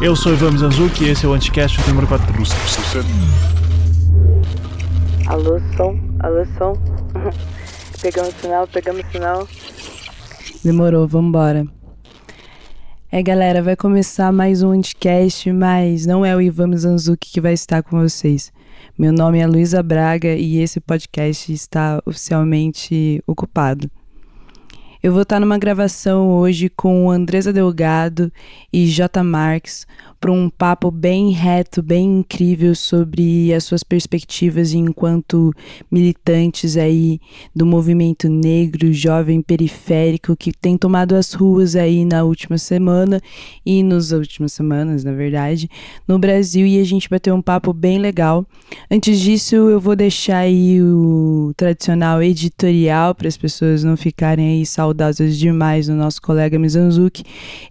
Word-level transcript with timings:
Eu 0.00 0.14
sou 0.14 0.32
Ivan 0.32 0.52
Mizanzuki 0.52 1.04
e 1.04 1.08
esse 1.08 1.26
é 1.26 1.28
o 1.28 1.32
Anticast 1.32 1.76
número 1.88 2.06
4. 2.06 2.24
Alô, 5.26 5.58
som, 5.76 5.98
alô, 6.20 6.44
som. 6.56 6.72
pegamos 8.00 8.32
sinal, 8.34 8.68
pegamos 8.68 9.04
sinal. 9.10 9.48
Demorou, 10.64 11.08
vambora. 11.08 11.66
É, 13.10 13.20
galera, 13.20 13.60
vai 13.60 13.74
começar 13.74 14.30
mais 14.32 14.62
um 14.62 14.70
Anticast, 14.70 15.50
mas 15.52 16.06
não 16.06 16.24
é 16.24 16.36
o 16.36 16.40
Ivan 16.40 16.68
Mizanzuki 16.68 17.32
que 17.32 17.40
vai 17.40 17.54
estar 17.54 17.82
com 17.82 17.98
vocês. 17.98 18.52
Meu 18.96 19.12
nome 19.12 19.40
é 19.40 19.46
Luísa 19.48 19.82
Braga 19.82 20.32
e 20.32 20.58
esse 20.58 20.78
podcast 20.78 21.52
está 21.52 22.00
oficialmente 22.06 23.20
ocupado. 23.26 23.90
Eu 25.00 25.12
vou 25.12 25.22
estar 25.22 25.38
numa 25.38 25.56
gravação 25.58 26.28
hoje 26.28 26.68
com 26.68 27.08
Andresa 27.08 27.52
Delgado 27.52 28.32
e 28.72 28.84
J. 28.86 29.22
Marx 29.22 29.86
para 30.20 30.32
um 30.32 30.50
papo 30.50 30.90
bem 30.90 31.30
reto, 31.30 31.82
bem 31.82 32.18
incrível 32.18 32.74
sobre 32.74 33.54
as 33.54 33.64
suas 33.64 33.84
perspectivas 33.84 34.72
enquanto 34.72 35.52
militantes 35.90 36.76
aí 36.76 37.20
do 37.54 37.64
movimento 37.64 38.28
negro, 38.28 38.92
jovem 38.92 39.40
periférico 39.40 40.36
que 40.36 40.52
tem 40.52 40.76
tomado 40.76 41.14
as 41.14 41.32
ruas 41.32 41.76
aí 41.76 42.04
na 42.04 42.24
última 42.24 42.58
semana 42.58 43.20
e 43.64 43.82
nas 43.82 44.10
últimas 44.10 44.52
semanas, 44.52 45.04
na 45.04 45.12
verdade, 45.12 45.70
no 46.06 46.18
Brasil 46.18 46.66
e 46.66 46.80
a 46.80 46.84
gente 46.84 47.08
vai 47.08 47.20
ter 47.20 47.32
um 47.32 47.42
papo 47.42 47.72
bem 47.72 47.98
legal. 47.98 48.44
Antes 48.90 49.20
disso, 49.20 49.54
eu 49.54 49.80
vou 49.80 49.94
deixar 49.94 50.38
aí 50.38 50.82
o 50.82 51.52
tradicional 51.56 52.22
editorial 52.22 53.14
para 53.14 53.28
as 53.28 53.36
pessoas 53.36 53.84
não 53.84 53.96
ficarem 53.96 54.58
aí 54.58 54.66
saudosas 54.66 55.38
demais 55.38 55.86
do 55.86 55.94
nosso 55.94 56.20
colega 56.20 56.58
Mizanzuki. 56.58 57.22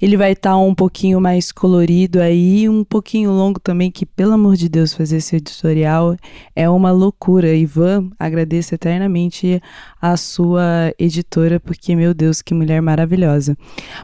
Ele 0.02 0.16
vai 0.16 0.32
estar 0.32 0.52
tá 0.52 0.58
um 0.58 0.74
pouquinho 0.74 1.20
mais 1.20 1.52
colorido 1.52 2.22
aí 2.22 2.37
aí 2.38 2.70
um 2.70 2.84
pouquinho 2.84 3.32
longo 3.32 3.60
também, 3.60 3.90
que 3.90 4.06
pelo 4.06 4.34
amor 4.34 4.56
de 4.56 4.70
Deus, 4.70 4.94
fazer 4.94 5.18
esse 5.18 5.36
editorial 5.36 6.16
é 6.56 6.70
uma 6.70 6.92
loucura. 6.92 7.56
Ivan, 7.56 8.12
agradeço 8.20 8.76
eternamente 8.76 9.62
a 10.00 10.16
sua 10.16 10.94
editora, 11.00 11.60
porque, 11.60 11.96
meu 11.96 12.14
Deus, 12.14 12.42
que 12.42 12.54
mulher 12.54 12.82
maravilhosa. 12.82 13.58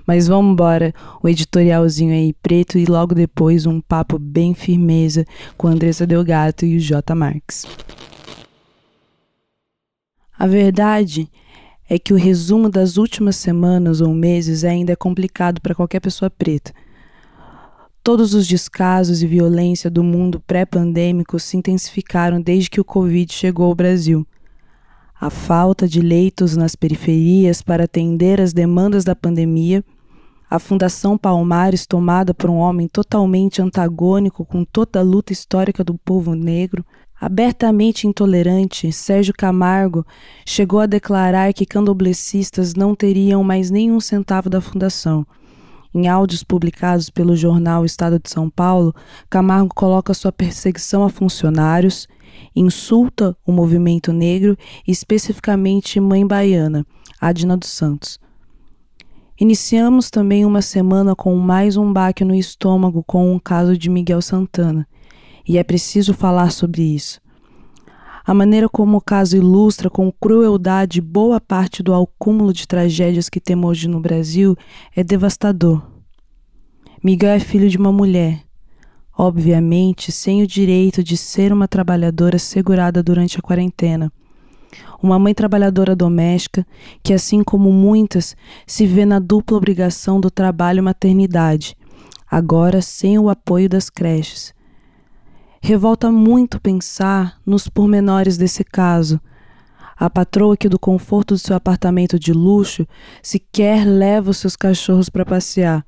Mas 0.08 0.28
vamos 0.28 0.54
embora, 0.54 0.94
o 1.22 1.30
editorialzinho 1.30 2.14
aí 2.14 2.34
preto 2.34 2.78
e 2.78 2.86
logo 2.86 3.14
depois 3.14 3.66
um 3.66 3.80
papo 3.80 4.18
bem 4.18 4.54
firmeza 4.54 5.26
com 5.56 5.68
Andressa 5.68 6.08
Delgato 6.08 6.66
e 6.66 6.78
o 6.78 6.80
J. 6.80 7.14
Marx. 7.14 7.68
A 10.38 10.48
verdade 10.48 11.30
é 11.88 12.00
que 12.00 12.14
o 12.14 12.18
resumo 12.18 12.70
das 12.70 12.98
últimas 12.98 13.36
semanas 13.36 14.02
ou 14.02 14.14
meses 14.14 14.64
ainda 14.64 14.94
é 14.94 14.96
complicado 14.96 15.62
para 15.62 15.76
qualquer 15.76 16.00
pessoa 16.00 16.30
preta. 16.30 16.74
Todos 18.04 18.34
os 18.34 18.46
descasos 18.46 19.24
e 19.24 19.28
violência 19.28 19.90
do 19.90 20.04
mundo 20.04 20.38
pré-pandêmico 20.42 21.40
se 21.40 21.56
intensificaram 21.56 22.42
desde 22.42 22.70
que 22.70 22.82
o 22.82 22.84
Covid 22.84 23.32
chegou 23.32 23.68
ao 23.68 23.74
Brasil. 23.74 24.28
A 25.18 25.30
falta 25.30 25.88
de 25.88 26.02
leitos 26.02 26.58
nas 26.58 26.76
periferias 26.76 27.62
para 27.62 27.86
atender 27.86 28.42
às 28.42 28.52
demandas 28.52 29.06
da 29.06 29.16
pandemia, 29.16 29.82
a 30.50 30.60
Fundação 30.60 31.18
Palmares, 31.18 31.88
tomada 31.88 32.34
por 32.34 32.50
um 32.50 32.58
homem 32.58 32.90
totalmente 32.90 33.62
antagônico 33.62 34.44
com 34.44 34.66
toda 34.66 35.00
a 35.00 35.02
luta 35.02 35.32
histórica 35.32 35.82
do 35.82 35.94
povo 35.94 36.36
negro, 36.36 36.86
abertamente 37.22 38.06
intolerante, 38.06 38.92
Sérgio 38.92 39.34
Camargo 39.34 40.06
chegou 40.46 40.82
a 40.82 40.86
declarar 40.86 41.54
que 41.54 41.66
candoblecistas 41.66 42.76
não 42.76 42.96
teriam 42.96 43.46
mais 43.46 43.72
nenhum 43.72 44.02
centavo 44.02 44.50
da 44.50 44.60
fundação 44.60 45.26
em 45.94 46.08
áudios 46.08 46.44
publicados 46.44 47.10
pelo 47.10 47.36
jornal 47.36 47.86
Estado 47.86 48.20
de 48.20 48.30
São 48.30 48.50
Paulo, 48.50 48.94
Camargo 49.30 49.74
coloca 49.74 50.14
sua 50.14 50.32
perseguição 50.32 51.04
a 51.04 51.10
funcionários, 51.10 52.08
insulta 52.56 53.36
o 53.46 53.52
movimento 53.52 54.12
negro 54.12 54.58
e 54.88 54.92
especificamente 54.92 56.00
Mãe 56.00 56.26
Baiana, 56.26 56.86
Adina 57.20 57.56
dos 57.56 57.70
Santos. 57.70 58.20
Iniciamos 59.40 60.10
também 60.10 60.46
uma 60.46 60.62
semana 60.62 61.16
com 61.16 61.36
mais 61.36 61.76
um 61.76 61.92
baque 61.92 62.24
no 62.24 62.36
estômago 62.36 63.04
com 63.04 63.36
o 63.36 63.40
caso 63.40 63.78
de 63.78 63.90
Miguel 63.90 64.22
Santana, 64.22 64.88
e 65.48 65.58
é 65.58 65.64
preciso 65.64 66.14
falar 66.14 66.52
sobre 66.52 66.82
isso. 66.82 67.23
A 68.26 68.34
maneira 68.34 68.70
como 68.70 68.96
o 68.96 69.02
caso 69.02 69.36
ilustra 69.36 69.90
com 69.90 70.10
crueldade 70.10 71.02
boa 71.02 71.42
parte 71.42 71.84
do 71.84 71.94
acúmulo 71.94 72.54
de 72.54 72.66
tragédias 72.66 73.28
que 73.28 73.38
temos 73.38 73.72
hoje 73.72 73.90
no 73.90 74.00
Brasil 74.00 74.56
é 74.96 75.04
devastador. 75.04 75.86
Miguel 77.04 77.32
é 77.32 77.40
filho 77.40 77.70
de 77.70 77.78
uma 77.78 77.92
mulher, 77.92 78.42
obviamente 79.18 80.10
sem 80.10 80.42
o 80.42 80.48
direito 80.48 81.04
de 81.04 81.18
ser 81.18 81.52
uma 81.52 81.68
trabalhadora 81.68 82.40
segurada 82.40 83.04
durante 83.04 83.38
a 83.38 83.42
quarentena. 83.42 84.10
Uma 85.02 85.20
mãe 85.20 85.34
trabalhadora 85.34 85.94
doméstica 85.94 86.66
que, 87.04 87.12
assim 87.14 87.44
como 87.44 87.74
muitas, 87.74 88.38
se 88.66 88.88
vê 88.88 89.06
na 89.06 89.20
dupla 89.20 89.58
obrigação 89.58 90.22
do 90.22 90.32
trabalho 90.32 90.80
e 90.80 90.82
maternidade, 90.82 91.76
agora 92.32 92.82
sem 92.82 93.20
o 93.20 93.28
apoio 93.28 93.68
das 93.68 93.90
creches 93.90 94.54
Revolta 95.66 96.12
muito 96.12 96.60
pensar 96.60 97.40
nos 97.46 97.70
pormenores 97.70 98.36
desse 98.36 98.66
caso. 98.66 99.18
A 99.96 100.10
patroa 100.10 100.58
que 100.58 100.68
do 100.68 100.78
conforto 100.78 101.36
do 101.36 101.38
seu 101.38 101.56
apartamento 101.56 102.20
de 102.20 102.34
luxo 102.34 102.86
sequer 103.22 103.86
leva 103.88 104.32
os 104.32 104.40
seus 104.40 104.58
cachorros 104.58 105.08
para 105.08 105.26
passear. 105.26 105.86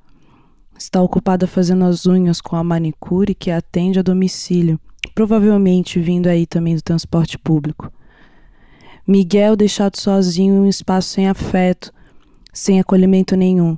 Está 0.78 1.02
ocupada 1.02 1.46
fazendo 1.46 1.84
as 1.84 2.06
unhas 2.06 2.40
com 2.40 2.56
a 2.56 2.64
manicure 2.64 3.34
que 3.34 3.50
atende 3.50 3.98
a 3.98 4.02
domicílio, 4.02 4.80
provavelmente 5.14 6.00
vindo 6.00 6.28
aí 6.28 6.46
também 6.46 6.74
do 6.74 6.80
transporte 6.80 7.36
público. 7.38 7.92
Miguel 9.06 9.56
deixado 9.56 10.00
sozinho 10.00 10.54
em 10.54 10.60
um 10.60 10.68
espaço 10.70 11.10
sem 11.10 11.28
afeto, 11.28 11.92
sem 12.50 12.80
acolhimento 12.80 13.36
nenhum. 13.36 13.76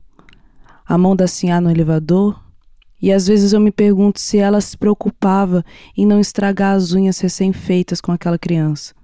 A 0.86 0.96
mão 0.96 1.16
da 1.16 1.26
Sinhá 1.26 1.60
no 1.60 1.68
elevador, 1.72 2.40
e 3.00 3.12
às 3.12 3.26
vezes 3.26 3.52
eu 3.52 3.60
me 3.60 3.70
pergunto 3.70 4.20
se 4.20 4.38
ela 4.38 4.60
se 4.60 4.76
preocupava 4.76 5.64
em 5.96 6.06
não 6.06 6.20
estragar 6.20 6.74
as 6.74 6.92
unhas 6.92 7.18
recém-feitas 7.20 8.00
com 8.00 8.12
aquela 8.12 8.38
criança. 8.38 8.94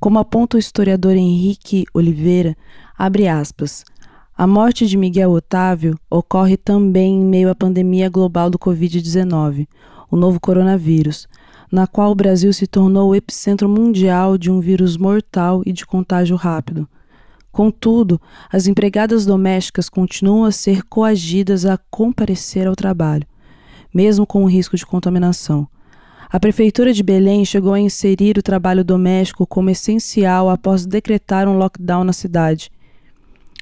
Como 0.00 0.18
aponta 0.18 0.56
o 0.56 0.60
historiador 0.60 1.16
Henrique 1.16 1.84
Oliveira, 1.92 2.56
abre 2.96 3.26
aspas, 3.26 3.84
a 4.36 4.46
morte 4.46 4.86
de 4.86 4.96
Miguel 4.96 5.32
Otávio 5.32 5.98
ocorre 6.08 6.56
também 6.56 7.20
em 7.20 7.24
meio 7.24 7.50
à 7.50 7.54
pandemia 7.54 8.08
global 8.08 8.48
do 8.48 8.58
Covid-19, 8.58 9.66
o 10.08 10.16
novo 10.16 10.38
coronavírus, 10.38 11.26
na 11.72 11.86
qual 11.86 12.12
o 12.12 12.14
Brasil 12.14 12.52
se 12.52 12.66
tornou 12.66 13.10
o 13.10 13.14
epicentro 13.14 13.68
mundial 13.68 14.38
de 14.38 14.50
um 14.50 14.60
vírus 14.60 14.96
mortal 14.96 15.62
e 15.66 15.72
de 15.72 15.84
contágio 15.84 16.36
rápido. 16.36 16.88
Contudo, 17.58 18.20
as 18.52 18.68
empregadas 18.68 19.26
domésticas 19.26 19.88
continuam 19.88 20.44
a 20.44 20.52
ser 20.52 20.84
coagidas 20.84 21.66
a 21.66 21.76
comparecer 21.90 22.68
ao 22.68 22.76
trabalho, 22.76 23.26
mesmo 23.92 24.24
com 24.24 24.44
o 24.44 24.46
risco 24.46 24.76
de 24.76 24.86
contaminação. 24.86 25.66
A 26.30 26.38
Prefeitura 26.38 26.92
de 26.92 27.02
Belém 27.02 27.44
chegou 27.44 27.72
a 27.72 27.80
inserir 27.80 28.38
o 28.38 28.44
trabalho 28.44 28.84
doméstico 28.84 29.44
como 29.44 29.70
essencial 29.70 30.48
após 30.48 30.86
decretar 30.86 31.48
um 31.48 31.58
lockdown 31.58 32.04
na 32.04 32.12
cidade. 32.12 32.70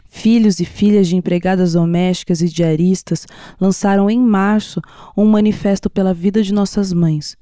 Filhos 0.05 0.61
e 0.61 0.67
filhas 0.67 1.09
de 1.09 1.17
empregadas 1.17 1.73
domésticas 1.73 2.43
e 2.43 2.51
diaristas 2.51 3.27
lançaram 3.59 4.11
em 4.11 4.21
março 4.21 4.79
um 5.17 5.25
manifesto 5.25 5.89
pela 5.89 6.13
vida 6.13 6.43
de 6.43 6.53
nossas 6.53 6.93
mães, 6.93 7.35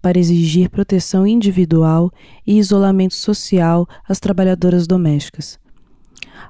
para 0.00 0.18
exigir 0.18 0.68
proteção 0.68 1.24
individual 1.24 2.10
e 2.44 2.58
isolamento 2.58 3.14
social 3.14 3.86
às 4.08 4.18
trabalhadoras 4.18 4.88
domésticas. 4.88 5.61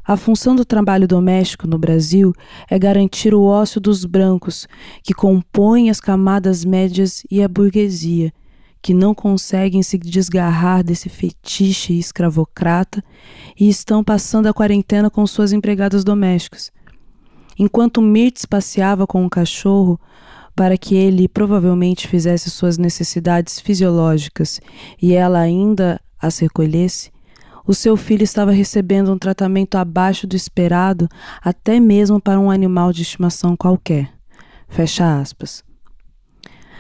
A 0.05 0.17
função 0.17 0.57
do 0.57 0.65
trabalho 0.65 1.07
doméstico 1.07 1.67
no 1.67 1.79
Brasil 1.79 2.33
é 2.69 2.79
garantir 2.79 3.35
o 3.35 3.43
ócio 3.43 3.81
dos 3.81 4.05
brancos, 4.05 4.67
que 5.03 5.15
compõem 5.15 5.91
as 5.91 6.01
camadas 6.01 6.65
médias 6.65 7.23
e 7.31 7.43
a 7.43 7.49
burguesia, 7.49 8.33
que 8.81 8.93
não 8.93 9.15
conseguem 9.15 9.83
se 9.83 9.97
desgarrar 9.97 10.83
desse 10.83 11.09
fetiche 11.09 11.97
escravocrata 11.97 13.03
e 13.59 13.69
estão 13.69 14.03
passando 14.03 14.49
a 14.49 14.53
quarentena 14.53 15.09
com 15.09 15.25
suas 15.27 15.53
empregadas 15.53 16.03
domésticas. 16.03 16.73
Enquanto 17.57 18.03
Mirtz 18.03 18.45
passeava 18.45 19.07
com 19.07 19.25
o 19.25 19.31
cachorro, 19.31 20.01
para 20.57 20.77
que 20.77 20.97
ele 20.97 21.29
provavelmente 21.29 22.09
fizesse 22.09 22.51
suas 22.51 22.77
necessidades 22.77 23.61
fisiológicas 23.61 24.61
e 25.01 25.15
ela 25.15 25.39
ainda 25.39 26.01
as 26.21 26.39
recolhesse, 26.39 27.12
o 27.67 27.75
seu 27.75 27.97
filho 27.97 28.25
estava 28.25 28.51
recebendo 28.51 29.13
um 29.13 29.19
tratamento 29.19 29.77
abaixo 29.77 30.27
do 30.27 30.37
esperado, 30.37 31.09
até 31.43 31.79
mesmo 31.79 32.21
para 32.21 32.41
um 32.41 32.51
animal 32.51 32.93
de 32.93 33.03
estimação 33.03 33.57
qualquer. 33.57 34.11
Fecha 34.69 35.21
aspas. 35.21 35.63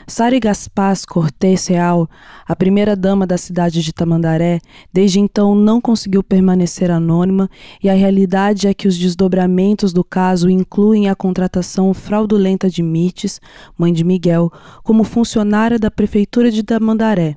Sari 0.06 0.40
Gaspaz 0.40 1.04
Cortés 1.04 1.68
Real, 1.68 2.08
a 2.46 2.56
primeira-dama 2.56 3.26
da 3.26 3.38
cidade 3.38 3.82
de 3.82 3.92
Tamandaré, 3.92 4.58
desde 4.92 5.20
então 5.20 5.54
não 5.54 5.80
conseguiu 5.80 6.22
permanecer 6.22 6.90
anônima 6.90 7.48
e 7.82 7.88
a 7.88 7.94
realidade 7.94 8.66
é 8.66 8.74
que 8.74 8.88
os 8.88 8.98
desdobramentos 8.98 9.92
do 9.92 10.02
caso 10.02 10.50
incluem 10.50 11.08
a 11.08 11.14
contratação 11.14 11.94
fraudulenta 11.94 12.68
de 12.68 12.82
Mirtes, 12.82 13.40
mãe 13.78 13.92
de 13.92 14.02
Miguel, 14.02 14.50
como 14.82 15.04
funcionária 15.04 15.78
da 15.78 15.90
prefeitura 15.90 16.50
de 16.50 16.62
Tamandaré, 16.62 17.36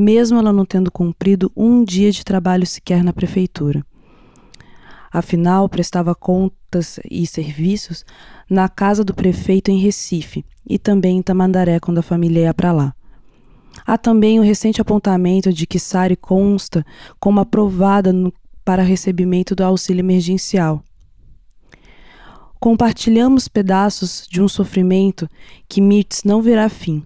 mesmo 0.00 0.38
ela 0.38 0.52
não 0.52 0.64
tendo 0.64 0.90
cumprido 0.90 1.52
um 1.54 1.84
dia 1.84 2.10
de 2.10 2.24
trabalho 2.24 2.66
sequer 2.66 3.04
na 3.04 3.12
prefeitura. 3.12 3.84
Afinal, 5.12 5.68
prestava 5.68 6.14
contas 6.14 6.98
e 7.10 7.26
serviços 7.26 8.04
na 8.48 8.68
casa 8.68 9.04
do 9.04 9.12
prefeito 9.12 9.70
em 9.70 9.78
Recife 9.78 10.44
e 10.66 10.78
também 10.78 11.18
em 11.18 11.22
Tamandaré 11.22 11.80
quando 11.80 11.98
a 11.98 12.02
família 12.02 12.42
ia 12.42 12.54
para 12.54 12.72
lá. 12.72 12.94
Há 13.86 13.98
também 13.98 14.38
o 14.38 14.42
recente 14.42 14.80
apontamento 14.80 15.52
de 15.52 15.66
que 15.66 15.78
Sari 15.78 16.16
consta 16.16 16.84
como 17.18 17.40
aprovada 17.40 18.12
no, 18.12 18.32
para 18.64 18.82
recebimento 18.82 19.54
do 19.54 19.64
auxílio 19.64 20.00
emergencial. 20.00 20.82
Compartilhamos 22.58 23.48
pedaços 23.48 24.26
de 24.30 24.40
um 24.40 24.48
sofrimento 24.48 25.28
que 25.68 25.80
Mirtz 25.80 26.24
não 26.24 26.42
verá 26.42 26.68
fim. 26.68 27.02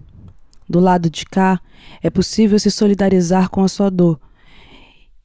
Do 0.67 0.79
lado 0.79 1.09
de 1.09 1.25
cá, 1.25 1.59
é 2.01 2.09
possível 2.09 2.57
se 2.57 2.71
solidarizar 2.71 3.49
com 3.49 3.63
a 3.63 3.67
sua 3.67 3.89
dor, 3.89 4.19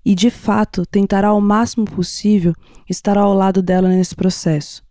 e, 0.05 0.15
de 0.15 0.31
fato, 0.31 0.87
tentará 0.87 1.29
ao 1.29 1.41
máximo 1.41 1.85
possível 1.85 2.55
estar 2.89 3.19
ao 3.19 3.35
lado 3.35 3.63
dela 3.63 3.89
nesse 3.89 4.15
processo. 4.15 4.83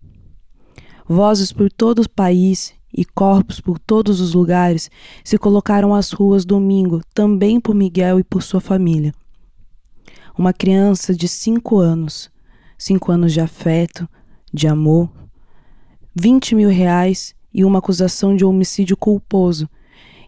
Vozes 1.08 1.52
por 1.52 1.72
todo 1.72 2.04
o 2.04 2.10
país 2.10 2.74
e 2.96 3.04
corpos 3.06 3.60
por 3.60 3.80
todos 3.80 4.20
os 4.20 4.34
lugares 4.34 4.90
se 5.24 5.38
colocaram 5.38 5.94
às 5.94 6.12
ruas 6.12 6.46
domingo, 6.46 7.02
também 7.14 7.60
por 7.60 7.74
Miguel 7.74 8.20
e 8.20 8.24
por 8.24 8.44
sua 8.44 8.62
família. 8.62 9.14
Uma 10.38 10.54
criança 10.54 11.14
de 11.14 11.28
cinco 11.28 11.80
anos, 11.80 12.32
cinco 12.78 13.12
anos 13.12 13.34
de 13.34 13.42
afeto, 13.42 14.08
de 14.54 14.68
amor, 14.68 15.12
vinte 16.16 16.56
mil 16.56 16.70
reais 16.70 17.36
e 17.54 17.66
uma 17.66 17.80
acusação 17.80 18.36
de 18.36 18.46
homicídio 18.46 18.96
culposo, 18.96 19.70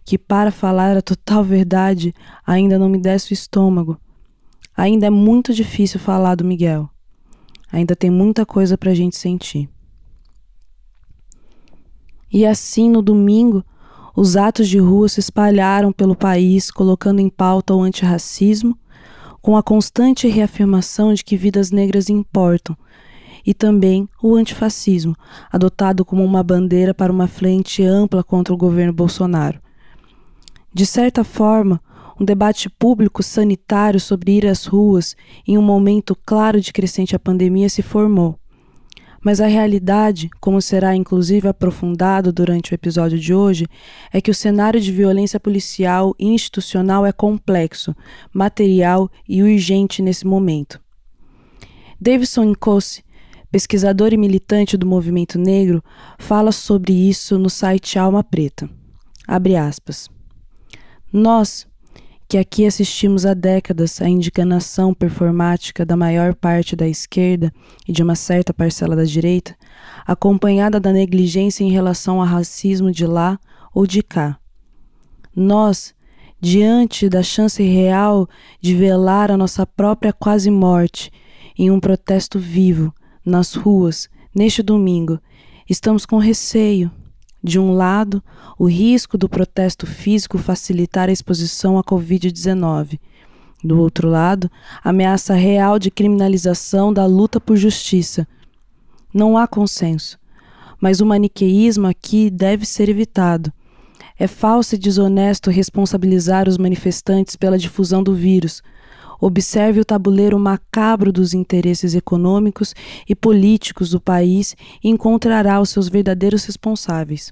que, 0.04 0.18
para 0.18 0.52
falar 0.52 0.98
a 0.98 1.02
total 1.02 1.44
verdade, 1.44 2.14
ainda 2.46 2.78
não 2.78 2.90
me 2.90 3.00
desce 3.00 3.32
o 3.32 3.34
estômago 3.34 4.00
Ainda 4.76 5.08
é 5.08 5.10
muito 5.10 5.54
difícil 5.54 6.00
falar 6.00 6.36
do 6.36 6.46
Miguel. 6.46 6.90
Ainda 7.72 7.96
tem 7.96 8.10
muita 8.10 8.46
coisa 8.46 8.78
para 8.78 8.92
a 8.92 8.96
gente 8.96 9.18
sentir. 9.18 9.70
E 12.32 12.46
assim, 12.46 12.90
no 12.90 13.02
domingo, 13.02 13.64
os 14.16 14.38
atos 14.38 14.70
de 14.70 14.80
rua 14.80 15.10
se 15.10 15.20
espalharam 15.20 15.92
pelo 15.92 16.16
país, 16.16 16.72
colocando 16.72 17.20
em 17.20 17.30
pauta 17.30 17.76
o 17.76 17.84
antirracismo, 17.84 18.78
com 19.42 19.58
a 19.58 19.64
constante 19.64 20.28
reafirmação 20.28 21.14
de 21.14 21.24
que 21.24 21.36
vidas 21.36 21.72
negras 21.72 22.10
importam, 22.10 22.78
e 23.46 23.54
também 23.54 24.08
o 24.22 24.36
antifascismo, 24.36 25.16
adotado 25.52 26.06
como 26.06 26.24
uma 26.24 26.44
bandeira 26.44 26.94
para 26.94 27.12
uma 27.12 27.28
frente 27.28 27.84
ampla 27.84 28.24
contra 28.24 28.54
o 28.54 28.58
governo 28.58 28.94
Bolsonaro. 28.94 29.60
De 30.74 30.86
certa 30.86 31.24
forma, 31.24 31.82
um 32.20 32.24
debate 32.24 32.70
público 32.70 33.22
sanitário 33.22 34.00
sobre 34.00 34.32
ir 34.32 34.46
às 34.46 34.66
ruas 34.66 35.16
em 35.46 35.58
um 35.58 35.62
momento 35.62 36.16
claro 36.16 36.62
de 36.62 36.72
crescente 36.72 37.16
a 37.16 37.20
pandemia 37.20 37.68
se 37.68 37.82
formou. 37.82 38.38
Mas 39.24 39.42
a 39.42 39.48
realidade, 39.48 40.30
como 40.40 40.62
será 40.62 40.96
inclusive 40.96 41.48
aprofundado 41.48 42.32
durante 42.32 42.72
o 42.72 42.76
episódio 42.76 43.20
de 43.20 43.34
hoje, 43.34 43.68
é 44.12 44.22
que 44.22 44.32
o 44.32 44.36
cenário 44.36 44.80
de 44.80 44.92
violência 44.92 45.40
policial 45.40 46.16
e 46.18 46.28
institucional 46.28 47.06
é 47.06 47.12
complexo, 47.12 47.96
material 48.34 49.10
e 49.28 49.44
urgente 49.44 50.02
nesse 50.02 50.26
momento. 50.26 50.80
Davidson 52.00 52.46
Nkosi, 52.46 53.04
pesquisador 53.52 54.14
e 54.14 54.18
militante 54.18 54.78
do 54.78 54.88
movimento 54.88 55.38
negro, 55.38 55.84
fala 56.18 56.52
sobre 56.52 56.94
isso 56.94 57.38
no 57.38 57.50
site 57.50 58.00
Alma 58.00 58.24
Preta. 58.24 58.68
Abre 59.28 59.56
aspas. 59.56 60.10
Nós, 61.12 61.68
que 62.26 62.38
aqui 62.38 62.66
assistimos 62.66 63.26
há 63.26 63.34
décadas 63.34 64.02
à 64.02 64.08
indignação 64.08 64.94
performática 64.94 65.86
da 65.86 65.98
maior 65.98 66.34
parte 66.34 66.74
da 66.74 66.88
esquerda 66.88 67.52
e 67.86 67.92
de 67.92 68.02
uma 68.02 68.16
certa 68.16 68.54
parcela 68.54 68.96
da 68.96 69.04
direita, 69.04 69.54
acompanhada 70.08 70.80
da 70.80 70.94
negligência 70.94 71.66
em 71.66 71.70
relação 71.70 72.22
ao 72.22 72.26
racismo 72.26 72.90
de 72.90 73.06
lá 73.06 73.38
ou 73.74 73.86
de 73.86 74.02
cá. 74.02 74.40
Nós, 75.36 75.94
diante 76.40 77.10
da 77.10 77.22
chance 77.22 77.62
real 77.62 78.26
de 78.62 78.74
velar 78.74 79.30
a 79.30 79.36
nossa 79.36 79.66
própria 79.66 80.14
quase 80.14 80.50
morte 80.50 81.12
em 81.58 81.70
um 81.70 81.80
protesto 81.82 82.40
vivo, 82.40 82.94
nas 83.26 83.54
ruas, 83.54 84.10
neste 84.34 84.64
domingo, 84.64 85.20
estamos 85.70 86.06
com 86.06 86.18
receio 86.18 86.90
de 87.44 87.60
um 87.60 87.74
lado, 87.74 88.24
o 88.58 88.66
risco 88.66 89.18
do 89.18 89.28
protesto 89.28 89.88
físico 89.88 90.38
facilitar 90.38 91.10
a 91.10 91.12
exposição 91.12 91.78
à 91.78 91.84
Covid-19. 91.84 93.00
Do 93.64 93.80
outro 93.80 94.10
lado, 94.10 94.50
a 94.84 94.90
ameaça 94.90 95.34
real 95.34 95.80
de 95.80 95.92
criminalização 95.92 96.94
da 96.94 97.06
luta 97.06 97.40
por 97.40 97.58
justiça. 97.58 98.28
Não 99.14 99.38
há 99.38 99.48
consenso, 99.48 100.20
mas 100.80 101.02
o 101.02 101.06
maniqueísmo 101.06 101.88
aqui 101.88 102.30
deve 102.30 102.66
ser 102.66 102.90
evitado. 102.90 103.52
É 104.18 104.28
falso 104.28 104.76
e 104.76 104.78
desonesto 104.78 105.50
responsabilizar 105.50 106.48
os 106.48 106.58
manifestantes 106.58 107.36
pela 107.36 107.58
difusão 107.58 108.04
do 108.04 108.14
vírus. 108.14 108.62
Observe 109.22 109.80
o 109.80 109.86
tabuleiro 109.86 110.40
macabro 110.40 111.12
dos 111.12 111.36
interesses 111.36 111.94
econômicos 111.94 112.74
e 113.08 113.14
políticos 113.14 113.92
do 113.92 114.02
país 114.02 114.56
e 114.84 114.90
encontrará 114.90 115.62
os 115.62 115.70
seus 115.70 115.88
verdadeiros 115.88 116.44
responsáveis. 116.44 117.32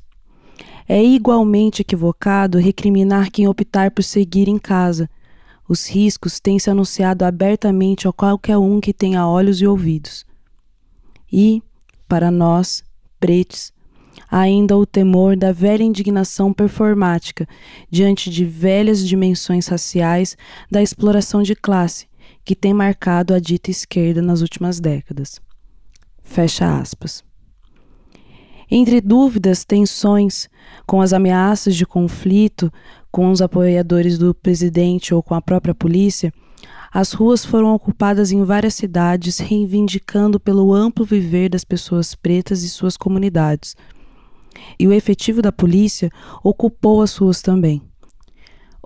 É 0.87 1.03
igualmente 1.03 1.81
equivocado 1.81 2.59
recriminar 2.59 3.31
quem 3.31 3.47
optar 3.47 3.89
por 3.89 4.03
seguir 4.03 4.47
em 4.47 4.59
casa. 4.59 5.09
Os 5.67 5.89
riscos 5.89 6.39
têm 6.39 6.59
se 6.59 6.69
anunciado 6.69 7.25
abertamente 7.25 8.07
a 8.07 8.13
qualquer 8.13 8.57
um 8.57 8.79
que 8.79 8.93
tenha 8.93 9.27
olhos 9.27 9.59
e 9.59 9.65
ouvidos. 9.65 10.25
E, 11.31 11.63
para 12.07 12.29
nós, 12.29 12.83
pretos, 13.19 13.73
ainda 14.29 14.77
o 14.77 14.85
temor 14.85 15.35
da 15.35 15.51
velha 15.51 15.83
indignação 15.83 16.53
performática 16.53 17.47
diante 17.89 18.29
de 18.29 18.45
velhas 18.45 19.05
dimensões 19.05 19.67
raciais 19.67 20.37
da 20.69 20.81
exploração 20.81 21.41
de 21.41 21.55
classe 21.55 22.07
que 22.45 22.55
tem 22.55 22.73
marcado 22.73 23.33
a 23.33 23.39
dita 23.39 23.71
esquerda 23.71 24.21
nas 24.21 24.41
últimas 24.41 24.79
décadas. 24.79 25.39
Fecha 26.21 26.79
aspas. 26.79 27.23
Entre 28.71 29.01
dúvidas, 29.01 29.65
tensões, 29.65 30.47
com 30.85 31.01
as 31.01 31.11
ameaças 31.11 31.75
de 31.75 31.87
conflito 31.87 32.71
com 33.11 33.31
os 33.31 33.41
apoiadores 33.41 34.19
do 34.19 34.33
presidente 34.35 35.11
ou 35.13 35.23
com 35.23 35.33
a 35.33 35.41
própria 35.41 35.73
polícia, 35.73 36.31
as 36.91 37.13
ruas 37.13 37.43
foram 37.43 37.73
ocupadas 37.73 38.31
em 38.31 38.43
várias 38.43 38.75
cidades, 38.75 39.39
reivindicando 39.39 40.39
pelo 40.39 40.73
amplo 40.73 41.03
viver 41.03 41.49
das 41.49 41.63
pessoas 41.63 42.13
pretas 42.13 42.61
e 42.61 42.69
suas 42.69 42.95
comunidades 42.95 43.75
e 44.79 44.87
o 44.87 44.93
efetivo 44.93 45.41
da 45.41 45.51
polícia 45.51 46.09
ocupou 46.43 47.01
as 47.01 47.15
ruas 47.15 47.41
também. 47.41 47.81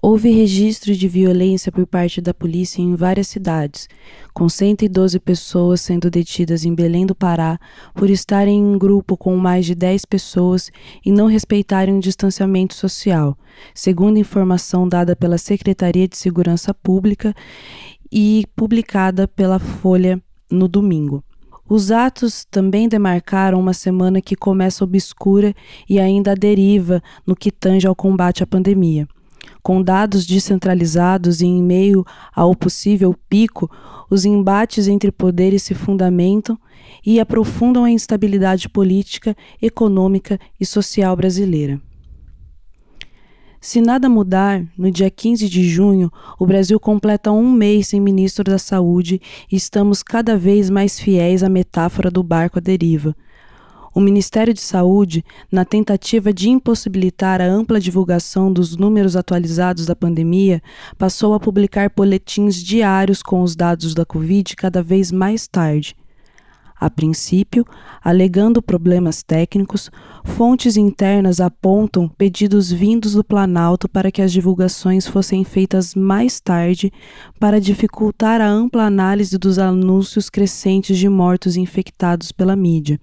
Houve 0.06 0.32
registro 0.32 0.94
de 0.94 1.08
violência 1.08 1.72
por 1.72 1.88
parte 1.88 2.20
da 2.20 2.34
polícia 2.34 2.82
em 2.82 2.94
várias 2.94 3.28
cidades, 3.28 3.88
com 4.34 4.50
112 4.50 5.18
pessoas 5.18 5.80
sendo 5.80 6.10
detidas 6.12 6.66
em 6.66 6.76
Belém 6.76 7.06
do 7.06 7.16
Pará 7.16 7.58
por 7.96 8.10
estarem 8.10 8.60
em 8.60 8.78
grupo 8.78 9.16
com 9.16 9.38
mais 9.38 9.66
de 9.66 9.74
10 9.74 10.04
pessoas 10.04 10.70
e 11.06 11.10
não 11.10 11.28
respeitarem 11.28 11.98
o 11.98 12.02
distanciamento 12.02 12.74
social, 12.74 13.38
segundo 13.74 14.20
informação 14.20 14.90
dada 14.90 15.16
pela 15.16 15.38
Secretaria 15.38 16.06
de 16.06 16.18
Segurança 16.18 16.74
Pública 16.74 17.34
e 18.12 18.44
publicada 18.58 19.26
pela 19.26 19.58
Folha 19.58 20.22
no 20.52 20.68
domingo. 20.68 21.24
Os 21.68 21.92
atos 21.92 22.46
também 22.52 22.90
demarcaram 22.90 23.60
uma 23.60 23.74
semana 23.74 24.22
que 24.22 24.36
começa 24.36 24.84
obscura 24.84 25.56
e 25.90 26.00
ainda 26.00 26.36
deriva 26.36 27.02
no 27.26 27.36
que 27.36 27.52
tange 27.52 27.88
ao 27.88 27.96
combate 27.96 28.44
à 28.44 28.48
pandemia. 28.48 29.08
Com 29.62 29.82
dados 29.82 30.26
descentralizados 30.26 31.42
e 31.42 31.46
em 31.46 31.64
meio 31.64 32.06
ao 32.36 32.54
possível 32.54 33.16
pico, 33.30 33.72
os 34.10 34.26
embates 34.26 34.88
entre 34.88 35.12
poderes 35.12 35.64
se 35.64 35.74
fundamentam 35.74 36.58
e 37.06 37.20
aprofundam 37.20 37.86
a 37.86 37.92
instabilidade 37.92 38.68
política, 38.68 39.36
econômica 39.62 40.40
e 40.60 40.66
social 40.66 41.16
brasileira. 41.16 41.80
Se 43.64 43.80
nada 43.80 44.10
mudar, 44.10 44.62
no 44.78 44.92
dia 44.92 45.10
15 45.10 45.48
de 45.48 45.64
junho, 45.70 46.12
o 46.38 46.46
Brasil 46.46 46.78
completa 46.78 47.32
um 47.32 47.50
mês 47.50 47.88
sem 47.88 48.00
ministro 48.02 48.44
da 48.44 48.58
Saúde 48.58 49.22
e 49.50 49.56
estamos 49.56 50.04
cada 50.04 50.38
vez 50.38 50.70
mais 50.70 51.00
fiéis 51.00 51.44
à 51.44 51.48
metáfora 51.48 52.12
do 52.12 52.22
barco 52.22 52.58
à 52.58 52.62
deriva. 52.62 53.16
o 53.96 54.02
Ministério 54.02 54.54
de 54.54 54.60
Saúde, 54.60 55.24
na 55.50 55.64
tentativa 55.64 56.34
de 56.34 56.50
impossibilitar 56.50 57.40
a 57.40 57.46
ampla 57.46 57.80
divulgação 57.80 58.52
dos 58.52 58.76
números 58.76 59.16
atualizados 59.16 59.86
da 59.86 59.96
pandemia, 59.96 60.62
passou 60.98 61.34
a 61.34 61.40
publicar 61.40 61.90
boletins 61.96 62.58
diários 62.58 63.24
com 63.24 63.42
os 63.42 63.56
dados 63.56 63.94
da 63.94 64.06
Covid 64.06 64.58
cada 64.58 64.84
vez 64.84 65.10
mais 65.10 65.48
tarde. 65.48 65.96
A 66.84 66.90
princípio, 66.90 67.66
alegando 68.04 68.62
problemas 68.62 69.24
técnicos, 69.24 69.90
fontes 70.26 70.76
internas 70.76 71.40
apontam 71.40 72.10
pedidos 72.10 72.70
vindos 72.70 73.14
do 73.14 73.24
Planalto 73.24 73.88
para 73.88 74.12
que 74.12 74.22
as 74.22 74.34
divulgações 74.34 75.08
fossem 75.08 75.46
feitas 75.46 75.96
mais 75.96 76.42
tarde 76.42 76.92
para 77.40 77.62
dificultar 77.62 78.42
a 78.42 78.50
ampla 78.50 78.84
análise 78.84 79.38
dos 79.38 79.58
anúncios 79.58 80.30
crescentes 80.30 80.98
de 80.98 81.08
mortos 81.08 81.56
infectados 81.56 82.34
pela 82.34 82.54
mídia. 82.54 83.00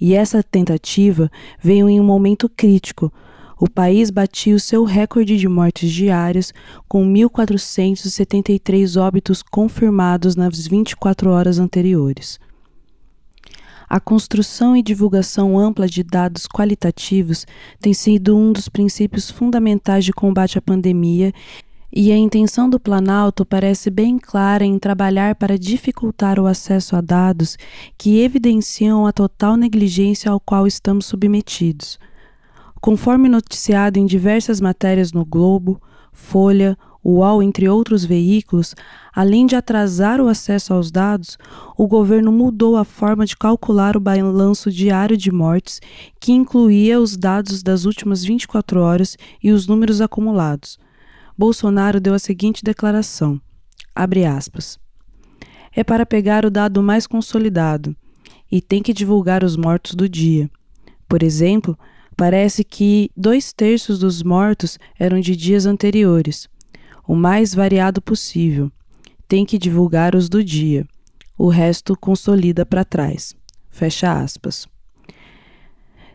E 0.00 0.12
essa 0.12 0.42
tentativa 0.42 1.30
veio 1.62 1.88
em 1.88 2.00
um 2.00 2.04
momento 2.04 2.48
crítico. 2.48 3.12
O 3.60 3.70
país 3.70 4.10
batia 4.10 4.56
o 4.56 4.58
seu 4.58 4.82
recorde 4.82 5.36
de 5.36 5.46
mortes 5.46 5.92
diárias, 5.92 6.52
com 6.88 7.06
1.473 7.06 9.00
óbitos 9.00 9.40
confirmados 9.40 10.34
nas 10.34 10.66
24 10.66 11.30
horas 11.30 11.60
anteriores. 11.60 12.40
A 13.88 14.00
construção 14.00 14.76
e 14.76 14.82
divulgação 14.82 15.58
ampla 15.58 15.86
de 15.86 16.02
dados 16.02 16.46
qualitativos 16.46 17.46
tem 17.80 17.92
sido 17.92 18.36
um 18.36 18.52
dos 18.52 18.68
princípios 18.68 19.30
fundamentais 19.30 20.04
de 20.04 20.12
combate 20.12 20.58
à 20.58 20.62
pandemia 20.62 21.32
e 21.96 22.10
a 22.10 22.16
intenção 22.16 22.68
do 22.68 22.80
Planalto 22.80 23.46
parece 23.46 23.88
bem 23.88 24.18
clara 24.18 24.64
em 24.64 24.80
trabalhar 24.80 25.36
para 25.36 25.56
dificultar 25.56 26.40
o 26.40 26.46
acesso 26.46 26.96
a 26.96 27.00
dados 27.00 27.56
que 27.96 28.20
evidenciam 28.20 29.06
a 29.06 29.12
total 29.12 29.56
negligência 29.56 30.28
ao 30.28 30.40
qual 30.40 30.66
estamos 30.66 31.06
submetidos. 31.06 31.98
Conforme 32.80 33.28
noticiado 33.28 33.98
em 33.98 34.06
diversas 34.06 34.60
matérias 34.60 35.12
no 35.12 35.24
Globo, 35.24 35.80
Folha, 36.12 36.76
UOL, 37.04 37.42
entre 37.42 37.68
outros 37.68 38.02
veículos, 38.04 38.74
além 39.14 39.44
de 39.44 39.54
atrasar 39.54 40.20
o 40.20 40.28
acesso 40.28 40.72
aos 40.72 40.90
dados, 40.90 41.36
o 41.76 41.86
governo 41.86 42.32
mudou 42.32 42.78
a 42.78 42.84
forma 42.84 43.26
de 43.26 43.36
calcular 43.36 43.94
o 43.94 44.00
balanço 44.00 44.70
diário 44.70 45.16
de 45.16 45.30
mortes, 45.30 45.80
que 46.18 46.32
incluía 46.32 46.98
os 46.98 47.14
dados 47.14 47.62
das 47.62 47.84
últimas 47.84 48.24
24 48.24 48.80
horas 48.80 49.18
e 49.42 49.52
os 49.52 49.66
números 49.66 50.00
acumulados. 50.00 50.78
Bolsonaro 51.36 52.00
deu 52.00 52.14
a 52.14 52.18
seguinte 52.18 52.64
declaração: 52.64 53.38
aspas. 53.94 54.78
É 55.76 55.84
para 55.84 56.06
pegar 56.06 56.46
o 56.46 56.50
dado 56.50 56.82
mais 56.82 57.06
consolidado 57.06 57.94
e 58.50 58.62
tem 58.62 58.82
que 58.82 58.94
divulgar 58.94 59.44
os 59.44 59.56
mortos 59.56 59.94
do 59.94 60.08
dia. 60.08 60.48
Por 61.08 61.22
exemplo, 61.22 61.76
parece 62.16 62.62
que 62.62 63.10
dois 63.16 63.52
terços 63.52 63.98
dos 63.98 64.22
mortos 64.22 64.78
eram 64.98 65.20
de 65.20 65.34
dias 65.36 65.66
anteriores 65.66 66.48
o 67.06 67.14
mais 67.14 67.54
variado 67.54 68.00
possível. 68.00 68.70
Tem 69.28 69.44
que 69.44 69.58
divulgar 69.58 70.14
os 70.14 70.28
do 70.28 70.42
dia. 70.42 70.86
O 71.36 71.48
resto 71.48 71.96
consolida 71.96 72.64
para 72.64 72.84
trás. 72.84 73.34
Fecha 73.68 74.12
aspas. 74.12 74.66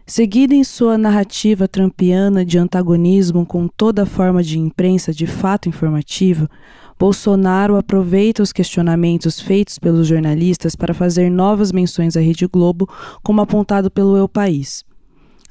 Seguida 0.05 0.55
em 0.55 0.63
sua 0.63 0.97
narrativa 0.97 1.67
trampiana 1.67 2.43
de 2.43 2.57
antagonismo 2.57 3.45
com 3.45 3.67
toda 3.67 4.07
forma 4.07 4.41
de 4.41 4.57
imprensa 4.57 5.13
de 5.13 5.27
fato 5.27 5.69
informativa, 5.69 6.49
Bolsonaro 6.97 7.77
aproveita 7.77 8.41
os 8.41 8.51
questionamentos 8.51 9.39
feitos 9.39 9.77
pelos 9.77 10.07
jornalistas 10.07 10.75
para 10.75 10.93
fazer 10.93 11.29
novas 11.29 11.71
menções 11.71 12.17
à 12.17 12.19
Rede 12.19 12.47
Globo, 12.47 12.89
como 13.23 13.39
apontado 13.39 13.91
pelo 13.91 14.17
Eu 14.17 14.27
País. 14.27 14.83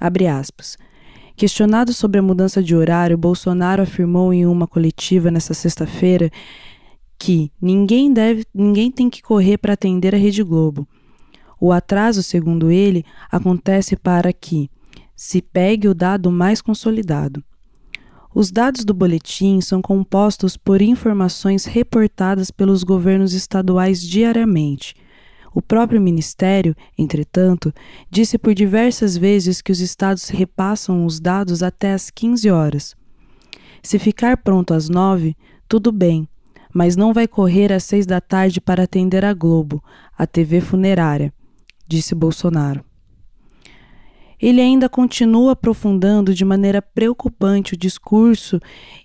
Abre 0.00 0.26
aspas. 0.26 0.76
Questionado 1.38 1.92
sobre 1.92 2.18
a 2.18 2.22
mudança 2.22 2.60
de 2.60 2.74
horário, 2.74 3.16
Bolsonaro 3.16 3.80
afirmou 3.80 4.34
em 4.34 4.44
uma 4.44 4.66
coletiva 4.66 5.30
nesta 5.30 5.54
sexta-feira 5.54 6.32
que 7.16 7.52
ninguém 7.62 8.12
deve, 8.12 8.44
ninguém 8.52 8.90
tem 8.90 9.08
que 9.08 9.22
correr 9.22 9.56
para 9.56 9.74
atender 9.74 10.16
a 10.16 10.18
Rede 10.18 10.42
Globo. 10.42 10.84
O 11.60 11.70
atraso, 11.70 12.24
segundo 12.24 12.72
ele, 12.72 13.04
acontece 13.30 13.94
para 13.94 14.32
que 14.32 14.68
se 15.14 15.40
pegue 15.40 15.86
o 15.86 15.94
dado 15.94 16.28
mais 16.32 16.60
consolidado. 16.60 17.40
Os 18.34 18.50
dados 18.50 18.84
do 18.84 18.92
boletim 18.92 19.60
são 19.60 19.80
compostos 19.80 20.56
por 20.56 20.82
informações 20.82 21.66
reportadas 21.66 22.50
pelos 22.50 22.82
governos 22.82 23.32
estaduais 23.32 24.02
diariamente 24.02 24.92
o 25.54 25.62
próprio 25.62 26.00
Ministério, 26.00 26.74
entretanto, 26.96 27.72
disse 28.10 28.38
por 28.38 28.54
diversas 28.54 29.16
vezes 29.16 29.60
que 29.60 29.72
os 29.72 29.80
estados 29.80 30.28
repassam 30.28 31.04
os 31.04 31.20
dados 31.20 31.62
até 31.62 31.92
às 31.92 32.10
15 32.10 32.50
horas. 32.50 32.96
Se 33.82 33.98
ficar 33.98 34.36
pronto 34.38 34.74
às 34.74 34.88
9, 34.88 35.36
tudo 35.68 35.90
bem, 35.92 36.28
mas 36.74 36.96
não 36.96 37.12
vai 37.12 37.26
correr 37.26 37.72
às 37.72 37.84
6 37.84 38.06
da 38.06 38.20
tarde 38.20 38.60
para 38.60 38.84
atender 38.84 39.24
a 39.24 39.32
Globo, 39.32 39.82
a 40.16 40.26
TV 40.26 40.60
funerária, 40.60 41.32
disse 41.86 42.14
Bolsonaro. 42.14 42.84
Ele 44.40 44.60
ainda 44.60 44.88
continua 44.88 45.52
aprofundando 45.52 46.32
de 46.32 46.44
maneira 46.44 46.80
preocupante 46.80 47.74
o 47.74 47.76
discurso 47.76 48.60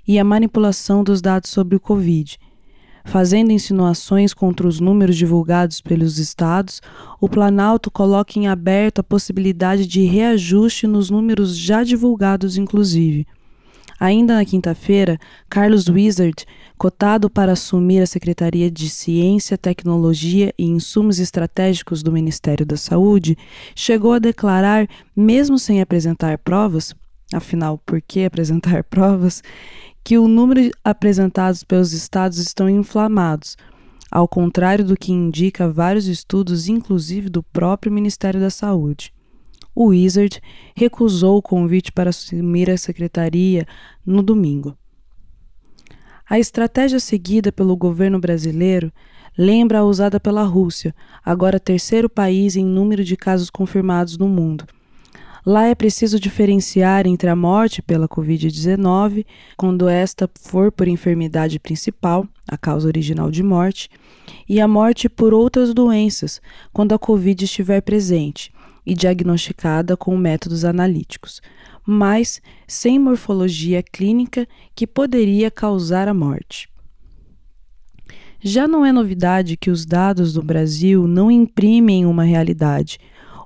e 0.07 0.19
a 0.19 0.23
manipulação 0.23 1.03
dos 1.03 1.21
dados 1.21 1.50
sobre 1.50 1.75
o 1.75 1.79
Covid 1.79 2.38
Fazendo 3.05 3.51
insinuações 3.51 4.33
contra 4.33 4.67
os 4.67 4.79
números 4.79 5.15
divulgados 5.15 5.81
pelos 5.81 6.17
estados, 6.17 6.81
o 7.19 7.27
Planalto 7.27 7.91
coloca 7.91 8.39
em 8.39 8.48
aberto 8.48 9.00
a 9.00 9.03
possibilidade 9.03 9.86
de 9.86 10.03
reajuste 10.03 10.88
nos 10.88 11.10
números 11.10 11.55
já 11.55 11.83
divulgados, 11.83 12.57
inclusive. 12.57 13.27
Ainda 14.00 14.36
na 14.36 14.45
quinta-feira, 14.45 15.19
Carlos 15.50 15.88
Wizard, 15.88 16.45
cotado 16.77 17.29
para 17.29 17.53
assumir 17.53 18.01
a 18.01 18.07
Secretaria 18.07 18.69
de 18.69 18.89
Ciência, 18.89 19.57
Tecnologia 19.57 20.53
e 20.57 20.65
Insumos 20.65 21.19
Estratégicos 21.19 22.03
do 22.03 22.12
Ministério 22.12 22.65
da 22.65 22.75
Saúde, 22.75 23.38
chegou 23.75 24.13
a 24.13 24.19
declarar, 24.19 24.88
mesmo 25.15 25.60
sem 25.60 25.81
apresentar 25.81 26.38
provas, 26.39 26.93
afinal, 27.33 27.77
por 27.86 28.01
que 28.01 28.25
apresentar 28.25 28.83
provas, 28.89 29.41
que 30.03 30.17
o 30.17 30.27
número 30.27 30.69
apresentados 30.83 31.63
pelos 31.63 31.93
estados 31.93 32.38
estão 32.38 32.69
inflamados, 32.69 33.55
ao 34.12 34.27
contrário 34.27 34.83
do 34.83 34.98
que 34.98 35.12
indica 35.12 35.72
vários 35.72 36.07
estudos, 36.07 36.67
inclusive 36.67 37.29
do 37.29 37.41
próprio 37.41 37.91
Ministério 37.91 38.39
da 38.39 38.50
Saúde. 38.50 39.13
O 39.74 39.88
Wizard 39.88 40.41
recusou 40.75 41.38
o 41.38 41.41
convite 41.41 41.91
para 41.91 42.10
assumir 42.10 42.69
a 42.69 42.77
secretaria 42.77 43.65
no 44.05 44.22
domingo. 44.22 44.77
A 46.29 46.38
estratégia 46.38 47.00
seguida 47.00 47.51
pelo 47.51 47.75
governo 47.75 48.19
brasileiro 48.19 48.91
lembra 49.38 49.79
a 49.79 49.83
usada 49.83 50.19
pela 50.19 50.43
Rússia, 50.43 50.93
agora 51.24 51.60
terceiro 51.60 52.10
país 52.10 52.55
em 52.55 52.65
número 52.65 53.03
de 53.03 53.17
casos 53.17 53.50
confirmados 53.50 54.17
no 54.17 54.27
mundo 54.27 54.65
Lá 55.45 55.65
é 55.65 55.75
preciso 55.75 56.19
diferenciar 56.21 57.05
entre 57.05 57.29
a 57.29 57.35
morte 57.35 57.81
pela 57.81 58.07
Covid-19, 58.07 59.25
quando 59.57 59.89
esta 59.89 60.29
for 60.39 60.71
por 60.71 60.88
enfermidade 60.88 61.59
principal, 61.59 62.25
a 62.47 62.57
causa 62.57 62.88
original 62.88 63.29
de 63.29 63.43
morte, 63.43 63.89
e 64.47 64.62
a 64.62 64.67
morte 64.67 65.09
por 65.09 65.33
outras 65.33 65.73
doenças, 65.73 66.41
quando 66.71 66.93
a 66.93 67.00
Covid 67.00 67.43
estiver 67.43 67.81
presente 67.81 68.53
e 68.85 68.93
diagnosticada 68.93 69.97
com 69.97 70.15
métodos 70.15 70.63
analíticos, 70.63 71.41
mas 71.85 72.41
sem 72.65 72.97
morfologia 72.97 73.83
clínica 73.83 74.47
que 74.73 74.88
poderia 74.88 75.51
causar 75.51 76.07
a 76.07 76.13
morte. 76.13 76.69
Já 78.39 78.67
não 78.67 78.85
é 78.85 78.91
novidade 78.91 79.55
que 79.55 79.71
os 79.71 79.85
dados 79.85 80.33
do 80.33 80.43
Brasil 80.43 81.07
não 81.07 81.31
imprimem 81.31 82.05
uma 82.05 82.23
realidade, 82.23 82.97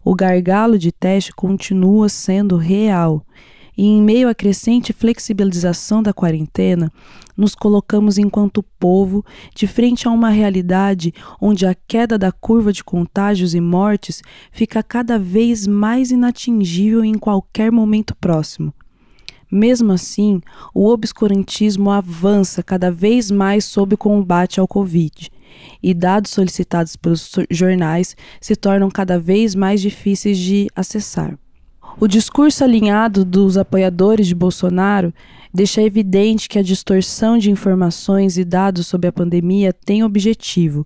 o 0.10 0.16
gargalo 0.16 0.80
de 0.80 0.90
teste 0.90 1.34
continua 1.34 2.08
sendo 2.08 2.56
real. 2.56 3.26
E 3.78 3.86
em 3.86 4.02
meio 4.02 4.30
à 4.30 4.34
crescente 4.34 4.94
flexibilização 4.94 6.02
da 6.02 6.14
quarentena, 6.14 6.90
nos 7.36 7.54
colocamos 7.54 8.18
enquanto 8.18 8.64
povo 8.80 9.24
de 9.54 9.68
frente 9.68 10.08
a 10.08 10.12
uma 10.12 10.30
realidade 10.30 11.14
onde 11.42 11.66
a 11.66 11.76
queda 11.76 12.18
da 12.18 12.32
curva 12.32 12.72
de 12.72 12.86
contágios 12.86 13.54
e 13.54 13.60
mortes 13.60 14.24
fica 14.50 14.82
cada 14.82 15.20
vez 15.20 15.68
mais 15.68 16.10
inatingível 16.10 17.04
em 17.04 17.16
qualquer 17.16 17.70
momento 17.70 18.16
próximo. 18.16 18.74
Mesmo 19.52 19.92
assim, 19.92 20.40
o 20.74 20.88
obscurantismo 20.88 21.92
avança 21.92 22.64
cada 22.64 22.90
vez 22.90 23.30
mais 23.30 23.66
sob 23.66 23.96
o 23.96 23.98
combate 23.98 24.58
ao 24.58 24.68
Covid 24.70 25.30
e 25.82 25.94
dados 25.94 26.32
solicitados 26.32 26.96
pelos 26.96 27.32
jornais 27.50 28.16
se 28.42 28.56
tornam 28.56 28.90
cada 28.90 29.20
vez 29.20 29.56
mais 29.56 29.82
difíceis 29.82 30.38
de 30.38 30.68
acessar. 30.76 31.38
O 32.00 32.08
discurso 32.08 32.64
alinhado 32.64 33.26
dos 33.26 33.58
apoiadores 33.58 34.28
de 34.28 34.36
Bolsonaro 34.36 35.12
deixa 35.52 35.82
evidente 35.82 36.48
que 36.48 36.60
a 36.60 36.62
distorção 36.62 37.38
de 37.38 37.50
informações 37.50 38.38
e 38.38 38.44
dados 38.44 38.86
sobre 38.86 39.08
a 39.08 39.12
pandemia 39.12 39.74
tem 39.74 40.04
objetivo 40.04 40.86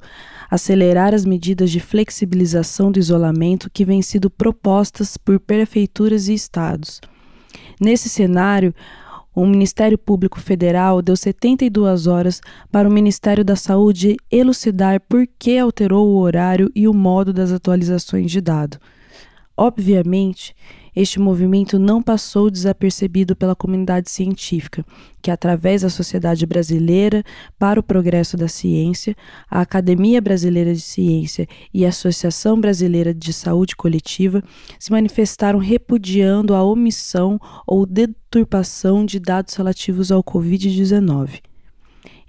acelerar 0.49 1.13
as 1.13 1.25
medidas 1.25 1.71
de 1.71 1.79
flexibilização 1.79 2.91
do 2.91 2.99
isolamento 2.99 3.69
que 3.69 3.85
vêm 3.85 4.01
sido 4.01 4.29
propostas 4.29 5.15
por 5.15 5.39
prefeituras 5.39 6.27
e 6.27 6.33
estados. 6.33 6.99
Nesse 7.79 8.09
cenário, 8.09 8.73
o 9.33 9.45
Ministério 9.45 9.97
Público 9.97 10.39
Federal 10.39 11.01
deu 11.01 11.15
72 11.15 12.07
horas 12.07 12.41
para 12.71 12.87
o 12.87 12.91
Ministério 12.91 13.45
da 13.45 13.55
Saúde 13.55 14.17
elucidar 14.29 14.99
por 15.01 15.25
que 15.39 15.57
alterou 15.57 16.07
o 16.07 16.19
horário 16.19 16.69
e 16.75 16.87
o 16.87 16.93
modo 16.93 17.31
das 17.31 17.51
atualizações 17.51 18.29
de 18.29 18.41
dado. 18.41 18.77
Obviamente, 19.55 20.55
este 20.95 21.19
movimento 21.19 21.79
não 21.79 22.01
passou 22.01 22.49
desapercebido 22.49 23.35
pela 23.35 23.55
comunidade 23.55 24.09
científica, 24.09 24.85
que, 25.21 25.31
através 25.31 25.81
da 25.81 25.89
Sociedade 25.89 26.45
Brasileira 26.45 27.23
para 27.57 27.79
o 27.79 27.83
Progresso 27.83 28.35
da 28.35 28.47
Ciência, 28.47 29.15
a 29.49 29.61
Academia 29.61 30.21
Brasileira 30.21 30.73
de 30.73 30.81
Ciência 30.81 31.47
e 31.73 31.85
a 31.85 31.89
Associação 31.89 32.59
Brasileira 32.59 33.13
de 33.13 33.31
Saúde 33.31 33.75
Coletiva, 33.75 34.43
se 34.79 34.91
manifestaram 34.91 35.59
repudiando 35.59 36.53
a 36.53 36.63
omissão 36.63 37.39
ou 37.65 37.85
deturpação 37.85 39.05
de 39.05 39.19
dados 39.19 39.53
relativos 39.53 40.11
ao 40.11 40.23
Covid-19. 40.23 41.50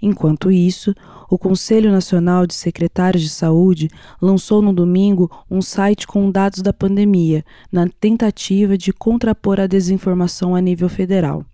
Enquanto 0.05 0.51
isso, 0.51 0.93
o 1.29 1.37
Conselho 1.37 1.89
Nacional 1.89 2.45
de 2.45 2.53
Secretários 2.53 3.23
de 3.23 3.29
Saúde 3.29 3.87
lançou 4.21 4.61
no 4.61 4.73
domingo 4.73 5.31
um 5.49 5.61
site 5.61 6.05
com 6.05 6.29
dados 6.29 6.61
da 6.61 6.73
pandemia, 6.73 7.41
na 7.71 7.87
tentativa 7.87 8.77
de 8.77 8.91
contrapor 8.91 9.61
a 9.61 9.65
desinformação 9.65 10.55
a 10.55 10.59
nível 10.59 10.89
federal. 10.89 11.45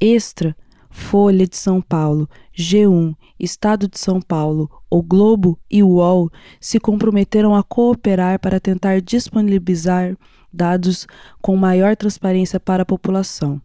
Extra, 0.00 0.56
Folha 0.88 1.46
de 1.46 1.58
São 1.58 1.82
Paulo, 1.82 2.26
G1, 2.56 3.14
Estado 3.38 3.86
de 3.86 3.98
São 3.98 4.18
Paulo, 4.18 4.70
O 4.88 5.02
Globo 5.02 5.58
e 5.70 5.82
o 5.82 5.88
UOL 5.88 6.30
se 6.58 6.80
comprometeram 6.80 7.54
a 7.54 7.62
cooperar 7.62 8.40
para 8.40 8.58
tentar 8.58 9.02
disponibilizar 9.02 10.16
dados 10.50 11.06
com 11.42 11.54
maior 11.54 11.96
transparência 11.96 12.58
para 12.58 12.82
a 12.82 12.86
população. 12.86 13.60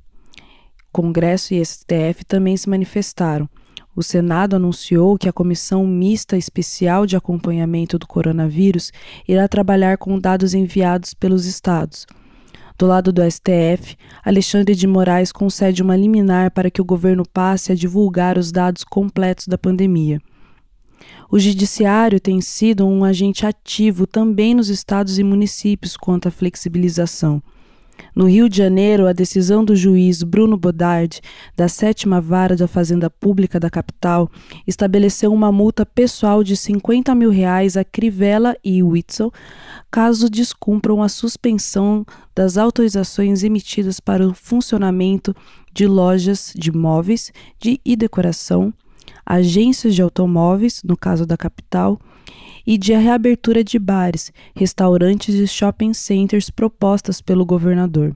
Congresso 0.91 1.53
e 1.53 1.65
STF 1.65 2.25
também 2.27 2.57
se 2.57 2.69
manifestaram 2.69 3.49
o 3.95 4.01
Senado 4.01 4.55
anunciou 4.55 5.17
que 5.17 5.27
a 5.27 5.33
Comissão 5.33 5.85
Mista 5.85 6.37
Especial 6.37 7.05
de 7.05 7.15
Acompanhamento 7.15 7.99
do 7.99 8.07
Coronavírus 8.07 8.91
irá 9.27 9.47
trabalhar 9.47 9.97
com 9.97 10.19
dados 10.19 10.53
enviados 10.53 11.13
pelos 11.13 11.45
estados. 11.45 12.05
Do 12.77 12.87
lado 12.87 13.11
do 13.11 13.21
STF, 13.29 13.95
Alexandre 14.23 14.73
de 14.73 14.87
Moraes 14.87 15.31
concede 15.31 15.83
uma 15.83 15.95
liminar 15.95 16.51
para 16.51 16.71
que 16.71 16.81
o 16.81 16.85
governo 16.85 17.23
passe 17.31 17.71
a 17.71 17.75
divulgar 17.75 18.37
os 18.37 18.51
dados 18.51 18.83
completos 18.83 19.47
da 19.47 19.57
pandemia. 19.57 20.19
O 21.29 21.37
Judiciário 21.37 22.19
tem 22.19 22.41
sido 22.41 22.87
um 22.87 23.03
agente 23.03 23.45
ativo 23.45 24.07
também 24.07 24.55
nos 24.55 24.69
estados 24.69 25.19
e 25.19 25.23
municípios 25.23 25.95
quanto 25.95 26.27
à 26.27 26.31
flexibilização. 26.31 27.41
No 28.15 28.25
Rio 28.25 28.49
de 28.49 28.57
Janeiro, 28.57 29.07
a 29.07 29.13
decisão 29.13 29.63
do 29.63 29.75
juiz 29.75 30.23
Bruno 30.23 30.57
Bodard, 30.57 31.21
da 31.55 31.67
sétima 31.67 32.19
vara 32.19 32.55
da 32.55 32.67
Fazenda 32.67 33.09
Pública 33.09 33.59
da 33.59 33.69
capital, 33.69 34.29
estabeleceu 34.67 35.31
uma 35.31 35.51
multa 35.51 35.85
pessoal 35.85 36.43
de 36.43 36.57
50 36.57 37.13
mil 37.15 37.29
reais 37.29 37.77
a 37.77 37.83
Crivella 37.83 38.55
e 38.63 38.83
Witzel, 38.83 39.31
caso 39.89 40.29
descumpram 40.29 41.01
a 41.01 41.09
suspensão 41.09 42.05
das 42.35 42.57
autorizações 42.57 43.43
emitidas 43.43 43.99
para 43.99 44.27
o 44.27 44.33
funcionamento 44.33 45.35
de 45.73 45.87
lojas 45.87 46.53
de 46.55 46.71
móveis 46.71 47.31
de 47.59 47.79
e 47.85 47.95
decoração, 47.95 48.73
agências 49.25 49.95
de 49.95 50.01
automóveis, 50.01 50.81
no 50.83 50.97
caso 50.97 51.25
da 51.25 51.37
capital, 51.37 51.99
e 52.65 52.77
de 52.77 52.93
reabertura 52.93 53.63
de 53.63 53.77
bares, 53.79 54.31
restaurantes 54.55 55.35
e 55.35 55.47
shopping 55.47 55.93
centers 55.93 56.49
propostas 56.49 57.21
pelo 57.21 57.45
governador. 57.45 58.15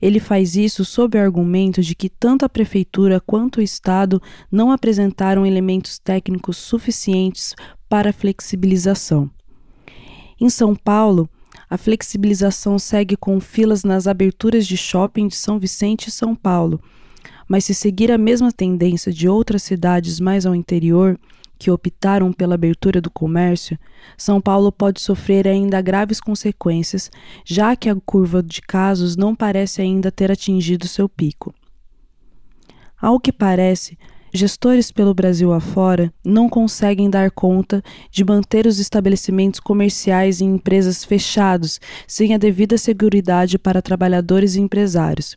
Ele 0.00 0.20
faz 0.20 0.56
isso 0.56 0.84
sob 0.84 1.16
o 1.16 1.20
argumento 1.20 1.80
de 1.80 1.94
que 1.94 2.08
tanto 2.08 2.44
a 2.44 2.48
prefeitura 2.48 3.20
quanto 3.20 3.58
o 3.58 3.62
Estado 3.62 4.20
não 4.50 4.70
apresentaram 4.70 5.46
elementos 5.46 5.98
técnicos 5.98 6.56
suficientes 6.56 7.54
para 7.88 8.10
a 8.10 8.12
flexibilização. 8.12 9.30
Em 10.40 10.50
São 10.50 10.74
Paulo, 10.74 11.28
a 11.70 11.78
flexibilização 11.78 12.78
segue 12.78 13.16
com 13.16 13.40
filas 13.40 13.84
nas 13.84 14.06
aberturas 14.06 14.66
de 14.66 14.76
shopping 14.76 15.28
de 15.28 15.36
São 15.36 15.58
Vicente 15.58 16.08
e 16.08 16.12
São 16.12 16.34
Paulo, 16.34 16.80
mas 17.48 17.64
se 17.64 17.74
seguir 17.74 18.10
a 18.10 18.18
mesma 18.18 18.52
tendência 18.52 19.12
de 19.12 19.28
outras 19.28 19.62
cidades 19.62 20.20
mais 20.20 20.44
ao 20.46 20.54
interior, 20.54 21.18
que 21.58 21.70
optaram 21.70 22.32
pela 22.32 22.54
abertura 22.54 23.00
do 23.00 23.10
comércio, 23.10 23.78
São 24.16 24.40
Paulo 24.40 24.70
pode 24.72 25.00
sofrer 25.00 25.46
ainda 25.46 25.80
graves 25.80 26.20
consequências, 26.20 27.10
já 27.44 27.76
que 27.76 27.88
a 27.88 27.96
curva 27.96 28.42
de 28.42 28.60
casos 28.60 29.16
não 29.16 29.34
parece 29.34 29.80
ainda 29.80 30.10
ter 30.10 30.30
atingido 30.30 30.88
seu 30.88 31.08
pico. 31.08 31.54
Ao 33.00 33.20
que 33.20 33.32
parece, 33.32 33.98
gestores 34.32 34.90
pelo 34.90 35.14
Brasil 35.14 35.52
afora 35.52 36.12
não 36.24 36.48
conseguem 36.48 37.08
dar 37.08 37.30
conta 37.30 37.82
de 38.10 38.24
manter 38.24 38.66
os 38.66 38.78
estabelecimentos 38.78 39.60
comerciais 39.60 40.40
e 40.40 40.44
empresas 40.44 41.04
fechados 41.04 41.80
sem 42.06 42.34
a 42.34 42.38
devida 42.38 42.76
segurança 42.76 43.58
para 43.58 43.82
trabalhadores 43.82 44.56
e 44.56 44.60
empresários 44.60 45.36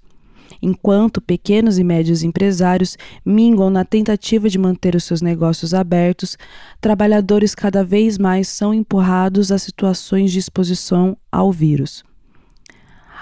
enquanto 0.61 1.21
pequenos 1.21 1.77
e 1.77 1.83
médios 1.83 2.23
empresários 2.23 2.97
minguam 3.25 3.69
na 3.69 3.85
tentativa 3.85 4.49
de 4.49 4.57
manter 4.57 4.95
os 4.95 5.03
seus 5.03 5.21
negócios 5.21 5.73
abertos, 5.73 6.37
trabalhadores 6.79 7.53
cada 7.53 7.83
vez 7.83 8.17
mais 8.17 8.47
são 8.47 8.73
empurrados 8.73 9.51
a 9.51 9.57
situações 9.57 10.31
de 10.31 10.39
exposição 10.39 11.17
ao 11.31 11.51
vírus. 11.51 12.03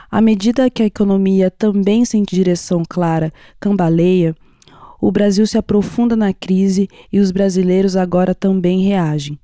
À 0.10 0.22
medida 0.22 0.70
que 0.70 0.84
a 0.84 0.86
economia 0.86 1.52
também 1.52 2.06
sente 2.06 2.36
direção 2.36 2.84
clara, 2.88 3.34
cambaleia, 3.60 4.36
o 5.02 5.12
Brasil 5.12 5.46
se 5.46 5.58
aprofunda 5.58 6.16
na 6.16 6.34
crise 6.34 6.88
e 7.12 7.20
os 7.20 7.32
brasileiros 7.32 7.96
agora 7.96 8.34
também 8.34 8.84
reagem. 8.84 9.38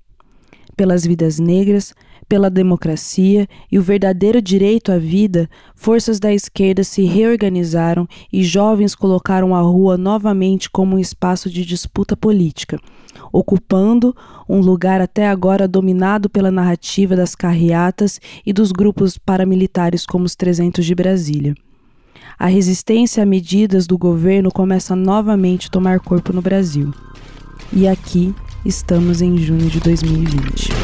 Pelas 0.76 1.06
vidas 1.06 1.40
negras, 1.40 1.94
pela 2.32 2.50
democracia 2.50 3.46
e 3.70 3.78
o 3.78 3.82
verdadeiro 3.82 4.42
direito 4.42 4.90
à 4.90 4.98
vida, 4.98 5.50
forças 5.76 6.18
da 6.18 6.34
esquerda 6.34 6.82
se 6.82 7.04
reorganizaram 7.04 8.08
e 8.32 8.42
jovens 8.42 8.96
colocaram 8.96 9.54
a 9.54 9.60
rua 9.60 9.98
novamente 9.98 10.70
como 10.70 10.96
um 10.96 11.00
espaço 11.00 11.50
de 11.50 11.66
disputa 11.66 12.16
política, 12.16 12.80
ocupando 13.34 14.16
um 14.48 14.62
lugar 14.62 15.02
até 15.02 15.28
agora 15.28 15.68
dominado 15.68 16.30
pela 16.30 16.50
narrativa 16.50 17.18
das 17.18 17.36
carreatas 17.36 18.18
e 18.46 18.54
dos 18.54 18.72
grupos 18.72 19.18
paramilitares 19.18 20.06
como 20.06 20.24
os 20.24 20.34
300 20.34 20.86
de 20.86 20.96
Brasília. 20.96 21.54
A 22.40 22.48
resistência 22.48 23.24
a 23.24 23.26
medidas 23.26 23.86
do 23.86 23.98
governo 23.98 24.50
começa 24.54 24.96
novamente 24.96 25.68
a 25.68 25.70
tomar 25.70 26.00
corpo 26.00 26.32
no 26.32 26.42
Brasil. 26.42 26.94
E 27.74 27.90
aqui 27.90 28.34
estamos 28.66 29.22
em 29.22 29.38
junho 29.38 29.70
de 29.70 29.82
2020. 29.82 30.81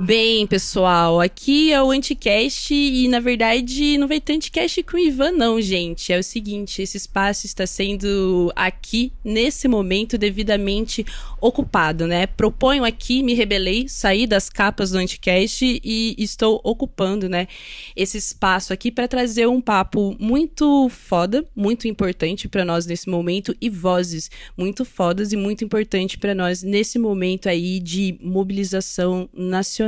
Bem, 0.00 0.46
pessoal, 0.46 1.20
aqui 1.20 1.72
é 1.72 1.82
o 1.82 1.90
Anticast 1.90 2.72
e, 2.72 3.08
na 3.08 3.18
verdade, 3.18 3.98
não 3.98 4.06
vai 4.06 4.20
ter 4.20 4.34
Anticast 4.34 4.80
com 4.84 4.96
o 4.96 5.00
Ivan, 5.00 5.32
não, 5.32 5.60
gente. 5.60 6.12
É 6.12 6.18
o 6.20 6.22
seguinte, 6.22 6.80
esse 6.80 6.96
espaço 6.96 7.46
está 7.46 7.66
sendo 7.66 8.52
aqui, 8.54 9.12
nesse 9.24 9.66
momento, 9.66 10.16
devidamente 10.16 11.04
ocupado, 11.40 12.06
né? 12.06 12.28
Proponho 12.28 12.84
aqui, 12.84 13.24
me 13.24 13.34
rebelei, 13.34 13.88
saí 13.88 14.24
das 14.24 14.48
capas 14.48 14.92
do 14.92 14.98
Anticast 14.98 15.64
e 15.64 16.14
estou 16.16 16.60
ocupando, 16.62 17.28
né, 17.28 17.48
esse 17.96 18.18
espaço 18.18 18.72
aqui 18.72 18.92
para 18.92 19.08
trazer 19.08 19.48
um 19.48 19.60
papo 19.60 20.16
muito 20.18 20.88
foda, 20.88 21.44
muito 21.56 21.88
importante 21.88 22.48
para 22.48 22.64
nós 22.64 22.86
nesse 22.86 23.08
momento 23.08 23.54
e 23.60 23.68
vozes 23.68 24.30
muito 24.56 24.84
fodas 24.84 25.32
e 25.32 25.36
muito 25.36 25.64
importante 25.64 26.18
para 26.18 26.34
nós 26.34 26.62
nesse 26.62 26.98
momento 26.98 27.48
aí 27.48 27.80
de 27.80 28.16
mobilização 28.20 29.28
nacional, 29.32 29.87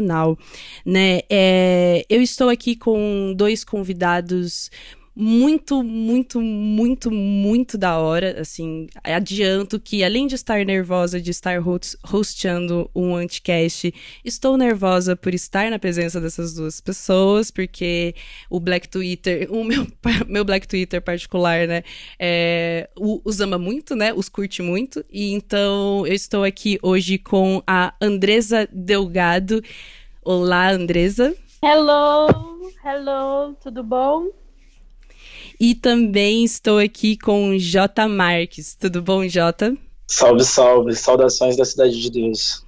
né? 0.85 1.21
É, 1.29 2.05
eu 2.09 2.23
estou 2.23 2.49
aqui 2.49 2.77
com 2.77 3.35
dois 3.37 3.65
convidados 3.65 4.71
muito, 5.21 5.83
muito, 5.83 6.41
muito, 6.41 7.11
muito 7.11 7.77
da 7.77 7.99
hora. 7.99 8.41
Assim, 8.41 8.87
adianto 9.05 9.79
que 9.79 10.03
além 10.03 10.27
de 10.27 10.35
estar 10.35 10.65
nervosa 10.65 11.21
de 11.21 11.31
estar 11.31 11.59
host 11.61 11.99
hosteando 12.11 12.91
um 12.95 13.15
anticast, 13.15 13.93
estou 14.25 14.57
nervosa 14.57 15.15
por 15.15 15.35
estar 15.35 15.71
na 15.71 15.79
presença 15.79 16.21
dessas 16.21 16.55
duas 16.55 16.81
pessoas, 16.81 17.51
porque 17.51 18.15
o 18.49 18.59
Black 18.59 18.89
Twitter, 18.89 19.47
o 19.53 19.63
meu, 19.63 19.87
meu 20.27 20.45
Black 20.45 20.67
Twitter 20.67 21.03
particular, 21.03 21.69
né, 21.69 21.83
é, 22.19 22.89
os 22.97 23.41
ama 23.41 23.59
muito, 23.59 23.95
né, 23.95 24.15
os 24.15 24.29
curte 24.29 24.63
muito. 24.63 25.05
E 25.11 25.33
então 25.33 26.07
eu 26.07 26.15
estou 26.15 26.45
aqui 26.45 26.79
hoje 26.83 27.19
com 27.19 27.63
a 27.67 27.93
Andresa 28.01 28.67
Delgado. 28.73 29.63
Olá, 30.25 30.71
Andresa. 30.71 31.37
Hello, 31.63 32.73
hello, 32.83 33.55
tudo 33.63 33.85
bom? 33.85 34.40
E 35.61 35.75
também 35.75 36.43
estou 36.43 36.79
aqui 36.79 37.19
com 37.19 37.59
J. 37.59 38.09
Marques. 38.09 38.75
Tudo 38.75 39.03
bom, 39.03 39.27
J? 39.27 39.77
Salve, 40.09 40.43
salve. 40.43 40.97
Saudações 40.97 41.55
da 41.55 41.67
Cidade 41.67 42.01
de 42.01 42.11
Deus. 42.11 42.65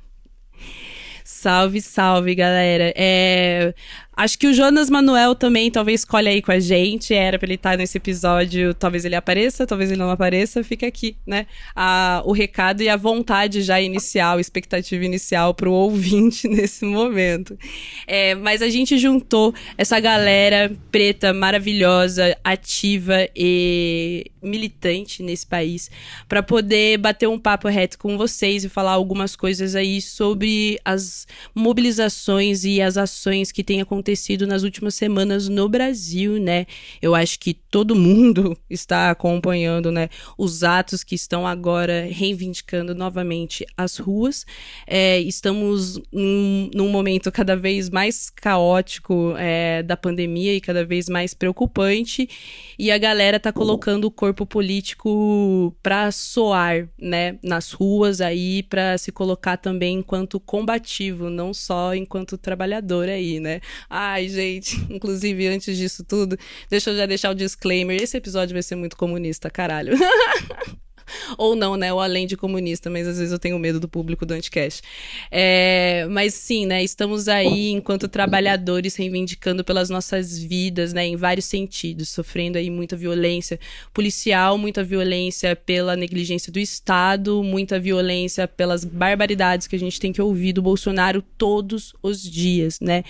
Salve, 1.25 1.81
salve, 1.81 2.35
galera. 2.35 2.93
É... 2.95 3.75
Acho 4.15 4.39
que 4.39 4.47
o 4.47 4.53
Jonas 4.53 4.91
Manuel 4.91 5.35
também 5.35 5.71
talvez 5.71 6.01
escolha 6.01 6.31
aí 6.31 6.43
com 6.43 6.53
a 6.53 6.61
gente. 6.61 7.15
Era 7.15 7.39
pra 7.39 7.47
ele 7.47 7.55
estar 7.55 7.79
nesse 7.79 7.97
episódio. 7.97 8.75
Talvez 8.75 9.07
ele 9.07 9.15
apareça, 9.15 9.67
talvez 9.67 9.91
ele 9.91 9.99
não 9.99 10.11
apareça. 10.11 10.63
Fica 10.63 10.87
aqui, 10.87 11.17
né? 11.27 11.47
A, 11.75 12.23
o 12.27 12.33
recado 12.33 12.83
e 12.83 12.91
a 12.91 12.97
vontade 12.97 13.63
já 13.63 13.81
inicial, 13.81 14.39
expectativa 14.39 15.03
inicial 15.03 15.55
pro 15.55 15.73
ouvinte 15.73 16.47
nesse 16.49 16.85
momento. 16.85 17.59
É, 18.07 18.35
mas 18.35 18.61
a 18.61 18.69
gente 18.69 18.99
juntou 18.99 19.55
essa 19.79 19.99
galera 19.99 20.71
preta 20.91 21.33
maravilhosa, 21.33 22.37
ativa 22.45 23.27
e 23.35 24.31
militante 24.43 25.23
nesse 25.23 25.47
país 25.47 25.89
para 26.29 26.43
poder 26.43 26.99
bater 26.99 27.29
um 27.29 27.39
papo 27.39 27.69
reto 27.69 27.97
com 27.97 28.19
vocês 28.19 28.65
e 28.65 28.69
falar 28.69 28.91
algumas 28.91 29.37
coisas 29.37 29.77
aí 29.77 30.03
sobre 30.03 30.81
as 30.85 31.29
mobilizações 31.55 32.65
e 32.65 32.83
as 32.83 32.97
ações 32.97 33.53
que 33.53 33.63
têm 33.63 33.81
acontecido 33.81 34.02
acontecido 34.03 34.49
nas 34.49 34.65
últimas 34.65 34.97
semanas 34.97 35.49
no 35.49 35.69
Brasil, 35.69 36.39
né? 36.39 36.67
Eu 37.01 37.15
acho 37.15 37.39
que 37.39 37.55
todo 37.55 37.95
mundo 37.95 38.59
está 38.69 39.11
acompanhando, 39.11 39.93
né? 39.93 40.09
Os 40.37 40.65
atos 40.65 41.05
que 41.05 41.15
estão 41.15 41.47
agora 41.47 42.09
reivindicando 42.11 42.95
novamente 42.95 43.65
as 43.77 43.97
ruas. 43.97 44.45
É, 44.87 45.21
estamos 45.21 46.01
num, 46.13 46.69
num, 46.75 46.89
momento 46.91 47.31
cada 47.31 47.57
vez 47.57 47.89
mais 47.89 48.29
caótico 48.29 49.35
é, 49.39 49.83
da 49.85 49.97
pandemia 49.97 50.53
e 50.53 50.61
cada 50.61 50.85
vez 50.85 51.09
mais 51.09 51.33
preocupante. 51.33 52.29
E 52.77 52.91
a 52.91 52.99
galera 52.99 53.39
tá 53.39 53.53
colocando 53.53 54.07
o 54.07 54.11
corpo 54.11 54.45
político 54.45 55.75
para 55.81 56.11
soar, 56.11 56.89
né? 56.99 57.39
Nas 57.43 57.71
ruas 57.71 58.21
aí, 58.21 58.65
para 58.65 58.99
se 58.99 59.13
colocar 59.13 59.57
também 59.57 59.99
enquanto 59.99 60.41
combativo, 60.41 61.31
não 61.31 61.55
só 61.55 61.95
enquanto 61.95 62.37
trabalhador 62.37 63.09
aí, 63.09 63.39
né? 63.39 63.61
Ai, 63.95 64.27
gente, 64.27 64.75
inclusive 64.89 65.47
antes 65.49 65.77
disso 65.77 66.03
tudo, 66.03 66.39
deixa 66.71 66.91
eu 66.91 66.97
já 66.97 67.05
deixar 67.05 67.31
o 67.31 67.35
disclaimer: 67.35 68.01
esse 68.03 68.17
episódio 68.17 68.55
vai 68.55 68.63
ser 68.63 68.75
muito 68.75 68.97
comunista, 68.97 69.51
caralho. 69.51 69.93
Ou 71.39 71.55
não, 71.55 71.77
né? 71.77 71.93
Ou 71.93 72.01
além 72.01 72.27
de 72.27 72.37
comunista, 72.37 72.91
mas 72.91 73.07
às 73.07 73.19
vezes 73.19 73.33
eu 73.33 73.39
tenho 73.39 73.59
medo 73.59 73.79
do 73.79 73.89
público 73.89 74.25
do 74.25 74.35
Anticast. 74.35 74.83
É, 75.31 76.07
mas 76.11 76.35
sim, 76.35 76.67
né? 76.67 76.83
Estamos 76.83 77.29
aí 77.29 77.71
enquanto 77.71 78.09
trabalhadores 78.09 78.97
reivindicando 78.97 79.65
pelas 79.65 79.91
nossas 79.91 80.39
vidas, 80.39 80.93
né? 80.93 81.07
Em 81.07 81.17
vários 81.17 81.47
sentidos, 81.47 82.09
sofrendo 82.09 82.59
aí 82.59 82.71
muita 82.71 82.97
violência 82.97 83.59
policial, 83.93 84.57
muita 84.59 84.83
violência 84.83 85.55
pela 85.57 85.97
negligência 85.97 86.53
do 86.53 86.59
Estado, 86.59 87.43
muita 87.43 87.79
violência 87.79 88.47
pelas 88.49 88.85
barbaridades 88.85 89.67
que 89.67 89.77
a 89.77 89.79
gente 89.79 90.01
tem 90.01 90.13
que 90.13 90.21
ouvir 90.23 90.53
do 90.53 90.63
Bolsonaro 90.63 91.23
todos 91.37 91.93
os 92.03 92.23
dias, 92.23 92.81
né? 92.81 93.05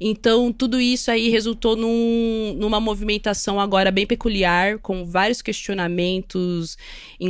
Então, 0.00 0.52
tudo 0.52 0.80
isso 0.80 1.10
aí 1.10 1.28
resultou 1.28 1.76
num, 1.76 2.54
numa 2.58 2.80
movimentação 2.80 3.60
agora 3.60 3.90
bem 3.90 4.06
peculiar, 4.06 4.78
com 4.78 5.04
vários 5.04 5.42
questionamentos 5.42 6.76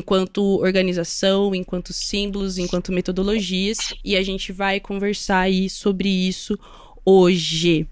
enquanto 0.01 0.59
organização, 0.61 1.55
enquanto 1.55 1.93
símbolos, 1.93 2.59
enquanto 2.59 2.91
metodologias, 2.91 3.79
e 4.03 4.17
a 4.17 4.23
gente 4.23 4.51
vai 4.51 4.81
conversar 4.81 5.41
aí 5.41 5.69
sobre 5.69 6.09
isso 6.09 6.59
hoje. 7.05 7.87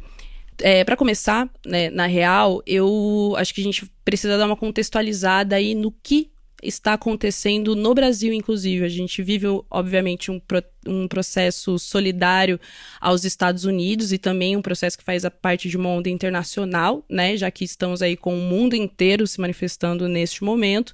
É, 0.60 0.82
para 0.84 0.96
começar, 0.96 1.48
né, 1.64 1.90
na 1.90 2.06
real, 2.06 2.62
eu 2.66 3.34
acho 3.36 3.54
que 3.54 3.60
a 3.60 3.64
gente 3.64 3.88
precisa 4.04 4.36
dar 4.36 4.46
uma 4.46 4.56
contextualizada 4.56 5.54
aí 5.54 5.74
no 5.74 5.92
que 5.92 6.30
está 6.62 6.94
acontecendo 6.94 7.76
no 7.76 7.94
Brasil, 7.94 8.32
inclusive. 8.32 8.84
A 8.84 8.88
gente 8.88 9.22
vive, 9.22 9.46
obviamente, 9.70 10.30
um, 10.30 10.40
pro, 10.40 10.62
um 10.86 11.06
processo 11.06 11.78
solidário 11.78 12.58
aos 13.00 13.24
Estados 13.24 13.64
Unidos 13.64 14.12
e 14.12 14.18
também 14.18 14.56
um 14.56 14.62
processo 14.62 14.98
que 14.98 15.04
faz 15.04 15.24
a 15.24 15.30
parte 15.30 15.68
de 15.68 15.76
uma 15.76 15.88
onda 15.88 16.08
internacional, 16.08 17.04
né? 17.08 17.36
Já 17.36 17.50
que 17.50 17.64
estamos 17.64 18.02
aí 18.02 18.16
com 18.16 18.34
o 18.36 18.42
mundo 18.42 18.74
inteiro 18.74 19.26
se 19.26 19.40
manifestando 19.40 20.08
neste 20.08 20.42
momento. 20.42 20.92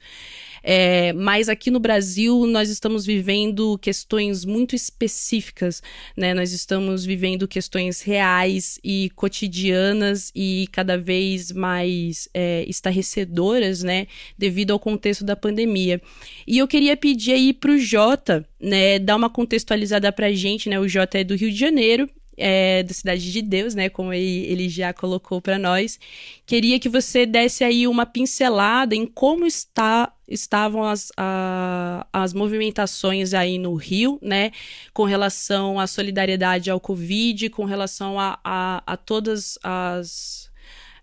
É, 0.66 1.12
mas 1.12 1.50
aqui 1.50 1.70
no 1.70 1.79
Brasil 1.79 2.46
nós 2.46 2.70
estamos 2.70 3.05
vivendo 3.05 3.77
questões 3.79 4.46
muito 4.46 4.74
específicas, 4.74 5.83
né? 6.16 6.33
Nós 6.33 6.53
estamos 6.53 7.05
vivendo 7.05 7.46
questões 7.46 8.00
reais 8.00 8.79
e 8.83 9.11
cotidianas 9.14 10.33
e 10.35 10.66
cada 10.72 10.96
vez 10.96 11.53
mais 11.53 12.31
é, 12.33 12.64
estarrecedoras, 12.66 13.83
né? 13.83 14.07
Devido 14.38 14.70
ao 14.70 14.79
contexto 14.79 15.22
da 15.22 15.37
pandemia. 15.37 16.00
E 16.46 16.57
eu 16.57 16.66
queria 16.66 16.96
pedir 16.96 17.33
aí 17.33 17.53
para 17.53 17.72
o 17.72 17.79
Jota, 17.79 18.48
né, 18.59 18.98
dar 18.98 19.16
uma 19.16 19.29
contextualizada 19.29 20.11
para 20.11 20.29
a 20.29 20.33
gente, 20.33 20.70
né? 20.70 20.81
O 20.81 20.88
Jota 20.88 21.18
é 21.18 21.24
do 21.24 21.37
Rio 21.37 21.50
de 21.50 21.59
Janeiro 21.59 22.09
é, 22.37 22.83
da 22.83 22.92
Cidade 22.92 23.31
de 23.33 23.42
Deus, 23.42 23.75
né? 23.75 23.88
Como 23.88 24.12
ele, 24.12 24.47
ele 24.47 24.68
já 24.68 24.92
colocou 24.92 25.40
para 25.40 25.59
nós. 25.59 25.99
Queria 26.47 26.79
que 26.79 26.88
você 26.88 27.27
desse 27.27 27.64
aí 27.64 27.87
uma 27.87 28.07
pincelada 28.07 28.94
em 28.94 29.07
como 29.07 29.47
está, 29.47 30.12
estavam 30.29 30.85
as, 30.85 31.11
a, 31.16 32.07
as 32.12 32.33
movimentações 32.33 33.35
aí 33.35 33.59
no 33.59 33.75
Rio, 33.75 34.18
né? 34.23 34.53
Com 34.92 35.05
relação 35.05 35.79
à 35.79 35.87
solidariedade 35.87 36.70
ao 36.70 36.81
Covid, 36.81 37.51
com 37.51 37.64
relação 37.64 38.18
a, 38.18 38.38
a, 38.44 38.83
a 38.87 38.97
todas 38.97 39.59
as 39.62 40.51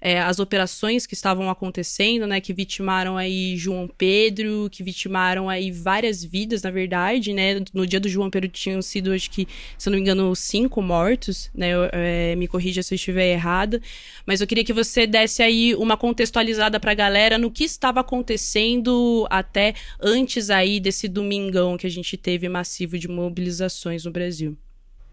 é, 0.02 0.20
as 0.20 0.40
operações 0.40 1.06
que 1.06 1.14
estavam 1.14 1.48
acontecendo, 1.48 2.26
né, 2.26 2.42
que 2.42 2.52
vitimaram 2.52 3.18
aí 3.18 3.56
João 3.56 3.88
Pedro, 3.88 4.68
que 4.72 4.82
vitimaram 4.82 5.48
aí 5.48 5.72
várias 5.72 6.24
vidas, 6.24 6.64
na 6.64 6.72
verdade, 6.72 7.32
né, 7.34 7.64
no 7.72 7.86
dia 7.86 8.00
do 8.00 8.10
João 8.10 8.30
Pedro 8.30 8.50
tinham 8.50 8.82
sido, 8.82 9.14
acho 9.14 9.30
que, 9.30 9.48
se 9.78 9.88
eu 9.88 9.92
não 9.92 9.98
me 9.98 10.02
engano, 10.02 10.36
cinco 10.36 10.82
mortos, 10.82 11.52
né, 11.54 11.70
eu, 11.70 11.88
é, 11.92 12.36
me 12.36 12.48
corrija 12.48 12.82
se 12.82 12.94
eu 12.94 12.96
estiver 12.96 13.32
errada, 13.32 13.80
mas 14.26 14.42
eu 14.42 14.48
queria 14.48 14.64
que 14.64 14.74
você 14.74 15.06
desse 15.06 15.44
aí 15.44 15.76
uma 15.76 15.96
contextualizada 15.96 16.80
para 16.80 16.92
a 16.92 16.96
galera 16.96 17.38
no 17.38 17.52
que 17.52 17.64
estava 17.64 18.00
acontecendo 18.00 19.28
até 19.30 19.76
antes 20.02 20.50
aí 20.50 20.80
desse 20.80 21.08
domingão 21.08 21.78
que 21.78 21.86
a 21.86 21.92
gente 21.92 22.18
teve 22.18 22.50
massivo 22.50 22.98
de 22.98 23.08
mobilizações 23.08 24.06
no 24.06 24.12
Brasil. 24.12 24.58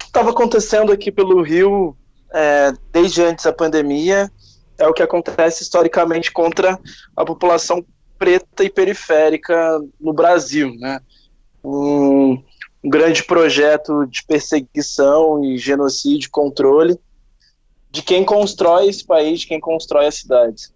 Estava 0.02 0.30
acontecendo 0.30 0.90
aqui 0.90 1.12
pelo 1.12 1.42
Rio 1.42 1.94
é, 2.32 2.72
desde 2.90 3.22
antes 3.22 3.44
da 3.44 3.52
pandemia 3.52 4.30
é 4.78 4.86
o 4.86 4.94
que 4.94 5.02
acontece 5.02 5.62
historicamente 5.62 6.32
contra 6.32 6.78
a 7.16 7.24
população 7.24 7.84
preta 8.18 8.64
e 8.64 8.70
periférica 8.70 9.80
no 10.00 10.12
Brasil, 10.12 10.74
né? 10.78 11.00
Um, 11.62 12.42
um 12.82 12.88
grande 12.88 13.24
projeto 13.24 14.06
de 14.06 14.24
perseguição 14.24 15.44
e 15.44 15.58
genocídio, 15.58 16.30
controle 16.30 16.98
de 17.90 18.02
quem 18.02 18.24
constrói 18.24 18.88
esse 18.88 19.04
país, 19.04 19.40
de 19.40 19.46
quem 19.46 19.60
constrói 19.60 20.06
as 20.06 20.16
cidades. 20.16 20.72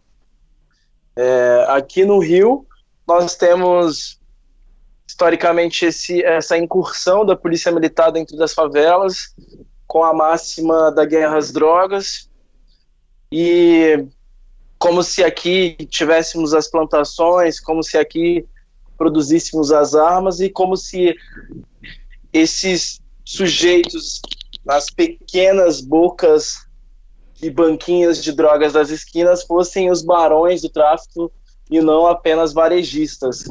É, 1.15 1.67
aqui 1.69 2.05
no 2.05 2.19
Rio, 2.19 2.67
nós 3.07 3.37
temos 3.37 4.19
historicamente 5.07 5.85
esse, 5.85 6.23
essa 6.25 6.57
incursão 6.57 7.25
da 7.25 7.37
polícia 7.37 7.71
militar 7.71 8.11
dentro 8.11 8.37
das 8.37 8.55
favelas, 8.55 9.35
com 9.87 10.03
a 10.03 10.15
máxima 10.15 10.91
da 10.91 11.05
guerra 11.05 11.37
às 11.37 11.53
drogas, 11.53 12.31
e 13.33 14.07
como 14.79 15.03
se 15.03 15.25
aqui 15.25 15.75
tivéssemos 15.89 16.53
as 16.53 16.69
plantações, 16.69 17.59
como 17.59 17.83
se 17.83 17.97
aqui 17.97 18.45
produzíssemos 18.99 19.73
as 19.73 19.95
armas 19.95 20.39
e 20.41 20.51
como 20.51 20.77
se 20.77 21.17
esses 22.31 23.01
sujeitos 23.25 24.21
nas 24.65 24.91
pequenas 24.91 25.81
bocas 25.81 26.67
e 27.43 27.49
banquinhas 27.49 28.23
de 28.23 28.33
drogas 28.33 28.75
das 28.75 28.91
esquinas 28.91 29.43
fossem 29.43 29.91
os 29.91 30.03
barões 30.03 30.61
do 30.61 30.69
tráfico 30.69 31.33
e 31.71 31.81
não 31.81 32.07
apenas 32.07 32.53
varejistas. 32.53 33.45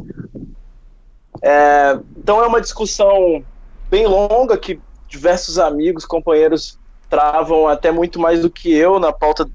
É, 1.42 2.00
então 2.16 2.44
é 2.44 2.48
uma 2.48 2.62
discussão 2.62 3.44
bem 3.90 4.06
longa 4.06 4.58
que 4.58 4.80
diversos 5.08 5.58
amigos, 5.58 6.06
companheiros 6.06 6.80
travam 7.10 7.68
até 7.68 7.92
muito 7.92 8.20
mais 8.20 8.42
do 8.42 8.50
que 8.50 8.72
eu 8.72 9.00
na 9.00 9.12
pauta 9.12 9.50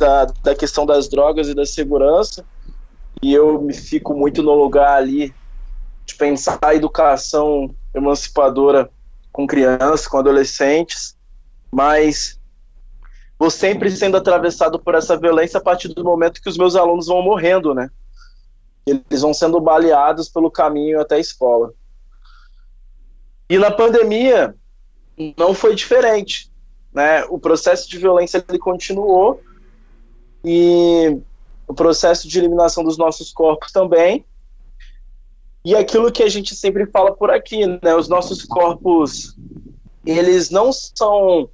da, 0.00 0.24
da 0.24 0.54
questão 0.54 0.86
das 0.86 1.08
drogas 1.08 1.46
e 1.46 1.54
da 1.54 1.66
segurança, 1.66 2.42
e 3.22 3.34
eu 3.34 3.60
me 3.60 3.74
fico 3.74 4.14
muito 4.14 4.42
no 4.42 4.54
lugar 4.54 4.96
ali 4.96 5.32
de 6.06 6.14
pensar 6.14 6.58
a 6.62 6.74
educação 6.74 7.72
emancipadora 7.94 8.90
com 9.30 9.46
crianças, 9.46 10.08
com 10.08 10.16
adolescentes, 10.16 11.14
mas 11.70 12.40
vou 13.38 13.50
sempre 13.50 13.90
sendo 13.90 14.16
atravessado 14.16 14.80
por 14.80 14.94
essa 14.94 15.18
violência 15.18 15.58
a 15.58 15.62
partir 15.62 15.88
do 15.88 16.02
momento 16.02 16.40
que 16.40 16.48
os 16.48 16.56
meus 16.56 16.74
alunos 16.74 17.06
vão 17.06 17.22
morrendo, 17.22 17.74
né? 17.74 17.90
Eles 18.86 19.20
vão 19.20 19.34
sendo 19.34 19.60
baleados 19.60 20.30
pelo 20.30 20.50
caminho 20.50 20.98
até 20.98 21.16
a 21.16 21.20
escola. 21.20 21.74
E 23.50 23.58
na 23.58 23.70
pandemia 23.70 24.54
não 25.36 25.52
foi 25.52 25.74
diferente, 25.74 26.50
né? 26.92 27.24
O 27.26 27.38
processo 27.38 27.88
de 27.88 27.98
violência 27.98 28.42
ele 28.48 28.58
continuou 28.58 29.40
e 30.44 31.18
o 31.66 31.74
processo 31.74 32.28
de 32.28 32.38
eliminação 32.38 32.82
dos 32.82 32.98
nossos 32.98 33.32
corpos 33.32 33.70
também. 33.72 34.24
E 35.64 35.74
aquilo 35.76 36.10
que 36.10 36.22
a 36.22 36.28
gente 36.28 36.54
sempre 36.54 36.86
fala 36.86 37.14
por 37.14 37.30
aqui, 37.30 37.66
né? 37.66 37.94
Os 37.94 38.08
nossos 38.08 38.44
corpos, 38.44 39.36
eles 40.04 40.50
não 40.50 40.72
são 40.72 41.50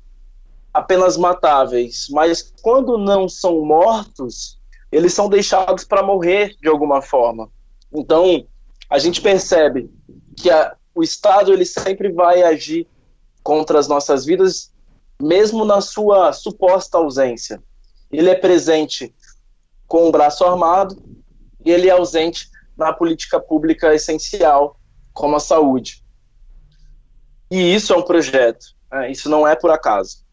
apenas 0.73 1.17
matáveis, 1.17 2.07
mas 2.11 2.53
quando 2.63 2.99
não 2.99 3.29
são 3.29 3.65
mortos, 3.65 4.59
eles 4.93 5.13
são 5.13 5.29
deixados 5.29 5.85
para 5.85 6.03
morrer 6.03 6.55
de 6.61 6.69
alguma 6.69 7.03
forma. 7.03 7.51
Então, 7.93 8.47
a 8.89 8.99
gente 8.99 9.21
percebe 9.21 9.91
que 10.37 10.51
a, 10.51 10.77
o 10.95 11.03
Estado 11.03 11.53
ele 11.53 11.65
sempre 11.65 12.13
vai 12.13 12.43
agir 12.43 12.87
contra 13.43 13.79
as 13.79 13.89
nossas 13.89 14.25
vidas, 14.25 14.73
mesmo 15.21 15.65
na 15.65 15.81
sua 15.81 16.33
suposta 16.33 16.99
ausência. 16.99 17.63
Ele 18.11 18.31
é 18.31 18.35
presente 18.35 19.15
com 19.87 20.09
o 20.09 20.13
braço 20.13 20.45
armado 20.45 20.97
e 21.65 21.71
ele 21.71 21.89
é 21.89 21.93
ausente 21.93 22.49
na 22.77 22.93
política 22.93 23.41
pública 23.41 23.95
essencial, 23.95 24.79
como 25.13 25.37
a 25.37 25.41
saúde. 25.41 26.05
E 27.51 27.75
isso 27.75 27.93
é 27.93 27.97
um 27.97 28.03
projeto, 28.03 28.67
né? 28.91 29.11
isso 29.11 29.29
não 29.29 29.47
é 29.47 29.55
por 29.55 29.71
acaso. 29.71 30.25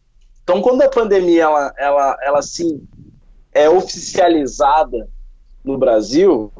Então, 0.42 0.60
quando 0.60 0.82
a 0.82 0.88
pandemia 0.88 1.44
ela, 1.44 1.74
ela, 1.78 2.16
ela 2.22 2.42
sim 2.42 2.86
é 3.52 3.68
oficializada 3.68 5.08
no 5.64 5.78
Brasil, 5.78 6.52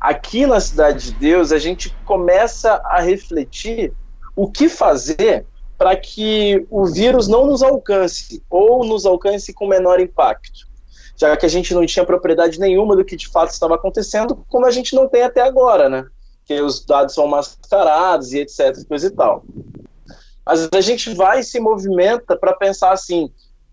aqui 0.00 0.46
na 0.46 0.60
Cidade 0.60 1.10
de 1.10 1.12
Deus 1.12 1.52
a 1.52 1.58
gente 1.58 1.94
começa 2.06 2.80
a 2.86 3.00
refletir 3.00 3.92
o 4.34 4.50
que 4.50 4.68
fazer 4.68 5.46
para 5.80 5.96
que 5.96 6.66
o 6.68 6.84
vírus 6.84 7.26
não 7.26 7.46
nos 7.46 7.62
alcance 7.62 8.42
ou 8.50 8.84
nos 8.84 9.06
alcance 9.06 9.50
com 9.54 9.66
menor 9.66 9.98
impacto, 9.98 10.68
já 11.16 11.34
que 11.38 11.46
a 11.46 11.48
gente 11.48 11.72
não 11.72 11.86
tinha 11.86 12.04
propriedade 12.04 12.60
nenhuma 12.60 12.94
do 12.94 13.02
que 13.02 13.16
de 13.16 13.26
fato 13.26 13.48
estava 13.48 13.76
acontecendo, 13.76 14.44
como 14.50 14.66
a 14.66 14.70
gente 14.70 14.94
não 14.94 15.08
tem 15.08 15.22
até 15.22 15.40
agora, 15.40 15.88
né? 15.88 16.04
Que 16.44 16.60
os 16.60 16.84
dados 16.84 17.14
são 17.14 17.26
mascarados 17.26 18.34
e 18.34 18.40
etc, 18.40 18.86
coisa 18.86 19.06
e 19.06 19.10
tal. 19.10 19.42
Mas 20.44 20.68
a 20.70 20.82
gente 20.82 21.14
vai 21.14 21.40
e 21.40 21.44
se 21.44 21.58
movimenta 21.58 22.36
para 22.36 22.52
pensar 22.52 22.92
assim, 22.92 23.32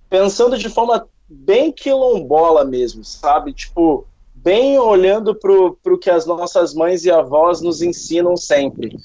pensando 0.09 0.57
de 0.57 0.69
forma 0.69 1.05
bem 1.27 1.73
quilombola 1.73 2.63
mesmo, 2.63 3.03
sabe? 3.03 3.51
Tipo, 3.51 4.07
bem 4.33 4.79
olhando 4.79 5.35
para 5.35 5.51
o 5.51 5.97
que 5.97 6.09
as 6.09 6.25
nossas 6.25 6.73
mães 6.73 7.03
e 7.03 7.11
avós 7.11 7.59
nos 7.59 7.81
ensinam 7.81 8.37
sempre. 8.37 8.95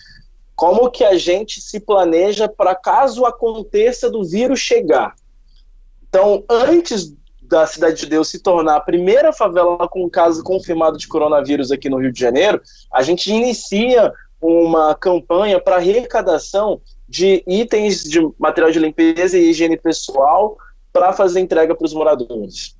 Como 0.63 0.89
que 0.93 1.03
a 1.03 1.19
gente 1.19 1.61
se 1.61 1.81
planeja 1.81 2.49
para 2.49 2.73
caso 2.73 3.25
aconteça 3.25 4.09
do 4.09 4.23
vírus 4.23 4.61
chegar. 4.61 5.13
Então, 6.09 6.45
antes 6.49 7.13
da 7.43 7.67
Cidade 7.67 7.99
de 7.99 8.07
Deus 8.07 8.29
se 8.29 8.39
tornar 8.39 8.77
a 8.77 8.81
primeira 8.81 9.33
favela 9.33 9.89
com 9.89 10.09
caso 10.09 10.41
confirmado 10.45 10.97
de 10.97 11.09
coronavírus 11.09 11.73
aqui 11.73 11.91
no 11.91 11.99
Rio 11.99 12.13
de 12.13 12.21
Janeiro, 12.21 12.63
a 12.93 13.03
gente 13.03 13.29
inicia 13.29 14.13
uma 14.41 14.95
campanha 14.95 15.59
para 15.61 15.79
arrecadação 15.79 16.81
de 17.09 17.43
itens 17.45 18.05
de 18.05 18.21
material 18.39 18.71
de 18.71 18.79
limpeza 18.79 19.37
e 19.37 19.51
higiene 19.51 19.77
pessoal 19.77 20.57
para 20.93 21.13
fazer 21.13 21.41
entrega 21.41 21.75
para 21.75 21.87
os 21.87 21.93
moradores. 21.93 22.77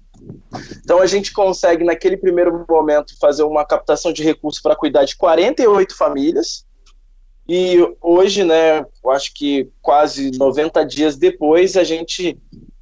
Então 0.85 1.01
a 1.01 1.07
gente 1.07 1.33
consegue, 1.33 1.83
naquele 1.83 2.17
primeiro 2.17 2.65
momento, 2.69 3.19
fazer 3.19 3.43
uma 3.43 3.65
captação 3.65 4.13
de 4.13 4.23
recursos 4.23 4.63
para 4.63 4.77
cuidar 4.77 5.05
de 5.05 5.17
48 5.17 5.97
famílias. 5.97 6.65
E 7.55 7.77
hoje, 8.01 8.45
né, 8.45 8.81
eu 9.05 9.11
acho 9.11 9.35
que 9.35 9.69
quase 9.83 10.31
90 10.39 10.87
dias 10.87 11.19
depois, 11.19 11.77
a 11.77 11.85
gente 11.85 12.39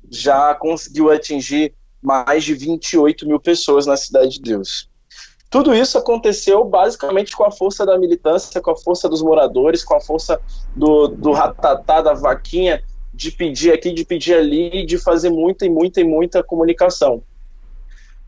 já 0.09 0.55
conseguiu 0.55 1.11
atingir 1.11 1.75
mais 2.01 2.45
de 2.45 2.55
28 2.55 3.27
mil 3.27 3.41
pessoas 3.41 3.85
na 3.85 3.97
Cidade 3.97 4.35
de 4.35 4.43
Deus. 4.43 4.89
Tudo 5.51 5.75
isso 5.75 5.99
aconteceu 5.99 6.65
basicamente 6.65 7.37
com 7.37 7.43
a 7.43 7.51
força 7.51 7.85
da 7.85 7.99
militância, 7.99 8.61
com 8.61 8.71
a 8.71 8.77
força 8.77 9.09
dos 9.09 9.21
moradores, 9.23 9.83
com 9.83 9.97
a 9.97 10.01
força 10.01 10.41
do, 10.77 11.09
do 11.09 11.33
ratatá, 11.33 12.01
da 12.01 12.15
vaquinha, 12.15 12.81
de 13.13 13.33
pedir 13.33 13.73
aqui, 13.73 13.93
de 13.93 14.05
pedir 14.05 14.35
ali, 14.35 14.87
de 14.87 14.99
fazer 14.99 15.31
muita 15.31 15.67
e 15.67 15.69
muita 15.69 16.01
e 16.01 16.05
muita 16.05 16.45
comunicação. 16.45 17.25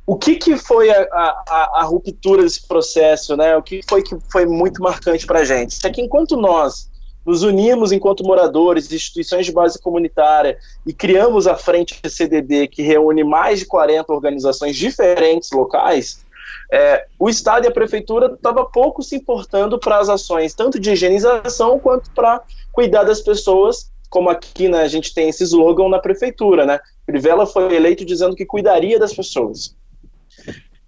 O 0.06 0.16
que, 0.16 0.36
que 0.36 0.56
foi 0.56 0.90
a, 0.90 1.02
a, 1.12 1.70
a 1.76 1.84
ruptura 1.84 2.42
desse 2.42 2.66
processo, 2.66 3.36
né? 3.36 3.56
O 3.56 3.62
que 3.62 3.80
foi 3.88 4.02
que 4.02 4.16
foi 4.30 4.46
muito 4.46 4.82
marcante 4.82 5.26
para 5.26 5.40
a 5.40 5.44
gente? 5.44 5.78
É 5.86 5.90
que 5.90 6.00
enquanto 6.00 6.36
nós 6.36 6.90
nos 7.24 7.42
unimos 7.42 7.92
enquanto 7.92 8.24
moradores, 8.24 8.90
instituições 8.92 9.46
de 9.46 9.52
base 9.52 9.80
comunitária 9.80 10.58
e 10.86 10.92
criamos 10.92 11.46
a 11.46 11.56
Frente 11.56 12.00
CDD, 12.08 12.66
que 12.68 12.82
reúne 12.82 13.22
mais 13.22 13.60
de 13.60 13.66
40 13.66 14.12
organizações 14.12 14.76
diferentes 14.76 15.50
locais, 15.52 16.24
é, 16.70 17.06
o 17.18 17.28
Estado 17.28 17.64
e 17.64 17.68
a 17.68 17.72
Prefeitura 17.72 18.32
estavam 18.34 18.64
pouco 18.70 19.02
se 19.02 19.14
importando 19.14 19.78
para 19.78 19.98
as 19.98 20.08
ações, 20.08 20.54
tanto 20.54 20.80
de 20.80 20.90
higienização 20.90 21.78
quanto 21.78 22.10
para 22.12 22.42
cuidar 22.72 23.04
das 23.04 23.20
pessoas, 23.20 23.90
como 24.08 24.30
aqui 24.30 24.68
né, 24.68 24.82
a 24.82 24.88
gente 24.88 25.14
tem 25.14 25.28
esse 25.28 25.44
slogan 25.44 25.88
na 25.88 25.98
Prefeitura, 25.98 26.66
né? 26.66 26.80
Crivella 27.06 27.46
foi 27.46 27.74
eleito 27.74 28.04
dizendo 28.04 28.34
que 28.34 28.46
cuidaria 28.46 28.98
das 28.98 29.12
pessoas. 29.12 29.76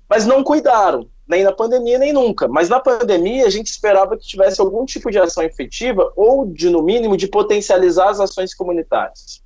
Mas 0.09 0.27
não 0.27 0.45
cuidaram, 0.45 1.09
nem 1.27 1.43
na 1.43 1.53
pandemia, 1.53 1.99
nem 1.99 2.13
nunca. 2.13 2.47
Mas 2.47 2.69
na 2.69 2.79
pandemia 2.79 3.47
a 3.47 3.51
gente 3.51 3.69
esperava 3.69 4.17
que 4.17 4.27
tivesse 4.27 4.61
algum 4.61 4.85
tipo 4.85 5.11
de 5.11 5.19
ação 5.19 5.43
efetiva 5.43 6.13
ou, 6.17 6.47
de 6.47 6.69
no 6.71 6.83
mínimo, 6.83 7.17
de 7.17 7.27
potencializar 7.27 8.11
as 8.11 8.21
ações 8.21 8.55
comunitárias. 8.55 9.43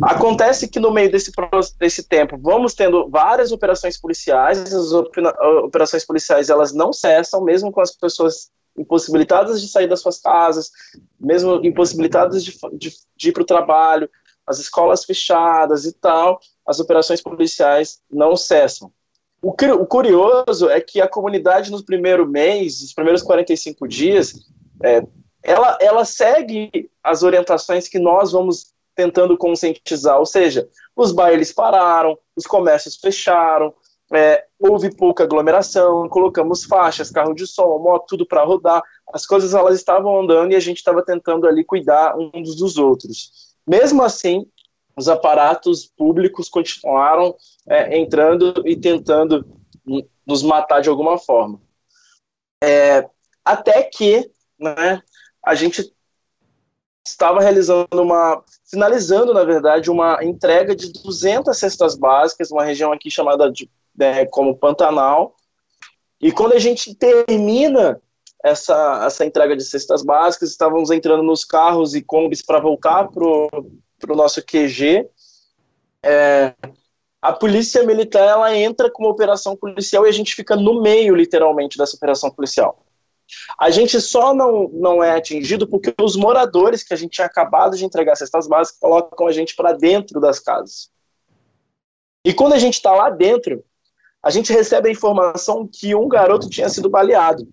Acontece 0.00 0.68
que 0.68 0.78
no 0.78 0.92
meio 0.92 1.10
desse, 1.10 1.32
desse 1.78 2.04
tempo 2.04 2.38
vamos 2.40 2.72
tendo 2.72 3.08
várias 3.08 3.50
operações 3.50 4.00
policiais, 4.00 4.72
as 4.72 4.92
operações 4.92 6.04
policiais 6.04 6.48
elas 6.48 6.72
não 6.72 6.92
cessam, 6.92 7.42
mesmo 7.42 7.72
com 7.72 7.80
as 7.80 7.94
pessoas 7.94 8.50
impossibilitadas 8.78 9.60
de 9.60 9.68
sair 9.68 9.88
das 9.88 10.00
suas 10.00 10.20
casas, 10.20 10.70
mesmo 11.18 11.60
impossibilitadas 11.64 12.44
de, 12.44 12.56
de, 12.74 12.92
de 13.16 13.28
ir 13.28 13.32
para 13.32 13.42
o 13.42 13.46
trabalho, 13.46 14.08
as 14.48 14.58
escolas 14.58 15.04
fechadas 15.04 15.84
e 15.84 15.92
tal, 15.92 16.40
as 16.66 16.80
operações 16.80 17.20
policiais 17.20 18.00
não 18.10 18.34
cessam. 18.34 18.90
O, 19.42 19.50
o 19.50 19.86
curioso 19.86 20.68
é 20.68 20.80
que 20.80 21.00
a 21.00 21.06
comunidade 21.08 21.70
no 21.70 21.84
primeiro 21.84 22.26
mês, 22.26 22.82
os 22.82 22.92
primeiros 22.92 23.22
45 23.22 23.86
dias, 23.86 24.34
é, 24.82 25.02
ela, 25.42 25.78
ela 25.80 26.04
segue 26.04 26.90
as 27.04 27.22
orientações 27.22 27.86
que 27.88 27.98
nós 27.98 28.32
vamos 28.32 28.72
tentando 28.96 29.36
conscientizar, 29.38 30.18
ou 30.18 30.26
seja, 30.26 30.68
os 30.96 31.12
bailes 31.12 31.52
pararam, 31.52 32.18
os 32.34 32.44
comércios 32.44 32.96
fecharam, 32.96 33.72
é, 34.12 34.44
houve 34.58 34.94
pouca 34.94 35.22
aglomeração, 35.22 36.08
colocamos 36.08 36.64
faixas, 36.64 37.10
carro 37.10 37.34
de 37.34 37.46
som, 37.46 37.78
moto, 37.78 38.06
tudo 38.08 38.26
para 38.26 38.42
rodar, 38.42 38.82
as 39.12 39.24
coisas 39.24 39.54
elas 39.54 39.76
estavam 39.76 40.20
andando 40.20 40.52
e 40.52 40.56
a 40.56 40.60
gente 40.60 40.78
estava 40.78 41.04
tentando 41.04 41.46
ali 41.46 41.62
cuidar 41.62 42.16
uns 42.16 42.56
dos 42.56 42.76
outros. 42.76 43.47
Mesmo 43.68 44.02
assim, 44.02 44.46
os 44.96 45.08
aparatos 45.08 45.86
públicos 45.86 46.48
continuaram 46.48 47.36
é, 47.68 47.98
entrando 47.98 48.62
e 48.66 48.74
tentando 48.74 49.46
nos 50.26 50.42
matar 50.42 50.80
de 50.80 50.88
alguma 50.88 51.18
forma. 51.18 51.60
É, 52.62 53.08
até 53.44 53.82
que 53.82 54.30
né, 54.58 55.02
a 55.44 55.54
gente 55.54 55.92
estava 57.06 57.40
realizando 57.40 58.02
uma, 58.02 58.42
finalizando, 58.70 59.32
na 59.32 59.44
verdade, 59.44 59.90
uma 59.90 60.22
entrega 60.22 60.74
de 60.74 60.92
200 60.92 61.56
cestas 61.56 61.96
básicas, 61.96 62.50
uma 62.50 62.64
região 62.64 62.92
aqui 62.92 63.10
chamada 63.10 63.50
de, 63.50 63.70
né, 63.96 64.26
como 64.26 64.56
Pantanal. 64.56 65.36
E 66.20 66.32
quando 66.32 66.54
a 66.54 66.58
gente 66.58 66.94
termina 66.94 68.00
essa, 68.42 69.04
essa 69.04 69.24
entrega 69.24 69.56
de 69.56 69.64
cestas 69.64 70.02
básicas, 70.02 70.50
estávamos 70.50 70.90
entrando 70.90 71.22
nos 71.22 71.44
carros 71.44 71.94
e 71.94 72.02
combis 72.02 72.42
para 72.42 72.60
voltar 72.60 73.08
para 73.08 73.24
o 73.24 74.16
nosso 74.16 74.42
QG. 74.42 75.08
É, 76.04 76.54
a 77.20 77.32
polícia 77.32 77.82
militar 77.82 78.26
ela 78.26 78.56
entra 78.56 78.90
com 78.90 79.02
uma 79.02 79.10
operação 79.10 79.56
policial 79.56 80.06
e 80.06 80.08
a 80.08 80.12
gente 80.12 80.34
fica 80.34 80.54
no 80.54 80.80
meio, 80.80 81.16
literalmente, 81.16 81.76
dessa 81.76 81.96
operação 81.96 82.30
policial. 82.30 82.84
A 83.58 83.70
gente 83.70 84.00
só 84.00 84.32
não, 84.32 84.68
não 84.68 85.02
é 85.02 85.10
atingido 85.10 85.68
porque 85.68 85.92
os 86.00 86.16
moradores 86.16 86.82
que 86.82 86.94
a 86.94 86.96
gente 86.96 87.12
tinha 87.12 87.26
acabado 87.26 87.76
de 87.76 87.84
entregar 87.84 88.16
cestas 88.16 88.46
básicas 88.46 88.78
colocam 88.78 89.26
a 89.26 89.32
gente 89.32 89.54
para 89.54 89.72
dentro 89.72 90.20
das 90.20 90.38
casas. 90.38 90.90
E 92.24 92.32
quando 92.32 92.54
a 92.54 92.58
gente 92.58 92.74
está 92.74 92.92
lá 92.92 93.10
dentro, 93.10 93.62
a 94.22 94.30
gente 94.30 94.52
recebe 94.52 94.88
a 94.88 94.92
informação 94.92 95.68
que 95.70 95.94
um 95.94 96.08
garoto 96.08 96.48
tinha 96.48 96.68
sido 96.68 96.88
baleado. 96.88 97.46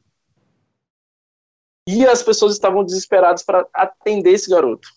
E 1.87 2.05
as 2.05 2.23
pessoas 2.23 2.53
estavam 2.53 2.83
desesperadas 2.83 3.43
para 3.43 3.67
atender 3.73 4.31
esse 4.31 4.49
garoto. 4.49 4.89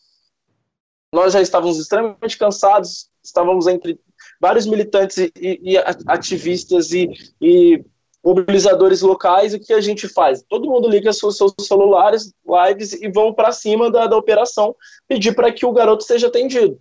Nós 1.12 1.32
já 1.32 1.40
estávamos 1.40 1.78
extremamente 1.78 2.36
cansados, 2.36 3.10
estávamos 3.22 3.66
entre 3.66 3.98
vários 4.40 4.66
militantes 4.66 5.18
e, 5.18 5.32
e, 5.36 5.78
ativistas 6.06 6.92
e, 6.92 7.10
e, 7.40 7.84
mobilizadores 8.24 9.00
locais. 9.02 9.54
O 9.54 9.60
que 9.60 9.72
a 9.72 9.80
gente 9.80 10.08
faz? 10.08 10.42
Todo 10.42 10.68
mundo 10.68 10.88
liga 10.88 11.12
seus, 11.12 11.36
seus 11.36 11.54
celulares, 11.60 12.32
lives 12.46 12.92
e 12.92 13.10
vão 13.10 13.32
para 13.32 13.52
cima 13.52 13.90
da, 13.90 14.06
da 14.06 14.16
operação 14.16 14.74
pedir 15.06 15.34
para 15.34 15.52
que 15.52 15.64
o 15.64 15.72
garoto 15.72 16.04
seja 16.04 16.26
atendido. 16.26 16.80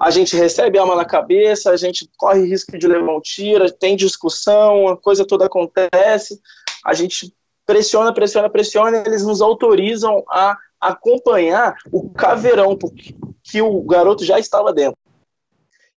A 0.00 0.10
gente 0.10 0.36
recebe 0.36 0.78
arma 0.78 0.96
na 0.96 1.04
cabeça, 1.04 1.70
a 1.70 1.76
gente 1.76 2.08
corre 2.16 2.46
risco 2.46 2.78
de 2.78 2.86
levar 2.86 3.16
um 3.16 3.20
tiro, 3.20 3.70
tem 3.70 3.96
discussão, 3.96 4.88
a 4.88 4.96
coisa 4.96 5.26
toda 5.26 5.46
acontece, 5.46 6.40
a 6.84 6.94
gente 6.94 7.34
pressiona, 7.66 8.12
pressiona, 8.12 8.48
pressiona, 8.48 9.02
eles 9.06 9.24
nos 9.24 9.40
autorizam 9.40 10.22
a 10.28 10.56
acompanhar 10.80 11.74
o 11.90 12.10
caveirão, 12.10 12.76
que 13.42 13.62
o 13.62 13.82
garoto 13.82 14.24
já 14.24 14.38
estava 14.38 14.72
dentro. 14.72 14.98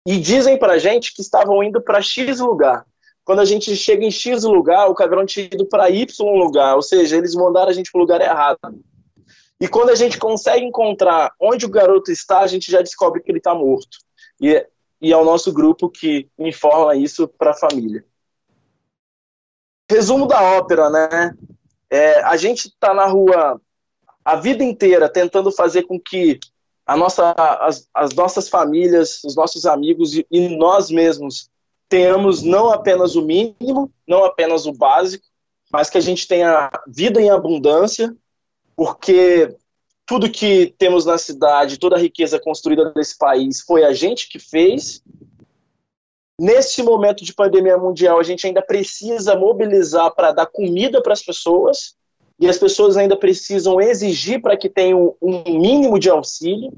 E 0.06 0.18
dizem 0.18 0.58
pra 0.58 0.78
gente 0.78 1.14
que 1.14 1.22
estavam 1.22 1.62
indo 1.62 1.80
para 1.80 2.02
X 2.02 2.40
lugar. 2.40 2.84
Quando 3.24 3.40
a 3.40 3.44
gente 3.44 3.74
chega 3.74 4.04
em 4.04 4.10
X 4.10 4.44
lugar, 4.44 4.88
o 4.90 4.94
caveirão 4.94 5.24
tinha 5.24 5.46
ido 5.46 5.64
para 5.64 5.88
Y 5.88 6.06
lugar, 6.38 6.76
ou 6.76 6.82
seja, 6.82 7.16
eles 7.16 7.34
mandaram 7.34 7.70
a 7.70 7.72
gente 7.72 7.90
para 7.90 7.98
o 7.98 8.02
lugar 8.02 8.20
errado. 8.20 8.58
E 9.58 9.66
quando 9.66 9.88
a 9.88 9.94
gente 9.94 10.18
consegue 10.18 10.64
encontrar 10.64 11.32
onde 11.40 11.64
o 11.64 11.70
garoto 11.70 12.12
está, 12.12 12.40
a 12.40 12.46
gente 12.46 12.70
já 12.70 12.82
descobre 12.82 13.22
que 13.22 13.30
ele 13.30 13.38
está 13.38 13.54
morto. 13.54 13.96
E, 14.38 14.66
e 15.00 15.10
é 15.10 15.16
o 15.16 15.24
nosso 15.24 15.52
grupo 15.52 15.88
que 15.88 16.28
informa 16.38 16.94
isso 16.94 17.26
para 17.26 17.52
a 17.52 17.56
família. 17.56 18.04
Resumo 19.90 20.26
da 20.26 20.42
ópera, 20.42 20.90
né? 20.90 21.34
É, 21.94 22.24
a 22.24 22.36
gente 22.36 22.66
está 22.66 22.92
na 22.92 23.06
rua 23.06 23.60
a 24.24 24.34
vida 24.34 24.64
inteira 24.64 25.08
tentando 25.08 25.52
fazer 25.52 25.84
com 25.84 26.00
que 26.00 26.40
a 26.84 26.96
nossa, 26.96 27.30
as, 27.60 27.88
as 27.94 28.12
nossas 28.14 28.48
famílias, 28.48 29.22
os 29.22 29.36
nossos 29.36 29.64
amigos 29.64 30.12
e, 30.12 30.26
e 30.28 30.48
nós 30.48 30.90
mesmos 30.90 31.48
tenhamos 31.88 32.42
não 32.42 32.68
apenas 32.72 33.14
o 33.14 33.22
mínimo, 33.22 33.92
não 34.08 34.24
apenas 34.24 34.66
o 34.66 34.72
básico, 34.72 35.24
mas 35.70 35.88
que 35.88 35.96
a 35.96 36.00
gente 36.00 36.26
tenha 36.26 36.68
vida 36.88 37.20
em 37.20 37.30
abundância, 37.30 38.12
porque 38.74 39.54
tudo 40.04 40.28
que 40.28 40.74
temos 40.76 41.04
na 41.04 41.16
cidade, 41.16 41.78
toda 41.78 41.94
a 41.94 42.00
riqueza 42.00 42.40
construída 42.40 42.92
nesse 42.96 43.16
país 43.16 43.60
foi 43.60 43.84
a 43.84 43.92
gente 43.92 44.28
que 44.28 44.40
fez. 44.40 45.00
Nesse 46.38 46.82
momento 46.82 47.24
de 47.24 47.32
pandemia 47.32 47.78
mundial, 47.78 48.18
a 48.18 48.22
gente 48.22 48.46
ainda 48.46 48.60
precisa 48.60 49.36
mobilizar 49.36 50.12
para 50.14 50.32
dar 50.32 50.46
comida 50.46 51.00
para 51.00 51.12
as 51.12 51.22
pessoas, 51.22 51.94
e 52.38 52.48
as 52.48 52.58
pessoas 52.58 52.96
ainda 52.96 53.16
precisam 53.16 53.80
exigir 53.80 54.42
para 54.42 54.56
que 54.56 54.68
tenham 54.68 55.16
um 55.22 55.42
mínimo 55.44 55.98
de 55.98 56.10
auxílio. 56.10 56.72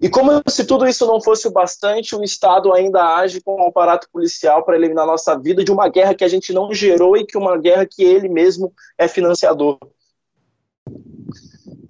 E 0.00 0.08
como 0.08 0.42
se 0.48 0.64
tudo 0.64 0.86
isso 0.86 1.06
não 1.06 1.20
fosse 1.20 1.46
o 1.46 1.50
bastante, 1.50 2.16
o 2.16 2.24
Estado 2.24 2.72
ainda 2.72 3.16
age 3.16 3.42
com 3.42 3.56
um 3.56 3.68
aparato 3.68 4.08
policial 4.10 4.64
para 4.64 4.76
eliminar 4.76 5.06
nossa 5.06 5.38
vida 5.38 5.62
de 5.62 5.70
uma 5.70 5.88
guerra 5.88 6.14
que 6.14 6.24
a 6.24 6.28
gente 6.28 6.52
não 6.52 6.72
gerou 6.72 7.16
e 7.16 7.26
que 7.26 7.36
uma 7.36 7.58
guerra 7.58 7.86
que 7.86 8.02
ele 8.02 8.28
mesmo 8.28 8.72
é 8.96 9.06
financiador. 9.06 9.78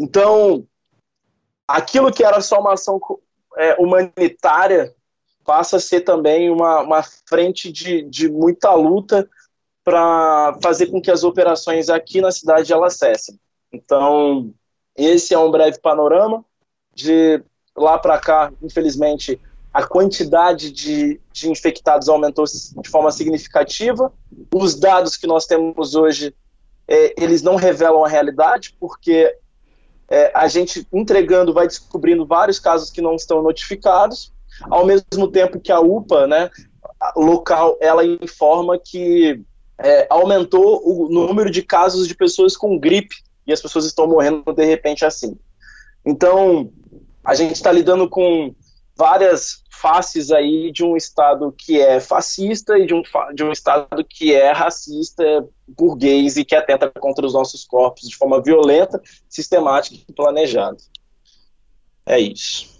Então, 0.00 0.66
aquilo 1.68 2.12
que 2.12 2.24
era 2.24 2.40
só 2.40 2.58
uma 2.58 2.74
ação 2.74 3.00
é, 3.56 3.74
humanitária 3.74 4.92
passa 5.44 5.76
a 5.76 5.80
ser 5.80 6.00
também 6.00 6.50
uma, 6.50 6.80
uma 6.80 7.02
frente 7.28 7.70
de, 7.70 8.02
de 8.02 8.28
muita 8.28 8.72
luta 8.74 9.28
para 9.84 10.58
fazer 10.62 10.86
com 10.86 11.00
que 11.00 11.10
as 11.10 11.24
operações 11.24 11.90
aqui 11.90 12.20
na 12.20 12.32
cidade 12.32 12.72
elas 12.72 12.96
cessem. 12.96 13.38
Então, 13.72 14.52
esse 14.96 15.34
é 15.34 15.38
um 15.38 15.50
breve 15.50 15.78
panorama. 15.80 16.44
De 16.94 17.42
lá 17.76 17.98
para 17.98 18.18
cá, 18.18 18.52
infelizmente, 18.62 19.38
a 19.72 19.84
quantidade 19.84 20.70
de, 20.70 21.20
de 21.32 21.50
infectados 21.50 22.08
aumentou 22.08 22.44
de 22.44 22.88
forma 22.88 23.10
significativa. 23.10 24.12
Os 24.54 24.76
dados 24.76 25.16
que 25.16 25.26
nós 25.26 25.46
temos 25.46 25.96
hoje, 25.96 26.32
é, 26.86 27.20
eles 27.20 27.42
não 27.42 27.56
revelam 27.56 28.04
a 28.04 28.08
realidade, 28.08 28.76
porque 28.78 29.36
é, 30.08 30.30
a 30.34 30.46
gente 30.46 30.86
entregando 30.92 31.52
vai 31.52 31.66
descobrindo 31.66 32.24
vários 32.24 32.60
casos 32.60 32.90
que 32.90 33.02
não 33.02 33.16
estão 33.16 33.42
notificados, 33.42 34.32
ao 34.62 34.86
mesmo 34.86 35.28
tempo 35.30 35.60
que 35.60 35.72
a 35.72 35.80
UPA, 35.80 36.26
né, 36.26 36.50
local, 37.16 37.76
ela 37.80 38.04
informa 38.04 38.78
que 38.78 39.40
é, 39.78 40.06
aumentou 40.08 40.80
o 40.84 41.08
número 41.08 41.50
de 41.50 41.62
casos 41.62 42.06
de 42.06 42.14
pessoas 42.14 42.56
com 42.56 42.78
gripe 42.78 43.16
e 43.46 43.52
as 43.52 43.60
pessoas 43.60 43.84
estão 43.84 44.06
morrendo 44.06 44.52
de 44.52 44.64
repente 44.64 45.04
assim. 45.04 45.36
Então, 46.04 46.70
a 47.24 47.34
gente 47.34 47.54
está 47.54 47.72
lidando 47.72 48.08
com 48.08 48.54
várias 48.96 49.62
faces 49.70 50.30
aí 50.30 50.70
de 50.70 50.84
um 50.84 50.96
Estado 50.96 51.52
que 51.52 51.80
é 51.80 52.00
fascista 52.00 52.78
e 52.78 52.86
de 52.86 52.94
um, 52.94 53.02
de 53.34 53.44
um 53.44 53.50
Estado 53.50 54.04
que 54.08 54.32
é 54.32 54.52
racista, 54.52 55.24
burguês 55.66 56.36
e 56.36 56.44
que 56.44 56.54
atenta 56.54 56.90
contra 56.90 57.26
os 57.26 57.34
nossos 57.34 57.64
corpos 57.64 58.08
de 58.08 58.16
forma 58.16 58.40
violenta, 58.40 59.00
sistemática 59.28 59.96
e 60.08 60.12
planejada. 60.12 60.76
É 62.06 62.18
isso. 62.18 62.73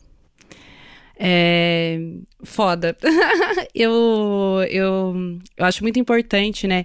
É 1.17 1.99
foda. 2.45 2.97
eu, 3.75 4.65
eu, 4.71 5.41
eu 5.57 5.65
acho 5.65 5.83
muito 5.83 5.99
importante, 5.99 6.67
né, 6.67 6.85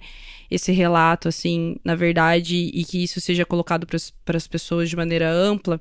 esse 0.50 0.72
relato, 0.72 1.28
assim, 1.28 1.78
na 1.84 1.96
verdade, 1.96 2.72
e 2.74 2.84
que 2.84 3.04
isso 3.04 3.22
seja 3.22 3.46
colocado 3.46 3.86
para 3.86 4.38
as 4.38 4.48
pessoas 4.48 4.90
de 4.90 4.96
maneira 4.96 5.32
ampla, 5.32 5.80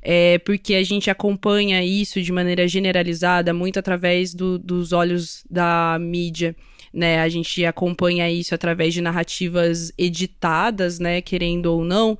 é 0.00 0.38
porque 0.38 0.74
a 0.74 0.82
gente 0.82 1.10
acompanha 1.10 1.84
isso 1.84 2.22
de 2.22 2.32
maneira 2.32 2.66
generalizada 2.68 3.52
muito 3.52 3.78
através 3.78 4.32
do, 4.32 4.58
dos 4.58 4.92
olhos 4.92 5.44
da 5.50 5.98
mídia. 6.00 6.54
Né, 6.94 7.18
a 7.20 7.28
gente 7.28 7.62
acompanha 7.66 8.30
isso 8.30 8.54
através 8.54 8.94
de 8.94 9.02
narrativas 9.02 9.92
editadas, 9.98 10.98
né, 10.98 11.20
querendo 11.20 11.66
ou 11.66 11.84
não, 11.84 12.18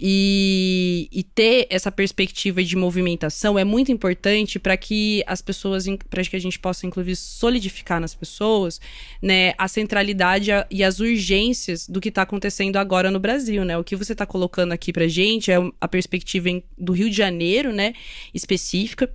e, 0.00 1.08
e, 1.10 1.22
ter 1.24 1.66
essa 1.70 1.90
perspectiva 1.90 2.62
de 2.62 2.76
movimentação 2.76 3.58
é 3.58 3.64
muito 3.64 3.90
importante 3.90 4.58
para 4.58 4.76
que 4.76 5.24
as 5.26 5.42
pessoas, 5.42 5.86
para 6.08 6.22
que 6.22 6.36
a 6.36 6.38
gente 6.38 6.58
possa, 6.58 6.86
inclusive, 6.86 7.16
solidificar 7.16 8.00
nas 8.00 8.14
pessoas 8.14 8.80
né, 9.20 9.54
a 9.58 9.66
centralidade 9.66 10.50
e 10.70 10.84
as 10.84 11.00
urgências 11.00 11.88
do 11.88 12.00
que 12.00 12.10
está 12.10 12.22
acontecendo 12.22 12.76
agora 12.76 13.10
no 13.10 13.18
Brasil. 13.18 13.64
Né? 13.64 13.76
O 13.76 13.82
que 13.82 13.96
você 13.96 14.12
está 14.12 14.24
colocando 14.24 14.72
aqui 14.72 14.92
para 14.92 15.08
gente 15.08 15.50
é 15.50 15.56
a 15.80 15.88
perspectiva 15.88 16.48
do 16.76 16.92
Rio 16.92 17.10
de 17.10 17.16
Janeiro, 17.16 17.72
né, 17.72 17.94
específica 18.32 19.12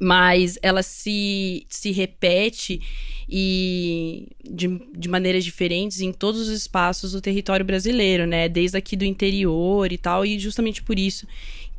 mas 0.00 0.58
ela 0.62 0.82
se, 0.82 1.66
se 1.68 1.90
repete 1.92 2.80
e 3.28 4.28
de, 4.44 4.68
de 4.96 5.08
maneiras 5.08 5.44
diferentes 5.44 6.00
em 6.00 6.12
todos 6.12 6.42
os 6.42 6.48
espaços 6.48 7.12
do 7.12 7.20
território 7.20 7.64
brasileiro, 7.64 8.26
né? 8.26 8.48
Desde 8.48 8.76
aqui 8.76 8.96
do 8.96 9.04
interior 9.04 9.90
e 9.90 9.98
tal, 9.98 10.24
e 10.24 10.38
justamente 10.38 10.82
por 10.82 10.98
isso 10.98 11.26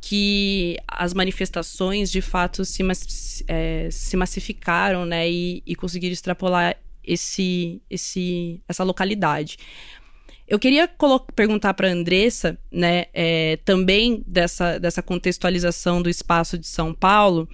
que 0.00 0.76
as 0.86 1.12
manifestações 1.12 2.10
de 2.10 2.20
fato 2.20 2.64
se, 2.64 2.82
é, 3.48 3.88
se 3.90 4.16
massificaram, 4.16 5.04
né? 5.04 5.30
E, 5.30 5.62
e 5.66 5.74
conseguiram 5.74 6.12
extrapolar 6.12 6.76
esse, 7.02 7.80
esse, 7.88 8.60
essa 8.68 8.84
localidade. 8.84 9.56
Eu 10.48 10.58
queria 10.58 10.88
perguntar 11.36 11.74
para 11.74 11.88
a 11.88 11.92
Andressa, 11.92 12.58
né, 12.72 13.04
é, 13.12 13.58
também 13.66 14.24
dessa, 14.26 14.78
dessa 14.78 15.02
contextualização 15.02 16.00
do 16.00 16.08
espaço 16.08 16.56
de 16.56 16.66
São 16.66 16.94
Paulo, 16.94 17.46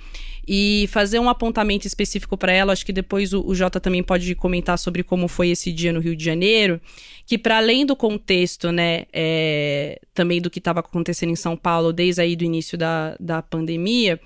e 0.46 0.86
fazer 0.92 1.18
um 1.18 1.28
apontamento 1.28 1.88
específico 1.88 2.36
para 2.38 2.52
ela. 2.52 2.72
Acho 2.72 2.86
que 2.86 2.92
depois 2.92 3.32
o, 3.32 3.44
o 3.44 3.52
Jota 3.52 3.80
também 3.80 4.02
pode 4.02 4.32
comentar 4.36 4.78
sobre 4.78 5.02
como 5.02 5.26
foi 5.26 5.48
esse 5.48 5.72
dia 5.72 5.92
no 5.92 5.98
Rio 5.98 6.14
de 6.14 6.24
Janeiro, 6.24 6.80
que 7.26 7.36
para 7.36 7.56
além 7.56 7.84
do 7.84 7.96
contexto, 7.96 8.70
né, 8.70 9.06
é, 9.12 10.00
também 10.14 10.40
do 10.40 10.48
que 10.48 10.60
estava 10.60 10.78
acontecendo 10.78 11.30
em 11.30 11.36
São 11.36 11.56
Paulo 11.56 11.92
desde 11.92 12.20
aí 12.20 12.36
do 12.36 12.44
início 12.44 12.78
da, 12.78 13.16
da 13.18 13.42
pandemia, 13.42 14.20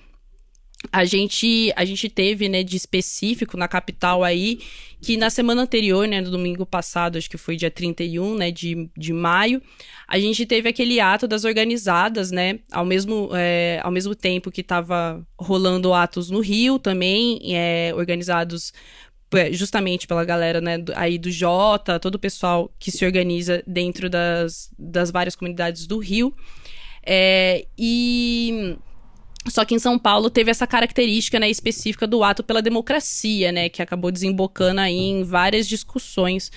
a 0.92 1.04
gente 1.04 1.72
a 1.76 1.84
gente 1.84 2.08
teve, 2.08 2.48
né, 2.48 2.62
de 2.62 2.76
específico 2.76 3.56
na 3.56 3.66
capital 3.66 4.22
aí, 4.22 4.60
que 5.00 5.16
na 5.16 5.28
semana 5.28 5.62
anterior, 5.62 6.06
né, 6.06 6.20
no 6.20 6.30
domingo 6.30 6.64
passado, 6.64 7.18
acho 7.18 7.28
que 7.28 7.36
foi 7.36 7.56
dia 7.56 7.70
31, 7.70 8.36
né, 8.36 8.50
de, 8.50 8.88
de 8.96 9.12
maio, 9.12 9.60
a 10.06 10.18
gente 10.18 10.46
teve 10.46 10.68
aquele 10.68 11.00
ato 11.00 11.26
das 11.26 11.44
organizadas, 11.44 12.30
né, 12.30 12.60
ao 12.70 12.84
mesmo, 12.84 13.30
é, 13.34 13.80
ao 13.82 13.90
mesmo 13.90 14.14
tempo 14.14 14.50
que 14.50 14.60
estava 14.60 15.24
rolando 15.38 15.92
atos 15.92 16.30
no 16.30 16.40
Rio 16.40 16.78
também, 16.78 17.40
é, 17.54 17.92
organizados 17.94 18.72
é, 19.34 19.52
justamente 19.52 20.06
pela 20.06 20.24
galera, 20.24 20.60
né, 20.60 20.76
aí 20.94 21.18
do 21.18 21.30
Jota, 21.30 21.98
todo 21.98 22.14
o 22.14 22.20
pessoal 22.20 22.72
que 22.78 22.90
se 22.90 23.04
organiza 23.04 23.62
dentro 23.66 24.08
das, 24.08 24.70
das 24.78 25.10
várias 25.10 25.34
comunidades 25.34 25.86
do 25.86 25.98
Rio, 25.98 26.32
é, 27.04 27.66
e 27.76 28.76
Só 29.50 29.64
que 29.64 29.74
em 29.74 29.78
São 29.78 29.98
Paulo 29.98 30.30
teve 30.30 30.50
essa 30.50 30.66
característica 30.66 31.38
né, 31.38 31.48
específica 31.48 32.06
do 32.06 32.22
ato 32.22 32.42
pela 32.42 32.61
democracia, 32.61 33.50
né? 33.52 33.68
Que 33.68 33.82
acabou 33.82 34.11
desembocando 34.11 34.80
aí 34.80 34.96
em 34.96 35.23
várias 35.23 35.66
discussões 35.66 36.50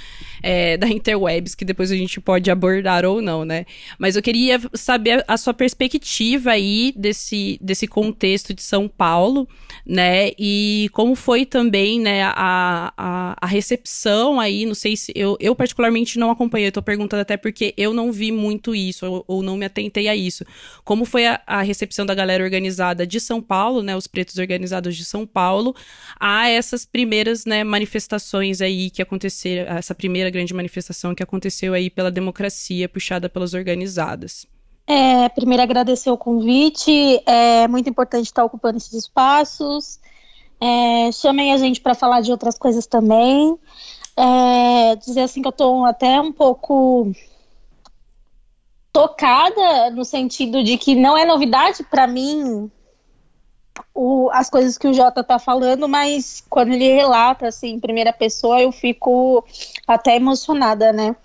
é, 0.43 0.78
da 0.78 0.88
interwebs, 0.88 1.55
que 1.55 1.66
depois 1.66 1.91
a 1.91 1.95
gente 1.95 2.20
pode 2.20 2.49
abordar 2.49 3.05
ou 3.05 3.22
não, 3.22 3.45
né? 3.45 3.66
Mas 3.97 4.16
eu 4.16 4.22
queria 4.22 4.59
saber 4.74 5.24
a 5.28 5.38
sua 5.38 5.53
perspectiva 5.53 6.51
aí 6.51 6.93
desse, 6.95 7.57
desse 7.61 7.88
contexto 7.88 8.53
de 8.53 8.63
São 8.63 8.88
Paulo, 8.88 9.47
né? 9.86 10.32
E 10.38 10.89
como 10.93 11.16
foi 11.16 11.45
também 11.45 11.99
né, 11.99 12.24
a, 12.24 12.93
a, 12.97 13.38
a 13.39 13.47
recepção 13.47 14.39
aí, 14.39 14.66
não 14.66 14.76
sei 14.76 14.95
se. 14.97 15.11
Eu, 15.16 15.38
eu 15.39 15.55
particularmente 15.55 16.20
não 16.20 16.32
acompanhei, 16.32 16.68
eu 16.68 16.72
tô 16.72 16.82
perguntando 16.82 17.22
até 17.22 17.38
porque 17.38 17.74
eu 17.78 17.93
não 17.93 18.11
vi 18.11 18.32
muito 18.32 18.76
isso, 18.76 19.05
ou, 19.05 19.24
ou 19.28 19.43
não 19.43 19.57
me 19.57 19.66
atentei 19.66 20.07
a 20.07 20.16
isso. 20.16 20.45
Como 20.84 21.05
foi 21.05 21.28
a, 21.28 21.41
a 21.45 21.61
recepção 21.61 22.05
da 22.05 22.13
galera 22.13 22.43
organizada? 22.43 22.80
Organizada 22.82 23.05
de 23.05 23.19
São 23.19 23.41
Paulo, 23.41 23.84
né, 23.84 23.95
os 23.95 24.07
pretos 24.07 24.38
organizados 24.38 24.95
de 24.95 25.05
São 25.05 25.25
Paulo, 25.25 25.75
a 26.19 26.49
essas 26.49 26.86
primeiras, 26.86 27.45
né, 27.45 27.63
manifestações 27.63 28.61
aí 28.61 28.89
que 28.89 29.01
aconteceram, 29.01 29.71
essa 29.77 29.93
primeira 29.93 30.29
grande 30.29 30.53
manifestação 30.53 31.13
que 31.13 31.23
aconteceu 31.23 31.73
aí 31.73 31.89
pela 31.89 32.11
democracia 32.11 32.89
puxada 32.89 33.29
pelas 33.29 33.53
organizadas. 33.53 34.45
É, 34.88 35.29
primeiro 35.29 35.63
agradecer 35.63 36.09
o 36.09 36.17
convite, 36.17 37.21
é 37.25 37.67
muito 37.67 37.89
importante 37.89 38.25
estar 38.25 38.43
ocupando 38.43 38.77
esses 38.77 38.93
espaços. 38.93 39.99
É, 40.59 41.11
chamem 41.11 41.53
a 41.53 41.57
gente 41.57 41.79
para 41.79 41.95
falar 41.95 42.21
de 42.21 42.32
outras 42.32 42.57
coisas 42.57 42.86
também. 42.86 43.55
É, 44.17 44.95
dizer 44.97 45.21
assim 45.21 45.41
que 45.41 45.47
eu 45.47 45.51
estou 45.51 45.86
até 45.86 46.19
um 46.19 46.32
pouco 46.32 47.11
tocada 48.92 49.89
no 49.92 50.04
sentido 50.04 50.64
de 50.64 50.78
que 50.78 50.96
não 50.96 51.18
é 51.18 51.26
novidade 51.26 51.84
para 51.84 52.08
mim 52.08 52.70
o, 53.94 54.30
as 54.32 54.50
coisas 54.50 54.78
que 54.78 54.88
o 54.88 54.94
Jota 54.94 55.24
tá 55.24 55.39
falando, 55.39 55.88
mas 55.88 56.44
quando 56.50 56.74
ele 56.74 56.92
relata 56.94 57.48
assim 57.48 57.74
em 57.74 57.80
primeira 57.80 58.12
pessoa, 58.14 58.62
eu 58.62 58.72
fico 58.72 59.44
até 59.88 60.16
emocionada, 60.16 60.92
né? 60.92 61.16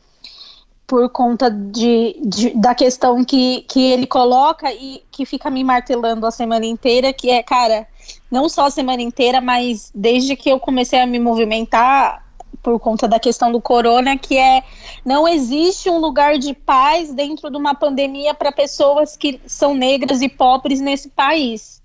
Por 0.86 1.08
conta 1.10 1.50
de, 1.50 2.16
de, 2.24 2.50
da 2.50 2.74
questão 2.74 3.24
que, 3.24 3.62
que 3.62 3.80
ele 3.80 4.06
coloca 4.06 4.72
e 4.72 5.02
que 5.10 5.26
fica 5.26 5.50
me 5.50 5.64
martelando 5.64 6.26
a 6.26 6.30
semana 6.30 6.64
inteira, 6.64 7.12
que 7.12 7.30
é, 7.30 7.42
cara, 7.42 7.88
não 8.30 8.48
só 8.48 8.66
a 8.66 8.70
semana 8.70 9.02
inteira, 9.02 9.40
mas 9.40 9.90
desde 9.94 10.36
que 10.36 10.48
eu 10.48 10.60
comecei 10.60 11.00
a 11.00 11.06
me 11.06 11.18
movimentar, 11.18 12.24
por 12.66 12.80
conta 12.80 13.06
da 13.06 13.20
questão 13.20 13.52
do 13.52 13.60
corona, 13.60 14.18
que 14.18 14.36
é 14.36 14.64
não 15.04 15.28
existe 15.28 15.88
um 15.88 15.98
lugar 15.98 16.36
de 16.36 16.52
paz 16.52 17.14
dentro 17.14 17.48
de 17.48 17.56
uma 17.56 17.76
pandemia 17.76 18.34
para 18.34 18.50
pessoas 18.50 19.16
que 19.16 19.40
são 19.46 19.72
negras 19.72 20.20
e 20.20 20.28
pobres 20.28 20.80
nesse 20.80 21.08
país. 21.08 21.80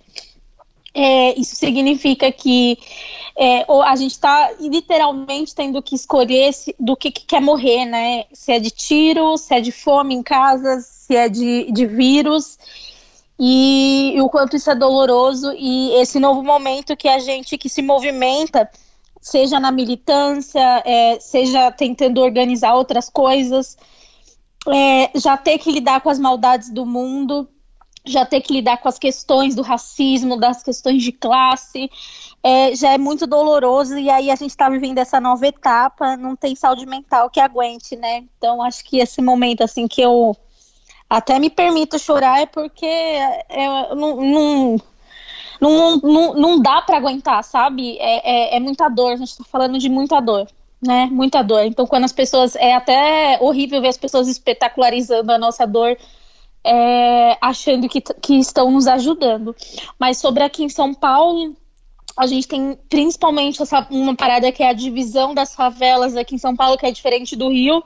É, 0.91 1.39
isso 1.39 1.55
significa 1.55 2.31
que 2.31 2.79
é, 3.37 3.63
a 3.85 3.95
gente 3.95 4.13
está 4.13 4.49
literalmente 4.59 5.53
tendo 5.53 5.83
que 5.83 5.93
escolher 5.93 6.51
se, 6.51 6.75
do 6.79 6.95
que, 6.95 7.11
que, 7.11 7.27
quer 7.27 7.41
morrer, 7.41 7.85
né? 7.85 8.23
Se 8.33 8.51
é 8.51 8.59
de 8.59 8.71
tiro, 8.71 9.37
se 9.37 9.53
é 9.53 9.61
de 9.61 9.71
fome 9.71 10.15
em 10.15 10.23
casa, 10.23 10.81
se 10.81 11.15
é 11.15 11.29
de, 11.29 11.71
de 11.71 11.85
vírus. 11.85 12.57
E, 13.39 14.13
e 14.15 14.21
o 14.21 14.27
quanto 14.29 14.55
isso 14.55 14.71
é 14.71 14.75
doloroso 14.75 15.53
e 15.55 15.91
esse 16.01 16.19
novo 16.19 16.41
momento 16.41 16.97
que 16.97 17.07
a 17.07 17.19
gente 17.19 17.55
que 17.55 17.69
se 17.69 17.83
movimenta 17.83 18.67
seja 19.21 19.59
na 19.59 19.71
militância, 19.71 20.81
é, 20.83 21.19
seja 21.19 21.71
tentando 21.71 22.19
organizar 22.19 22.73
outras 22.73 23.07
coisas, 23.07 23.77
é, 24.67 25.17
já 25.17 25.37
ter 25.37 25.59
que 25.59 25.71
lidar 25.71 26.01
com 26.01 26.09
as 26.09 26.19
maldades 26.19 26.69
do 26.69 26.85
mundo, 26.85 27.47
já 28.03 28.25
ter 28.25 28.41
que 28.41 28.53
lidar 28.53 28.77
com 28.77 28.89
as 28.89 28.97
questões 28.97 29.53
do 29.53 29.61
racismo, 29.61 30.37
das 30.37 30.63
questões 30.63 31.03
de 31.03 31.11
classe, 31.11 31.89
é, 32.43 32.75
já 32.75 32.93
é 32.93 32.97
muito 32.97 33.27
doloroso 33.27 33.97
e 33.97 34.09
aí 34.09 34.31
a 34.31 34.35
gente 34.35 34.49
está 34.49 34.67
vivendo 34.67 34.97
essa 34.97 35.19
nova 35.19 35.45
etapa, 35.45 36.17
não 36.17 36.35
tem 36.35 36.55
saúde 36.55 36.87
mental 36.87 37.29
que 37.29 37.39
aguente, 37.39 37.95
né? 37.95 38.23
Então 38.37 38.61
acho 38.63 38.83
que 38.83 38.97
esse 38.97 39.21
momento 39.21 39.61
assim 39.61 39.87
que 39.87 40.01
eu 40.01 40.35
até 41.07 41.37
me 41.37 41.49
permito 41.49 41.99
chorar 41.99 42.41
é 42.41 42.45
porque 42.47 42.87
eu 43.49 43.95
não, 43.95 44.15
não 44.15 44.81
não, 45.61 45.97
não, 45.97 46.33
não 46.33 46.59
dá 46.59 46.81
para 46.81 46.97
aguentar, 46.97 47.43
sabe? 47.43 47.95
É, 47.99 48.55
é, 48.55 48.57
é, 48.57 48.59
muita 48.59 48.89
dor, 48.89 49.11
a 49.11 49.15
gente 49.15 49.37
tá 49.37 49.43
falando 49.43 49.77
de 49.77 49.87
muita 49.87 50.19
dor, 50.19 50.47
né? 50.81 51.05
Muita 51.05 51.43
dor. 51.43 51.63
Então, 51.65 51.85
quando 51.85 52.05
as 52.05 52.11
pessoas. 52.11 52.55
É 52.55 52.73
até 52.73 53.37
horrível 53.39 53.79
ver 53.79 53.89
as 53.89 53.97
pessoas 53.97 54.27
espetacularizando 54.27 55.31
a 55.31 55.37
nossa 55.37 55.67
dor. 55.67 55.95
É, 56.63 57.37
achando 57.41 57.89
que, 57.89 58.01
que 58.01 58.35
estão 58.35 58.71
nos 58.71 58.87
ajudando. 58.87 59.55
Mas 59.99 60.17
sobre 60.17 60.43
aqui 60.43 60.63
em 60.63 60.69
São 60.69 60.93
Paulo, 60.93 61.55
a 62.17 62.27
gente 62.27 62.47
tem 62.47 62.77
principalmente 62.87 63.61
essa, 63.61 63.87
uma 63.89 64.15
parada 64.15 64.51
que 64.51 64.61
é 64.61 64.69
a 64.69 64.73
divisão 64.73 65.33
das 65.33 65.55
favelas 65.55 66.15
aqui 66.15 66.35
em 66.35 66.39
São 66.39 66.55
Paulo, 66.55 66.77
que 66.77 66.85
é 66.85 66.91
diferente 66.91 67.35
do 67.35 67.49
Rio. 67.49 67.83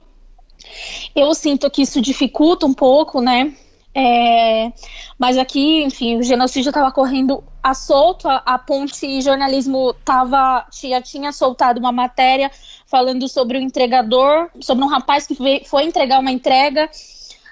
Eu 1.16 1.34
sinto 1.34 1.70
que 1.70 1.84
isso 1.84 2.02
dificulta 2.02 2.66
um 2.66 2.74
pouco, 2.74 3.22
né? 3.22 3.54
É, 3.98 4.74
mas 5.18 5.38
aqui, 5.38 5.82
enfim, 5.84 6.18
o 6.18 6.24
genocídio 6.24 6.70
estava 6.70 6.92
correndo 6.92 7.42
a 7.64 7.74
solto, 7.74 8.28
a, 8.28 8.44
a 8.46 8.60
Ponte 8.60 9.22
Jornalismo 9.22 9.94
tava, 10.04 10.68
já 10.84 11.02
tinha 11.02 11.32
soltado 11.32 11.80
uma 11.80 11.94
matéria 11.94 12.52
falando 12.86 13.26
sobre 13.30 13.58
o 13.58 13.62
entregador, 13.62 14.50
sobre 14.60 14.84
um 14.84 14.88
rapaz 14.88 15.26
que 15.26 15.34
veio, 15.36 15.64
foi 15.64 15.86
entregar 15.86 16.20
uma 16.20 16.30
entrega 16.30 16.90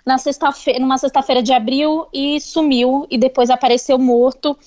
na 0.05 0.17
sexta-feira, 0.17 0.81
numa 0.81 0.97
sexta-feira 0.97 1.41
de 1.41 1.53
abril 1.53 2.07
e 2.13 2.41
sumiu 2.41 3.07
e 3.09 3.17
depois 3.17 3.49
apareceu 3.49 3.97
morto. 3.97 4.57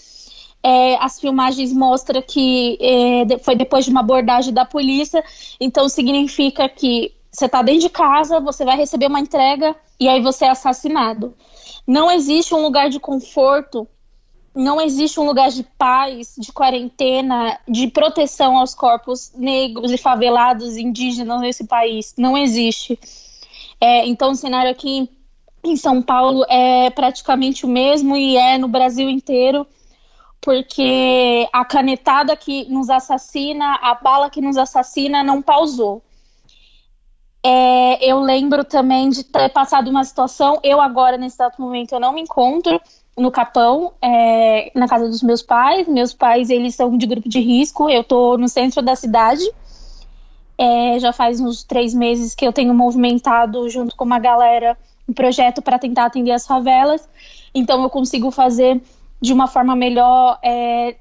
É, 0.62 0.96
as 0.96 1.20
filmagens 1.20 1.74
mostram 1.74 2.22
que 2.22 2.78
é, 2.80 3.38
foi 3.40 3.54
depois 3.54 3.84
de 3.84 3.90
uma 3.90 4.00
abordagem 4.00 4.52
da 4.52 4.64
polícia, 4.64 5.22
então 5.60 5.90
significa 5.90 6.70
que 6.70 7.12
você 7.30 7.44
está 7.44 7.60
dentro 7.60 7.82
de 7.82 7.90
casa, 7.90 8.40
você 8.40 8.64
vai 8.64 8.78
receber 8.78 9.08
uma 9.08 9.20
entrega 9.20 9.76
e 10.00 10.08
aí 10.08 10.22
você 10.22 10.46
é 10.46 10.48
assassinado. 10.48 11.34
Não 11.86 12.10
existe 12.10 12.54
um 12.54 12.62
lugar 12.62 12.88
de 12.90 12.98
conforto, 12.98 13.86
não 14.54 14.80
existe 14.80 15.20
um 15.20 15.26
lugar 15.26 15.50
de 15.50 15.62
paz, 15.62 16.34
de 16.38 16.50
quarentena, 16.50 17.60
de 17.68 17.88
proteção 17.88 18.56
aos 18.56 18.74
corpos 18.74 19.30
negros 19.34 19.92
e 19.92 19.98
favelados 19.98 20.76
indígenas 20.76 21.40
nesse 21.40 21.64
país. 21.64 22.14
Não 22.16 22.36
existe. 22.36 22.98
É, 23.78 24.06
então, 24.06 24.30
o 24.30 24.34
cenário 24.34 24.70
aqui 24.70 25.10
em 25.62 25.76
São 25.76 26.00
Paulo 26.00 26.44
é 26.48 26.88
praticamente 26.90 27.66
o 27.66 27.68
mesmo 27.68 28.16
e 28.16 28.36
é 28.36 28.56
no 28.56 28.66
Brasil 28.66 29.10
inteiro, 29.10 29.66
porque 30.40 31.46
a 31.52 31.64
canetada 31.64 32.34
que 32.34 32.64
nos 32.70 32.88
assassina, 32.88 33.78
a 33.82 33.94
bala 33.94 34.30
que 34.30 34.40
nos 34.40 34.56
assassina 34.56 35.22
não 35.22 35.42
pausou. 35.42 36.02
É, 37.48 38.10
eu 38.10 38.18
lembro 38.18 38.64
também 38.64 39.08
de 39.08 39.22
ter 39.22 39.48
passado 39.50 39.88
uma 39.88 40.02
situação. 40.02 40.58
Eu 40.64 40.80
agora, 40.80 41.16
nesse 41.16 41.36
exato 41.36 41.62
momento, 41.62 41.92
eu 41.92 42.00
não 42.00 42.12
me 42.12 42.20
encontro 42.20 42.80
no 43.16 43.30
Capão, 43.30 43.92
é, 44.02 44.72
na 44.74 44.88
casa 44.88 45.06
dos 45.06 45.22
meus 45.22 45.42
pais. 45.42 45.86
Meus 45.86 46.12
pais, 46.12 46.50
eles 46.50 46.74
são 46.74 46.98
de 46.98 47.06
grupo 47.06 47.28
de 47.28 47.38
risco. 47.38 47.88
Eu 47.88 48.02
tô 48.02 48.36
no 48.36 48.48
centro 48.48 48.82
da 48.82 48.96
cidade. 48.96 49.48
É, 50.58 50.98
já 50.98 51.12
faz 51.12 51.40
uns 51.40 51.62
três 51.62 51.94
meses 51.94 52.34
que 52.34 52.44
eu 52.44 52.52
tenho 52.52 52.74
movimentado 52.74 53.70
junto 53.70 53.94
com 53.94 54.04
uma 54.04 54.18
galera 54.18 54.76
um 55.08 55.12
projeto 55.12 55.62
para 55.62 55.78
tentar 55.78 56.06
atender 56.06 56.32
as 56.32 56.44
favelas. 56.44 57.08
Então 57.54 57.80
eu 57.80 57.88
consigo 57.88 58.32
fazer 58.32 58.82
de 59.20 59.32
uma 59.32 59.46
forma 59.46 59.76
melhor 59.76 60.36
é, 60.42 60.96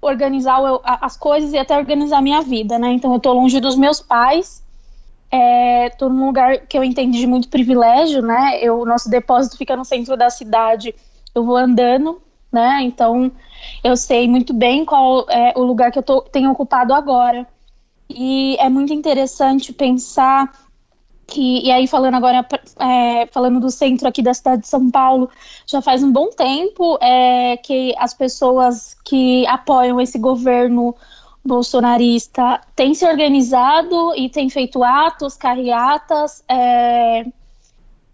organizar 0.00 0.58
as 0.84 1.18
coisas 1.18 1.52
e 1.52 1.58
até 1.58 1.76
organizar 1.76 2.22
minha 2.22 2.40
vida, 2.40 2.78
né? 2.78 2.92
Então 2.92 3.12
eu 3.12 3.20
tô 3.20 3.30
longe 3.34 3.60
dos 3.60 3.76
meus 3.76 4.00
pais 4.00 4.61
É, 5.34 5.90
num 6.02 6.26
lugar 6.26 6.66
que 6.66 6.76
eu 6.76 6.84
entendo 6.84 7.12
de 7.12 7.26
muito 7.26 7.48
privilégio, 7.48 8.20
né? 8.20 8.60
O 8.70 8.84
nosso 8.84 9.08
depósito 9.08 9.56
fica 9.56 9.74
no 9.74 9.84
centro 9.84 10.14
da 10.14 10.28
cidade. 10.28 10.94
Eu 11.34 11.44
vou 11.44 11.56
andando, 11.56 12.20
né? 12.52 12.82
Então 12.82 13.32
eu 13.82 13.96
sei 13.96 14.28
muito 14.28 14.52
bem 14.52 14.84
qual 14.84 15.26
é 15.30 15.54
o 15.56 15.62
lugar 15.62 15.90
que 15.90 15.98
eu 15.98 16.02
tô, 16.02 16.20
tenho 16.20 16.50
ocupado 16.50 16.92
agora. 16.92 17.46
E 18.10 18.56
é 18.58 18.68
muito 18.68 18.92
interessante 18.92 19.72
pensar 19.72 20.52
que, 21.26 21.64
e 21.64 21.70
aí 21.70 21.86
falando 21.86 22.14
agora, 22.14 22.46
é, 22.78 23.26
falando 23.26 23.58
do 23.58 23.70
centro 23.70 24.06
aqui 24.06 24.22
da 24.22 24.34
cidade 24.34 24.62
de 24.62 24.68
São 24.68 24.90
Paulo, 24.90 25.30
já 25.66 25.80
faz 25.80 26.02
um 26.02 26.12
bom 26.12 26.28
tempo 26.28 26.98
é, 27.00 27.56
que 27.56 27.94
as 27.96 28.12
pessoas 28.12 28.94
que 29.04 29.46
apoiam 29.46 30.00
esse 30.00 30.18
governo 30.18 30.94
bolsonarista 31.44 32.60
tem 32.76 32.94
se 32.94 33.04
organizado 33.04 34.14
e 34.16 34.28
tem 34.28 34.48
feito 34.48 34.84
atos, 34.84 35.36
carreatas 35.36 36.42
é, 36.48 37.24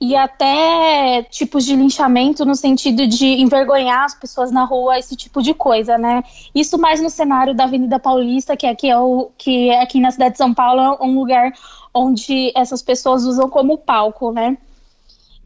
e 0.01 0.15
até 0.15 1.25
tipos 1.25 1.65
de 1.65 1.75
linchamento 1.75 2.45
no 2.45 2.55
sentido 2.55 3.07
de 3.07 3.27
envergonhar 3.27 4.05
as 4.05 4.15
pessoas 4.15 4.51
na 4.51 4.65
rua, 4.65 4.99
esse 4.99 5.17
tipo 5.17 5.43
de 5.43 5.53
coisa, 5.53 5.99
né? 5.99 6.23
Isso 6.55 6.79
mais 6.79 7.03
no 7.03 7.11
cenário 7.11 7.55
da 7.55 7.65
Avenida 7.65 7.99
Paulista, 7.99 8.57
que 8.57 8.67
aqui 8.67 8.89
é 8.89 8.99
o 8.99 9.31
que 9.37 9.69
é 9.71 9.83
aqui 9.83 10.01
na 10.01 10.11
cidade 10.11 10.33
de 10.33 10.39
São 10.39 10.55
Paulo 10.55 10.81
é 10.81 11.05
um 11.05 11.19
lugar 11.19 11.53
onde 11.93 12.53
essas 12.57 12.81
pessoas 12.81 13.25
usam 13.25 13.51
como 13.51 13.77
palco, 13.77 14.31
né? 14.33 14.57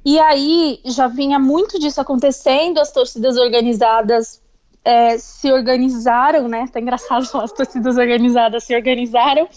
E 0.05 0.19
aí 0.19 0.81
já 0.85 1.07
vinha 1.07 1.39
muito 1.39 1.79
disso 1.79 2.01
acontecendo, 2.01 2.79
as 2.79 2.93
torcidas 2.93 3.37
organizadas 3.37 4.42
é, 4.85 5.17
se 5.19 5.51
organizaram, 5.53 6.49
né? 6.49 6.67
Tá 6.73 6.81
engraçado 6.81 7.27
falar 7.31 7.45
as 7.45 7.53
torcidas 7.53 7.97
organizadas 7.97 8.65
se 8.65 8.75
organizaram 8.75 9.49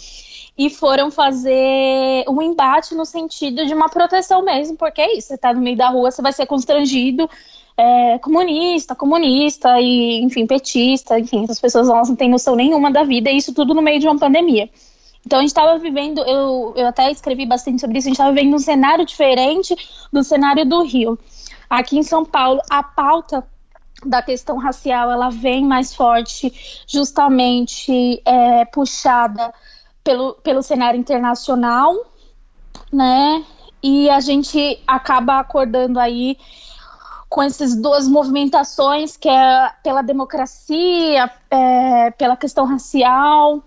e 0.57 0.69
foram 0.69 1.11
fazer 1.11 2.23
um 2.29 2.41
embate 2.41 2.95
no 2.95 3.05
sentido 3.05 3.65
de 3.65 3.73
uma 3.73 3.89
proteção 3.89 4.41
mesmo, 4.43 4.77
porque 4.77 5.01
é 5.01 5.17
isso, 5.17 5.27
você 5.27 5.37
tá 5.37 5.53
no 5.53 5.61
meio 5.61 5.75
da 5.75 5.89
rua, 5.89 6.11
você 6.11 6.21
vai 6.21 6.31
ser 6.31 6.45
constrangido, 6.45 7.29
é, 7.77 8.17
comunista, 8.19 8.95
comunista 8.95 9.81
e, 9.81 10.21
enfim, 10.23 10.47
petista, 10.47 11.19
enfim, 11.19 11.43
essas 11.43 11.59
pessoas 11.59 11.89
elas 11.89 12.07
não 12.07 12.15
têm 12.15 12.29
noção 12.29 12.55
nenhuma 12.55 12.89
da 12.89 13.03
vida, 13.03 13.29
e 13.29 13.37
isso 13.37 13.53
tudo 13.53 13.73
no 13.73 13.81
meio 13.81 13.99
de 13.99 14.07
uma 14.07 14.17
pandemia. 14.17 14.69
Então 15.25 15.39
a 15.39 15.41
gente 15.41 15.49
estava 15.49 15.77
vivendo, 15.77 16.19
eu, 16.21 16.73
eu 16.77 16.87
até 16.87 17.11
escrevi 17.11 17.45
bastante 17.45 17.81
sobre 17.81 17.97
isso, 17.97 18.07
a 18.07 18.09
gente 18.09 18.19
estava 18.19 18.33
vivendo 18.33 18.53
um 18.53 18.59
cenário 18.59 19.05
diferente 19.05 19.75
do 20.13 20.23
cenário 20.23 20.65
do 20.65 20.83
Rio. 20.83 21.19
Aqui 21.69 21.97
em 21.97 22.03
São 22.03 22.23
Paulo, 22.23 22.61
a 22.69 22.81
pauta 22.81 23.43
da 24.05 24.21
questão 24.21 24.57
racial 24.57 25.11
ela 25.11 25.29
vem 25.29 25.65
mais 25.65 25.93
forte, 25.93 26.53
justamente 26.87 28.21
é, 28.25 28.65
puxada 28.65 29.53
pelo, 30.03 30.33
pelo 30.35 30.61
cenário 30.61 30.99
internacional, 30.99 31.95
né? 32.91 33.43
E 33.81 34.09
a 34.09 34.19
gente 34.19 34.81
acaba 34.87 35.39
acordando 35.39 35.99
aí 35.99 36.37
com 37.29 37.41
essas 37.41 37.75
duas 37.75 38.07
movimentações, 38.07 39.17
que 39.17 39.27
é 39.27 39.71
pela 39.83 40.01
democracia, 40.01 41.29
é, 41.49 42.11
pela 42.11 42.37
questão 42.37 42.65
racial. 42.65 43.61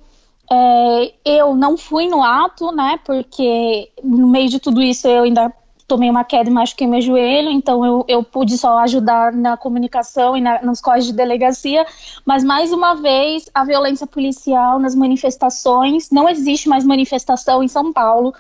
É, 0.51 1.15
eu 1.25 1.55
não 1.55 1.77
fui 1.77 2.09
no 2.09 2.23
ato, 2.23 2.73
né? 2.73 2.99
Porque 3.05 3.93
no 4.03 4.29
meio 4.29 4.49
de 4.49 4.59
tudo 4.59 4.81
isso 4.81 5.07
eu 5.07 5.25
ainda 5.25 5.53
tomei 5.89 6.11
uma 6.11 6.23
queda 6.23 6.51
e 6.51 6.53
machuquei 6.53 6.87
meu 6.87 7.01
joelho, 7.01 7.51
então 7.51 7.85
eu, 7.85 8.05
eu 8.07 8.23
pude 8.23 8.59
só 8.59 8.79
ajudar 8.81 9.33
na 9.33 9.57
comunicação 9.57 10.37
e 10.37 10.41
na, 10.41 10.63
nos 10.63 10.83
códigos 10.83 11.07
de 11.07 11.15
delegacia, 11.15 11.87
mas 12.27 12.45
mais 12.45 12.73
uma 12.73 12.95
vez 12.95 13.49
a 13.55 13.65
violência 13.65 14.07
policial 14.07 14.79
nas 14.79 14.95
manifestações, 14.95 16.11
não 16.11 16.29
existe 16.29 16.69
mais 16.69 16.85
manifestação 16.85 17.63
em 17.63 17.69
São 17.69 17.91
Paulo, 17.91 18.35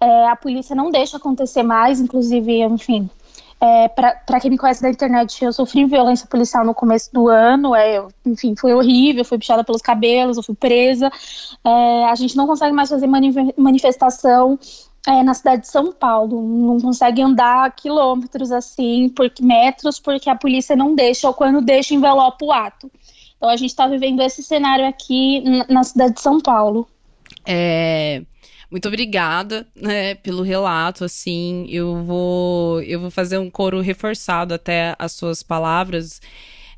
é, 0.00 0.28
a 0.28 0.36
polícia 0.36 0.76
não 0.76 0.92
deixa 0.92 1.16
acontecer 1.16 1.64
mais, 1.64 2.00
inclusive, 2.00 2.62
enfim, 2.62 3.10
é, 3.64 3.86
para 3.86 4.40
quem 4.40 4.50
me 4.50 4.58
conhece 4.58 4.82
da 4.82 4.90
internet, 4.90 5.44
eu 5.44 5.52
sofri 5.52 5.84
violência 5.84 6.26
policial 6.26 6.64
no 6.64 6.74
começo 6.74 7.12
do 7.12 7.28
ano, 7.28 7.76
é, 7.76 7.98
eu, 7.98 8.08
enfim, 8.26 8.56
foi 8.56 8.74
horrível, 8.74 9.24
fui 9.24 9.38
puxada 9.38 9.62
pelos 9.62 9.80
cabelos, 9.80 10.36
eu 10.36 10.42
fui 10.42 10.56
presa. 10.56 11.08
É, 11.64 12.04
a 12.06 12.14
gente 12.16 12.36
não 12.36 12.44
consegue 12.48 12.74
mais 12.74 12.88
fazer 12.88 13.06
manifestação 13.56 14.58
é, 15.06 15.22
na 15.22 15.32
cidade 15.32 15.62
de 15.62 15.68
São 15.68 15.92
Paulo. 15.92 16.42
Não 16.42 16.80
consegue 16.80 17.22
andar 17.22 17.70
quilômetros 17.76 18.50
assim, 18.50 19.08
por 19.08 19.30
metros, 19.40 20.00
porque 20.00 20.28
a 20.28 20.34
polícia 20.34 20.74
não 20.74 20.96
deixa, 20.96 21.28
ou 21.28 21.34
quando 21.34 21.60
deixa, 21.60 21.94
envelopa 21.94 22.44
o 22.44 22.50
ato. 22.50 22.90
Então 23.36 23.48
a 23.48 23.54
gente 23.54 23.70
está 23.70 23.86
vivendo 23.86 24.22
esse 24.22 24.42
cenário 24.42 24.88
aqui 24.88 25.40
na 25.68 25.84
cidade 25.84 26.14
de 26.14 26.20
São 26.20 26.40
Paulo. 26.40 26.88
É, 27.46 28.22
muito 28.72 28.88
obrigada, 28.88 29.66
né, 29.76 30.14
pelo 30.16 30.42
relato, 30.42 31.04
assim, 31.04 31.66
eu 31.68 32.02
vou 32.04 32.82
eu 32.82 32.98
vou 33.00 33.10
fazer 33.10 33.36
um 33.38 33.50
coro 33.50 33.80
reforçado 33.80 34.54
até 34.54 34.96
as 34.98 35.12
suas 35.12 35.42
palavras 35.42 36.20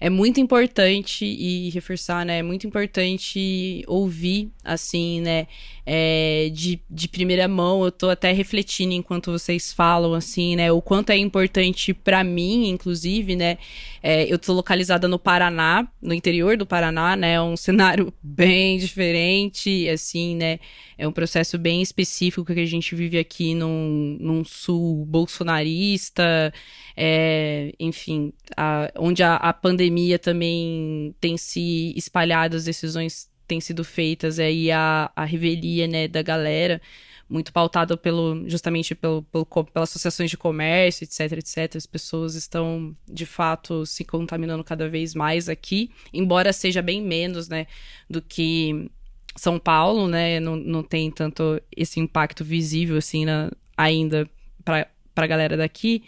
é 0.05 0.11
muito 0.11 0.39
importante 0.39 1.25
e 1.25 1.71
reforçar, 1.71 2.27
né? 2.27 2.41
É 2.41 2.43
muito 2.43 2.67
importante 2.67 3.83
ouvir, 3.87 4.51
assim, 4.63 5.23
né? 5.23 5.47
É, 5.87 6.51
de, 6.53 6.79
de 6.91 7.09
primeira 7.09 7.49
mão, 7.49 7.83
eu 7.83 7.91
tô 7.91 8.11
até 8.11 8.31
refletindo 8.31 8.93
enquanto 8.93 9.33
vocês 9.33 9.73
falam, 9.73 10.13
assim, 10.13 10.57
né? 10.57 10.71
O 10.71 10.83
quanto 10.83 11.09
é 11.09 11.17
importante 11.17 11.95
para 11.95 12.23
mim, 12.23 12.69
inclusive, 12.69 13.35
né? 13.35 13.57
É, 14.03 14.31
eu 14.31 14.39
tô 14.39 14.53
localizada 14.53 15.09
no 15.09 15.19
Paraná, 15.19 15.89
no 16.03 16.13
interior 16.13 16.59
do 16.59 16.67
Paraná, 16.67 17.17
né? 17.17 17.35
É 17.35 17.41
um 17.41 17.57
cenário 17.57 18.13
bem 18.23 18.77
diferente, 18.77 19.89
assim, 19.89 20.37
né? 20.37 20.61
É 20.99 21.09
um 21.09 21.13
processo 21.13 21.59
bem 21.59 21.81
específico 21.81 22.45
que 22.45 22.61
a 22.61 22.67
gente 22.67 22.95
vive 22.95 23.19
aqui 23.19 23.55
num, 23.55 24.17
num 24.21 24.45
sul 24.45 25.05
bolsonarista, 25.07 26.53
é, 26.97 27.73
enfim, 27.81 28.33
a, 28.57 28.93
onde 28.97 29.23
a, 29.23 29.37
a 29.37 29.53
pandemia 29.53 29.94
também 30.19 31.15
tem 31.21 31.37
se 31.37 31.93
espalhado, 31.97 32.57
as 32.57 32.65
decisões 32.65 33.29
têm 33.47 33.61
sido 33.61 33.85
feitas, 33.85 34.39
aí 34.39 34.71
é, 34.71 34.75
a, 34.75 35.11
a 35.15 35.25
revelia, 35.25 35.87
né, 35.87 36.09
da 36.09 36.23
galera, 36.23 36.81
muito 37.29 37.53
pautada 37.53 37.97
pelo, 37.97 38.49
justamente 38.49 38.95
pelo, 38.95 39.23
pelo, 39.23 39.45
pelas 39.47 39.91
associações 39.91 40.31
de 40.31 40.37
comércio, 40.37 41.05
etc, 41.05 41.33
etc. 41.39 41.77
As 41.77 41.87
pessoas 41.87 42.35
estão, 42.35 42.95
de 43.07 43.27
fato, 43.27 43.85
se 43.87 44.05
contaminando 44.05 44.65
cada 44.65 44.89
vez 44.89 45.15
mais 45.15 45.49
aqui, 45.49 45.91
embora 46.13 46.53
seja 46.53 46.83
bem 46.83 47.03
menos, 47.03 47.49
né, 47.49 47.67
do 48.09 48.21
que 48.23 48.91
São 49.37 49.59
Paulo, 49.59 50.09
né, 50.09 50.41
não, 50.41 50.57
não 50.57 50.83
tem 50.83 51.11
tanto 51.11 51.61
esse 51.77 52.01
impacto 52.01 52.45
visível, 52.45 52.97
assim, 52.97 53.25
na, 53.25 53.51
ainda 53.77 54.29
para 54.65 54.89
a 55.17 55.27
galera 55.27 55.57
daqui, 55.57 56.03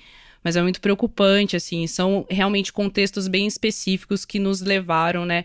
mas 0.47 0.55
é 0.55 0.63
muito 0.63 0.81
preocupante, 0.81 1.57
assim, 1.57 1.89
são 1.89 2.25
realmente 2.31 2.73
contextos 2.73 3.27
bem 3.27 3.49
específicos 3.49 4.25
que 4.25 4.39
nos 4.39 4.61
levaram, 4.61 5.27
né, 5.27 5.45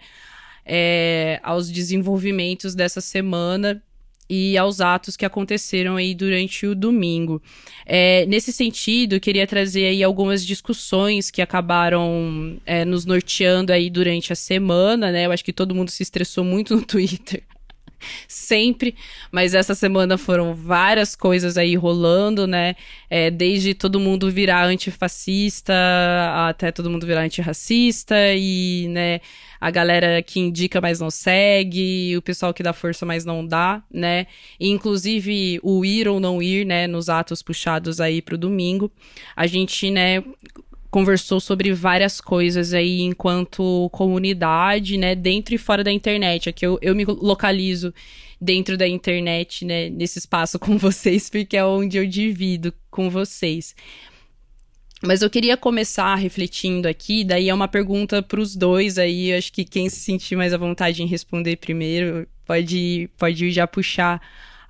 é, 0.64 1.40
aos 1.42 1.72
desenvolvimentos 1.72 2.76
dessa 2.76 3.02
semana 3.02 3.82
e 4.30 4.56
aos 4.56 4.80
atos 4.80 5.18
que 5.18 5.26
aconteceram 5.26 5.96
aí 5.96 6.14
durante 6.14 6.68
o 6.68 6.76
domingo. 6.76 7.42
É, 7.84 8.28
nesse 8.28 8.54
sentido, 8.54 9.20
queria 9.20 9.48
trazer 9.48 9.88
aí 9.88 10.04
algumas 10.04 10.46
discussões 10.46 11.32
que 11.32 11.42
acabaram 11.42 12.62
é, 12.64 12.86
nos 12.86 13.04
norteando 13.04 13.74
aí 13.74 13.90
durante 13.90 14.32
a 14.32 14.36
semana, 14.36 15.12
né? 15.12 15.26
Eu 15.26 15.32
acho 15.32 15.44
que 15.44 15.52
todo 15.52 15.74
mundo 15.74 15.90
se 15.90 16.04
estressou 16.04 16.44
muito 16.44 16.76
no 16.76 16.86
Twitter 16.86 17.42
sempre, 18.28 18.96
mas 19.32 19.54
essa 19.54 19.76
semana 19.76 20.18
foram 20.18 20.54
várias 20.54 21.16
coisas 21.16 21.58
aí 21.58 21.76
rolando, 21.76 22.48
né? 22.48 22.76
É, 23.10 23.30
desde 23.30 23.74
todo 23.74 24.00
mundo 24.00 24.30
virar 24.32 24.66
antifascista 24.66 25.74
até 26.48 26.72
todo 26.72 26.90
mundo 26.90 27.06
virar 27.06 27.22
antirracista 27.22 28.16
e, 28.36 28.88
né, 28.90 29.22
a 29.60 29.70
galera 29.70 30.22
que 30.24 30.40
indica, 30.40 30.82
mas 30.82 31.00
não 31.00 31.12
segue, 31.12 32.18
o 32.18 32.22
pessoal 32.22 32.54
que 32.54 32.64
dá 32.64 32.74
força, 32.74 33.06
mas 33.06 33.24
não 33.24 33.46
dá, 33.46 33.84
né? 33.94 34.26
E, 34.60 34.70
inclusive, 34.70 35.60
o 35.62 35.86
ir 35.86 36.08
ou 36.08 36.20
não 36.20 36.42
ir, 36.42 36.66
né, 36.66 36.88
nos 36.88 37.10
atos 37.10 37.44
puxados 37.44 38.02
aí 38.02 38.22
pro 38.22 38.38
domingo. 38.38 38.92
A 39.36 39.46
gente, 39.46 39.92
né, 39.92 40.24
conversou 40.92 41.40
sobre 41.40 41.74
várias 41.74 42.20
coisas 42.20 42.74
aí 42.74 43.02
enquanto 43.02 43.90
comunidade, 43.92 44.98
né, 44.98 45.16
dentro 45.16 45.56
e 45.56 45.58
fora 45.58 45.84
da 45.84 45.92
internet. 45.92 46.50
Aqui 46.50 46.66
eu, 46.66 46.78
eu 46.82 46.94
me 46.94 47.06
localizo 47.06 47.94
dentro 48.40 48.78
da 48.78 48.86
internet, 48.86 49.64
né, 49.64 49.90
nesse 49.90 50.20
espaço 50.20 50.60
com 50.60 50.78
vocês, 50.78 51.30
porque 51.30 51.56
é 51.56 51.64
onde 51.64 51.98
eu 51.98 52.06
divido 52.06 52.74
com 52.92 53.10
vocês. 53.10 53.74
Mas 55.02 55.22
eu 55.22 55.30
queria 55.30 55.58
começar 55.58 56.14
refletindo 56.16 56.88
aqui, 56.88 57.24
daí 57.24 57.50
é 57.50 57.54
uma 57.54 57.68
pergunta 57.68 58.22
para 58.22 58.40
os 58.40 58.56
dois 58.56 59.00
aí, 59.00 59.34
acho 59.34 59.52
que 59.52 59.64
quem 59.64 59.90
se 59.90 60.00
sentir 60.00 60.36
mais 60.36 60.54
à 60.54 60.58
vontade 60.58 61.02
em 61.02 61.08
responder 61.08 61.56
primeiro 61.56 62.28
pode, 62.46 63.10
pode 63.18 63.50
já 63.50 63.66
puxar 63.66 64.22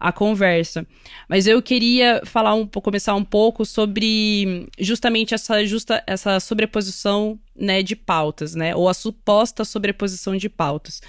a 0.01 0.11
conversa. 0.11 0.85
Mas 1.29 1.45
eu 1.45 1.61
queria 1.61 2.21
falar 2.25 2.55
um 2.55 2.65
começar 2.65 3.13
um 3.15 3.23
pouco 3.23 3.63
sobre 3.63 4.67
justamente 4.79 5.33
essa 5.33 5.63
justa 5.65 6.03
essa 6.07 6.39
sobreposição, 6.39 7.39
né, 7.55 7.83
de 7.83 7.95
pautas, 7.95 8.55
né, 8.55 8.75
ou 8.75 8.89
a 8.89 8.93
suposta 8.93 9.63
sobreposição 9.63 10.35
de 10.35 10.49
pautas. 10.49 11.01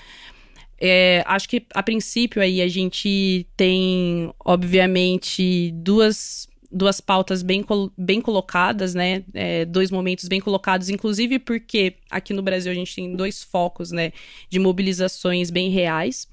É, 0.78 1.22
acho 1.26 1.49
que 1.49 1.64
a 1.74 1.82
princípio 1.82 2.43
aí 2.43 2.61
a 2.61 2.68
gente 2.68 3.47
tem, 3.57 4.32
obviamente, 4.45 5.70
duas 5.74 6.49
duas 6.72 7.01
pautas 7.01 7.43
bem, 7.43 7.64
bem 7.99 8.20
colocadas, 8.20 8.95
né? 8.95 9.22
É, 9.34 9.64
dois 9.66 9.90
momentos 9.90 10.26
bem 10.26 10.40
colocados, 10.40 10.88
inclusive 10.88 11.38
porque 11.38 11.97
aqui 12.11 12.32
no 12.32 12.43
Brasil 12.43 12.72
a 12.72 12.74
gente 12.74 12.95
tem 12.95 13.14
dois 13.14 13.43
focos, 13.43 13.93
né? 13.93 14.12
De 14.49 14.59
mobilizações 14.59 15.51
bem 15.51 15.70
reais. 15.70 16.26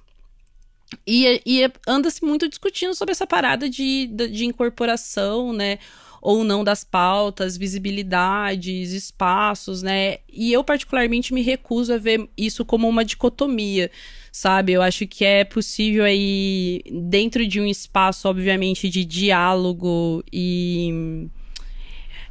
E, 1.05 1.41
e 1.45 1.71
anda-se 1.87 2.23
muito 2.23 2.47
discutindo 2.47 2.93
sobre 2.95 3.11
essa 3.11 3.27
parada 3.27 3.69
de, 3.69 4.07
de, 4.07 4.27
de 4.27 4.45
incorporação, 4.45 5.53
né? 5.53 5.79
ou 6.21 6.43
não 6.43 6.63
das 6.63 6.83
pautas, 6.83 7.57
visibilidades, 7.57 8.91
espaços, 8.91 9.81
né? 9.81 10.17
E 10.31 10.51
eu 10.51 10.63
particularmente 10.63 11.33
me 11.33 11.41
recuso 11.41 11.93
a 11.93 11.97
ver 11.97 12.29
isso 12.37 12.65
como 12.65 12.87
uma 12.87 13.05
dicotomia, 13.05 13.89
sabe? 14.31 14.73
Eu 14.73 14.81
acho 14.81 15.07
que 15.07 15.23
é 15.23 15.43
possível 15.43 16.03
aí 16.03 16.81
dentro 16.91 17.47
de 17.47 17.59
um 17.61 17.65
espaço, 17.65 18.27
obviamente, 18.27 18.89
de 18.89 19.05
diálogo 19.05 20.23
e 20.31 21.29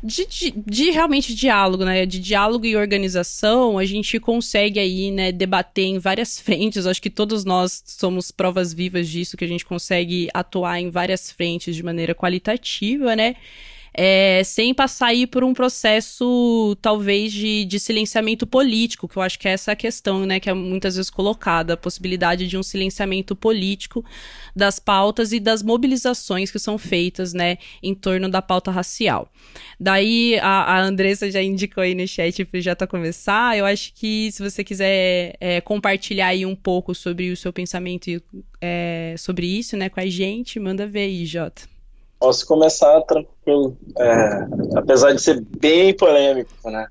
de, 0.02 0.26
de, 0.26 0.50
de, 0.50 0.90
realmente 0.90 1.34
diálogo, 1.34 1.84
né? 1.84 2.06
De 2.06 2.18
diálogo 2.20 2.64
e 2.64 2.76
organização, 2.76 3.78
a 3.78 3.84
gente 3.84 4.18
consegue 4.20 4.78
aí, 4.78 5.10
né, 5.10 5.32
debater 5.32 5.84
em 5.86 5.98
várias 5.98 6.38
frentes. 6.40 6.86
Acho 6.86 7.02
que 7.02 7.10
todos 7.10 7.44
nós 7.44 7.82
somos 7.86 8.30
provas 8.30 8.72
vivas 8.72 9.08
disso, 9.08 9.36
que 9.36 9.44
a 9.44 9.48
gente 9.48 9.64
consegue 9.64 10.28
atuar 10.32 10.80
em 10.80 10.90
várias 10.90 11.30
frentes 11.30 11.74
de 11.74 11.82
maneira 11.82 12.14
qualitativa, 12.14 13.16
né? 13.16 13.36
É, 13.92 14.42
sem 14.44 14.74
passar 14.74 15.08
aí 15.08 15.26
por 15.26 15.42
um 15.42 15.54
processo, 15.54 16.76
talvez, 16.80 17.32
de, 17.32 17.64
de 17.64 17.80
silenciamento 17.80 18.46
político, 18.46 19.08
que 19.08 19.16
eu 19.16 19.22
acho 19.22 19.38
que 19.38 19.48
é 19.48 19.52
essa 19.52 19.72
a 19.72 19.76
questão, 19.76 20.24
né, 20.24 20.40
que 20.40 20.48
é 20.48 20.54
muitas 20.54 20.96
vezes 20.96 21.10
colocada, 21.10 21.74
a 21.74 21.76
possibilidade 21.76 22.46
de 22.46 22.56
um 22.56 22.62
silenciamento 22.62 23.34
político 23.34 24.04
das 24.54 24.78
pautas 24.78 25.32
e 25.32 25.40
das 25.40 25.62
mobilizações 25.62 26.50
que 26.50 26.58
são 26.58 26.78
feitas, 26.78 27.32
né, 27.32 27.58
em 27.82 27.94
torno 27.94 28.28
da 28.28 28.42
pauta 28.42 28.70
racial. 28.70 29.30
Daí, 29.78 30.38
a, 30.40 30.76
a 30.76 30.80
Andressa 30.80 31.30
já 31.30 31.42
indicou 31.42 31.82
aí 31.82 31.94
no 31.94 32.06
chat 32.06 32.44
para 32.44 32.60
já 32.60 32.74
tá 32.74 32.86
começar, 32.86 33.56
eu 33.56 33.64
acho 33.64 33.92
que 33.94 34.30
se 34.32 34.42
você 34.42 34.62
quiser 34.64 35.36
é, 35.40 35.60
compartilhar 35.60 36.28
aí 36.28 36.44
um 36.44 36.54
pouco 36.54 36.94
sobre 36.94 37.30
o 37.30 37.36
seu 37.36 37.52
pensamento 37.52 38.08
é, 38.60 39.14
sobre 39.18 39.46
isso, 39.46 39.76
né, 39.76 39.88
com 39.88 40.00
a 40.00 40.06
gente, 40.06 40.58
manda 40.60 40.86
ver 40.86 41.00
aí, 41.00 41.24
Jota. 41.24 41.77
Posso 42.18 42.46
começar 42.46 43.00
tranquilo. 43.02 43.76
É, 43.98 44.46
apesar 44.76 45.12
de 45.12 45.22
ser 45.22 45.40
bem 45.40 45.94
polêmico, 45.94 46.52
né? 46.70 46.88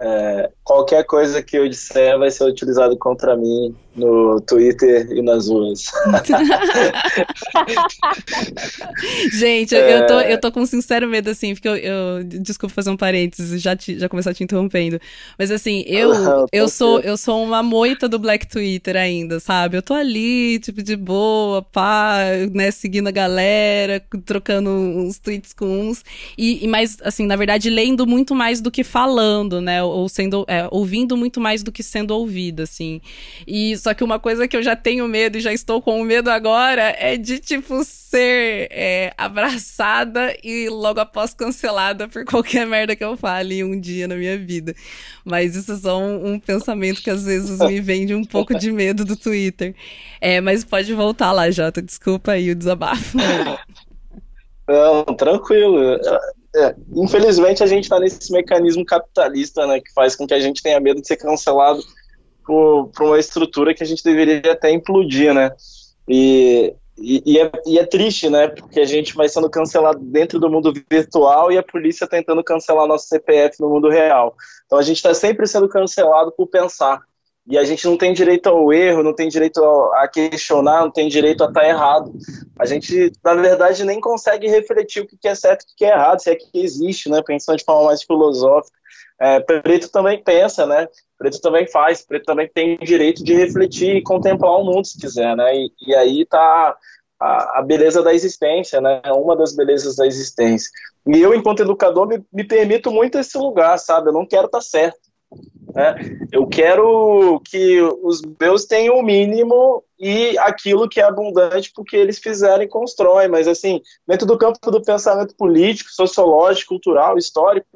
É, 0.00 0.50
qualquer 0.62 1.04
coisa 1.04 1.42
que 1.42 1.56
eu 1.56 1.68
disser 1.68 2.18
vai 2.18 2.30
ser 2.30 2.44
utilizado 2.44 2.96
contra 2.98 3.36
mim 3.36 3.74
no 3.96 4.40
Twitter 4.40 5.10
e 5.10 5.22
nas 5.22 5.48
ruas. 5.48 5.84
Gente, 9.32 9.74
é... 9.74 9.98
eu, 9.98 10.06
tô, 10.06 10.20
eu 10.20 10.40
tô 10.40 10.52
com 10.52 10.60
um 10.60 10.66
sincero 10.66 11.08
medo, 11.08 11.30
assim, 11.30 11.54
porque 11.54 11.68
eu, 11.68 11.76
eu 11.76 12.24
desculpa 12.24 12.74
fazer 12.74 12.90
um 12.90 12.96
parênteses, 12.96 13.60
já, 13.60 13.74
te, 13.74 13.98
já 13.98 14.08
começar 14.08 14.34
te 14.34 14.44
interrompendo. 14.44 15.00
Mas 15.38 15.50
assim, 15.50 15.82
eu, 15.86 16.12
eu, 16.52 16.68
sou, 16.68 17.00
eu 17.00 17.16
sou 17.16 17.42
uma 17.42 17.62
moita 17.62 18.08
do 18.08 18.18
Black 18.18 18.46
Twitter 18.46 18.96
ainda, 18.96 19.40
sabe? 19.40 19.76
Eu 19.76 19.82
tô 19.82 19.94
ali, 19.94 20.58
tipo, 20.58 20.82
de 20.82 20.96
boa, 20.96 21.62
pá, 21.62 22.18
né, 22.52 22.70
seguindo 22.70 23.08
a 23.08 23.12
galera, 23.12 24.02
trocando 24.24 24.70
uns 24.70 25.18
tweets 25.18 25.52
com 25.52 25.66
uns. 25.66 26.04
E, 26.36 26.64
e 26.64 26.68
mas, 26.68 26.98
assim, 27.02 27.26
na 27.26 27.36
verdade, 27.36 27.70
lendo 27.70 28.06
muito 28.06 28.34
mais 28.34 28.60
do 28.60 28.70
que 28.70 28.84
falando, 28.84 29.60
né? 29.60 29.82
ou 29.82 30.08
sendo 30.08 30.44
é, 30.48 30.68
ouvindo 30.70 31.16
muito 31.16 31.40
mais 31.40 31.62
do 31.62 31.72
que 31.72 31.82
sendo 31.82 32.12
ouvida, 32.12 32.64
assim. 32.64 33.00
E 33.46 33.76
só 33.86 33.94
que 33.94 34.02
uma 34.02 34.18
coisa 34.18 34.48
que 34.48 34.56
eu 34.56 34.64
já 34.64 34.74
tenho 34.74 35.06
medo 35.06 35.38
e 35.38 35.40
já 35.40 35.52
estou 35.52 35.80
com 35.80 36.02
medo 36.02 36.28
agora 36.28 36.92
é 36.98 37.16
de 37.16 37.38
tipo 37.38 37.84
ser 37.84 38.66
é, 38.72 39.14
abraçada 39.16 40.36
e 40.42 40.68
logo 40.68 40.98
após 40.98 41.32
cancelada 41.32 42.08
por 42.08 42.24
qualquer 42.26 42.66
merda 42.66 42.96
que 42.96 43.04
eu 43.04 43.16
fale 43.16 43.62
um 43.62 43.78
dia 43.78 44.08
na 44.08 44.16
minha 44.16 44.36
vida. 44.36 44.74
Mas 45.24 45.54
isso 45.54 45.70
é 45.70 45.76
só 45.76 46.00
um, 46.00 46.32
um 46.32 46.40
pensamento 46.40 47.00
que 47.00 47.08
às 47.08 47.26
vezes 47.26 47.60
me 47.60 47.80
vem 47.80 48.06
de 48.06 48.12
um 48.12 48.24
pouco 48.24 48.58
de 48.58 48.72
medo 48.72 49.04
do 49.04 49.14
Twitter. 49.14 49.72
É, 50.20 50.40
mas 50.40 50.64
pode 50.64 50.92
voltar 50.92 51.30
lá, 51.30 51.48
Jota. 51.48 51.80
Desculpa 51.80 52.32
aí 52.32 52.50
o 52.50 52.56
desabafo. 52.56 53.16
Não, 54.66 55.04
tranquilo. 55.16 55.96
É, 56.56 56.74
infelizmente 56.92 57.62
a 57.62 57.66
gente 57.68 57.84
está 57.84 58.00
nesse 58.00 58.32
mecanismo 58.32 58.84
capitalista, 58.84 59.64
né, 59.64 59.78
que 59.78 59.92
faz 59.92 60.16
com 60.16 60.26
que 60.26 60.34
a 60.34 60.40
gente 60.40 60.60
tenha 60.60 60.80
medo 60.80 61.00
de 61.00 61.06
ser 61.06 61.18
cancelado 61.18 61.80
por 62.46 62.90
uma 63.00 63.18
estrutura 63.18 63.74
que 63.74 63.82
a 63.82 63.86
gente 63.86 64.04
deveria 64.04 64.52
até 64.52 64.70
implodir, 64.70 65.34
né? 65.34 65.50
E, 66.08 66.74
e, 66.96 67.22
e, 67.26 67.38
é, 67.38 67.52
e, 67.66 67.78
é, 67.78 67.84
triste, 67.84 68.30
né? 68.30 68.48
Porque 68.48 68.80
a 68.80 68.84
gente 68.86 69.14
vai 69.14 69.28
sendo 69.28 69.50
cancelado 69.50 69.98
dentro 69.98 70.38
do 70.38 70.48
mundo 70.48 70.72
virtual 70.90 71.50
e 71.50 71.58
a 71.58 71.62
polícia 71.62 72.06
tentando 72.06 72.42
cancelar 72.44 72.86
nosso 72.86 73.08
CPF 73.08 73.60
no 73.60 73.68
mundo 73.68 73.88
real. 73.88 74.34
Então 74.64 74.78
a 74.78 74.82
gente 74.82 74.96
está 74.96 75.12
sempre 75.12 75.46
sendo 75.46 75.68
cancelado 75.68 76.32
por 76.32 76.46
pensar. 76.46 77.02
E 77.48 77.56
a 77.56 77.62
gente 77.62 77.84
não 77.86 77.96
tem 77.96 78.12
direito 78.12 78.48
ao 78.48 78.72
erro, 78.72 79.04
não 79.04 79.14
tem 79.14 79.28
direito 79.28 79.62
a 79.94 80.08
questionar, 80.08 80.80
não 80.80 80.90
tem 80.90 81.08
direito 81.08 81.44
a 81.44 81.46
estar 81.46 81.60
tá 81.60 81.68
errado. 81.68 82.12
A 82.58 82.66
gente, 82.66 83.12
na 83.24 83.34
verdade, 83.34 83.84
nem 83.84 84.00
consegue 84.00 84.48
refletir 84.48 85.02
o 85.02 85.06
que 85.06 85.28
é 85.28 85.34
certo 85.34 85.62
e 85.62 85.72
o 85.72 85.76
que 85.76 85.84
é 85.84 85.92
errado, 85.92 86.20
se 86.20 86.30
é 86.30 86.34
que 86.34 86.48
existe, 86.54 87.08
né? 87.08 87.22
Pensando 87.24 87.58
de 87.58 87.64
forma 87.64 87.84
mais 87.84 88.02
filosófica. 88.02 88.75
É, 89.18 89.40
preto 89.40 89.90
também 89.90 90.22
pensa, 90.22 90.66
né? 90.66 90.86
Preto 91.18 91.40
também 91.40 91.66
faz, 91.66 92.04
preto 92.04 92.24
também 92.24 92.48
tem 92.52 92.76
direito 92.78 93.24
de 93.24 93.34
refletir 93.34 93.96
e 93.96 94.02
contemplar 94.02 94.58
o 94.58 94.64
mundo, 94.64 94.86
se 94.86 95.00
quiser, 95.00 95.34
né? 95.34 95.54
E, 95.54 95.72
e 95.86 95.94
aí 95.94 96.22
está 96.22 96.76
a, 97.18 97.58
a, 97.58 97.62
beleza 97.62 98.02
da 98.02 98.12
existência, 98.12 98.80
né? 98.80 99.00
Uma 99.06 99.34
das 99.34 99.56
belezas 99.56 99.96
da 99.96 100.06
existência. 100.06 100.70
E 101.06 101.20
eu, 101.20 101.34
enquanto 101.34 101.60
educador, 101.60 102.06
me, 102.06 102.22
me 102.32 102.44
permito 102.44 102.90
muito 102.90 103.18
esse 103.18 103.38
lugar, 103.38 103.78
sabe? 103.78 104.08
Eu 104.08 104.12
não 104.12 104.26
quero 104.26 104.46
estar 104.46 104.58
tá 104.58 104.64
certo. 104.64 105.05
Né? 105.76 105.94
Eu 106.32 106.46
quero 106.46 107.38
que 107.44 107.82
os 108.02 108.22
meus 108.40 108.64
tenham 108.64 108.96
o 108.96 109.02
mínimo 109.02 109.84
e 110.00 110.38
aquilo 110.38 110.88
que 110.88 110.98
é 110.98 111.04
abundante 111.04 111.70
porque 111.74 111.94
eles 111.94 112.18
fizeram 112.18 112.62
e 112.62 112.68
constroem, 112.68 113.28
mas 113.28 113.46
assim, 113.46 113.82
dentro 114.08 114.26
do 114.26 114.38
campo 114.38 114.58
do 114.70 114.82
pensamento 114.82 115.36
político, 115.36 115.90
sociológico, 115.92 116.70
cultural, 116.70 117.18
histórico, 117.18 117.66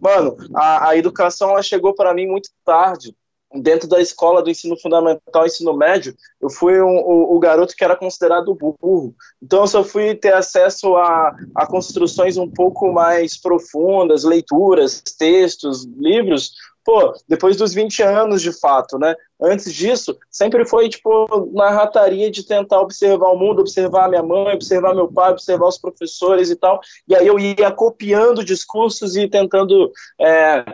mano, 0.00 0.36
a, 0.54 0.90
a 0.90 0.96
educação 0.96 1.50
ela 1.50 1.62
chegou 1.62 1.92
para 1.92 2.14
mim 2.14 2.28
muito 2.28 2.50
tarde. 2.64 3.12
Dentro 3.52 3.88
da 3.88 4.00
escola 4.00 4.44
do 4.44 4.48
ensino 4.48 4.78
fundamental, 4.78 5.44
ensino 5.44 5.76
médio, 5.76 6.14
eu 6.40 6.48
fui 6.48 6.80
um, 6.80 6.98
o, 6.98 7.34
o, 7.34 7.38
garoto 7.40 7.74
que 7.74 7.82
era 7.82 7.96
considerado 7.96 8.54
burro. 8.54 9.12
Então, 9.42 9.62
eu 9.62 9.66
só 9.66 9.82
fui 9.82 10.14
ter 10.14 10.32
acesso 10.32 10.94
a, 10.94 11.34
a 11.56 11.66
construções 11.66 12.36
um 12.36 12.48
pouco 12.48 12.92
mais 12.92 13.36
profundas, 13.36 14.22
leituras, 14.22 15.02
textos, 15.18 15.84
livros, 15.84 16.52
pô, 16.84 17.14
depois 17.28 17.56
dos 17.56 17.72
20 17.74 18.02
anos 18.02 18.42
de 18.42 18.52
fato, 18.52 18.98
né? 18.98 19.14
Antes 19.40 19.72
disso, 19.72 20.16
sempre 20.30 20.64
foi, 20.64 20.88
tipo, 20.88 21.50
na 21.52 21.70
rataria 21.70 22.30
de 22.30 22.44
tentar 22.44 22.80
observar 22.80 23.28
o 23.28 23.38
mundo, 23.38 23.60
observar 23.60 24.08
minha 24.08 24.22
mãe, 24.22 24.54
observar 24.54 24.94
meu 24.94 25.10
pai, 25.10 25.32
observar 25.32 25.68
os 25.68 25.78
professores 25.78 26.50
e 26.50 26.56
tal. 26.56 26.80
E 27.08 27.14
aí 27.14 27.26
eu 27.26 27.38
ia 27.38 27.70
copiando 27.70 28.44
discursos 28.44 29.16
e 29.16 29.28
tentando 29.28 29.90
é, 30.20 30.64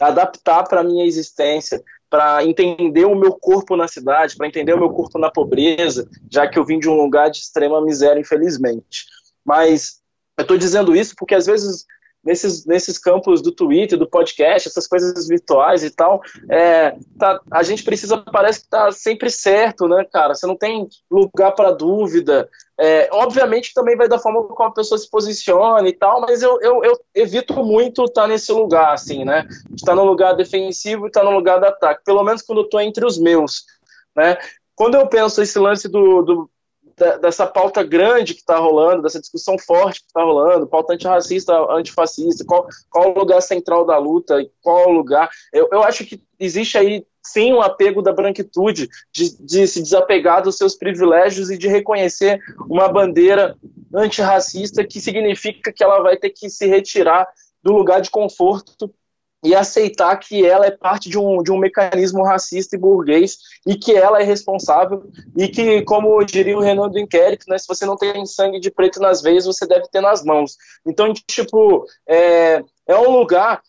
adaptar 0.00 0.64
para 0.64 0.80
a 0.80 0.84
minha 0.84 1.04
existência, 1.04 1.82
para 2.08 2.44
entender 2.44 3.04
o 3.04 3.16
meu 3.16 3.32
corpo 3.32 3.76
na 3.76 3.88
cidade, 3.88 4.36
para 4.36 4.46
entender 4.46 4.74
o 4.74 4.78
meu 4.78 4.90
corpo 4.90 5.18
na 5.18 5.30
pobreza, 5.30 6.08
já 6.30 6.46
que 6.46 6.58
eu 6.58 6.64
vim 6.64 6.78
de 6.78 6.88
um 6.88 6.94
lugar 6.94 7.30
de 7.30 7.38
extrema 7.38 7.80
miséria, 7.80 8.20
infelizmente. 8.20 9.06
Mas 9.44 10.00
eu 10.38 10.42
estou 10.42 10.56
dizendo 10.56 10.94
isso 10.94 11.14
porque 11.16 11.34
às 11.34 11.46
vezes 11.46 11.84
nesses, 12.24 12.64
nesses 12.64 12.98
campos 12.98 13.42
do 13.42 13.52
Twitter, 13.52 13.98
do 13.98 14.08
podcast, 14.08 14.68
essas 14.68 14.86
coisas 14.86 15.28
virtuais 15.28 15.84
e 15.84 15.90
tal, 15.90 16.22
é, 16.50 16.96
tá, 17.18 17.40
a 17.50 17.62
gente 17.62 17.84
precisa, 17.84 18.18
parece 18.18 18.62
que 18.62 18.70
tá 18.70 18.90
sempre 18.90 19.30
certo, 19.30 19.86
né, 19.86 20.04
cara? 20.10 20.34
Você 20.34 20.46
não 20.46 20.56
tem 20.56 20.88
lugar 21.10 21.52
para 21.52 21.70
dúvida. 21.70 22.48
É, 22.80 23.08
obviamente 23.12 23.72
também 23.72 23.96
vai 23.96 24.08
da 24.08 24.18
forma 24.18 24.42
como 24.44 24.68
a 24.68 24.72
pessoa 24.72 24.98
se 24.98 25.08
posiciona 25.08 25.88
e 25.88 25.92
tal, 25.92 26.20
mas 26.20 26.42
eu, 26.42 26.60
eu, 26.60 26.82
eu 26.82 26.98
evito 27.14 27.54
muito 27.62 28.04
estar 28.04 28.22
tá 28.22 28.28
nesse 28.28 28.50
lugar, 28.52 28.94
assim, 28.94 29.24
né? 29.24 29.46
Estar 29.74 29.92
tá 29.92 29.94
no 29.94 30.04
lugar 30.04 30.34
defensivo 30.34 31.06
e 31.06 31.08
estar 31.08 31.20
tá 31.20 31.26
no 31.26 31.36
lugar 31.36 31.60
de 31.60 31.66
ataque, 31.66 32.02
pelo 32.04 32.24
menos 32.24 32.42
quando 32.42 32.62
eu 32.62 32.68
tô 32.68 32.80
entre 32.80 33.04
os 33.06 33.18
meus, 33.18 33.64
né? 34.16 34.38
Quando 34.74 34.96
eu 34.96 35.06
penso 35.06 35.40
esse 35.40 35.56
lance 35.56 35.88
do, 35.88 36.22
do 36.22 36.50
dessa 37.20 37.46
pauta 37.46 37.82
grande 37.82 38.34
que 38.34 38.40
está 38.40 38.58
rolando, 38.58 39.02
dessa 39.02 39.20
discussão 39.20 39.58
forte 39.58 40.00
que 40.00 40.06
está 40.06 40.22
rolando, 40.22 40.66
pauta 40.66 40.94
antirracista, 40.94 41.52
antifascista, 41.70 42.44
qual, 42.44 42.66
qual 42.90 43.10
o 43.10 43.18
lugar 43.18 43.40
central 43.40 43.84
da 43.84 43.98
luta, 43.98 44.44
qual 44.62 44.88
o 44.88 44.92
lugar. 44.92 45.28
Eu, 45.52 45.68
eu 45.72 45.82
acho 45.82 46.04
que 46.04 46.22
existe 46.38 46.78
aí 46.78 47.04
sim 47.22 47.52
um 47.52 47.62
apego 47.62 48.02
da 48.02 48.12
branquitude 48.12 48.88
de, 49.12 49.36
de 49.42 49.66
se 49.66 49.82
desapegar 49.82 50.42
dos 50.42 50.56
seus 50.56 50.76
privilégios 50.76 51.50
e 51.50 51.56
de 51.56 51.68
reconhecer 51.68 52.38
uma 52.68 52.86
bandeira 52.88 53.56
antirracista 53.94 54.84
que 54.84 55.00
significa 55.00 55.72
que 55.72 55.82
ela 55.82 56.00
vai 56.00 56.16
ter 56.16 56.30
que 56.30 56.50
se 56.50 56.66
retirar 56.66 57.26
do 57.62 57.72
lugar 57.72 58.00
de 58.00 58.10
conforto 58.10 58.92
e 59.44 59.54
aceitar 59.54 60.16
que 60.16 60.44
ela 60.44 60.64
é 60.64 60.70
parte 60.70 61.10
de 61.10 61.18
um, 61.18 61.42
de 61.42 61.52
um 61.52 61.58
mecanismo 61.58 62.24
racista 62.24 62.74
e 62.74 62.78
burguês 62.78 63.36
e 63.66 63.76
que 63.76 63.92
ela 63.92 64.20
é 64.20 64.24
responsável 64.24 65.04
e 65.36 65.46
que, 65.48 65.82
como 65.82 66.24
diria 66.24 66.56
o 66.56 66.60
Renan 66.60 66.88
do 66.88 66.98
inquérito, 66.98 67.44
né, 67.48 67.58
se 67.58 67.68
você 67.68 67.84
não 67.84 67.96
tem 67.96 68.24
sangue 68.24 68.58
de 68.58 68.70
preto 68.70 68.98
nas 69.00 69.20
veias, 69.20 69.44
você 69.44 69.66
deve 69.66 69.86
ter 69.88 70.00
nas 70.00 70.24
mãos. 70.24 70.56
Então, 70.86 71.12
tipo, 71.12 71.84
é, 72.08 72.64
é 72.86 72.96
um 72.96 73.10
lugar 73.10 73.62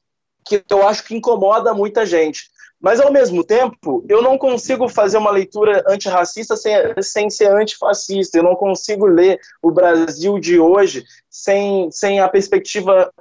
que 0.45 0.63
eu 0.69 0.88
acho 0.88 1.03
que 1.03 1.15
incomoda 1.15 1.73
muita 1.73 2.05
gente. 2.05 2.49
Mas, 2.80 2.99
ao 2.99 3.11
mesmo 3.11 3.43
tempo, 3.43 4.05
eu 4.07 4.21
não 4.21 4.38
consigo 4.38 4.88
fazer 4.88 5.17
uma 5.17 5.32
leitura 5.32 5.84
antirracista 5.88 6.55
sem, 6.55 6.73
sem 7.01 7.30
ser 7.30 7.51
antifascista. 7.51 8.38
Eu 8.38 8.43
não 8.43 8.55
consigo 8.55 9.07
ler 9.07 9.39
o 9.61 9.71
Brasil 9.71 10.38
de 10.38 10.59
hoje 10.59 11.03
sem, 11.30 11.89
sem 11.89 12.19
a 12.19 12.30
perspectiva 12.30 13.11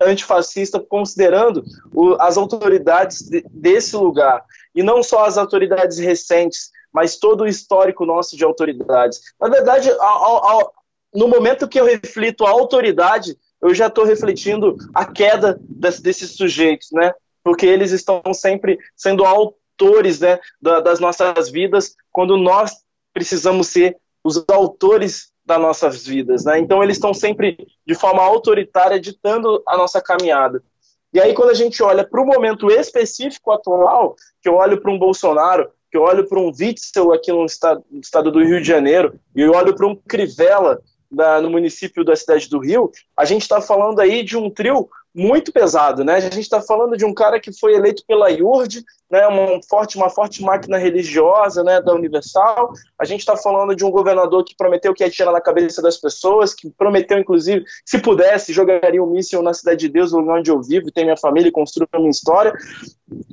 antifascista, 0.00 0.80
considerando 0.80 1.64
o, 1.94 2.14
as 2.20 2.36
autoridades 2.36 3.22
de, 3.22 3.44
desse 3.50 3.96
lugar. 3.96 4.44
E 4.74 4.82
não 4.82 5.02
só 5.02 5.24
as 5.24 5.36
autoridades 5.36 5.98
recentes, 5.98 6.70
mas 6.92 7.16
todo 7.16 7.42
o 7.42 7.48
histórico 7.48 8.06
nosso 8.06 8.36
de 8.36 8.44
autoridades. 8.44 9.20
Na 9.40 9.48
verdade, 9.48 9.90
ao, 9.90 10.46
ao, 10.46 10.72
no 11.14 11.28
momento 11.28 11.68
que 11.68 11.80
eu 11.80 11.84
reflito 11.84 12.46
a 12.46 12.50
autoridade, 12.50 13.36
eu 13.60 13.74
já 13.74 13.88
estou 13.88 14.04
refletindo 14.04 14.76
a 14.94 15.04
queda 15.04 15.58
des, 15.60 16.00
desses 16.00 16.36
sujeitos, 16.36 16.90
né? 16.92 17.12
Porque 17.42 17.66
eles 17.66 17.90
estão 17.92 18.22
sempre 18.32 18.78
sendo 18.96 19.24
autores 19.24 20.20
né, 20.20 20.38
da, 20.60 20.80
das 20.80 21.00
nossas 21.00 21.50
vidas, 21.50 21.96
quando 22.12 22.36
nós 22.36 22.82
precisamos 23.12 23.68
ser 23.68 23.96
os 24.22 24.44
autores 24.48 25.32
das 25.48 25.60
nossas 25.60 26.06
vidas, 26.06 26.44
né? 26.44 26.58
Então 26.58 26.84
eles 26.84 26.98
estão 26.98 27.14
sempre 27.14 27.56
de 27.86 27.94
forma 27.94 28.22
autoritária 28.22 29.00
ditando 29.00 29.62
a 29.66 29.78
nossa 29.78 30.00
caminhada. 30.00 30.62
E 31.10 31.18
aí 31.18 31.32
quando 31.32 31.48
a 31.48 31.54
gente 31.54 31.82
olha 31.82 32.04
para 32.04 32.20
o 32.20 32.26
momento 32.26 32.70
específico 32.70 33.50
atual, 33.50 34.14
que 34.42 34.48
eu 34.48 34.56
olho 34.56 34.78
para 34.78 34.92
um 34.92 34.98
Bolsonaro, 34.98 35.70
que 35.90 35.96
eu 35.96 36.02
olho 36.02 36.28
para 36.28 36.38
um 36.38 36.52
Witzel 36.52 37.14
aqui 37.14 37.32
no 37.32 37.46
estado, 37.46 37.82
no 37.90 37.98
estado, 37.98 38.30
do 38.30 38.44
Rio 38.44 38.60
de 38.60 38.68
Janeiro, 38.68 39.18
e 39.34 39.40
eu 39.40 39.52
olho 39.52 39.74
para 39.74 39.86
um 39.86 39.96
Crivella 39.96 40.82
da, 41.10 41.40
no 41.40 41.50
município 41.50 42.04
da 42.04 42.14
cidade 42.14 42.48
do 42.48 42.58
Rio, 42.58 42.90
a 43.16 43.24
gente 43.24 43.42
está 43.42 43.60
falando 43.60 44.00
aí 44.00 44.22
de 44.22 44.36
um 44.36 44.50
trio 44.50 44.88
muito 45.14 45.52
pesado, 45.52 46.04
né? 46.04 46.14
A 46.14 46.20
gente 46.20 46.40
está 46.40 46.60
falando 46.60 46.96
de 46.96 47.04
um 47.04 47.12
cara 47.12 47.40
que 47.40 47.52
foi 47.52 47.74
eleito 47.74 48.04
pela 48.06 48.30
IURD, 48.30 48.84
né? 49.10 49.26
Uma 49.26 49.60
forte, 49.68 49.96
uma 49.96 50.10
forte 50.10 50.42
máquina 50.42 50.78
religiosa, 50.78 51.64
né? 51.64 51.80
Da 51.80 51.94
Universal. 51.94 52.72
A 52.98 53.04
gente 53.04 53.20
está 53.20 53.36
falando 53.36 53.74
de 53.74 53.84
um 53.84 53.90
governador 53.90 54.44
que 54.44 54.54
prometeu 54.56 54.94
que 54.94 55.02
ia 55.02 55.10
tirar 55.10 55.32
na 55.32 55.40
cabeça 55.40 55.82
das 55.82 55.96
pessoas, 55.96 56.54
que 56.54 56.70
prometeu, 56.70 57.18
inclusive, 57.18 57.64
se 57.84 57.98
pudesse, 57.98 58.52
jogaria 58.52 59.02
um 59.02 59.10
míssil 59.10 59.42
na 59.42 59.54
cidade 59.54 59.80
de 59.80 59.88
Deus, 59.88 60.12
lugar 60.12 60.38
onde 60.38 60.50
eu 60.50 60.62
vivo, 60.62 60.92
tem 60.92 61.04
minha 61.04 61.16
família, 61.16 61.50
construo 61.50 61.88
a 61.90 61.98
minha 61.98 62.10
história. 62.10 62.52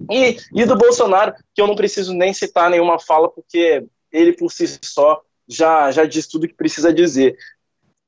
E, 0.10 0.38
e 0.54 0.66
do 0.66 0.78
Bolsonaro, 0.78 1.34
que 1.54 1.62
eu 1.62 1.68
não 1.68 1.76
preciso 1.76 2.14
nem 2.14 2.34
citar 2.34 2.70
nenhuma 2.70 3.00
fala, 3.00 3.30
porque 3.30 3.86
ele 4.12 4.34
por 4.34 4.52
si 4.52 4.80
só 4.84 5.22
já, 5.48 5.92
já 5.92 6.06
diz 6.06 6.28
tudo 6.28 6.48
que 6.48 6.56
precisa 6.56 6.92
dizer. 6.94 7.36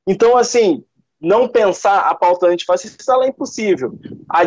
Então, 0.08 0.38
assim, 0.38 0.84
não 1.20 1.48
pensar 1.48 2.00
a 2.00 2.16
pauta 2.16 2.48
antifascista 2.48 3.14
é 3.24 3.28
impossível. 3.28 3.94
A, 4.30 4.42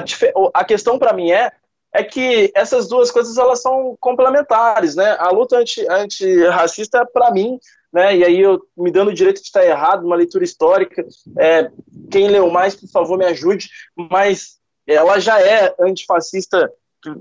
a 0.55 0.65
questão 0.65 0.99
para 0.99 1.13
mim 1.13 1.31
é 1.31 1.53
é 1.93 2.05
que 2.05 2.53
essas 2.55 2.89
duas 2.89 3.11
coisas 3.11 3.37
elas 3.37 3.61
são 3.61 3.97
complementares, 3.99 4.95
né? 4.95 5.17
A 5.19 5.31
luta 5.31 5.59
anti, 5.59 5.85
antirracista 5.89 7.05
para 7.05 7.33
mim, 7.33 7.59
né? 7.93 8.17
E 8.17 8.25
aí 8.25 8.41
eu 8.41 8.61
me 8.77 8.93
dando 8.93 9.09
o 9.09 9.15
direito 9.15 9.41
de 9.41 9.47
estar 9.47 9.65
errado, 9.65 10.07
uma 10.07 10.17
leitura 10.17 10.45
histórica. 10.45 11.05
É, 11.37 11.69
quem 12.11 12.29
leu 12.29 12.49
mais, 12.49 12.77
por 12.77 12.89
favor, 12.89 13.19
me 13.19 13.25
ajude. 13.25 13.69
Mas 13.97 14.59
ela 14.87 15.19
já 15.19 15.41
é 15.41 15.75
antifascista 15.81 16.73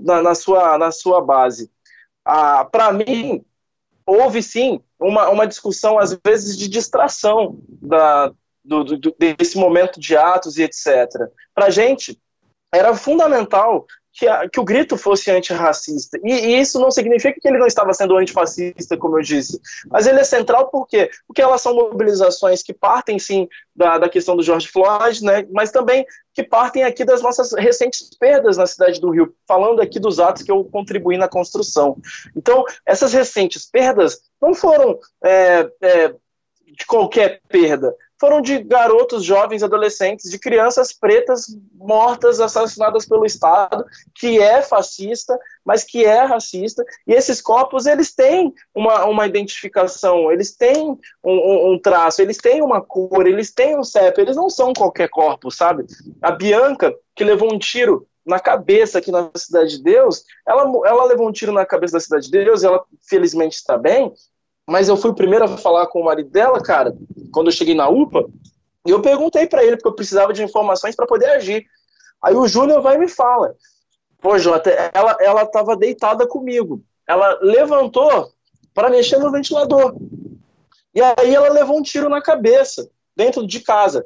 na, 0.02 0.22
na 0.22 0.34
sua 0.34 0.78
na 0.78 0.92
sua 0.92 1.20
base. 1.20 1.70
Ah, 2.24 2.64
para 2.64 2.92
mim 2.92 3.44
houve 4.06 4.42
sim 4.42 4.80
uma, 5.00 5.28
uma 5.28 5.46
discussão 5.46 5.98
às 5.98 6.16
vezes 6.24 6.56
de 6.56 6.68
distração 6.68 7.58
da, 7.68 8.32
do, 8.64 8.84
do, 8.84 9.16
desse 9.18 9.56
momento 9.56 9.98
de 9.98 10.16
atos 10.16 10.58
e 10.58 10.62
etc. 10.62 10.86
Para 11.54 11.66
a 11.66 11.70
gente, 11.70 12.20
era 12.72 12.94
fundamental 12.94 13.86
que, 14.12 14.26
a, 14.26 14.48
que, 14.48 14.58
o 14.58 14.64
grito 14.64 14.96
fosse 14.96 15.30
antirracista. 15.30 16.18
E, 16.24 16.32
e, 16.32 16.60
isso 16.60 16.80
não 16.80 16.90
significa 16.90 17.38
que 17.40 17.48
ele 17.48 17.58
não 17.58 17.66
estava 17.66 17.92
sendo 17.92 18.16
antifascista, 18.16 18.96
como 18.96 19.18
eu 19.18 19.22
disse, 19.22 19.60
mas 19.88 20.06
ele 20.06 20.20
é 20.20 20.24
central 20.24 20.68
por 20.68 20.86
quê? 20.86 21.10
Porque 21.26 21.42
elas 21.42 21.60
são 21.60 21.74
mobilizações 21.74 22.62
que 22.62 22.72
partem, 22.72 23.18
sim, 23.18 23.48
da, 23.74 23.98
da 23.98 24.08
questão 24.08 24.36
do 24.36 24.42
George 24.42 24.68
Floyd, 24.68 25.24
né, 25.24 25.46
mas 25.50 25.70
também 25.70 26.04
que 26.34 26.42
partem 26.42 26.84
aqui 26.84 27.04
das 27.04 27.22
nossas 27.22 27.52
recentes 27.52 28.08
perdas 28.18 28.56
na 28.56 28.66
cidade 28.66 29.00
do 29.00 29.10
Rio, 29.10 29.34
falando 29.46 29.80
aqui 29.80 29.98
dos 29.98 30.20
atos 30.20 30.42
que 30.42 30.50
eu 30.50 30.64
contribuí 30.64 31.16
na 31.16 31.28
construção. 31.28 31.96
Então, 32.36 32.64
essas 32.86 33.12
recentes 33.12 33.68
perdas 33.68 34.20
não 34.40 34.54
foram 34.54 34.98
é, 35.24 35.68
é, 35.82 36.08
de 36.08 36.86
qualquer 36.86 37.40
perda, 37.48 37.94
foram 38.20 38.42
de 38.42 38.58
garotos, 38.58 39.24
jovens, 39.24 39.62
adolescentes, 39.62 40.30
de 40.30 40.38
crianças 40.38 40.92
pretas 40.92 41.46
mortas, 41.74 42.38
assassinadas 42.38 43.06
pelo 43.06 43.24
Estado, 43.24 43.82
que 44.14 44.38
é 44.38 44.60
fascista, 44.60 45.38
mas 45.64 45.82
que 45.82 46.04
é 46.04 46.22
racista. 46.22 46.84
E 47.06 47.14
esses 47.14 47.40
corpos, 47.40 47.86
eles 47.86 48.14
têm 48.14 48.52
uma, 48.74 49.06
uma 49.06 49.26
identificação, 49.26 50.30
eles 50.30 50.54
têm 50.54 50.90
um, 50.90 50.98
um, 51.24 51.72
um 51.72 51.78
traço, 51.78 52.20
eles 52.20 52.36
têm 52.36 52.62
uma 52.62 52.82
cor, 52.82 53.26
eles 53.26 53.50
têm 53.50 53.78
um 53.78 53.82
CEP, 53.82 54.20
eles 54.20 54.36
não 54.36 54.50
são 54.50 54.74
qualquer 54.74 55.08
corpo, 55.08 55.50
sabe? 55.50 55.86
A 56.20 56.30
Bianca, 56.30 56.94
que 57.16 57.24
levou 57.24 57.50
um 57.50 57.58
tiro 57.58 58.06
na 58.26 58.38
cabeça 58.38 58.98
aqui 58.98 59.10
na 59.10 59.30
Cidade 59.34 59.78
de 59.78 59.82
Deus, 59.82 60.24
ela, 60.46 60.62
ela 60.86 61.04
levou 61.04 61.26
um 61.26 61.32
tiro 61.32 61.52
na 61.52 61.64
cabeça 61.64 61.94
da 61.94 62.00
Cidade 62.00 62.26
de 62.26 62.30
Deus, 62.30 62.62
ela 62.62 62.84
felizmente 63.08 63.56
está 63.56 63.78
bem, 63.78 64.12
mas 64.70 64.88
eu 64.88 64.96
fui 64.96 65.10
o 65.10 65.14
primeiro 65.14 65.44
a 65.44 65.56
falar 65.58 65.88
com 65.88 66.00
o 66.00 66.04
marido 66.04 66.30
dela, 66.30 66.62
cara, 66.62 66.96
quando 67.32 67.48
eu 67.48 67.52
cheguei 67.52 67.74
na 67.74 67.88
UPA, 67.88 68.24
e 68.86 68.90
eu 68.90 69.02
perguntei 69.02 69.46
para 69.46 69.64
ele, 69.64 69.76
porque 69.76 69.88
eu 69.88 69.94
precisava 69.94 70.32
de 70.32 70.44
informações 70.44 70.94
para 70.94 71.08
poder 71.08 71.26
agir. 71.26 71.66
Aí 72.22 72.34
o 72.34 72.46
Júnior 72.46 72.80
vai 72.80 72.94
e 72.94 72.98
me 72.98 73.08
fala: 73.08 73.54
Pô, 74.20 74.38
Jota, 74.38 74.70
ela, 74.94 75.16
ela 75.20 75.44
tava 75.44 75.76
deitada 75.76 76.26
comigo. 76.26 76.82
Ela 77.06 77.36
levantou 77.42 78.30
para 78.72 78.88
mexer 78.88 79.18
no 79.18 79.32
ventilador. 79.32 79.96
E 80.94 81.00
aí 81.02 81.34
ela 81.34 81.48
levou 81.50 81.76
um 81.76 81.82
tiro 81.82 82.08
na 82.08 82.22
cabeça, 82.22 82.88
dentro 83.16 83.44
de 83.46 83.60
casa. 83.60 84.04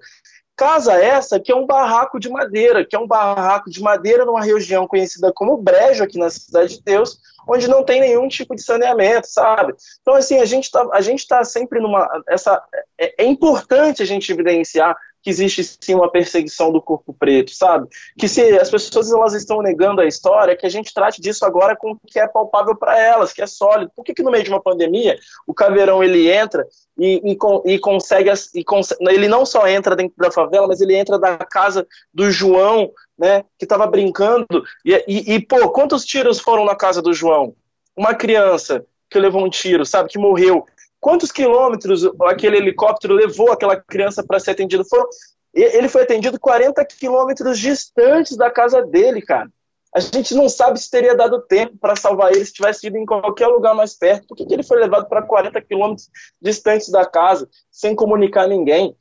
Casa 0.57 0.95
essa 0.95 1.39
que 1.39 1.53
é 1.53 1.55
um 1.55 1.67
barraco 1.67 2.19
de 2.19 2.31
madeira, 2.31 2.87
que 2.87 2.97
é 2.97 2.99
um 2.99 3.07
barraco 3.07 3.69
de 3.69 3.83
madeira 3.83 4.25
numa 4.25 4.43
região 4.43 4.87
conhecida 4.87 5.31
como 5.31 5.59
Brejo, 5.59 6.03
aqui 6.03 6.19
na 6.19 6.31
Cidade 6.31 6.77
de 6.77 6.83
Deus, 6.83 7.19
onde 7.47 7.69
não 7.69 7.85
tem 7.85 8.01
nenhum 8.01 8.29
tipo 8.29 8.55
de 8.55 8.63
saneamento, 8.63 9.27
sabe? 9.27 9.75
Então, 10.01 10.15
assim, 10.15 10.39
a 10.39 10.45
gente 10.45 10.65
está 10.65 10.89
tá 11.29 11.45
sempre 11.45 11.81
numa. 11.81 12.09
Essa, 12.29 12.63
é, 12.99 13.25
é 13.25 13.27
importante 13.27 14.03
a 14.03 14.07
gente 14.07 14.31
evidenciar 14.31 14.97
que 15.25 15.31
existe 15.31 15.65
sim 15.81 15.95
uma 15.95 16.11
perseguição 16.11 16.71
do 16.71 16.83
corpo 16.83 17.15
preto, 17.15 17.51
sabe? 17.51 17.89
Que 18.19 18.29
se 18.29 18.43
as 18.59 18.71
pessoas 18.71 19.11
elas 19.11 19.33
estão 19.33 19.63
negando 19.63 20.03
a 20.03 20.07
história, 20.07 20.55
que 20.55 20.67
a 20.67 20.69
gente 20.69 20.93
trate 20.93 21.19
disso 21.19 21.47
agora 21.47 21.75
com 21.75 21.93
o 21.93 21.99
que 22.07 22.21
é 22.21 22.29
palpável 22.29 22.77
para 22.77 23.01
elas, 23.01 23.33
que 23.33 23.41
é 23.41 23.47
sólido. 23.47 23.91
Por 23.97 24.05
que, 24.05 24.13
que 24.13 24.23
no 24.23 24.31
meio 24.31 24.45
de 24.45 24.51
uma 24.51 24.61
pandemia 24.61 25.19
o 25.47 25.55
caveirão 25.55 26.05
ele 26.05 26.31
entra 26.31 26.67
e, 26.99 27.23
e, 27.25 27.73
e 27.73 27.79
consegue, 27.79 28.31
e 28.55 28.65
ele 29.09 29.27
não 29.27 29.47
só 29.47 29.67
entra 29.67 29.97
dentro 29.97 30.15
da 30.19 30.31
favela, 30.31 30.69
mas 30.69 30.83
ele 30.83 30.95
entra 30.95 31.19
da 31.19 31.39
casa 31.39 31.87
do 32.13 32.31
João, 32.31 32.93
né, 33.19 33.45
que 33.59 33.65
estava 33.65 33.87
brincando 33.87 34.47
e, 34.85 34.93
e, 35.09 35.35
e 35.35 35.41
pô, 35.41 35.71
quantos 35.71 36.05
tiros 36.05 36.39
foram 36.39 36.67
na 36.67 36.77
casa 36.77 37.01
do 37.01 37.15
João? 37.15 37.55
Uma 37.97 38.15
criança 38.15 38.85
que 39.09 39.19
levou 39.19 39.43
um 39.43 39.49
tiro, 39.49 39.87
sabe, 39.87 40.11
que 40.11 40.19
morreu 40.19 40.67
quantos 41.05 41.31
quilômetros 41.31 42.03
aquele 42.23 42.57
helicóptero 42.57 43.13
levou 43.13 43.53
aquela 43.53 43.77
criança 43.77 44.25
para 44.27 44.41
ser 44.41 44.53
atendido? 44.53 44.87
Foram, 44.87 45.07
ele 45.53 45.87
foi 45.87 46.01
atendido 46.01 46.41
40 46.41 46.83
quilômetros 46.87 47.59
distantes 47.59 48.39
da 48.39 48.51
casa 48.51 48.81
dele, 48.81 49.21
cara. 49.21 49.51
A 49.95 50.01
gente 50.01 50.35
não 50.35 50.49
sabe 50.49 50.81
se 50.81 50.91
teria 50.91 51.15
dado 51.15 51.43
tempo 51.43 51.77
para 51.77 51.95
salvar 51.95 52.33
ele 52.33 52.43
se 52.47 52.55
tivesse 52.55 52.87
ido 52.87 52.97
em 52.97 53.05
qualquer 53.05 53.49
lugar 53.49 53.75
mais 53.75 53.93
perto. 53.93 54.27
Por 54.27 54.35
que, 54.35 54.47
que 54.47 54.55
ele 54.55 54.63
foi 54.63 54.81
levado 54.81 55.07
para 55.07 55.21
40 55.21 55.61
quilômetros 55.61 56.09
distantes 56.41 56.89
da 56.89 57.05
casa, 57.05 57.51
sem 57.71 57.95
comunicar 57.95 58.49
ninguém? 58.49 58.97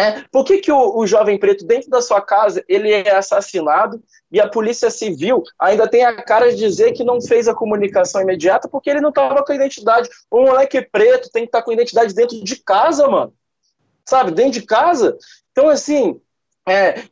É, 0.00 0.24
por 0.32 0.44
que, 0.44 0.58
que 0.58 0.72
o, 0.72 0.96
o, 0.96 1.06
jovem 1.06 1.38
preto, 1.38 1.66
dentro 1.66 1.90
da 1.90 2.00
sua 2.00 2.22
casa, 2.22 2.64
ele 2.66 2.90
é 2.90 3.14
assassinado 3.14 4.02
e 4.32 4.40
a 4.40 4.48
polícia 4.48 4.90
civil 4.90 5.42
ainda 5.58 5.86
tem 5.86 6.04
a 6.04 6.22
cara 6.22 6.50
de 6.50 6.56
dizer 6.56 6.92
que 6.92 7.04
não 7.04 7.20
fez 7.20 7.46
a 7.46 7.54
comunicação 7.54 8.22
imediata 8.22 8.66
porque 8.66 8.88
ele 8.88 9.00
não 9.00 9.10
estava 9.10 9.44
com 9.44 9.52
a 9.52 9.54
identidade? 9.54 10.08
Um 10.32 10.44
moleque 10.44 10.80
preto 10.80 11.30
tem 11.30 11.42
que 11.42 11.48
estar 11.48 11.58
tá 11.58 11.64
com 11.64 11.70
a 11.70 11.74
identidade 11.74 12.14
dentro 12.14 12.42
de 12.42 12.56
casa, 12.56 13.06
mano. 13.08 13.34
Sabe, 14.06 14.30
dentro 14.30 14.52
de 14.52 14.62
casa. 14.62 15.18
Então, 15.52 15.68
assim, 15.68 16.18
é, 16.66 17.02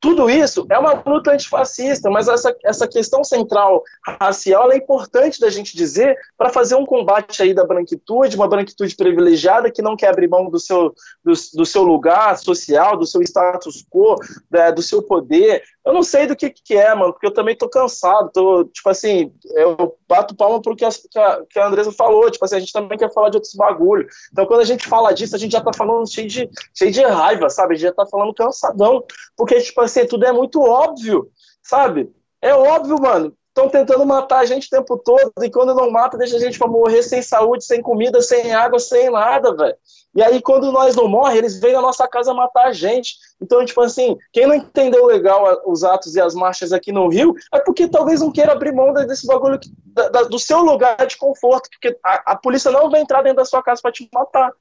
tudo 0.00 0.30
isso 0.30 0.66
é 0.70 0.78
uma 0.78 1.02
luta 1.06 1.32
antifascista, 1.32 2.08
mas 2.08 2.26
essa, 2.26 2.56
essa 2.64 2.88
questão 2.88 3.22
central 3.22 3.82
racial 4.18 4.72
é 4.72 4.76
importante 4.76 5.38
da 5.38 5.50
gente 5.50 5.76
dizer 5.76 6.16
para 6.38 6.48
fazer 6.48 6.74
um 6.74 6.86
combate 6.86 7.42
aí 7.42 7.52
da 7.52 7.66
branquitude, 7.66 8.34
uma 8.34 8.48
branquitude 8.48 8.96
privilegiada 8.96 9.70
que 9.70 9.82
não 9.82 9.96
quer 9.96 10.08
abrir 10.08 10.28
mão 10.28 10.48
do 10.48 10.58
seu, 10.58 10.94
do, 11.22 11.32
do 11.54 11.66
seu 11.66 11.82
lugar 11.82 12.38
social, 12.38 12.96
do 12.96 13.06
seu 13.06 13.20
status 13.20 13.84
quo, 13.90 14.16
né, 14.50 14.72
do 14.72 14.80
seu 14.80 15.02
poder. 15.02 15.62
Eu 15.84 15.92
não 15.92 16.02
sei 16.02 16.26
do 16.26 16.36
que, 16.36 16.50
que 16.50 16.74
é, 16.74 16.94
mano, 16.94 17.12
porque 17.12 17.26
eu 17.26 17.32
também 17.32 17.56
tô 17.56 17.68
cansado. 17.68 18.30
Tô, 18.32 18.64
tipo 18.64 18.88
assim, 18.88 19.32
eu 19.54 19.96
bato 20.08 20.36
palma 20.36 20.60
pro 20.60 20.76
que 20.76 20.84
a, 20.84 20.90
que 20.90 21.18
a, 21.18 21.42
que 21.48 21.58
a 21.58 21.66
Andresa 21.66 21.90
falou. 21.90 22.30
Tipo 22.30 22.44
assim, 22.44 22.56
a 22.56 22.60
gente 22.60 22.72
também 22.72 22.98
quer 22.98 23.12
falar 23.12 23.30
de 23.30 23.36
outros 23.36 23.54
bagulho. 23.54 24.06
Então, 24.30 24.46
quando 24.46 24.60
a 24.60 24.64
gente 24.64 24.86
fala 24.86 25.12
disso, 25.12 25.34
a 25.34 25.38
gente 25.38 25.52
já 25.52 25.60
tá 25.60 25.72
falando 25.74 26.10
cheio 26.10 26.28
de, 26.28 26.48
cheio 26.74 26.90
de 26.90 27.02
raiva, 27.02 27.48
sabe? 27.48 27.74
A 27.74 27.76
gente 27.76 27.88
já 27.88 27.94
tá 27.94 28.06
falando 28.06 28.34
cansadão. 28.34 29.02
Porque, 29.36 29.58
tipo 29.60 29.80
assim, 29.80 29.89
tudo 30.06 30.24
é 30.24 30.32
muito 30.32 30.60
óbvio, 30.62 31.30
sabe? 31.62 32.10
É 32.40 32.54
óbvio, 32.54 33.00
mano. 33.00 33.34
Estão 33.48 33.68
tentando 33.68 34.06
matar 34.06 34.38
a 34.38 34.44
gente 34.44 34.68
o 34.68 34.70
tempo 34.70 34.96
todo, 34.96 35.32
e 35.42 35.50
quando 35.50 35.74
não 35.74 35.90
mata, 35.90 36.16
deixa 36.16 36.36
a 36.36 36.38
gente 36.38 36.56
pra 36.56 36.68
morrer 36.68 37.02
sem 37.02 37.20
saúde, 37.20 37.64
sem 37.64 37.82
comida, 37.82 38.22
sem 38.22 38.54
água, 38.54 38.78
sem 38.78 39.10
nada, 39.10 39.54
velho. 39.54 39.76
E 40.14 40.22
aí, 40.22 40.40
quando 40.40 40.72
nós 40.72 40.96
não 40.96 41.08
morremos, 41.08 41.38
eles 41.38 41.60
vêm 41.60 41.72
na 41.72 41.80
nossa 41.80 42.06
casa 42.06 42.32
matar 42.32 42.66
a 42.66 42.72
gente. 42.72 43.14
Então, 43.40 43.64
tipo 43.64 43.80
assim, 43.80 44.16
quem 44.32 44.46
não 44.46 44.54
entendeu 44.54 45.04
legal 45.06 45.62
os 45.66 45.84
atos 45.84 46.14
e 46.14 46.20
as 46.20 46.34
marchas 46.34 46.72
aqui 46.72 46.92
no 46.92 47.08
Rio, 47.08 47.34
é 47.52 47.60
porque 47.60 47.88
talvez 47.88 48.20
não 48.20 48.32
queira 48.32 48.52
abrir 48.52 48.72
mão 48.72 48.92
desse 48.92 49.26
bagulho 49.26 49.58
que, 49.58 49.68
da, 49.84 50.22
do 50.22 50.38
seu 50.38 50.60
lugar 50.60 51.06
de 51.06 51.16
conforto, 51.16 51.68
porque 51.70 51.96
a, 52.04 52.32
a 52.32 52.36
polícia 52.36 52.70
não 52.70 52.88
vai 52.88 53.00
entrar 53.00 53.22
dentro 53.22 53.38
da 53.38 53.44
sua 53.44 53.62
casa 53.62 53.82
para 53.82 53.92
te 53.92 54.08
matar. 54.12 54.52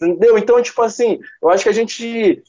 Entendeu? 0.00 0.38
Então, 0.38 0.62
tipo 0.62 0.80
assim, 0.82 1.18
eu 1.42 1.50
acho 1.50 1.62
que 1.62 1.68
a 1.68 1.74
gente 1.74 2.42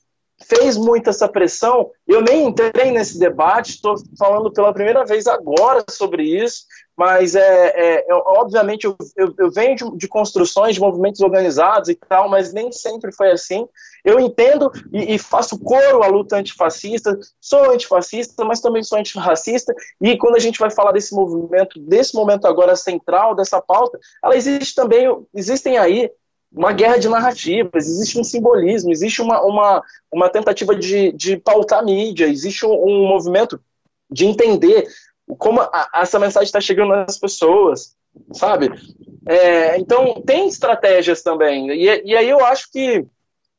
fez 0.48 0.78
muito 0.78 1.10
essa 1.10 1.28
pressão. 1.28 1.90
Eu 2.08 2.22
nem 2.22 2.48
entrei 2.48 2.92
nesse 2.92 3.18
debate, 3.18 3.72
estou 3.72 3.96
falando 4.18 4.52
pela 4.52 4.74
primeira 4.74 5.06
vez 5.06 5.28
agora 5.28 5.84
sobre 5.90 6.24
isso, 6.24 6.66
mas 6.98 7.36
é, 7.36 7.68
é, 7.68 8.12
é 8.12 8.14
obviamente 8.14 8.86
eu, 8.86 8.96
eu, 9.18 9.34
eu 9.38 9.52
venho 9.52 9.76
de, 9.76 9.98
de, 9.98 10.08
construções 10.08 10.76
de 10.76 10.82
movimentos 10.82 11.22
organizados 11.22 11.90
e 11.90 11.96
tal, 11.96 12.30
mas 12.30 12.54
nem 12.54 12.72
sempre 12.72 13.12
foi 13.12 13.32
assim. 13.32 13.68
Eu 14.04 14.20
entendo 14.20 14.72
e, 14.92 15.16
e 15.16 15.18
faço 15.18 15.58
coro 15.60 16.04
à 16.04 16.08
luta 16.08 16.36
antifascista, 16.36 17.18
sou 17.40 17.72
antifascista, 17.72 18.44
mas 18.44 18.60
também 18.60 18.84
sou 18.84 19.00
antirracista, 19.00 19.74
e 20.00 20.18
quando 20.18 20.36
a 20.36 20.40
gente 20.40 20.60
vai 20.60 20.70
falar 20.70 20.92
desse 20.92 21.14
movimento, 21.16 21.80
desse 21.80 22.14
momento 22.14 22.46
agora 22.46 22.76
central, 22.76 23.36
dessa 23.36 23.62
pauta, 23.62 23.98
ela 24.24 24.36
existe 24.36 24.76
também, 24.76 25.08
existem 25.34 25.78
aí 25.78 26.12
uma 26.52 26.74
guerra 26.74 26.98
de 26.98 27.08
narrativas, 27.08 27.88
existe 27.88 28.20
um 28.20 28.24
simbolismo, 28.24 28.92
existe 28.92 29.22
uma, 29.22 29.42
uma, 29.42 29.84
uma 30.12 30.30
tentativa 30.30 30.76
de, 30.76 31.12
de 31.14 31.38
pautar 31.38 31.80
a 31.80 31.84
mídia, 31.84 32.26
existe 32.28 32.66
um, 32.66 32.74
um 32.74 33.08
movimento 33.08 33.60
de 34.10 34.26
entender 34.26 34.88
como 35.38 35.62
a, 35.62 35.90
essa 35.96 36.20
mensagem 36.20 36.46
está 36.46 36.60
chegando 36.60 36.90
nas 36.90 37.18
pessoas, 37.18 37.96
sabe? 38.34 38.70
É, 39.26 39.78
então, 39.78 40.22
tem 40.22 40.48
estratégias 40.48 41.22
também. 41.22 41.70
E, 41.72 42.04
e 42.04 42.16
aí 42.16 42.30
eu 42.30 42.44
acho 42.46 42.70
que 42.72 43.06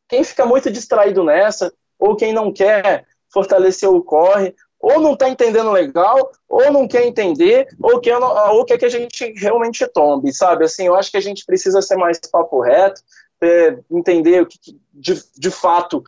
quem 0.09 0.22
fica 0.22 0.45
muito 0.45 0.70
distraído 0.70 1.24
nessa, 1.24 1.72
ou 1.99 2.16
quem 2.16 2.32
não 2.32 2.53
quer 2.53 3.07
fortalecer 3.32 3.88
o 3.88 4.03
corre, 4.03 4.55
ou 4.82 5.00
não 5.00 5.12
está 5.12 5.28
entendendo 5.28 5.70
legal, 5.70 6.32
ou 6.48 6.72
não 6.72 6.88
quer 6.88 7.06
entender, 7.06 7.68
ou 7.80 8.00
quer, 8.00 8.18
ou 8.18 8.64
quer 8.64 8.76
que 8.76 8.84
a 8.84 8.90
gente 8.90 9.32
realmente 9.36 9.86
tombe, 9.86 10.32
sabe? 10.32 10.64
Assim, 10.64 10.86
eu 10.86 10.96
acho 10.96 11.10
que 11.10 11.16
a 11.16 11.22
gente 11.22 11.46
precisa 11.46 11.80
ser 11.80 11.96
mais 11.96 12.18
papo 12.18 12.60
reto, 12.60 13.00
é, 13.40 13.78
entender 13.90 14.42
o 14.42 14.46
que, 14.46 14.58
de, 14.92 15.22
de 15.38 15.50
fato 15.50 16.02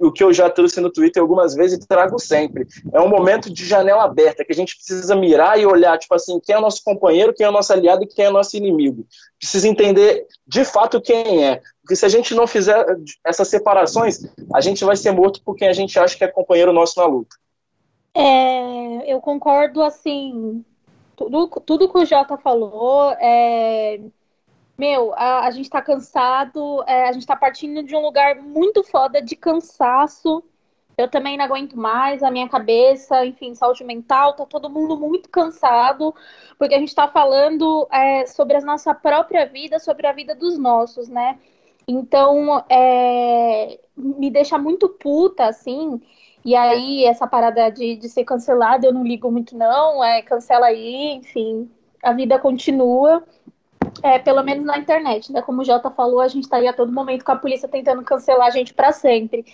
o 0.00 0.12
que 0.12 0.22
eu 0.22 0.32
já 0.32 0.48
trouxe 0.48 0.80
no 0.80 0.92
Twitter 0.92 1.20
algumas 1.20 1.54
vezes 1.54 1.76
e 1.76 1.88
trago 1.88 2.20
sempre. 2.20 2.68
É 2.92 3.00
um 3.00 3.08
momento 3.08 3.52
de 3.52 3.66
janela 3.66 4.04
aberta, 4.04 4.44
que 4.44 4.52
a 4.52 4.54
gente 4.54 4.76
precisa 4.76 5.16
mirar 5.16 5.58
e 5.58 5.66
olhar, 5.66 5.98
tipo 5.98 6.14
assim, 6.14 6.38
quem 6.38 6.54
é 6.54 6.60
nosso 6.60 6.82
companheiro, 6.84 7.34
quem 7.34 7.44
é 7.44 7.50
nosso 7.50 7.72
aliado 7.72 8.04
e 8.04 8.06
quem 8.06 8.26
é 8.26 8.30
nosso 8.30 8.56
inimigo. 8.56 9.04
Precisa 9.40 9.66
entender 9.66 10.24
de 10.46 10.64
fato 10.64 11.00
quem 11.00 11.44
é. 11.44 11.60
Porque 11.82 11.96
se 11.96 12.06
a 12.06 12.08
gente 12.08 12.32
não 12.32 12.46
fizer 12.46 12.86
essas 13.26 13.48
separações, 13.48 14.20
a 14.54 14.60
gente 14.60 14.84
vai 14.84 14.94
ser 14.94 15.10
morto 15.10 15.42
por 15.42 15.56
quem 15.56 15.66
a 15.66 15.72
gente 15.72 15.98
acha 15.98 16.16
que 16.16 16.22
é 16.22 16.28
companheiro 16.28 16.72
nosso 16.72 17.00
na 17.00 17.06
luta. 17.06 17.34
É, 18.20 19.12
eu 19.12 19.20
concordo, 19.20 19.80
assim, 19.80 20.64
tudo, 21.14 21.46
tudo 21.64 21.88
que 21.88 21.98
o 21.98 22.04
Jota 22.04 22.36
falou, 22.36 23.12
é, 23.12 24.00
meu, 24.76 25.14
a, 25.14 25.46
a 25.46 25.50
gente 25.52 25.70
tá 25.70 25.80
cansado, 25.80 26.82
é, 26.88 27.08
a 27.08 27.12
gente 27.12 27.24
tá 27.24 27.36
partindo 27.36 27.80
de 27.80 27.94
um 27.94 28.00
lugar 28.02 28.34
muito 28.42 28.82
foda 28.82 29.22
de 29.22 29.36
cansaço, 29.36 30.42
eu 30.96 31.08
também 31.08 31.36
não 31.36 31.44
aguento 31.44 31.78
mais, 31.78 32.24
a 32.24 32.30
minha 32.30 32.48
cabeça, 32.48 33.24
enfim, 33.24 33.54
saúde 33.54 33.84
mental, 33.84 34.34
tá 34.34 34.44
todo 34.44 34.68
mundo 34.68 34.96
muito 34.98 35.28
cansado, 35.28 36.12
porque 36.58 36.74
a 36.74 36.78
gente 36.80 36.92
tá 36.92 37.06
falando 37.06 37.86
é, 37.88 38.26
sobre 38.26 38.56
a 38.56 38.60
nossa 38.60 38.92
própria 38.92 39.46
vida, 39.46 39.78
sobre 39.78 40.08
a 40.08 40.12
vida 40.12 40.34
dos 40.34 40.58
nossos, 40.58 41.08
né? 41.08 41.38
Então, 41.86 42.64
é, 42.68 43.78
me 43.96 44.28
deixa 44.28 44.58
muito 44.58 44.88
puta, 44.88 45.46
assim, 45.46 46.00
e 46.44 46.54
aí, 46.54 47.04
essa 47.04 47.26
parada 47.26 47.70
de, 47.70 47.96
de 47.96 48.08
ser 48.08 48.24
cancelada, 48.24 48.86
eu 48.86 48.92
não 48.92 49.04
ligo 49.04 49.30
muito, 49.30 49.56
não. 49.56 50.02
É, 50.02 50.22
cancela 50.22 50.66
aí, 50.66 51.12
enfim, 51.12 51.70
a 52.02 52.12
vida 52.12 52.38
continua. 52.38 53.22
É, 54.02 54.18
pelo 54.18 54.42
menos 54.42 54.64
na 54.64 54.78
internet, 54.78 55.32
né? 55.32 55.42
Como 55.42 55.62
o 55.62 55.64
Jota 55.64 55.90
falou, 55.90 56.20
a 56.20 56.28
gente 56.28 56.44
está 56.44 56.58
aí 56.58 56.68
a 56.68 56.72
todo 56.72 56.92
momento 56.92 57.24
com 57.24 57.32
a 57.32 57.36
polícia 57.36 57.68
tentando 57.68 58.02
cancelar 58.02 58.46
a 58.46 58.50
gente 58.50 58.72
para 58.74 58.92
sempre. 58.92 59.44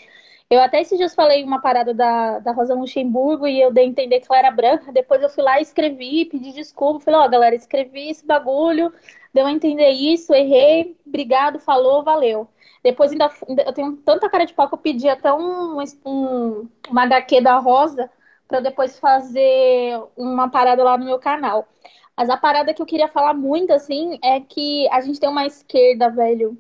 Eu 0.51 0.61
até 0.61 0.81
esses 0.81 0.99
dias 0.99 1.15
falei 1.15 1.43
uma 1.43 1.61
parada 1.61 1.95
da, 1.95 2.39
da 2.39 2.53
Rosa 2.53 2.75
Luxemburgo 2.75 3.47
e 3.47 3.61
eu 3.61 3.73
dei 3.73 3.85
a 3.85 3.89
entender 3.89 4.21
que 4.21 4.27
ela 4.29 4.39
era 4.39 4.51
branca. 4.51 4.93
Depois 4.93 5.23
eu 5.23 5.29
fui 5.29 5.43
lá 5.43 5.61
escrevi, 5.61 6.27
pedi 6.27 6.53
desculpa. 6.53 7.01
Falei, 7.01 7.21
ó, 7.21 7.25
oh, 7.25 7.31
galera, 7.31 7.55
escrevi 7.55 8.11
esse 8.11 8.27
bagulho, 8.27 8.93
deu 9.33 9.47
a 9.47 9.53
entender 9.53 9.91
isso, 9.91 10.35
errei, 10.35 10.97
obrigado, 11.07 11.59
falou, 11.59 12.03
valeu. 12.05 12.49
Depois 12.85 13.11
ainda 13.11 13.31
eu 13.67 13.73
tenho 13.73 13.97
tanta 13.97 14.29
cara 14.29 14.45
de 14.45 14.53
pau 14.53 14.69
que 14.69 14.75
eu 14.75 14.79
pedi 14.79 15.09
até 15.09 15.33
um, 15.33 15.83
um 16.05 16.69
uma 16.91 17.05
HQ 17.05 17.41
da 17.41 17.57
Rosa 17.57 18.11
para 18.47 18.61
depois 18.61 18.99
fazer 18.99 19.99
uma 20.15 20.51
parada 20.51 20.85
lá 20.85 20.99
no 20.99 21.07
meu 21.07 21.19
canal. 21.19 21.67
Mas 22.15 22.29
a 22.29 22.37
parada 22.37 22.75
que 22.75 22.83
eu 22.83 22.87
queria 22.87 23.09
falar 23.09 23.33
muito, 23.33 23.73
assim, 23.73 24.19
é 24.23 24.39
que 24.39 24.87
a 24.91 25.01
gente 25.01 25.19
tem 25.19 25.29
uma 25.29 25.47
esquerda, 25.47 26.11
velho, 26.11 26.57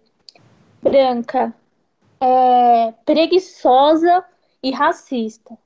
branca, 0.82 1.54
é, 2.20 2.92
preguiçosa 3.04 4.24
e 4.62 4.72
racista. 4.72 5.56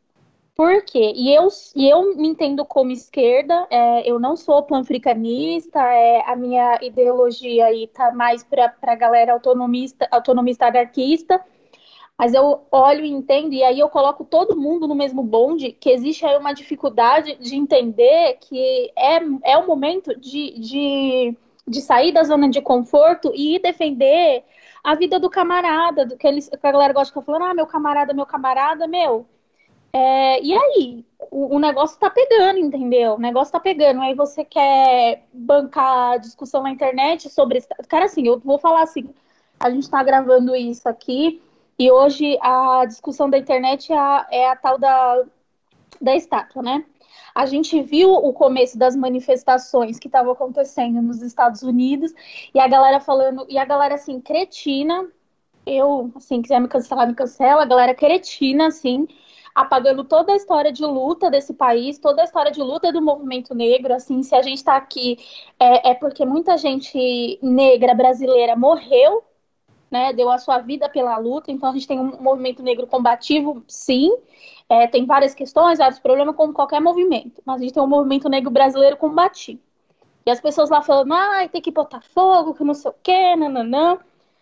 Por 0.59 0.83
quê? 0.83 1.13
E 1.15 1.33
eu, 1.33 1.47
e 1.77 1.89
eu 1.89 2.17
me 2.17 2.27
entendo 2.27 2.65
como 2.65 2.91
esquerda, 2.91 3.65
é, 3.71 4.11
eu 4.11 4.19
não 4.19 4.37
sou 4.37 4.61
panafricanista, 4.65 5.79
é, 5.81 6.29
a 6.29 6.35
minha 6.35 6.77
ideologia 6.83 7.67
aí 7.67 7.87
tá 7.87 8.11
mais 8.11 8.43
para 8.43 8.75
a 8.83 8.95
galera 8.97 9.35
autonomista, 9.35 10.09
autonomista 10.11 10.67
anarquista, 10.67 11.41
mas 12.19 12.35
eu 12.35 12.67
olho 12.73 13.05
e 13.05 13.09
entendo, 13.09 13.53
e 13.55 13.63
aí 13.63 13.79
eu 13.79 13.89
coloco 13.89 14.25
todo 14.25 14.57
mundo 14.61 14.89
no 14.89 14.97
mesmo 14.97 15.23
bonde, 15.23 15.71
que 15.71 15.91
existe 15.91 16.27
aí 16.27 16.37
uma 16.37 16.53
dificuldade 16.53 17.37
de 17.37 17.55
entender 17.55 18.39
que 18.41 18.91
é, 18.99 19.21
é 19.53 19.59
o 19.59 19.65
momento 19.67 20.19
de, 20.19 20.59
de, 20.59 21.37
de 21.69 21.81
sair 21.81 22.11
da 22.13 22.25
zona 22.25 22.51
de 22.51 22.61
conforto 22.61 23.31
e 23.33 23.55
ir 23.55 23.61
defender 23.61 24.43
a 24.83 24.97
vida 24.97 25.21
do 25.21 25.31
camarada, 25.31 26.05
do 26.05 26.17
que, 26.17 26.27
eles, 26.27 26.49
que 26.49 26.67
a 26.67 26.73
galera 26.73 26.93
gosta 26.93 27.07
de 27.07 27.11
ficar 27.13 27.23
falando, 27.23 27.49
ah, 27.49 27.55
meu 27.55 27.67
camarada, 27.67 28.13
meu 28.13 28.27
camarada, 28.27 28.89
meu 28.89 29.25
é, 29.93 30.43
e 30.43 30.53
aí, 30.53 31.05
o, 31.31 31.57
o, 31.57 31.59
negócio 31.59 31.99
tá 31.99 32.11
pegando, 32.11 32.59
entendeu? 32.59 33.15
O 33.15 33.21
negócio 33.21 33.53
tá 33.53 33.61
pegando. 33.61 34.01
Aí 34.01 34.15
você 34.15 34.45
quer 34.45 35.27
bancar 35.33 36.19
discussão 36.21 36.63
na 36.63 36.71
internet 36.71 37.31
sobre. 37.31 37.63
Cara, 37.89 38.05
assim, 38.05 38.27
eu 38.27 38.39
vou 38.39 38.59
falar 38.59 38.83
assim: 38.83 39.09
a 39.59 39.71
gente 39.71 39.91
tá 39.91 40.03
gravando 40.03 40.55
isso 40.55 40.89
aqui, 40.89 41.41
e 41.79 41.91
hoje 41.91 42.39
a 42.43 42.85
discussão 42.87 43.31
da 43.31 43.39
internet 43.39 43.93
é 43.93 43.99
a, 43.99 44.27
é 44.31 44.49
a 44.51 44.57
tal 44.57 44.79
da, 44.79 45.25
da 46.01 46.17
estátua, 46.17 46.63
né? 46.63 46.85
A 47.35 47.47
gente 47.47 47.81
viu 47.83 48.13
o 48.13 48.33
começo 48.33 48.77
das 48.77 48.97
manifestações 48.97 49.99
que 49.99 50.09
estavam 50.09 50.33
acontecendo 50.33 51.01
nos 51.01 51.23
Estados 51.23 51.63
Unidos 51.63 52.13
e 52.53 52.59
a 52.59 52.67
galera 52.67 53.01
falando, 53.01 53.47
e 53.49 53.57
a 53.57 53.65
galera 53.65 53.95
assim, 53.95 54.21
cretina. 54.21 55.09
Eu, 55.65 56.11
assim, 56.17 56.43
quiser 56.43 56.61
me 56.61 56.67
cancelar, 56.67 57.07
me 57.07 57.15
cancela. 57.15 57.63
A 57.63 57.67
galera 57.67 57.95
cretina, 57.95 58.69
assim, 58.69 59.07
apagando 59.59 60.05
toda 60.05 60.33
a 60.33 60.37
história 60.37 60.71
de 60.71 60.85
luta 60.85 61.29
desse 61.29 61.53
país, 61.53 61.99
toda 61.99 62.23
a 62.23 62.25
história 62.25 62.53
de 62.53 62.61
luta 62.61 62.93
do 62.93 63.03
movimento 63.03 63.57
negro. 63.57 63.93
Assim, 63.93 64.23
se 64.23 64.33
a 64.33 64.41
gente 64.41 64.59
está 64.59 64.77
aqui 64.77 65.19
é, 65.59 65.91
é, 65.91 65.95
porque 65.95 66.25
muita 66.25 66.57
gente 66.57 67.41
negra 67.43 67.93
brasileira 67.93 68.55
morreu, 68.55 69.25
né, 69.91 70.13
deu 70.13 70.31
a 70.31 70.39
sua 70.39 70.59
vida 70.59 70.89
pela 70.89 71.19
luta. 71.19 71.51
Então 71.51 71.69
a 71.69 71.73
gente 71.73 71.89
tem 71.89 71.99
um 71.99 72.23
movimento 72.23 72.63
negro 72.63 72.87
combativo, 72.87 73.65
sim. 73.67 74.17
É, 74.69 74.87
tem 74.87 75.05
várias 75.05 75.35
questões, 75.35 75.79
vários 75.79 75.99
problemas, 75.99 76.37
como 76.37 76.53
qualquer 76.53 76.81
movimento. 76.81 77.43
Mas 77.45 77.61
a 77.61 77.65
gente 77.65 77.75
tem 77.75 77.83
um 77.83 77.87
movimento 77.89 78.29
negro 78.29 78.53
brasileiro 78.53 78.97
combativo. 78.97 79.61
E 80.25 80.31
as 80.31 80.41
pessoas 80.41 80.71
lá 80.71 80.83
falando, 80.83 81.13
ah, 81.15 81.49
tem 81.51 81.61
que 81.61 81.73
botar 81.73 82.01
fogo, 82.01 82.55
que 82.55 82.63
não 82.63 82.75
sei 82.75 82.91
o 82.93 82.95
quê, 83.03 83.35
nananã, 83.35 83.99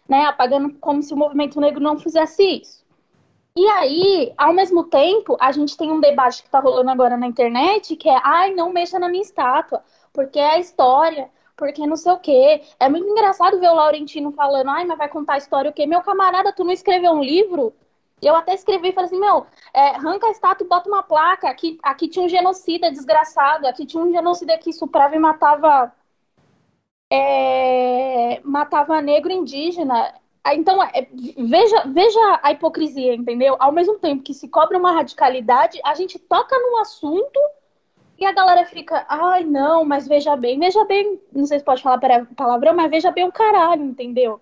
né, 0.07 0.27
apagando 0.27 0.75
como 0.75 1.03
se 1.03 1.15
o 1.15 1.17
movimento 1.17 1.59
negro 1.59 1.81
não 1.83 1.99
fizesse 1.99 2.43
isso. 2.43 2.86
E 3.57 3.67
aí, 3.69 4.35
ao 4.37 4.53
mesmo 4.53 4.85
tempo, 4.85 5.37
a 5.41 5.51
gente 5.51 5.77
tem 5.77 5.91
um 5.91 5.99
debate 5.99 6.43
que 6.43 6.51
tá 6.51 6.61
rolando 6.61 6.91
agora 6.91 7.17
na 7.17 7.27
internet, 7.27 7.97
que 7.97 8.09
é, 8.09 8.21
ai, 8.23 8.53
não 8.55 8.71
mexa 8.71 8.99
na 8.99 9.09
minha 9.09 9.23
estátua, 9.23 9.83
porque 10.13 10.39
é 10.39 10.51
a 10.53 10.59
história, 10.59 11.31
porque 11.57 11.87
não 11.87 11.97
sei 11.97 12.13
o 12.13 12.19
quê. 12.19 12.63
É 12.79 12.89
muito 12.89 13.09
engraçado 13.09 13.59
ver 13.59 13.71
o 13.71 13.75
Laurentino 13.75 14.31
falando, 14.33 14.69
ai, 14.69 14.85
mas 14.85 14.99
vai 14.99 15.09
contar 15.09 15.35
a 15.35 15.39
história 15.39 15.71
o 15.71 15.75
quê? 15.75 15.87
Meu 15.87 16.03
camarada, 16.03 16.53
tu 16.53 16.65
não 16.65 16.73
escreveu 16.73 17.13
um 17.13 17.23
livro? 17.23 17.73
Eu 18.21 18.35
até 18.37 18.55
escrevi 18.55 18.89
e 18.89 18.93
falei 18.93 19.09
assim, 19.09 19.21
meu, 19.21 19.47
é, 19.73 19.89
arranca 19.91 20.27
a 20.27 20.31
estátua 20.31 20.65
e 20.65 20.69
bota 20.69 20.89
uma 20.89 21.03
placa. 21.03 21.49
Aqui, 21.49 21.79
aqui 21.83 22.09
tinha 22.09 22.25
um 22.27 22.29
genocida 22.29 22.91
desgraçado, 22.91 23.67
aqui 23.67 23.87
tinha 23.87 24.03
um 24.03 24.13
genocida 24.13 24.59
que 24.59 24.73
suprava 24.73 25.17
e 25.17 25.19
matava. 25.19 25.93
É, 27.11 28.41
matava 28.45 29.01
negro 29.01 29.33
indígena. 29.33 30.15
Então, 30.55 30.83
é, 30.83 31.09
veja, 31.37 31.85
veja 31.87 32.41
a 32.43 32.53
hipocrisia, 32.53 33.15
entendeu? 33.15 33.57
Ao 33.59 33.73
mesmo 33.73 33.99
tempo 33.99 34.23
que 34.23 34.35
se 34.35 34.49
cobra 34.49 34.79
uma 34.79 34.93
radicalidade, 34.93 35.81
a 35.85 35.95
gente 35.95 36.19
toca 36.19 36.57
num 36.59 36.79
assunto 36.79 37.41
e 38.19 38.25
a 38.25 38.33
galera 38.33 38.65
fica, 38.65 39.05
ai, 39.09 39.45
não, 39.45 39.85
mas 39.85 40.09
veja 40.09 40.37
bem, 40.37 40.59
veja 40.59 40.85
bem, 40.85 41.21
não 41.33 41.47
sei 41.47 41.59
se 41.59 41.65
pode 41.65 41.83
falar 41.83 42.01
palavrão, 42.37 42.75
mas 42.75 42.91
veja 42.91 43.11
bem 43.11 43.25
o 43.25 43.33
caralho, 43.33 43.85
entendeu? 43.85 44.41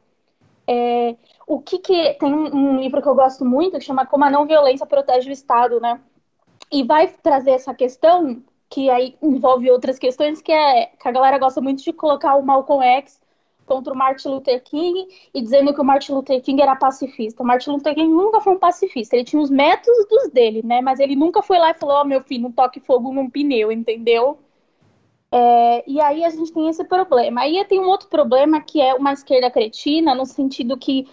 É, 0.67 1.17
o 1.47 1.61
que 1.61 1.79
que. 1.79 2.15
Tem 2.15 2.33
um, 2.33 2.55
um, 2.55 2.81
livro 2.81 3.03
que 3.03 3.09
eu 3.09 3.15
gosto 3.15 3.45
muito 3.45 3.79
que 3.79 3.85
chama 3.85 4.07
Como 4.07 4.25
a 4.25 4.31
Não 4.31 4.47
Violência 4.47 4.87
Protege 4.87 5.29
o 5.29 5.33
Estado, 5.33 5.81
né? 5.81 6.01
E 6.73 6.83
vai 6.83 7.09
trazer 7.09 7.51
essa 7.51 7.75
questão, 7.75 8.43
que 8.71 8.89
aí 8.91 9.17
envolve 9.23 9.71
outras 9.71 9.99
questões, 9.99 10.41
que 10.41 10.53
é 10.53 10.87
que 10.87 11.09
a 11.09 11.13
galera 11.13 11.39
gosta 11.39 11.61
muito 11.61 11.83
de 11.83 11.93
colocar 11.93 12.37
o 12.37 12.43
Malcolm 12.43 12.85
X 12.85 13.21
contra 13.65 13.93
o 13.93 13.97
Martin 13.97 14.29
Luther 14.29 14.63
King 14.63 15.07
e 15.33 15.41
dizendo 15.41 15.75
que 15.75 15.81
o 15.81 15.85
Martin 15.85 16.13
Luther 16.13 16.41
King 16.43 16.63
era 16.63 16.77
pacifista. 16.77 17.43
O 17.43 17.47
Martin 17.47 17.71
Luther 17.71 17.95
King 17.95 18.13
nunca 18.13 18.41
foi 18.41 18.55
um 18.55 18.59
pacifista, 18.59 19.17
ele 19.17 19.25
tinha 19.25 19.41
os 19.41 19.51
métodos 19.51 20.31
dele, 20.33 20.63
né? 20.65 20.81
Mas 20.81 21.01
ele 21.01 21.17
nunca 21.17 21.43
foi 21.43 21.59
lá 21.59 21.71
e 21.71 21.75
falou: 21.75 21.97
Ó, 21.97 22.03
oh, 22.03 22.05
meu 22.05 22.21
filho, 22.23 22.45
não 22.45 22.53
toque 22.53 22.81
fogo 22.81 23.13
num 23.13 23.29
pneu, 23.29 23.73
entendeu? 23.73 24.39
É, 25.33 25.85
e 25.91 26.01
aí 26.01 26.25
a 26.25 26.31
gente 26.31 26.53
tem 26.53 26.69
esse 26.69 26.85
problema. 26.85 27.41
Aí 27.41 27.65
tem 27.65 27.81
um 27.81 27.89
outro 27.89 28.09
problema 28.09 28.61
que 28.61 28.81
é 28.81 28.95
uma 28.95 29.13
esquerda 29.13 29.51
cretina, 29.51 30.15
no 30.15 30.25
sentido 30.25 30.77
que 30.77 31.09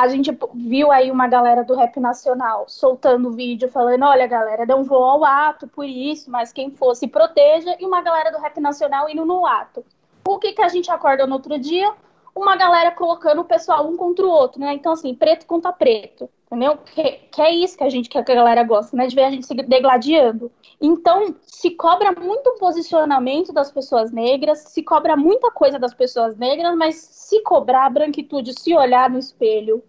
a 0.00 0.08
gente 0.08 0.30
viu 0.54 0.90
aí 0.90 1.10
uma 1.10 1.28
galera 1.28 1.62
do 1.62 1.74
rap 1.74 2.00
nacional 2.00 2.64
soltando 2.68 3.32
vídeo 3.32 3.68
falando: 3.68 4.04
olha, 4.04 4.26
galera, 4.26 4.64
não 4.64 4.82
vou 4.82 5.04
ao 5.04 5.24
ato 5.24 5.68
por 5.68 5.84
isso, 5.84 6.30
mas 6.30 6.52
quem 6.54 6.70
fosse 6.70 7.06
proteja, 7.06 7.76
e 7.78 7.84
uma 7.84 8.00
galera 8.00 8.30
do 8.32 8.38
rap 8.38 8.58
nacional 8.60 9.10
indo 9.10 9.26
no 9.26 9.44
ato. 9.44 9.84
O 10.26 10.38
que, 10.38 10.52
que 10.52 10.62
a 10.62 10.68
gente 10.68 10.90
acorda 10.90 11.26
no 11.26 11.34
outro 11.34 11.58
dia? 11.58 11.92
Uma 12.34 12.56
galera 12.56 12.90
colocando 12.92 13.40
o 13.40 13.44
pessoal 13.44 13.88
um 13.88 13.96
contra 13.96 14.24
o 14.24 14.30
outro, 14.30 14.60
né? 14.60 14.72
Então, 14.74 14.92
assim, 14.92 15.14
preto 15.14 15.46
contra 15.46 15.72
preto, 15.72 16.28
entendeu? 16.46 16.76
Que, 16.78 17.02
que 17.30 17.42
é 17.42 17.50
isso 17.50 17.76
que 17.76 17.84
a 17.84 17.88
gente 17.88 18.08
que 18.08 18.18
a 18.18 18.22
galera 18.22 18.62
gosta, 18.62 18.96
né? 18.96 19.06
De 19.06 19.14
ver 19.14 19.24
a 19.24 19.30
gente 19.30 19.46
se 19.46 19.54
degladiando. 19.54 20.50
Então, 20.80 21.34
se 21.42 21.72
cobra 21.72 22.12
muito 22.12 22.50
o 22.50 22.58
posicionamento 22.58 23.52
das 23.52 23.70
pessoas 23.70 24.10
negras, 24.12 24.60
se 24.60 24.82
cobra 24.82 25.16
muita 25.16 25.50
coisa 25.50 25.78
das 25.78 25.92
pessoas 25.92 26.36
negras, 26.36 26.74
mas 26.76 26.96
se 26.96 27.42
cobrar 27.42 27.86
a 27.86 27.90
branquitude, 27.90 28.58
se 28.58 28.74
olhar 28.74 29.10
no 29.10 29.18
espelho, 29.18 29.82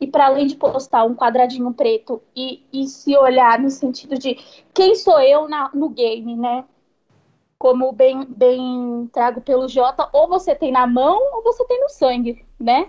e 0.00 0.06
para 0.06 0.26
além 0.26 0.46
de 0.46 0.56
postar 0.56 1.04
um 1.04 1.14
quadradinho 1.14 1.72
preto 1.74 2.22
e, 2.34 2.62
e 2.72 2.86
se 2.86 3.14
olhar 3.16 3.58
no 3.58 3.68
sentido 3.68 4.18
de 4.18 4.38
quem 4.72 4.94
sou 4.94 5.20
eu 5.20 5.46
na, 5.46 5.70
no 5.74 5.90
game, 5.90 6.34
né? 6.36 6.64
Como 7.60 7.92
bem, 7.92 8.24
bem 8.24 9.06
trago 9.12 9.42
pelo 9.42 9.68
Jota, 9.68 10.08
ou 10.14 10.26
você 10.26 10.54
tem 10.54 10.72
na 10.72 10.86
mão 10.86 11.20
ou 11.34 11.42
você 11.42 11.62
tem 11.66 11.78
no 11.78 11.90
sangue, 11.90 12.42
né? 12.58 12.88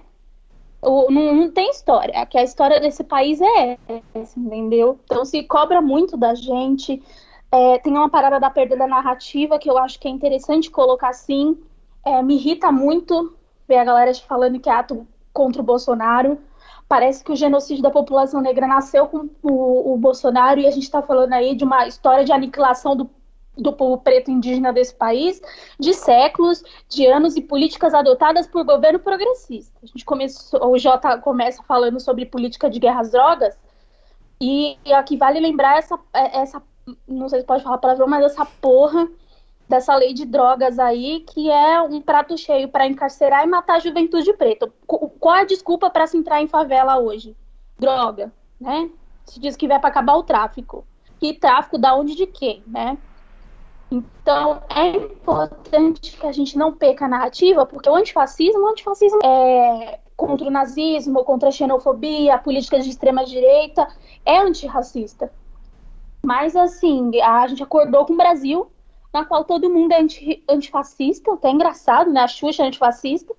Não, 0.81 1.09
não, 1.09 1.51
tem 1.51 1.69
história. 1.69 2.25
Que 2.25 2.37
a 2.37 2.43
história 2.43 2.79
desse 2.79 3.03
país 3.03 3.41
é 3.41 3.77
essa, 4.15 4.39
entendeu? 4.39 4.97
Então 5.03 5.25
se 5.25 5.43
cobra 5.43 5.81
muito 5.81 6.15
da 6.15 6.33
gente. 6.33 7.03
É, 7.51 7.79
tem 7.79 7.91
uma 7.91 8.09
parada 8.09 8.39
da 8.39 8.49
perda 8.49 8.77
da 8.77 8.87
narrativa 8.87 9.59
que 9.59 9.69
eu 9.69 9.77
acho 9.77 9.99
que 9.99 10.07
é 10.07 10.11
interessante 10.11 10.71
colocar 10.71 11.09
assim. 11.09 11.61
É, 12.05 12.23
me 12.23 12.35
irrita 12.35 12.71
muito 12.71 13.35
ver 13.67 13.77
a 13.77 13.83
galera 13.83 14.13
falando 14.15 14.57
que 14.57 14.69
é 14.69 14.73
ato 14.73 15.05
contra 15.33 15.61
o 15.61 15.65
Bolsonaro 15.65 16.39
parece 16.91 17.23
que 17.23 17.31
o 17.31 17.35
genocídio 17.37 17.81
da 17.81 17.89
população 17.89 18.41
negra 18.41 18.67
nasceu 18.67 19.07
com 19.07 19.29
o, 19.41 19.93
o 19.93 19.97
Bolsonaro 19.97 20.59
e 20.59 20.67
a 20.67 20.71
gente 20.71 20.83
está 20.83 21.01
falando 21.01 21.31
aí 21.31 21.55
de 21.55 21.63
uma 21.63 21.87
história 21.87 22.25
de 22.25 22.33
aniquilação 22.33 22.97
do, 22.97 23.09
do 23.57 23.73
povo 23.73 23.97
preto 23.97 24.31
indígena 24.31 24.71
desse 24.71 24.95
país, 24.95 25.41
de 25.79 25.93
séculos, 25.93 26.63
de 26.87 27.05
anos 27.05 27.35
e 27.35 27.41
políticas 27.41 27.93
adotadas 27.93 28.47
por 28.47 28.63
governo 28.63 28.99
progressista. 28.99 29.77
A 29.83 29.85
gente 29.85 30.05
começou, 30.05 30.71
o 30.71 30.77
Jota 30.77 31.17
começa 31.17 31.61
falando 31.63 31.99
sobre 31.99 32.25
política 32.25 32.69
de 32.69 32.79
guerras 32.79 33.11
drogas 33.11 33.57
e, 34.39 34.77
e 34.85 34.93
aqui 34.93 35.17
vale 35.17 35.39
lembrar 35.39 35.77
essa, 35.77 35.99
essa, 36.13 36.63
não 37.07 37.29
sei 37.29 37.41
se 37.41 37.45
pode 37.45 37.63
falar 37.63 37.77
palavrão, 37.77 38.07
mas 38.07 38.23
essa 38.23 38.45
porra 38.45 39.07
dessa 39.69 39.95
lei 39.95 40.13
de 40.13 40.25
drogas 40.25 40.79
aí, 40.79 41.21
que 41.21 41.49
é 41.49 41.81
um 41.81 42.01
prato 42.01 42.37
cheio 42.37 42.67
para 42.67 42.87
encarcerar 42.87 43.43
e 43.43 43.47
matar 43.47 43.75
a 43.75 43.79
juventude 43.79 44.33
preta. 44.33 44.71
Qual 44.85 45.35
a 45.35 45.43
desculpa 45.43 45.89
para 45.89 46.07
se 46.07 46.17
entrar 46.17 46.41
em 46.41 46.47
favela 46.47 46.99
hoje? 46.99 47.37
Droga, 47.79 48.33
né? 48.59 48.89
Se 49.25 49.39
diz 49.39 49.55
que 49.55 49.67
vai 49.67 49.79
para 49.79 49.89
acabar 49.89 50.15
o 50.15 50.23
tráfico. 50.23 50.85
Que 51.19 51.33
tráfico 51.33 51.77
da 51.77 51.95
onde 51.95 52.15
de 52.15 52.25
quem, 52.25 52.63
né? 52.67 52.97
Então, 53.91 54.61
é 54.69 54.87
importante 54.87 56.17
que 56.17 56.25
a 56.25 56.31
gente 56.31 56.57
não 56.57 56.71
peca 56.71 57.05
a 57.05 57.09
narrativa, 57.09 57.65
porque 57.65 57.89
o 57.89 57.95
antifascismo, 57.95 58.61
o 58.61 58.69
antifascismo 58.69 59.19
é 59.21 59.99
contra 60.15 60.47
o 60.47 60.51
nazismo, 60.51 61.25
contra 61.25 61.49
a 61.49 61.51
xenofobia, 61.51 62.35
a 62.35 62.37
política 62.37 62.79
de 62.79 62.89
extrema 62.89 63.25
direita, 63.25 63.85
é 64.25 64.37
antirracista. 64.37 65.31
Mas, 66.23 66.55
assim, 66.55 67.19
a 67.21 67.47
gente 67.47 67.63
acordou 67.63 68.05
com 68.05 68.13
o 68.13 68.17
Brasil 68.17 68.71
na 69.13 69.25
qual 69.25 69.43
todo 69.43 69.69
mundo 69.69 69.91
é 69.91 69.99
anti, 69.99 70.43
antifascista, 70.47 71.33
até 71.33 71.49
engraçado, 71.49 72.11
né? 72.11 72.21
A 72.21 72.27
Xuxa 72.27 72.63
é 72.63 72.67
antifascista. 72.67 73.33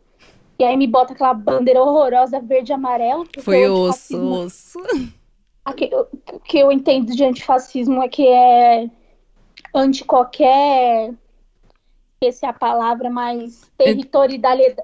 E 0.58 0.64
aí 0.64 0.76
me 0.76 0.86
bota 0.86 1.14
aquela 1.14 1.32
bandeira 1.32 1.82
horrorosa 1.82 2.40
verde 2.40 2.72
e 2.72 2.74
amarelo. 2.74 3.26
Foi 3.40 3.68
osso, 3.68 4.18
osso. 4.18 4.78
O 5.64 6.40
que 6.40 6.58
eu 6.58 6.72
entendo 6.72 7.14
de 7.14 7.24
antifascismo 7.24 8.02
é 8.02 8.08
que 8.08 8.26
é 8.26 8.90
anti 9.74 10.04
qualquer. 10.04 11.14
Essa 12.22 12.46
é 12.46 12.48
a 12.48 12.52
palavra, 12.52 13.10
mais 13.10 13.70
territorialidade. 13.76 14.76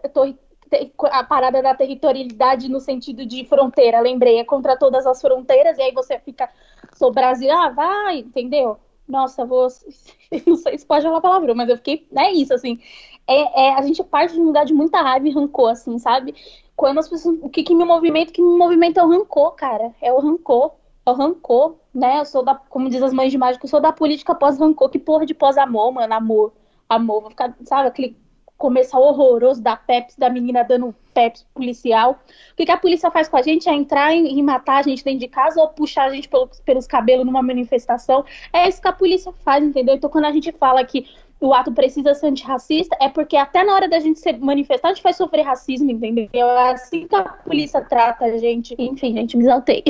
A 1.10 1.24
parada 1.24 1.62
da 1.62 1.74
territorialidade 1.74 2.68
no 2.68 2.80
sentido 2.80 3.24
de 3.24 3.44
fronteira, 3.44 4.00
lembrei, 4.00 4.38
é 4.38 4.44
contra 4.44 4.76
todas 4.76 5.06
as 5.06 5.20
fronteiras, 5.20 5.78
e 5.78 5.82
aí 5.82 5.92
você 5.92 6.18
fica, 6.18 6.50
sou 6.94 7.12
Brasil, 7.12 7.50
ah, 7.50 7.70
vai, 7.70 8.18
entendeu? 8.18 8.78
Nossa, 9.08 9.46
vou. 9.46 9.68
Não 10.46 10.56
sei 10.56 10.78
se 10.78 10.86
pode 10.86 11.04
falar 11.04 11.20
palavrão, 11.20 11.54
mas 11.54 11.68
eu 11.68 11.76
fiquei. 11.76 12.06
É 12.14 12.30
isso, 12.32 12.52
assim. 12.52 12.78
É, 13.26 13.68
é, 13.68 13.74
a 13.74 13.82
gente 13.82 14.02
parte 14.04 14.34
de 14.34 14.40
um 14.40 14.44
lugar 14.44 14.66
de 14.66 14.74
muita 14.74 15.00
raiva 15.00 15.26
e 15.26 15.32
rancor, 15.32 15.70
assim, 15.70 15.98
sabe? 15.98 16.34
Quando 16.76 16.98
as 16.98 17.08
pessoas. 17.08 17.38
O 17.40 17.48
que, 17.48 17.62
que 17.62 17.74
me 17.74 17.84
movimenta? 17.84 18.30
O 18.30 18.34
que 18.34 18.42
me 18.42 18.58
movimenta 18.58 19.00
é 19.00 19.04
o 19.04 19.08
rancor, 19.08 19.52
cara. 19.52 19.94
É 20.02 20.12
o 20.12 20.20
rancor. 20.20 20.72
Rancor, 21.12 21.76
né? 21.94 22.20
Eu 22.20 22.24
sou 22.24 22.42
da. 22.42 22.54
Como 22.54 22.88
diz 22.88 23.02
as 23.02 23.12
mães 23.12 23.30
de 23.32 23.38
mágica, 23.38 23.64
eu 23.64 23.70
sou 23.70 23.80
da 23.80 23.92
política 23.92 24.34
pós-rancor. 24.34 24.88
Que 24.90 24.98
porra 24.98 25.26
de 25.26 25.34
pós-amor, 25.34 25.92
mano? 25.92 26.12
Amor. 26.14 26.52
Amor. 26.88 27.20
Vou 27.22 27.30
ficar, 27.30 27.54
sabe, 27.64 27.88
aquele 27.88 28.16
começo 28.58 28.98
horroroso 28.98 29.62
da 29.62 29.76
Pepsi, 29.76 30.18
da 30.18 30.28
menina 30.28 30.64
dando 30.64 30.94
Pepsi 31.14 31.46
policial. 31.54 32.18
O 32.52 32.56
que, 32.56 32.66
que, 32.66 32.72
a 32.72 32.76
polícia 32.76 33.10
faz 33.10 33.28
com 33.28 33.36
a 33.36 33.42
gente? 33.42 33.68
É 33.68 33.72
entrar 33.72 34.12
e, 34.12 34.42
matar 34.42 34.78
a 34.78 34.82
gente 34.82 35.04
dentro 35.04 35.20
de 35.20 35.28
casa 35.28 35.60
ou 35.60 35.68
puxar 35.68 36.08
a 36.08 36.12
gente 36.12 36.28
pelo, 36.28 36.50
pelos 36.64 36.86
cabelos 36.86 37.24
numa 37.24 37.42
manifestação. 37.42 38.24
É 38.52 38.68
isso 38.68 38.82
que 38.82 38.88
a 38.88 38.92
polícia 38.92 39.32
faz, 39.44 39.64
entendeu? 39.64 39.94
Então, 39.94 40.10
quando 40.10 40.24
a 40.24 40.32
gente 40.32 40.50
fala 40.52 40.84
que 40.84 41.06
o 41.40 41.54
ato 41.54 41.72
precisa 41.72 42.14
ser 42.14 42.26
antirracista, 42.26 42.96
é 43.00 43.08
porque 43.08 43.36
até 43.36 43.62
na 43.62 43.72
hora 43.74 43.88
da 43.88 44.00
gente 44.00 44.18
se 44.18 44.32
manifestar, 44.32 44.88
a 44.88 44.92
gente 44.92 45.02
vai 45.02 45.12
sofrer 45.12 45.42
racismo, 45.42 45.90
entendeu? 45.90 46.28
É 46.34 46.72
assim 46.72 47.06
que 47.06 47.14
a 47.14 47.22
polícia 47.22 47.80
trata 47.80 48.24
a 48.24 48.38
gente. 48.38 48.74
Enfim, 48.78 49.12
gente, 49.12 49.36
me 49.36 49.44
exaltei. 49.44 49.84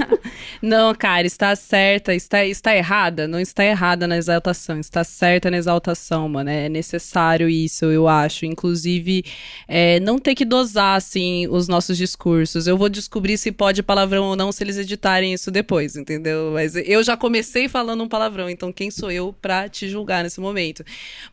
não, 0.60 0.94
cara, 0.94 1.26
está 1.26 1.56
certa, 1.56 2.14
está, 2.14 2.44
está 2.44 2.76
errada, 2.76 3.26
não 3.26 3.40
está 3.40 3.64
errada 3.64 4.06
na 4.06 4.18
exaltação, 4.18 4.78
está 4.78 5.02
certa 5.02 5.50
na 5.50 5.56
exaltação, 5.56 6.28
mano. 6.28 6.50
É 6.50 6.68
necessário 6.68 7.48
isso, 7.48 7.86
eu 7.86 8.06
acho. 8.06 8.44
Inclusive, 8.44 9.24
é, 9.66 9.98
não 10.00 10.18
ter 10.18 10.34
que 10.34 10.44
dosar, 10.44 10.96
assim, 10.96 11.48
os 11.48 11.68
nossos 11.68 11.96
discursos. 11.96 12.66
Eu 12.66 12.76
vou 12.76 12.90
descobrir 12.90 13.38
se 13.38 13.50
pode 13.50 13.82
palavrão 13.82 14.24
ou 14.24 14.36
não 14.36 14.52
se 14.52 14.62
eles 14.62 14.76
editarem 14.76 15.32
isso 15.32 15.50
depois, 15.50 15.96
entendeu? 15.96 16.50
Mas 16.52 16.76
eu 16.76 17.02
já 17.02 17.16
comecei 17.16 17.66
falando 17.66 18.04
um 18.04 18.08
palavrão, 18.08 18.50
então 18.50 18.70
quem 18.70 18.90
sou 18.90 19.10
eu 19.10 19.34
pra 19.40 19.70
te 19.70 19.88
julgar 19.88 20.22
nesse 20.22 20.40
momento? 20.40 20.81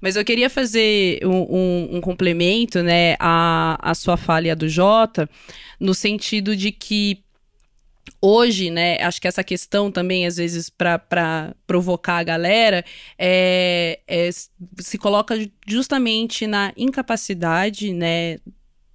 Mas 0.01 0.15
eu 0.15 0.23
queria 0.23 0.49
fazer 0.49 1.19
um, 1.23 1.57
um, 1.57 1.97
um 1.97 2.01
complemento, 2.01 2.81
né, 2.81 3.15
à, 3.19 3.77
à 3.81 3.93
sua 3.95 4.17
fala 4.17 4.47
e 4.47 4.51
a 4.51 4.55
do 4.55 4.67
Jota, 4.67 5.29
no 5.79 5.93
sentido 5.93 6.55
de 6.55 6.71
que 6.71 7.23
hoje, 8.21 8.69
né, 8.69 9.01
acho 9.01 9.21
que 9.21 9.27
essa 9.27 9.43
questão 9.43 9.91
também, 9.91 10.25
às 10.25 10.37
vezes, 10.37 10.69
para 10.69 11.53
provocar 11.65 12.17
a 12.17 12.23
galera, 12.23 12.83
é, 13.17 13.99
é, 14.07 14.29
se 14.79 14.97
coloca 14.97 15.35
justamente 15.67 16.47
na 16.47 16.73
incapacidade, 16.75 17.93
né, 17.93 18.37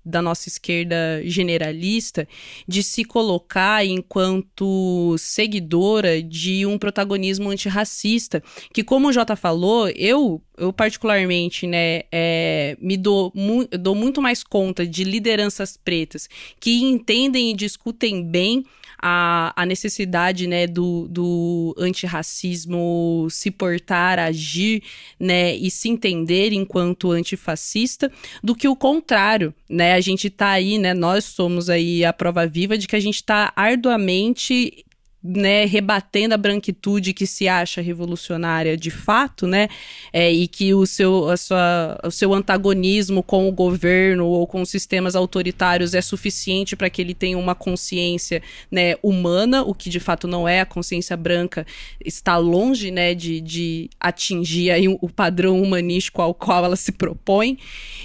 da 0.05 0.20
nossa 0.20 0.48
esquerda 0.48 1.22
generalista 1.24 2.28
de 2.68 2.82
se 2.82 3.05
colocar 3.05 3.84
enquanto 3.84 5.16
seguidora 5.18 6.22
de 6.22 6.66
um 6.66 6.78
protagonismo 6.78 7.50
antirracista, 7.50 8.42
que 8.72 8.84
como 8.84 9.09
o 9.09 9.12
Jota 9.12 9.34
falou, 9.36 9.88
eu, 9.88 10.42
eu 10.57 10.72
particularmente, 10.72 11.66
né, 11.66 12.02
é, 12.12 12.76
me 12.80 12.96
dou, 12.96 13.32
mu 13.34 13.66
dou 13.66 13.94
muito 13.94 14.22
mais 14.22 14.42
conta 14.42 14.86
de 14.86 15.05
lideranças 15.05 15.76
pretas 15.76 16.28
que 16.61 16.82
entendem 16.82 17.50
e 17.50 17.55
discutem 17.55 18.22
bem 18.22 18.64
a, 19.07 19.52
a 19.55 19.66
necessidade 19.66 20.46
né, 20.46 20.66
do, 20.66 21.07
do 21.09 21.74
antirracismo 21.78 23.28
se 23.30 23.50
portar, 23.50 24.18
agir 24.18 24.82
né, 25.20 25.55
e 25.55 25.70
se 25.70 25.90
entender 25.90 26.55
enquanto 26.55 27.11
antifascista, 27.11 28.11
do 28.42 28.55
que 28.55 28.66
o 28.66 28.74
contrário. 28.74 29.52
Né? 29.68 29.92
A 29.92 30.00
gente 30.00 30.28
está 30.28 30.52
aí, 30.52 30.78
né, 30.78 30.94
nós 30.94 31.24
somos 31.24 31.68
aí 31.68 32.02
a 32.02 32.14
prova 32.14 32.46
viva 32.46 32.78
de 32.78 32.88
que 32.88 32.96
a 32.96 33.00
gente 33.00 33.16
está 33.16 33.52
arduamente 33.55 34.84
né, 35.25 35.64
rebatendo 35.64 36.35
a 36.35 36.37
branquitude 36.37 37.14
que 37.14 37.27
se 37.27 37.49
acha 37.49 37.81
revolucionária 37.81 38.77
de 38.77 38.91
fato, 38.91 39.47
né, 39.47 39.68
é, 40.12 40.31
e 40.31 40.47
que 40.47 40.75
o 40.75 40.85
seu, 40.85 41.31
a 41.31 41.37
sua, 41.39 41.99
o 42.05 42.11
seu 42.11 42.35
antagonismo 42.35 43.22
com 43.22 43.49
o 43.49 43.53
governo 43.53 44.27
ou 44.27 44.47
com 44.47 44.62
sistemas 44.66 45.16
autoritários 45.16 45.95
é 45.95 46.03
suficiente 46.03 46.77
para 46.77 46.91
que 46.91 47.01
ele 47.01 47.14
tenha 47.14 47.39
uma 47.39 47.55
consciência, 47.55 48.43
né, 48.70 48.97
humana, 49.03 49.62
o 49.62 49.75
que 49.75 49.89
de 49.89 49.99
fato 49.99 50.29
não 50.29 50.47
é, 50.47 50.61
a 50.61 50.66
consciência 50.66 51.16
branca 51.16 51.66
está 52.05 52.37
longe, 52.37 52.91
né, 52.91 53.14
de, 53.14 53.41
de 53.41 53.89
atingir 53.99 54.70
aí 54.70 54.89
o 54.89 55.09
padrão 55.09 55.62
humanístico 55.62 56.20
ao 56.20 56.35
qual 56.35 56.66
ela 56.66 56.77
se 56.77 56.93
propõe. 56.93 57.59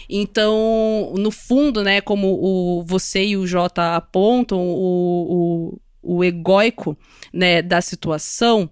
Então, 0.09 1.13
no 1.17 1.31
fundo, 1.31 1.83
né, 1.83 1.99
como 1.99 2.27
o, 2.41 2.83
você 2.83 3.25
e 3.25 3.37
o 3.37 3.45
Jota 3.45 3.95
apontam, 3.95 4.59
o, 4.59 5.73
o 5.73 5.79
o 6.01 6.23
egóico 6.23 6.97
né, 7.33 7.61
da 7.61 7.81
situação, 7.81 8.69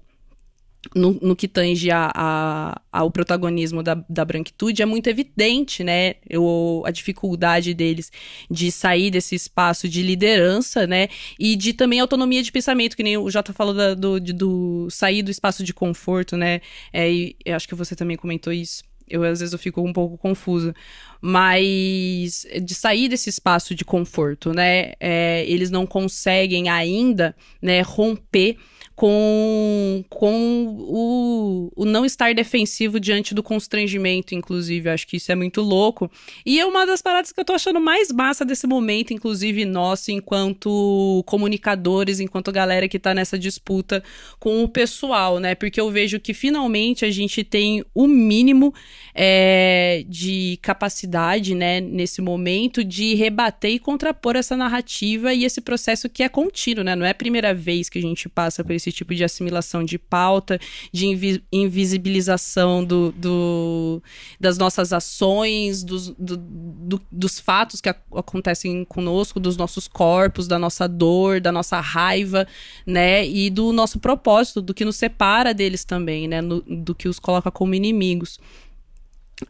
no, 0.95 1.13
no, 1.21 1.35
que 1.35 1.47
tange 1.47 1.91
a, 1.91 2.11
a, 2.13 2.81
ao 2.91 3.11
protagonismo 3.11 3.83
da, 3.83 3.95
da 4.09 4.23
branquitude, 4.23 4.81
é 4.81 4.85
muito 4.85 5.07
evidente, 5.07 5.83
né? 5.83 6.15
Eu, 6.29 6.83
a 6.85 6.91
dificuldade 6.91 7.73
deles 7.73 8.11
de 8.49 8.71
sair 8.71 9.11
desse 9.11 9.35
espaço 9.35 9.89
de 9.89 10.01
liderança, 10.01 10.87
né? 10.87 11.09
E 11.39 11.55
de 11.55 11.73
também 11.73 11.99
autonomia 11.99 12.41
de 12.41 12.51
pensamento, 12.51 12.95
que 12.95 13.03
nem 13.03 13.17
o 13.17 13.29
Jota 13.29 13.53
falou 13.53 13.73
da, 13.73 13.93
do, 13.93 14.19
de, 14.19 14.33
do 14.33 14.87
sair 14.89 15.21
do 15.21 15.31
espaço 15.31 15.63
de 15.63 15.73
conforto, 15.73 16.37
né? 16.37 16.61
É, 16.93 17.11
e 17.11 17.35
acho 17.47 17.67
que 17.67 17.75
você 17.75 17.95
também 17.95 18.15
comentou 18.17 18.53
isso. 18.53 18.83
Eu, 19.09 19.23
às 19.23 19.39
vezes, 19.39 19.53
eu 19.53 19.59
fico 19.59 19.81
um 19.81 19.93
pouco 19.93 20.17
confusa. 20.17 20.73
Mas 21.21 22.45
de 22.63 22.75
sair 22.75 23.09
desse 23.09 23.29
espaço 23.29 23.73
de 23.73 23.83
conforto, 23.83 24.53
né? 24.53 24.93
É, 24.99 25.45
eles 25.47 25.71
não 25.71 25.85
conseguem 25.85 26.69
ainda 26.69 27.35
né, 27.61 27.81
romper 27.81 28.57
com, 28.97 30.03
com 30.09 30.75
o, 30.79 31.71
o 31.75 31.85
não 31.85 32.03
estar 32.03 32.33
defensivo 32.33 32.99
diante 32.99 33.35
do 33.35 33.43
constrangimento, 33.43 34.33
inclusive. 34.33 34.89
Eu 34.89 34.93
acho 34.93 35.05
que 35.05 35.17
isso 35.17 35.31
é 35.31 35.35
muito 35.35 35.61
louco. 35.61 36.09
E 36.43 36.59
é 36.59 36.65
uma 36.65 36.83
das 36.83 36.99
paradas 36.99 37.31
que 37.31 37.39
eu 37.39 37.45
tô 37.45 37.53
achando 37.53 37.79
mais 37.79 38.11
massa 38.11 38.43
desse 38.43 38.65
momento, 38.65 39.13
inclusive 39.13 39.65
nosso, 39.65 40.09
enquanto 40.09 41.23
comunicadores, 41.27 42.19
enquanto 42.19 42.51
galera 42.51 42.87
que 42.87 42.97
tá 42.97 43.13
nessa 43.13 43.37
disputa 43.37 44.03
com 44.39 44.63
o 44.63 44.67
pessoal, 44.67 45.37
né? 45.37 45.53
Porque 45.53 45.79
eu 45.79 45.91
vejo 45.91 46.19
que 46.19 46.33
finalmente 46.33 47.05
a 47.05 47.11
gente 47.11 47.43
tem 47.43 47.85
o 47.93 48.07
mínimo 48.07 48.73
é, 49.13 50.03
de 50.09 50.57
capacidade, 50.59 51.53
né, 51.53 51.79
nesse 51.79 52.19
momento, 52.19 52.83
de 52.83 53.13
rebater 53.13 53.73
e 53.73 53.79
contrapor 53.79 54.35
essa 54.35 54.57
narrativa 54.57 55.35
e 55.35 55.45
esse 55.45 55.61
processo 55.61 56.09
que 56.09 56.23
é 56.23 56.29
contínuo, 56.29 56.83
né? 56.83 56.95
Não 56.95 57.05
é 57.05 57.11
a 57.11 57.15
primeira 57.15 57.53
vez 57.53 57.89
que 57.89 57.99
a 57.99 58.01
gente 58.01 58.27
passa 58.27 58.63
por 58.63 58.73
esse 58.73 58.86
esse 58.87 58.91
tipo 58.97 59.13
de 59.13 59.23
assimilação 59.23 59.83
de 59.83 59.97
pauta, 59.97 60.59
de 60.91 61.07
invi 61.07 61.43
invisibilização 61.51 62.83
do, 62.83 63.11
do, 63.11 64.01
das 64.39 64.57
nossas 64.57 64.93
ações, 64.93 65.83
dos, 65.83 66.09
do, 66.17 66.37
do, 66.37 67.01
dos 67.11 67.39
fatos 67.39 67.81
que 67.81 67.89
acontecem 67.89 68.85
conosco, 68.85 69.39
dos 69.39 69.57
nossos 69.57 69.87
corpos, 69.87 70.47
da 70.47 70.57
nossa 70.57 70.87
dor, 70.87 71.41
da 71.41 71.51
nossa 71.51 71.79
raiva, 71.79 72.47
né? 72.85 73.27
E 73.27 73.49
do 73.49 73.71
nosso 73.73 73.99
propósito, 73.99 74.61
do 74.61 74.73
que 74.73 74.85
nos 74.85 74.95
separa 74.95 75.53
deles 75.53 75.83
também, 75.83 76.27
né? 76.27 76.41
No, 76.41 76.61
do 76.61 76.95
que 76.95 77.07
os 77.07 77.19
coloca 77.19 77.51
como 77.51 77.75
inimigos. 77.75 78.39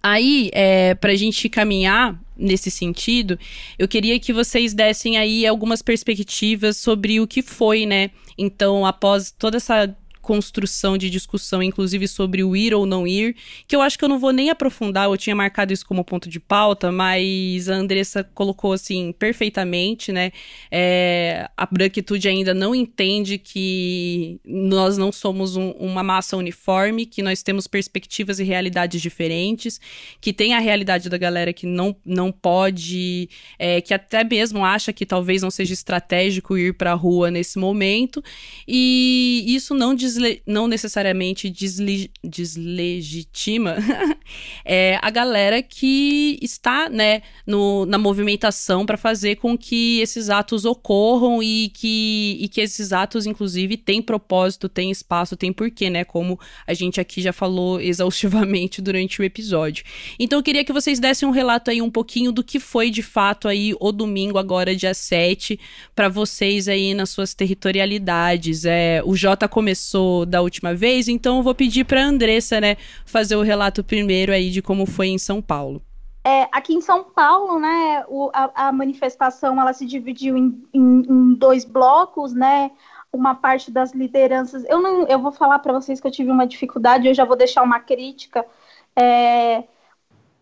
Aí, 0.03 0.49
é, 0.53 0.95
para 0.95 1.13
a 1.13 1.15
gente 1.15 1.47
caminhar 1.47 2.19
nesse 2.35 2.69
sentido, 2.69 3.39
eu 3.79 3.87
queria 3.87 4.19
que 4.19 4.33
vocês 4.33 4.73
dessem 4.73 5.17
aí 5.17 5.47
algumas 5.47 5.81
perspectivas 5.81 6.77
sobre 6.77 7.21
o 7.21 7.27
que 7.27 7.41
foi, 7.41 7.85
né? 7.85 8.11
Então, 8.37 8.85
após 8.85 9.31
toda 9.31 9.57
essa 9.57 9.95
construção 10.27 10.97
de 10.97 11.09
discussão, 11.09 11.63
inclusive 11.63 12.05
sobre 12.05 12.43
o 12.43 12.53
ir 12.53 12.73
ou 12.73 12.85
não 12.85 13.07
ir, 13.07 13.33
que 13.65 13.73
eu 13.73 13.81
acho 13.81 13.97
que 13.97 14.03
eu 14.03 14.09
não 14.09 14.19
vou 14.19 14.33
nem 14.33 14.49
aprofundar, 14.49 15.05
eu 15.05 15.15
tinha 15.15 15.33
marcado 15.33 15.71
isso 15.71 15.85
como 15.85 16.03
ponto 16.03 16.27
de 16.27 16.37
pauta, 16.37 16.91
mas 16.91 17.69
a 17.69 17.75
Andressa 17.75 18.25
colocou 18.25 18.73
assim 18.73 19.13
perfeitamente, 19.13 20.11
né? 20.11 20.33
É, 20.69 21.49
a 21.55 21.65
branquitude 21.65 22.27
ainda 22.27 22.53
não 22.53 22.75
entende 22.75 23.37
que 23.37 24.37
nós 24.43 24.97
não 24.97 25.13
somos 25.13 25.55
um, 25.55 25.69
uma 25.79 26.03
massa 26.03 26.35
uniforme, 26.35 27.05
que 27.05 27.21
nós 27.21 27.41
temos 27.41 27.65
perspectivas 27.65 28.37
e 28.41 28.43
realidades 28.43 29.01
diferentes, 29.01 29.79
que 30.19 30.33
tem 30.33 30.53
a 30.53 30.59
realidade 30.59 31.07
da 31.07 31.17
galera 31.17 31.53
que 31.53 31.65
não, 31.65 31.95
não 32.05 32.33
pode, 32.33 33.29
é, 33.57 33.79
que 33.79 33.93
até 33.93 34.25
mesmo 34.25 34.65
acha 34.65 34.91
que 34.91 35.05
talvez 35.05 35.41
não 35.41 35.49
seja 35.49 35.73
estratégico 35.73 36.57
ir 36.57 36.73
para 36.73 36.91
a 36.91 36.95
rua 36.95 37.31
nesse 37.31 37.57
momento, 37.57 38.21
e 38.67 39.45
isso 39.47 39.73
não 39.73 39.95
diz 39.95 40.16
desle 40.17 40.41
não 40.45 40.67
necessariamente 40.67 41.49
desle 41.49 42.11
deslegitima 42.23 43.77
é, 44.65 44.99
a 45.01 45.09
galera 45.09 45.61
que 45.61 46.37
está 46.41 46.89
né, 46.89 47.21
no, 47.45 47.85
na 47.85 47.97
movimentação 47.97 48.85
para 48.85 48.97
fazer 48.97 49.37
com 49.37 49.57
que 49.57 49.99
esses 49.99 50.29
atos 50.29 50.65
ocorram 50.65 51.41
e 51.41 51.69
que, 51.69 52.37
e 52.39 52.47
que 52.49 52.61
esses 52.61 52.91
atos, 52.91 53.25
inclusive, 53.25 53.77
têm 53.77 54.01
propósito, 54.01 54.67
têm 54.67 54.91
espaço, 54.91 55.37
têm 55.37 55.53
porquê, 55.53 55.89
né? 55.89 56.03
Como 56.03 56.39
a 56.65 56.73
gente 56.73 56.99
aqui 56.99 57.21
já 57.21 57.31
falou 57.31 57.79
exaustivamente 57.81 58.81
durante 58.81 59.21
o 59.21 59.23
episódio. 59.23 59.85
Então 60.19 60.39
eu 60.39 60.43
queria 60.43 60.65
que 60.65 60.73
vocês 60.73 60.99
dessem 60.99 61.27
um 61.27 61.31
relato 61.31 61.71
aí 61.71 61.81
um 61.81 61.89
pouquinho 61.89 62.31
do 62.31 62.43
que 62.43 62.59
foi 62.59 62.89
de 62.89 63.03
fato 63.03 63.47
aí 63.47 63.73
o 63.79 63.91
domingo, 63.91 64.37
agora 64.37 64.75
dia 64.75 64.93
7, 64.93 65.59
para 65.95 66.09
vocês 66.09 66.67
aí 66.67 66.93
nas 66.93 67.09
suas 67.09 67.33
territorialidades. 67.33 68.65
É, 68.65 69.01
o 69.05 69.15
Jota 69.15 69.47
começou 69.47 70.06
da 70.25 70.41
última 70.41 70.73
vez, 70.73 71.07
então 71.07 71.37
eu 71.37 71.43
vou 71.43 71.55
pedir 71.55 71.85
para 71.85 72.03
Andressa, 72.03 72.59
né, 72.59 72.77
fazer 73.05 73.35
o 73.35 73.41
relato 73.41 73.83
primeiro 73.83 74.31
aí 74.31 74.49
de 74.49 74.61
como 74.61 74.85
foi 74.85 75.07
em 75.07 75.17
São 75.17 75.41
Paulo. 75.41 75.81
É, 76.23 76.49
aqui 76.51 76.73
em 76.73 76.81
São 76.81 77.05
Paulo, 77.05 77.57
né, 77.57 78.03
o, 78.09 78.29
a, 78.33 78.67
a, 78.67 78.71
manifestação 78.71 79.59
ela 79.61 79.71
se 79.71 79.85
dividiu 79.85 80.35
em, 80.35 80.61
em, 80.73 81.03
em, 81.09 81.33
dois 81.35 81.63
blocos, 81.63 82.33
né? 82.33 82.69
Uma 83.13 83.33
parte 83.33 83.71
das 83.71 83.93
lideranças. 83.93 84.65
Eu 84.67 84.81
não, 84.81 85.07
eu 85.07 85.19
vou 85.19 85.31
falar 85.31 85.59
para 85.59 85.71
vocês 85.71 86.01
que 86.01 86.05
eu 86.07 86.11
tive 86.11 86.29
uma 86.29 86.45
dificuldade. 86.45 87.07
Eu 87.07 87.13
já 87.13 87.23
vou 87.23 87.37
deixar 87.37 87.63
uma 87.63 87.79
crítica. 87.79 88.45
É, 88.93 89.63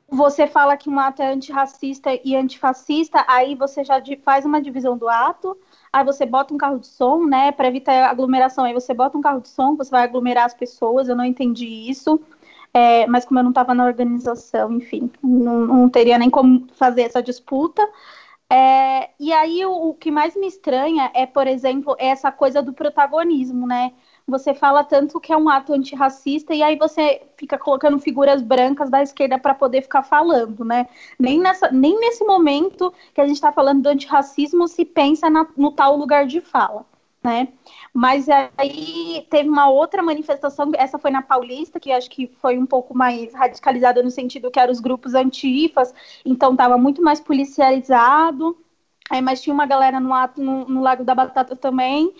você 0.10 0.48
fala 0.48 0.78
que 0.78 0.90
um 0.90 1.00
ato 1.00 1.22
é 1.22 1.32
antirracista 1.32 2.10
e 2.24 2.36
antifascista, 2.36 3.24
aí 3.28 3.54
você 3.56 3.84
já 3.84 4.02
faz 4.24 4.46
uma 4.46 4.62
divisão 4.62 4.98
do 4.98 5.10
ato 5.10 5.58
aí 5.96 6.04
você 6.04 6.26
bota 6.26 6.54
um 6.54 6.58
carro 6.58 6.78
de 6.78 6.88
som, 6.88 7.26
né, 7.26 7.54
para 7.54 7.68
evitar 7.70 8.10
aglomeração, 8.10 8.66
aí 8.66 8.74
você 8.74 8.94
bota 8.94 9.18
um 9.18 9.22
carro 9.22 9.40
de 9.40 9.48
som, 9.48 9.78
você 9.78 9.90
vai 9.90 10.04
aglomerar 10.04 10.46
as 10.46 10.54
pessoas, 10.54 11.08
eu 11.08 11.16
não 11.16 11.24
entendi 11.24 11.66
isso, 11.90 12.20
é, 12.74 13.08
mas 13.08 13.24
como 13.24 13.40
eu 13.40 13.44
não 13.44 13.52
estava 13.52 13.74
na 13.74 13.86
organização, 13.86 14.74
enfim, 14.74 15.10
não, 15.24 15.66
não, 15.66 15.90
teria 15.90 16.18
nem 16.18 16.30
como 16.30 16.68
fazer 16.74 17.04
essa 17.04 17.24
disputa. 17.24 17.82
É, 18.50 19.10
e 19.20 19.32
aí 19.32 19.66
o, 19.66 19.90
o, 19.90 19.94
que 19.94 20.12
mais 20.12 20.36
me 20.36 20.48
estranha 20.48 21.10
é, 21.14 21.26
por 21.26 21.48
exemplo, 21.48 21.96
essa 21.98 22.32
coisa 22.32 22.62
do 22.62 22.74
protagonismo, 22.74 23.66
né? 23.66 23.94
Você 24.28 24.54
fala 24.54 24.84
tanto 24.84 25.20
que 25.20 25.32
é 25.32 25.38
um 25.38 25.48
ato 25.50 25.74
antirracista 25.74 26.54
e 26.54 26.64
aí 26.64 26.76
você 26.78 27.22
fica 27.38 27.58
colocando 27.58 28.00
figuras 28.00 28.42
brancas 28.42 28.90
da 28.90 29.02
esquerda 29.02 29.38
para 29.38 29.54
poder 29.54 29.84
ficar 29.84 30.02
falando, 30.02 30.66
né? 30.66 30.88
Nem, 31.20 31.40
nessa, 31.40 31.72
nem 31.72 32.00
nesse 32.00 32.24
momento 32.26 32.92
que 33.14 33.22
a 33.22 33.28
gente 33.28 33.36
está 33.36 33.52
falando 33.52 33.84
do 33.84 33.90
antirracismo 33.90 34.68
se 34.68 34.84
pensa 34.84 35.30
na, 35.30 35.48
no 35.56 35.72
tal 35.72 35.96
lugar 35.96 36.26
de 36.26 36.42
fala. 36.42 36.86
Né? 37.24 37.48
Mas 37.92 38.28
aí 38.30 39.26
teve 39.32 39.50
uma 39.50 39.68
outra 39.68 40.04
manifestação, 40.04 40.72
essa 40.76 41.00
foi 41.00 41.10
na 41.10 41.24
Paulista, 41.24 41.80
que 41.80 41.92
acho 41.92 42.08
que 42.08 42.28
foi 42.40 42.56
um 42.56 42.68
pouco 42.68 42.96
mais 42.96 43.34
radicalizada 43.34 44.04
no 44.04 44.12
sentido 44.12 44.52
que 44.52 44.60
eram 44.60 44.72
os 44.72 44.80
grupos 44.80 45.16
antifas, 45.16 45.92
então 46.24 46.52
estava 46.52 46.78
muito 46.78 47.02
mais 47.02 47.20
policializado. 47.20 48.56
Aí, 49.10 49.22
mas 49.22 49.42
tinha 49.42 49.54
uma 49.54 49.66
galera 49.66 50.00
no 50.00 50.14
ato 50.14 50.42
no, 50.42 50.66
no 50.68 50.82
Lago 50.82 51.04
da 51.04 51.16
Batata 51.16 51.56
também. 51.56 52.14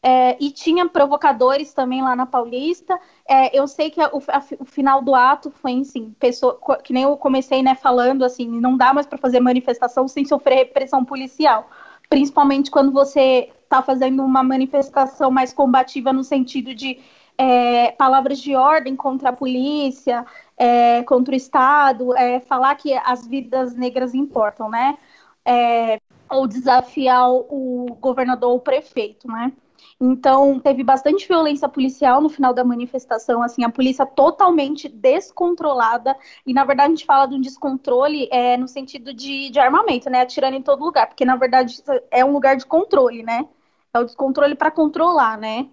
É, 0.00 0.36
e 0.40 0.52
tinha 0.52 0.88
provocadores 0.88 1.72
também 1.72 2.02
lá 2.02 2.14
na 2.14 2.24
Paulista. 2.24 2.98
É, 3.28 3.56
eu 3.58 3.66
sei 3.66 3.90
que 3.90 4.00
a, 4.00 4.06
a, 4.06 4.42
o, 4.60 4.64
final 4.64 5.02
do 5.02 5.14
ato 5.14 5.50
foi 5.50 5.80
assim, 5.80 6.14
pessoa, 6.20 6.58
que 6.82 6.92
nem 6.92 7.02
eu 7.02 7.16
comecei 7.16 7.62
né, 7.62 7.74
falando, 7.74 8.24
assim, 8.24 8.48
não 8.60 8.76
dá 8.76 8.92
mais 8.92 9.06
para 9.06 9.18
fazer 9.18 9.40
manifestação 9.40 10.06
sem 10.06 10.24
sofrer 10.24 10.56
repressão 10.56 11.04
policial. 11.04 11.68
Principalmente 12.08 12.70
quando 12.70 12.92
você 12.92 13.50
está 13.64 13.82
fazendo 13.82 14.22
uma 14.24 14.42
manifestação 14.42 15.30
mais 15.30 15.52
combativa 15.52 16.12
no 16.12 16.22
sentido 16.24 16.74
de 16.74 16.98
é, 17.36 17.92
palavras 17.92 18.38
de 18.40 18.54
ordem 18.54 18.96
contra 18.96 19.30
a 19.30 19.32
polícia, 19.32 20.24
é, 20.56 21.02
contra 21.04 21.34
o 21.34 21.36
Estado, 21.36 22.16
é, 22.16 22.40
falar 22.40 22.74
que 22.76 22.92
as 22.94 23.26
vidas 23.26 23.74
negras 23.74 24.14
importam, 24.14 24.70
né? 24.70 24.96
É, 25.44 26.00
ou 26.30 26.46
desafiar 26.46 27.30
o 27.30 27.96
governador 28.00 28.50
ou 28.50 28.56
o 28.56 28.60
prefeito, 28.60 29.28
né? 29.28 29.52
Então, 30.00 30.60
teve 30.60 30.82
bastante 30.84 31.26
violência 31.26 31.68
policial 31.68 32.20
no 32.20 32.28
final 32.28 32.54
da 32.54 32.64
manifestação, 32.64 33.42
assim, 33.42 33.64
a 33.64 33.70
polícia 33.70 34.06
totalmente 34.06 34.88
descontrolada. 34.88 36.16
E, 36.46 36.54
na 36.54 36.64
verdade, 36.64 36.92
a 36.92 36.96
gente 36.96 37.06
fala 37.06 37.26
de 37.26 37.34
um 37.34 37.40
descontrole 37.40 38.28
é, 38.30 38.56
no 38.56 38.68
sentido 38.68 39.12
de, 39.12 39.50
de 39.50 39.58
armamento, 39.58 40.08
né? 40.08 40.20
Atirando 40.22 40.56
em 40.56 40.62
todo 40.62 40.84
lugar, 40.84 41.06
porque, 41.08 41.24
na 41.24 41.36
verdade, 41.36 41.82
é 42.10 42.24
um 42.24 42.32
lugar 42.32 42.56
de 42.56 42.66
controle, 42.66 43.22
né? 43.22 43.46
É 43.92 43.98
o 43.98 44.04
descontrole 44.04 44.54
para 44.54 44.70
controlar, 44.70 45.38
né? 45.38 45.68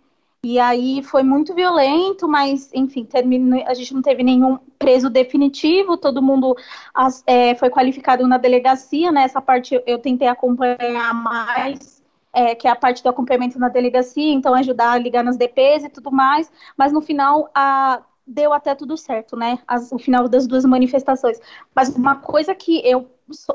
E 0.47 0.59
aí 0.59 1.01
foi 1.01 1.23
muito 1.23 1.55
violento, 1.55 2.27
mas 2.27 2.69
enfim, 2.71 3.03
terminou, 3.03 3.63
a 3.65 3.73
gente 3.73 3.91
não 3.95 4.01
teve 4.03 4.21
nenhum 4.21 4.59
preso 4.77 5.09
definitivo, 5.09 5.97
todo 5.97 6.21
mundo 6.21 6.55
as, 6.93 7.23
é, 7.25 7.55
foi 7.55 7.71
qualificado 7.71 8.27
na 8.27 8.37
delegacia, 8.37 9.11
né? 9.11 9.23
Essa 9.23 9.41
parte 9.41 9.73
eu, 9.73 9.81
eu 9.87 9.97
tentei 9.97 10.27
acompanhar 10.27 11.15
mais, 11.15 11.94
é, 12.35 12.53
que 12.53 12.67
é 12.67 12.71
a 12.71 12.75
parte 12.75 13.01
do 13.01 13.09
acompanhamento 13.09 13.57
na 13.57 13.69
delegacia, 13.69 14.33
então 14.33 14.53
ajudar 14.53 14.91
a 14.91 14.97
ligar 14.97 15.23
nas 15.23 15.37
DPs 15.37 15.85
e 15.85 15.89
tudo 15.89 16.11
mais, 16.11 16.51
mas 16.77 16.91
no 16.91 17.01
final 17.01 17.49
a, 17.55 18.01
deu 18.27 18.51
até 18.51 18.75
tudo 18.75 18.97
certo, 18.97 19.37
né? 19.37 19.59
As, 19.65 19.91
o 19.91 19.97
final 19.97 20.27
das 20.27 20.45
duas 20.45 20.65
manifestações. 20.65 21.39
Mas 21.73 21.89
uma 21.95 22.15
coisa 22.15 22.53
que 22.53 22.85
eu 22.85 23.09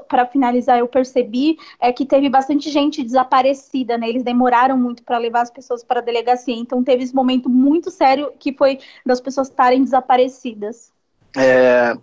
para 0.08 0.26
finalizar, 0.26 0.78
eu 0.78 0.88
percebi 0.88 1.56
é 1.78 1.92
que 1.92 2.04
teve 2.04 2.28
bastante 2.28 2.68
gente 2.70 3.04
desaparecida, 3.04 3.96
né? 3.96 4.08
Eles 4.08 4.24
demoraram 4.24 4.76
muito 4.76 5.04
para 5.04 5.16
levar 5.16 5.42
as 5.42 5.50
pessoas 5.50 5.84
para 5.84 6.00
a 6.00 6.02
delegacia. 6.02 6.54
Então 6.54 6.82
teve 6.82 7.04
esse 7.04 7.14
momento 7.14 7.48
muito 7.48 7.88
sério 7.88 8.32
que 8.36 8.52
foi 8.52 8.80
das 9.06 9.20
pessoas 9.20 9.48
estarem 9.48 9.84
desaparecidas. 9.84 10.92
É, 11.36 11.94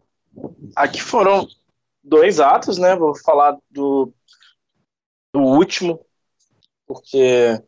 aqui 0.75 1.01
foram 1.01 1.45
dois 2.01 2.39
atos, 2.39 2.77
né? 2.77 2.95
Vou 2.95 3.13
falar 3.15 3.57
do, 3.69 4.13
do 5.33 5.41
último, 5.41 5.99
porque 6.87 7.61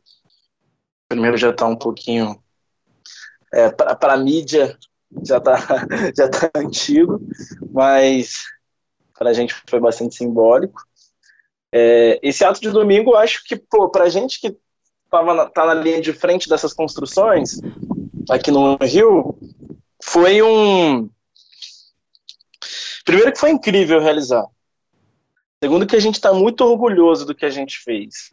primeiro 1.08 1.38
já 1.38 1.50
está 1.50 1.68
um 1.68 1.76
pouquinho 1.76 2.42
é, 3.54 3.70
para 3.70 4.14
a 4.14 4.18
mídia 4.18 4.78
já 5.24 5.38
está 5.38 5.56
já 6.16 6.30
tá 6.30 6.50
antigo, 6.56 7.20
mas 7.72 8.46
para 9.18 9.32
a 9.32 9.34
gente 9.34 9.54
foi 9.68 9.80
bastante 9.80 10.16
simbólico. 10.16 10.82
É, 11.72 12.20
esse 12.24 12.44
ato 12.44 12.62
de 12.62 12.70
domingo, 12.70 13.12
eu 13.12 13.18
acho 13.18 13.44
que, 13.44 13.56
para 13.92 14.06
a 14.06 14.10
gente 14.10 14.40
que 14.40 14.58
tava 15.10 15.34
na, 15.34 15.46
tá 15.48 15.66
na 15.66 15.74
linha 15.74 16.02
de 16.02 16.14
frente 16.14 16.48
dessas 16.48 16.74
construções, 16.74 17.60
aqui 18.30 18.50
no 18.50 18.78
Rio, 18.78 19.38
foi 20.04 20.42
um. 20.42 21.10
Primeiro, 23.04 23.32
que 23.34 23.40
foi 23.40 23.52
incrível 23.52 24.00
realizar. 24.00 24.46
Segundo, 25.62 25.86
que 25.86 25.96
a 25.96 26.00
gente 26.00 26.16
está 26.16 26.32
muito 26.32 26.62
orgulhoso 26.62 27.26
do 27.26 27.36
que 27.36 27.46
a 27.46 27.50
gente 27.50 27.80
fez. 27.80 28.32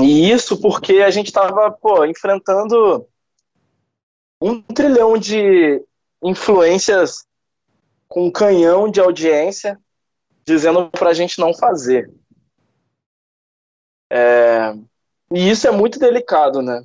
E 0.00 0.30
isso 0.30 0.60
porque 0.60 0.98
a 0.98 1.10
gente 1.10 1.26
estava 1.26 1.76
enfrentando 2.08 3.08
um 4.40 4.60
trilhão 4.60 5.16
de 5.16 5.82
influências 6.22 7.26
com 8.08 8.26
um 8.26 8.30
canhão 8.30 8.90
de 8.90 9.00
audiência 9.00 9.80
dizendo 10.44 10.90
para 10.90 11.10
a 11.10 11.14
gente 11.14 11.38
não 11.40 11.52
fazer. 11.54 12.12
É, 14.10 14.74
e 15.32 15.50
isso 15.50 15.66
é 15.66 15.70
muito 15.70 15.98
delicado, 15.98 16.62
né? 16.62 16.84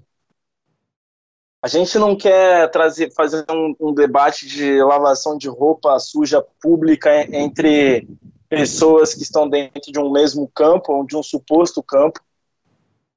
A 1.64 1.68
gente 1.68 2.00
não 2.00 2.16
quer 2.16 2.72
trazer, 2.72 3.14
fazer 3.14 3.46
um, 3.52 3.76
um, 3.80 3.94
debate 3.94 4.48
de 4.48 4.82
lavação 4.82 5.38
de 5.38 5.48
roupa 5.48 6.00
suja 6.00 6.44
pública 6.60 7.24
entre 7.36 8.08
pessoas 8.52 9.14
que 9.14 9.24
estão 9.24 9.48
dentro 9.48 9.94
de 9.94 9.98
um 9.98 10.12
mesmo 10.12 10.46
campo, 10.54 10.92
ou 10.92 11.06
de 11.06 11.16
um 11.16 11.24
suposto 11.24 11.82
campo 11.82 12.20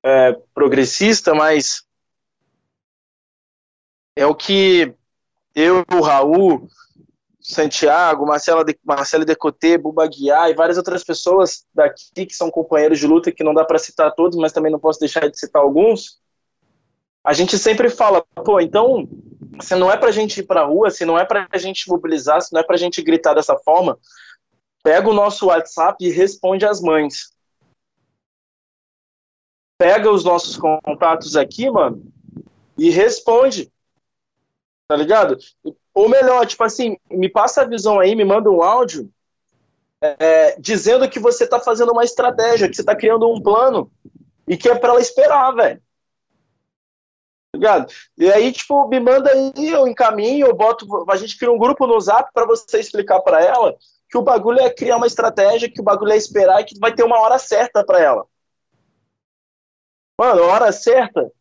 é, 0.01 0.33
progressista, 0.55 1.35
mas 1.35 1.83
é 4.15 4.25
o 4.25 4.33
que 4.33 4.95
eu, 5.53 5.85
o 5.93 6.01
Raul, 6.01 6.69
Santiago, 7.41 8.25
Marcela 8.25 8.65
de, 8.65 8.79
Marcelo 8.85 9.25
Decotê, 9.25 9.77
Buba 9.77 10.07
Guiar 10.07 10.51
e 10.51 10.55
várias 10.55 10.77
outras 10.77 11.03
pessoas 11.03 11.67
daqui 11.75 12.27
que 12.27 12.35
são 12.35 12.49
companheiros 12.49 13.01
de 13.01 13.07
luta, 13.09 13.33
que 13.33 13.43
não 13.43 13.53
dá 13.53 13.65
para 13.65 13.77
citar 13.81 14.15
todos, 14.15 14.39
mas 14.39 14.53
também 14.53 14.71
não 14.71 14.79
posso 14.79 15.01
deixar 15.01 15.29
de 15.29 15.37
citar 15.37 15.61
alguns. 15.61 16.21
A 17.25 17.33
gente 17.33 17.59
sempre 17.59 17.91
fala, 17.91 18.25
pô, 18.45 18.61
então, 18.61 19.09
se 19.61 19.75
não 19.75 19.91
é 19.91 19.97
para 19.97 20.11
a 20.11 20.13
gente 20.13 20.39
ir 20.39 20.45
para 20.45 20.61
a 20.61 20.65
rua, 20.65 20.93
se 20.93 21.05
não 21.05 21.19
é 21.19 21.25
para 21.25 21.49
a 21.51 21.59
gente 21.59 21.89
mobilizar, 21.89 22.41
se 22.41 22.53
não 22.53 22.61
é 22.61 22.63
para 22.63 22.77
a 22.77 22.79
gente 22.79 23.03
gritar 23.03 23.35
dessa 23.35 23.57
forma, 23.59 23.99
pega 24.85 25.09
o 25.09 25.15
nosso 25.15 25.47
WhatsApp 25.47 26.05
e 26.05 26.11
responde 26.11 26.67
às 26.67 26.81
mães. 26.81 27.35
Pega 29.79 30.11
os 30.11 30.23
nossos 30.23 30.57
contatos 30.57 31.35
aqui, 31.37 31.69
mano, 31.71 32.07
e 32.77 32.91
responde. 32.91 33.73
Tá 34.87 34.95
ligado? 34.95 35.39
Ou 35.95 36.09
melhor, 36.09 36.47
tipo 36.47 36.63
assim, 36.63 36.99
me 37.11 37.31
passa 37.31 37.63
a 37.63 37.67
visão 37.67 37.99
aí, 37.99 38.15
me 38.15 38.25
manda 38.25 38.51
um 38.51 38.63
áudio 38.63 39.11
é, 40.03 40.61
dizendo 40.61 41.09
que 41.09 41.19
você 41.19 41.47
tá 41.47 41.59
fazendo 41.59 41.93
uma 41.93 42.05
estratégia, 42.05 42.69
que 42.69 42.77
você 42.77 42.85
tá 42.85 42.95
criando 42.95 43.27
um 43.27 43.43
plano 43.43 43.91
e 44.47 44.55
que 44.57 44.69
é 44.69 44.75
para 44.75 44.91
ela 44.91 45.01
esperar, 45.01 45.51
velho. 45.53 45.83
Tá 47.53 47.59
ligado? 47.59 47.93
E 48.19 48.31
aí, 48.31 48.53
tipo, 48.53 48.87
me 48.89 49.01
manda 49.01 49.31
aí, 49.31 49.71
eu 49.71 49.89
encaminho, 49.89 50.49
eu 50.49 50.55
boto, 50.55 50.87
a 51.11 51.17
gente 51.17 51.39
cria 51.39 51.51
um 51.51 51.59
grupo 51.59 51.87
no 51.87 51.99
Zap 51.99 52.31
para 52.35 52.45
você 52.45 52.79
explicar 52.79 53.21
para 53.21 53.43
ela 53.43 53.75
que 54.15 54.19
o 54.19 54.23
bagulho 54.23 54.61
é 54.61 54.71
criar 54.71 54.97
uma 54.97 55.09
estratégia, 55.09 55.69
que 55.69 55.81
o 55.81 55.85
bagulho 55.85 56.13
é 56.13 56.17
esperar 56.17 56.61
e 56.61 56.65
que 56.65 56.79
vai 56.79 56.95
ter 56.95 57.03
uma 57.03 57.19
hora 57.19 57.37
certa 57.37 57.85
para 57.85 58.01
ela. 58.01 58.25
Mano, 60.17 60.45
a 60.45 60.47
hora 60.47 60.71
certa 60.71 61.33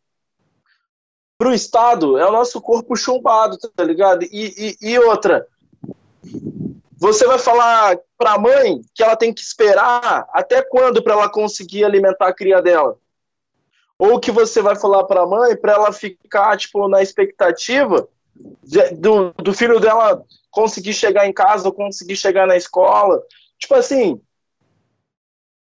para 1.38 1.50
o 1.50 1.54
Estado 1.54 2.18
é 2.18 2.26
o 2.26 2.32
nosso 2.32 2.60
corpo 2.60 2.96
chumbado, 2.96 3.56
tá 3.58 3.84
ligado? 3.84 4.24
E, 4.24 4.76
e, 4.82 4.90
e 4.90 4.98
outra, 4.98 5.46
você 6.96 7.24
vai 7.28 7.38
falar 7.38 7.96
para 8.18 8.32
a 8.32 8.38
mãe 8.40 8.80
que 8.92 9.04
ela 9.04 9.14
tem 9.14 9.32
que 9.32 9.40
esperar 9.40 10.26
até 10.32 10.60
quando 10.60 11.00
para 11.00 11.12
ela 11.12 11.28
conseguir 11.28 11.84
alimentar 11.84 12.26
a 12.26 12.34
cria 12.34 12.60
dela? 12.60 12.98
Ou 13.96 14.18
que 14.18 14.32
você 14.32 14.60
vai 14.60 14.74
falar 14.74 15.04
para 15.04 15.22
a 15.22 15.26
mãe 15.26 15.56
para 15.56 15.74
ela 15.74 15.92
ficar 15.92 16.56
tipo 16.56 16.88
na 16.88 17.00
expectativa 17.00 18.08
de, 18.64 18.90
do, 18.96 19.32
do 19.34 19.54
filho 19.54 19.78
dela 19.78 20.24
conseguir 20.54 20.94
chegar 20.94 21.26
em 21.26 21.32
casa 21.32 21.70
conseguir 21.72 22.16
chegar 22.16 22.46
na 22.46 22.56
escola? 22.56 23.22
Tipo 23.58 23.74
assim, 23.74 24.20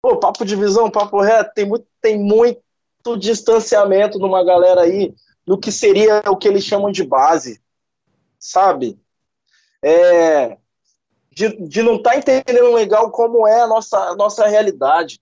pô, 0.01 0.17
papo 0.17 0.45
de 0.45 0.55
visão, 0.55 0.91
papo 0.91 1.19
reto, 1.21 1.53
tem 1.53 1.65
muito, 1.65 1.87
tem 2.01 2.19
muito 2.19 2.61
distanciamento 3.17 4.19
numa 4.19 4.43
galera 4.43 4.81
aí 4.81 5.13
no 5.45 5.57
que 5.57 5.71
seria 5.71 6.21
o 6.27 6.37
que 6.37 6.47
eles 6.47 6.63
chamam 6.63 6.91
de 6.91 7.03
base, 7.03 7.61
sabe? 8.39 8.97
É, 9.83 10.57
de, 11.31 11.49
de 11.67 11.81
não 11.81 11.95
estar 11.95 12.11
tá 12.11 12.17
entendendo 12.17 12.73
legal 12.73 13.11
como 13.11 13.47
é 13.47 13.61
a 13.61 13.67
nossa, 13.67 13.97
a 13.97 14.15
nossa 14.15 14.47
realidade. 14.47 15.19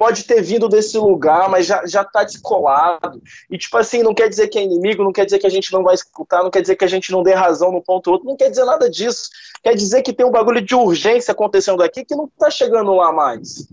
Pode 0.00 0.24
ter 0.24 0.40
vindo 0.40 0.66
desse 0.66 0.96
lugar, 0.96 1.46
mas 1.50 1.66
já, 1.66 1.84
já 1.84 2.02
tá 2.02 2.24
descolado. 2.24 3.20
E, 3.50 3.58
tipo 3.58 3.76
assim, 3.76 4.02
não 4.02 4.14
quer 4.14 4.30
dizer 4.30 4.48
que 4.48 4.58
é 4.58 4.62
inimigo, 4.62 5.04
não 5.04 5.12
quer 5.12 5.26
dizer 5.26 5.38
que 5.38 5.46
a 5.46 5.50
gente 5.50 5.70
não 5.74 5.82
vai 5.82 5.94
escutar, 5.94 6.42
não 6.42 6.50
quer 6.50 6.62
dizer 6.62 6.76
que 6.76 6.86
a 6.86 6.88
gente 6.88 7.12
não 7.12 7.22
dê 7.22 7.34
razão 7.34 7.70
no 7.70 7.82
ponto 7.82 8.10
outro, 8.10 8.26
não 8.26 8.34
quer 8.34 8.48
dizer 8.48 8.64
nada 8.64 8.88
disso. 8.88 9.28
Quer 9.62 9.74
dizer 9.74 10.00
que 10.00 10.14
tem 10.14 10.24
um 10.24 10.30
bagulho 10.30 10.62
de 10.62 10.74
urgência 10.74 11.32
acontecendo 11.32 11.82
aqui 11.82 12.02
que 12.02 12.16
não 12.16 12.26
tá 12.38 12.48
chegando 12.48 12.94
lá 12.94 13.12
mais. 13.12 13.68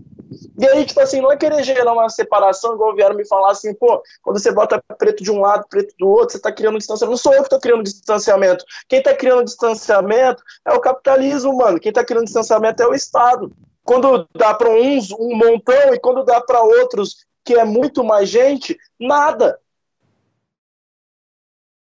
E 0.58 0.68
aí, 0.68 0.84
tipo 0.84 1.00
assim, 1.00 1.22
não 1.22 1.32
é 1.32 1.36
querer 1.38 1.64
gerar 1.64 1.94
uma 1.94 2.10
separação, 2.10 2.74
igual 2.74 2.94
vieram 2.94 3.16
me 3.16 3.26
falar 3.26 3.52
assim, 3.52 3.72
pô, 3.72 4.02
quando 4.22 4.38
você 4.38 4.52
bota 4.52 4.84
preto 4.98 5.24
de 5.24 5.30
um 5.30 5.40
lado, 5.40 5.64
preto 5.66 5.94
do 5.98 6.08
outro, 6.08 6.32
você 6.32 6.38
tá 6.38 6.52
criando 6.52 6.74
um 6.74 6.78
distanciamento. 6.78 7.10
Não 7.10 7.16
sou 7.16 7.32
eu 7.32 7.42
que 7.42 7.48
tô 7.48 7.58
criando 7.58 7.82
distanciamento. 7.82 8.66
Quem 8.86 9.02
tá 9.02 9.14
criando 9.14 9.46
distanciamento 9.46 10.42
é 10.66 10.74
o 10.74 10.80
capitalismo, 10.80 11.56
mano. 11.56 11.80
Quem 11.80 11.90
tá 11.90 12.04
criando 12.04 12.26
distanciamento 12.26 12.82
é 12.82 12.86
o 12.86 12.94
Estado. 12.94 13.50
Quando 13.88 14.28
dá 14.36 14.52
para 14.52 14.68
uns 14.68 15.10
um 15.12 15.34
montão 15.34 15.94
e 15.94 15.98
quando 15.98 16.22
dá 16.22 16.42
para 16.42 16.62
outros, 16.62 17.24
que 17.42 17.54
é 17.54 17.64
muito 17.64 18.04
mais 18.04 18.28
gente, 18.28 18.76
nada. 19.00 19.58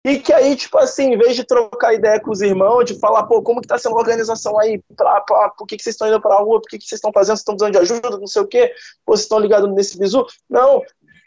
E 0.06 0.20
que 0.20 0.32
aí, 0.32 0.56
tipo 0.56 0.78
assim, 0.78 1.14
em 1.14 1.18
vez 1.18 1.36
de 1.36 1.44
trocar 1.44 1.96
ideia 1.96 2.20
com 2.20 2.30
os 2.30 2.44
irmãos, 2.44 2.84
de 2.84 3.00
falar, 3.00 3.24
pô, 3.24 3.42
como 3.42 3.60
que 3.60 3.68
tá 3.68 3.80
sendo 3.80 3.96
a 3.96 4.00
organização 4.00 4.60
aí? 4.60 4.80
Pra, 4.96 5.20
pra, 5.22 5.50
por 5.58 5.66
que, 5.66 5.78
que 5.78 5.82
vocês 5.82 5.96
estão 5.96 6.08
indo 6.08 6.22
pra 6.22 6.36
rua? 6.36 6.62
Por 6.62 6.70
que, 6.70 6.78
que 6.78 6.86
vocês 6.86 7.00
estão 7.00 7.12
fazendo? 7.12 7.38
Vocês 7.38 7.40
estão 7.40 7.56
precisando 7.56 7.88
de 7.88 7.92
ajuda? 7.92 8.20
Não 8.20 8.28
sei 8.28 8.44
o 8.44 8.48
quê? 8.48 8.72
Pô, 9.04 9.14
vocês 9.14 9.22
estão 9.22 9.40
ligados 9.40 9.68
nesse 9.74 9.98
bizu? 9.98 10.28
Não, 10.48 10.84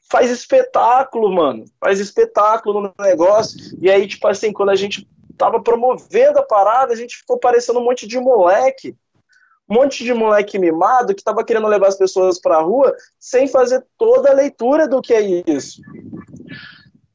faz 0.08 0.30
espetáculo, 0.30 1.34
mano. 1.34 1.64
Faz 1.80 1.98
espetáculo 1.98 2.82
no 2.82 2.94
negócio. 3.04 3.58
E 3.82 3.90
aí, 3.90 4.06
tipo 4.06 4.28
assim, 4.28 4.52
quando 4.52 4.68
a 4.68 4.76
gente 4.76 5.08
tava 5.36 5.60
promovendo 5.60 6.38
a 6.38 6.44
parada, 6.44 6.92
a 6.92 6.96
gente 6.96 7.16
ficou 7.16 7.36
parecendo 7.36 7.80
um 7.80 7.84
monte 7.84 8.06
de 8.06 8.20
moleque. 8.20 8.96
Um 9.68 9.74
monte 9.74 10.02
de 10.02 10.14
moleque 10.14 10.58
mimado 10.58 11.14
que 11.14 11.22
tava 11.22 11.44
querendo 11.44 11.66
levar 11.66 11.88
as 11.88 11.98
pessoas 11.98 12.40
pra 12.40 12.60
rua 12.60 12.94
sem 13.18 13.46
fazer 13.46 13.84
toda 13.98 14.30
a 14.30 14.34
leitura 14.34 14.88
do 14.88 15.02
que 15.02 15.12
é 15.12 15.20
isso. 15.46 15.82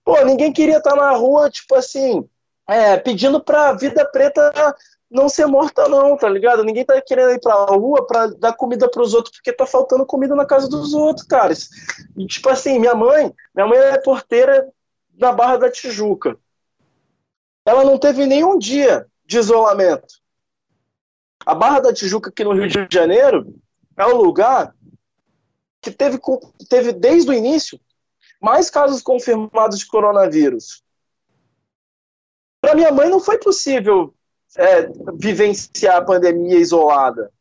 Pô, 0.05 0.23
ninguém 0.23 0.51
queria 0.51 0.77
estar 0.77 0.95
na 0.95 1.11
rua, 1.11 1.49
tipo 1.49 1.73
assim, 1.75 2.27
é, 2.67 2.97
pedindo 2.97 3.41
pra 3.43 3.73
vida 3.73 4.05
preta 4.05 4.51
não 5.13 5.29
ser 5.29 5.45
morta, 5.45 5.87
não, 5.87 6.17
tá 6.17 6.27
ligado? 6.27 6.63
Ninguém 6.63 6.83
tá 6.83 6.99
querendo 6.99 7.31
ir 7.31 7.39
pra 7.39 7.53
rua 7.65 8.05
pra 8.05 8.27
dar 8.27 8.53
comida 8.53 8.89
pros 8.89 9.13
outros, 9.13 9.35
porque 9.35 9.53
tá 9.53 9.65
faltando 9.65 10.05
comida 10.05 10.35
na 10.35 10.45
casa 10.45 10.67
dos 10.67 10.93
outros, 10.95 11.25
cara. 11.27 11.53
E, 12.17 12.25
tipo 12.25 12.49
assim, 12.49 12.79
minha 12.79 12.95
mãe, 12.95 13.31
minha 13.53 13.67
mãe 13.67 13.77
é 13.77 13.99
porteira 13.99 14.67
na 15.15 15.31
Barra 15.31 15.57
da 15.57 15.71
Tijuca. 15.71 16.35
Ela 17.63 17.83
não 17.83 17.97
teve 17.99 18.25
nenhum 18.25 18.57
dia 18.57 19.05
de 19.25 19.37
isolamento. 19.37 20.22
A 21.45 21.53
Barra 21.53 21.79
da 21.79 21.93
Tijuca, 21.93 22.29
aqui 22.29 22.43
no 22.43 22.53
Rio 22.53 22.67
de 22.67 22.87
Janeiro, 22.89 23.53
é 23.97 24.05
um 24.05 24.15
lugar 24.15 24.73
que 25.81 25.91
teve, 25.91 26.19
teve 26.69 26.93
desde 26.93 27.29
o 27.29 27.33
início 27.33 27.79
mais 28.41 28.69
casos 28.69 29.01
confirmados 29.01 29.79
de 29.79 29.87
coronavírus. 29.87 30.83
Para 32.61 32.75
minha 32.75 32.91
mãe 32.91 33.09
não 33.09 33.19
foi 33.19 33.37
possível 33.37 34.13
é, 34.57 34.87
vivenciar 35.15 35.97
a 35.97 36.05
pandemia 36.05 36.57
isolada. 36.57 37.31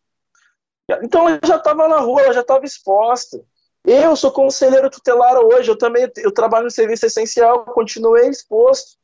Então 1.03 1.29
ela 1.29 1.41
já 1.45 1.57
estava 1.57 1.89
na 1.89 1.99
rua, 1.99 2.23
ela 2.23 2.33
já 2.33 2.41
estava 2.41 2.65
exposta. 2.65 3.41
Eu 3.85 4.15
sou 4.15 4.31
conselheiro 4.31 4.91
tutelar 4.91 5.37
hoje, 5.39 5.71
eu 5.71 5.77
também 5.77 6.11
eu 6.17 6.33
trabalho 6.33 6.65
no 6.65 6.71
serviço 6.71 7.07
essencial, 7.07 7.65
continuei 7.67 8.29
exposto. 8.29 8.97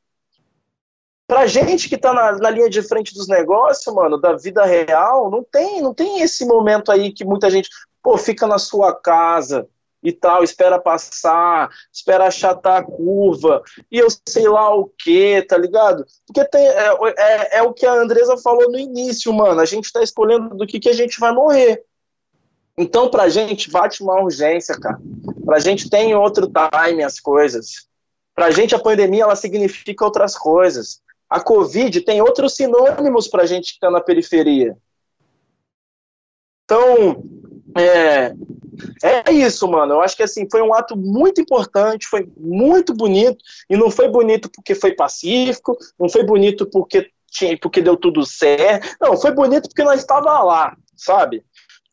Pra 1.29 1.47
gente 1.47 1.91
que 1.91 1.99
tá 1.99 2.15
na, 2.15 2.33
na, 2.39 2.49
linha 2.49 2.71
de 2.71 2.81
frente 2.81 3.13
dos 3.13 3.29
negócios, 3.29 3.95
mano, 3.95 4.19
da 4.19 4.33
vida 4.33 4.65
real, 4.65 5.31
não 5.31 5.45
tem, 5.45 5.83
não 5.83 5.93
tem 5.93 6.23
esse 6.23 6.47
momento 6.47 6.91
aí 6.91 7.13
que 7.13 7.23
muita 7.23 7.51
gente, 7.51 7.69
pô, 8.03 8.17
fica 8.17 8.47
na 8.47 8.59
sua 8.59 8.95
casa 8.95 9.69
e 10.03 10.11
tal, 10.11 10.43
espera 10.43 10.81
passar, 10.81 11.69
espera 11.93 12.27
achatar 12.27 12.79
a 12.79 12.83
curva, 12.83 13.63
e 13.93 13.99
eu 13.99 14.09
sei 14.27 14.49
lá 14.49 14.75
o 14.75 14.91
que, 14.99 15.43
tá 15.43 15.59
ligado? 15.59 16.07
Porque 16.27 16.43
tem, 16.47 16.67
é, 16.67 16.97
é, 17.19 17.59
é, 17.59 17.63
o 17.63 17.75
que 17.75 17.85
a 17.85 17.93
Andresa 17.93 18.39
falou 18.39 18.71
no 18.73 18.79
início, 18.79 19.31
mano, 19.31 19.61
a 19.61 19.67
gente 19.67 19.93
tá 19.93 20.03
escolhendo 20.03 20.57
do 20.57 20.67
que, 20.67 20.81
que 20.81 20.89
a 20.89 20.95
gente 20.95 21.21
vai 21.21 21.33
morrer. 21.33 21.85
Então, 22.79 23.11
pra 23.11 23.29
gente, 23.29 23.71
bate 23.71 24.03
uma 24.03 24.19
urgência, 24.23 24.81
cara. 24.81 24.99
Pra 25.45 25.59
gente 25.59 25.91
tem 25.91 26.15
outro 26.15 26.51
time 26.51 27.03
as 27.03 27.21
coisas. 27.21 27.87
Pra 28.35 28.51
gente, 28.51 28.75
a 28.75 28.79
pandemia, 28.79 29.25
ela 29.25 29.37
significa 29.37 30.05
outras 30.05 30.39
coisas. 30.39 31.03
A 31.29 31.41
Covid 31.41 32.01
tem 32.03 32.23
outros 32.23 32.55
sinônimos 32.55 33.29
pra 33.29 33.47
gente 33.47 33.75
que 33.75 33.81
tá 33.81 33.91
na 33.91 34.01
periferia. 34.01 34.77
Então, 36.65 37.23
é, 37.77 38.35
é 39.03 39.33
isso, 39.33 39.67
mano. 39.69 39.95
Eu 39.95 40.01
acho 40.03 40.17
que 40.17 40.23
assim 40.23 40.47
foi 40.51 40.63
um 40.63 40.75
ato 40.75 40.97
muito 40.97 41.41
importante, 41.41 42.07
foi 42.07 42.31
muito 42.37 42.95
bonito 42.95 43.39
e 43.69 43.77
não 43.77 43.91
foi 43.91 44.09
bonito 44.09 44.51
porque 44.51 44.75
foi 44.75 44.93
pacífico, 44.93 45.77
não 45.99 46.09
foi 46.09 46.25
bonito 46.25 46.67
porque 46.67 47.11
tinha, 47.31 47.59
porque 47.59 47.81
deu 47.81 47.97
tudo 47.97 48.25
certo. 48.25 48.97
Não, 49.01 49.17
foi 49.17 49.33
bonito 49.33 49.69
porque 49.69 49.85
nós 49.85 50.01
estava 50.01 50.43
lá, 50.43 50.77
sabe? 50.97 51.45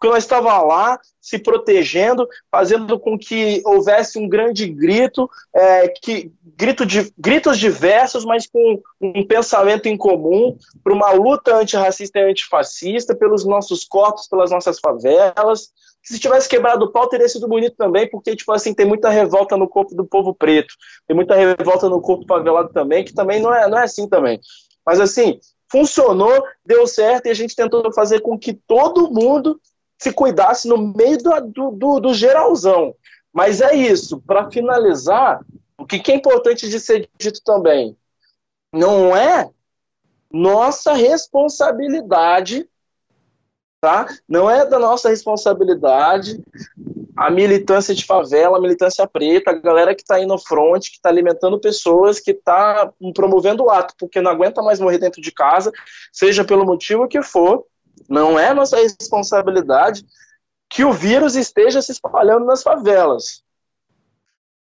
Porque 0.05 0.09
nós 0.09 0.23
estava 0.23 0.61
lá 0.61 0.99
se 1.19 1.39
protegendo, 1.39 2.27
fazendo 2.51 2.99
com 2.99 3.17
que 3.17 3.61
houvesse 3.65 4.19
um 4.19 4.29
grande 4.29 4.67
grito, 4.67 5.29
é, 5.53 5.87
que 5.87 6.31
grito 6.55 6.85
de, 6.85 7.11
gritos 7.17 7.57
diversos, 7.57 8.23
mas 8.23 8.45
com 8.45 8.81
um 9.01 9.25
pensamento 9.25 9.87
em 9.87 9.97
comum, 9.97 10.55
para 10.83 10.93
uma 10.93 11.11
luta 11.11 11.55
antirracista 11.55 12.19
e 12.19 12.29
antifascista, 12.29 13.15
pelos 13.15 13.43
nossos 13.43 13.83
corpos, 13.85 14.27
pelas 14.27 14.51
nossas 14.51 14.79
favelas. 14.79 15.69
Se 16.03 16.19
tivesse 16.19 16.47
quebrado 16.47 16.85
o 16.85 16.91
pau, 16.91 17.09
teria 17.09 17.27
sido 17.27 17.47
bonito 17.47 17.75
também, 17.75 18.07
porque, 18.07 18.35
tipo 18.35 18.51
assim, 18.51 18.73
tem 18.73 18.85
muita 18.85 19.09
revolta 19.09 19.57
no 19.57 19.67
corpo 19.67 19.95
do 19.95 20.05
povo 20.05 20.35
preto, 20.35 20.75
tem 21.07 21.15
muita 21.15 21.35
revolta 21.35 21.89
no 21.89 21.99
corpo 21.99 22.25
favelado 22.27 22.69
também, 22.71 23.03
que 23.03 23.13
também 23.13 23.41
não 23.41 23.51
é, 23.51 23.67
não 23.67 23.79
é 23.79 23.83
assim 23.83 24.07
também. 24.07 24.39
Mas, 24.85 24.99
assim, 24.99 25.39
funcionou, 25.71 26.43
deu 26.63 26.85
certo, 26.85 27.25
e 27.25 27.31
a 27.31 27.33
gente 27.33 27.55
tentou 27.55 27.91
fazer 27.91 28.21
com 28.21 28.37
que 28.37 28.53
todo 28.53 29.11
mundo 29.11 29.59
se 29.97 30.11
cuidasse 30.11 30.67
no 30.67 30.77
meio 30.77 31.17
do, 31.17 31.71
do, 31.71 31.99
do 31.99 32.13
geralzão. 32.13 32.93
Mas 33.33 33.61
é 33.61 33.75
isso, 33.75 34.21
para 34.21 34.49
finalizar, 34.49 35.43
o 35.77 35.85
que, 35.85 35.99
que 35.99 36.11
é 36.11 36.15
importante 36.15 36.69
de 36.69 36.79
ser 36.79 37.09
dito 37.17 37.41
também, 37.43 37.97
não 38.71 39.15
é 39.15 39.49
nossa 40.31 40.93
responsabilidade, 40.93 42.67
tá? 43.81 44.07
Não 44.27 44.49
é 44.49 44.65
da 44.65 44.79
nossa 44.79 45.09
responsabilidade 45.09 46.41
a 47.15 47.31
militância 47.31 47.95
de 47.95 48.05
favela, 48.05 48.57
a 48.57 48.61
militância 48.61 49.07
preta, 49.07 49.51
a 49.51 49.53
galera 49.53 49.95
que 49.95 50.01
está 50.01 50.15
aí 50.15 50.25
no 50.25 50.37
front, 50.37 50.89
que 50.89 50.97
está 50.97 51.07
alimentando 51.07 51.59
pessoas, 51.59 52.19
que 52.19 52.31
está 52.31 52.91
promovendo 53.13 53.63
o 53.63 53.69
ato, 53.69 53.93
porque 53.97 54.19
não 54.19 54.31
aguenta 54.31 54.61
mais 54.61 54.79
morrer 54.79 54.97
dentro 54.97 55.21
de 55.21 55.31
casa, 55.31 55.71
seja 56.11 56.43
pelo 56.43 56.65
motivo 56.65 57.07
que 57.07 57.21
for, 57.21 57.65
não 58.09 58.37
é 58.37 58.53
nossa 58.53 58.77
responsabilidade 58.77 60.05
que 60.69 60.83
o 60.83 60.91
vírus 60.91 61.35
esteja 61.35 61.81
se 61.81 61.91
espalhando 61.91 62.45
nas 62.45 62.63
favelas. 62.63 63.43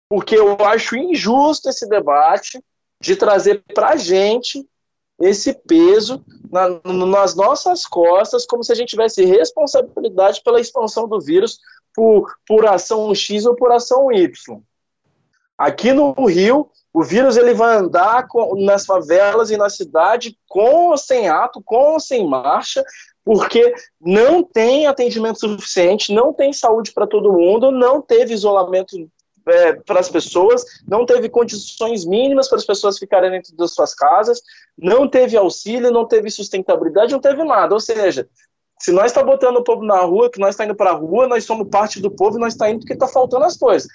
Porque 0.09 0.37
eu 0.37 0.57
acho 0.65 0.97
injusto 0.97 1.69
esse 1.69 1.87
debate 1.89 2.63
de 3.01 3.15
trazer 3.15 3.63
para 3.75 3.91
a 3.91 3.97
gente 3.97 4.67
esse 5.21 5.53
peso 5.53 6.25
na, 6.51 6.81
nas 6.85 7.35
nossas 7.35 7.85
costas, 7.85 8.47
como 8.47 8.63
se 8.63 8.73
a 8.73 8.75
gente 8.75 8.91
tivesse 8.91 9.25
responsabilidade 9.25 10.43
pela 10.43 10.61
expansão 10.61 11.09
do 11.09 11.21
vírus 11.21 11.59
por, 11.95 12.33
por 12.47 12.67
ação 12.67 13.13
X 13.15 13.45
ou 13.45 13.55
por 13.57 13.73
ação 13.73 14.13
Y. 14.13 14.63
Aqui 15.57 15.93
no 15.93 16.13
Rio, 16.27 16.71
o 16.93 17.03
vírus 17.03 17.37
ele 17.37 17.53
vai 17.53 17.77
andar 17.77 18.29
com, 18.29 18.55
nas 18.65 18.87
favelas 18.87 19.51
e 19.51 19.57
na 19.57 19.69
cidade 19.69 20.39
com 20.47 20.91
ou 20.91 20.97
sem 20.97 21.29
ato, 21.29 21.61
com 21.65 21.93
ou 21.93 22.01
sem 22.01 22.27
marcha, 22.27 22.85
porque 23.29 23.75
não 24.01 24.43
tem 24.43 24.87
atendimento 24.87 25.41
suficiente, 25.41 26.15
não 26.15 26.33
tem 26.33 26.51
saúde 26.51 26.93
para 26.95 27.07
todo 27.07 27.31
mundo, 27.31 27.71
não 27.71 28.01
teve 28.01 28.33
isolamento 28.33 28.97
é, 29.47 29.75
para 29.75 30.01
as 30.01 30.09
pessoas, 30.09 30.65
não 30.89 31.05
teve 31.05 31.29
condições 31.29 32.07
mínimas 32.07 32.49
para 32.49 32.57
as 32.57 32.65
pessoas 32.65 32.99
ficarem 32.99 33.31
dentro 33.31 33.55
das 33.55 33.75
suas 33.75 33.95
casas, 33.95 34.41
não 34.79 35.07
teve 35.07 35.37
auxílio, 35.37 35.91
não 35.91 36.07
teve 36.07 36.31
sustentabilidade, 36.31 37.13
não 37.13 37.21
teve 37.21 37.45
nada. 37.45 37.75
Ou 37.75 37.81
seja, 37.81 38.27
se 38.81 38.91
nós 38.93 39.13
está 39.13 39.23
botando 39.23 39.59
o 39.59 39.63
povo 39.63 39.85
na 39.85 40.01
rua, 40.01 40.31
que 40.31 40.41
nós 40.41 40.55
está 40.55 40.65
indo 40.65 40.75
para 40.75 40.93
a 40.93 40.95
rua, 40.95 41.29
nós 41.29 41.45
somos 41.45 41.69
parte 41.69 42.01
do 42.01 42.11
povo 42.11 42.39
e 42.39 42.41
nós 42.41 42.55
está 42.55 42.71
indo 42.71 42.79
porque 42.79 42.95
está 42.95 43.07
faltando 43.07 43.45
as 43.45 43.59
coisas. 43.59 43.91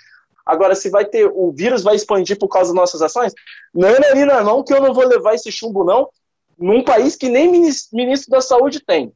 Agora, 0.46 0.76
se 0.76 0.92
vai 0.92 1.06
ter, 1.06 1.26
o 1.26 1.52
vírus 1.52 1.82
vai 1.82 1.96
expandir 1.96 2.38
por 2.38 2.50
causa 2.50 2.70
das 2.70 2.76
nossas 2.76 3.02
ações, 3.02 3.34
não, 3.74 3.90
não, 3.90 4.26
não, 4.28 4.44
não, 4.44 4.64
que 4.64 4.76
eu 4.76 4.80
não 4.80 4.94
vou 4.94 5.08
levar 5.08 5.34
esse 5.34 5.52
chumbo, 5.52 5.84
não, 5.84 6.08
num 6.56 6.84
país 6.84 7.16
que 7.16 7.30
nem 7.30 7.50
ministro 7.50 8.30
da 8.30 8.40
saúde 8.40 8.80
tem 8.80 9.12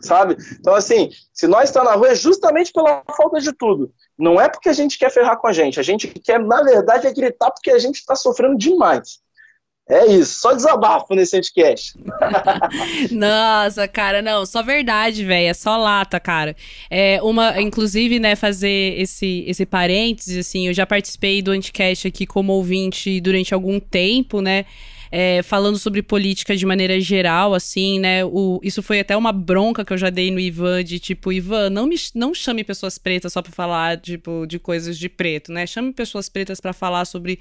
sabe? 0.00 0.36
Então, 0.58 0.74
assim, 0.74 1.10
se 1.32 1.46
nós 1.46 1.70
tá 1.70 1.82
na 1.82 1.94
rua 1.94 2.08
é 2.08 2.14
justamente 2.14 2.72
pela 2.72 3.02
falta 3.16 3.40
de 3.40 3.52
tudo. 3.52 3.92
Não 4.18 4.40
é 4.40 4.48
porque 4.48 4.68
a 4.68 4.72
gente 4.72 4.98
quer 4.98 5.10
ferrar 5.10 5.38
com 5.38 5.46
a 5.46 5.52
gente. 5.52 5.78
A 5.78 5.82
gente 5.82 6.08
quer, 6.08 6.40
na 6.40 6.62
verdade, 6.62 7.06
é 7.06 7.12
gritar 7.12 7.50
porque 7.50 7.70
a 7.70 7.78
gente 7.78 7.96
está 7.96 8.14
sofrendo 8.14 8.56
demais. 8.56 9.20
É 9.88 10.04
isso, 10.04 10.40
só 10.40 10.52
desabafo 10.52 11.14
nesse 11.14 11.36
podcast. 11.36 11.96
Nossa, 13.12 13.86
cara, 13.86 14.20
não, 14.20 14.44
só 14.44 14.60
verdade, 14.60 15.24
velho, 15.24 15.46
é 15.46 15.54
só 15.54 15.76
lata, 15.76 16.18
cara. 16.18 16.56
É 16.90 17.22
uma, 17.22 17.60
inclusive, 17.60 18.18
né, 18.18 18.34
fazer 18.34 18.98
esse 18.98 19.44
esse 19.46 19.64
parênteses, 19.64 20.44
assim, 20.44 20.66
eu 20.66 20.74
já 20.74 20.84
participei 20.84 21.40
do 21.40 21.52
Anticast 21.52 22.08
aqui 22.08 22.26
como 22.26 22.52
ouvinte 22.52 23.20
durante 23.20 23.54
algum 23.54 23.78
tempo, 23.78 24.40
né? 24.40 24.64
É, 25.10 25.42
falando 25.42 25.78
sobre 25.78 26.02
política 26.02 26.56
de 26.56 26.66
maneira 26.66 27.00
geral, 27.00 27.54
assim, 27.54 27.98
né? 27.98 28.24
O, 28.24 28.60
isso 28.62 28.82
foi 28.82 29.00
até 29.00 29.16
uma 29.16 29.32
bronca 29.32 29.84
que 29.84 29.92
eu 29.92 29.98
já 29.98 30.10
dei 30.10 30.30
no 30.30 30.40
Ivan, 30.40 30.82
de 30.82 30.98
tipo, 30.98 31.32
Ivan, 31.32 31.70
não, 31.70 31.86
me, 31.86 31.96
não 32.14 32.34
chame 32.34 32.64
pessoas 32.64 32.98
pretas 32.98 33.32
só 33.32 33.42
para 33.42 33.52
falar, 33.52 33.98
tipo, 33.98 34.46
de 34.46 34.58
coisas 34.58 34.98
de 34.98 35.08
preto, 35.08 35.52
né? 35.52 35.66
Chame 35.66 35.92
pessoas 35.92 36.28
pretas 36.28 36.60
para 36.60 36.72
falar 36.72 37.04
sobre 37.04 37.38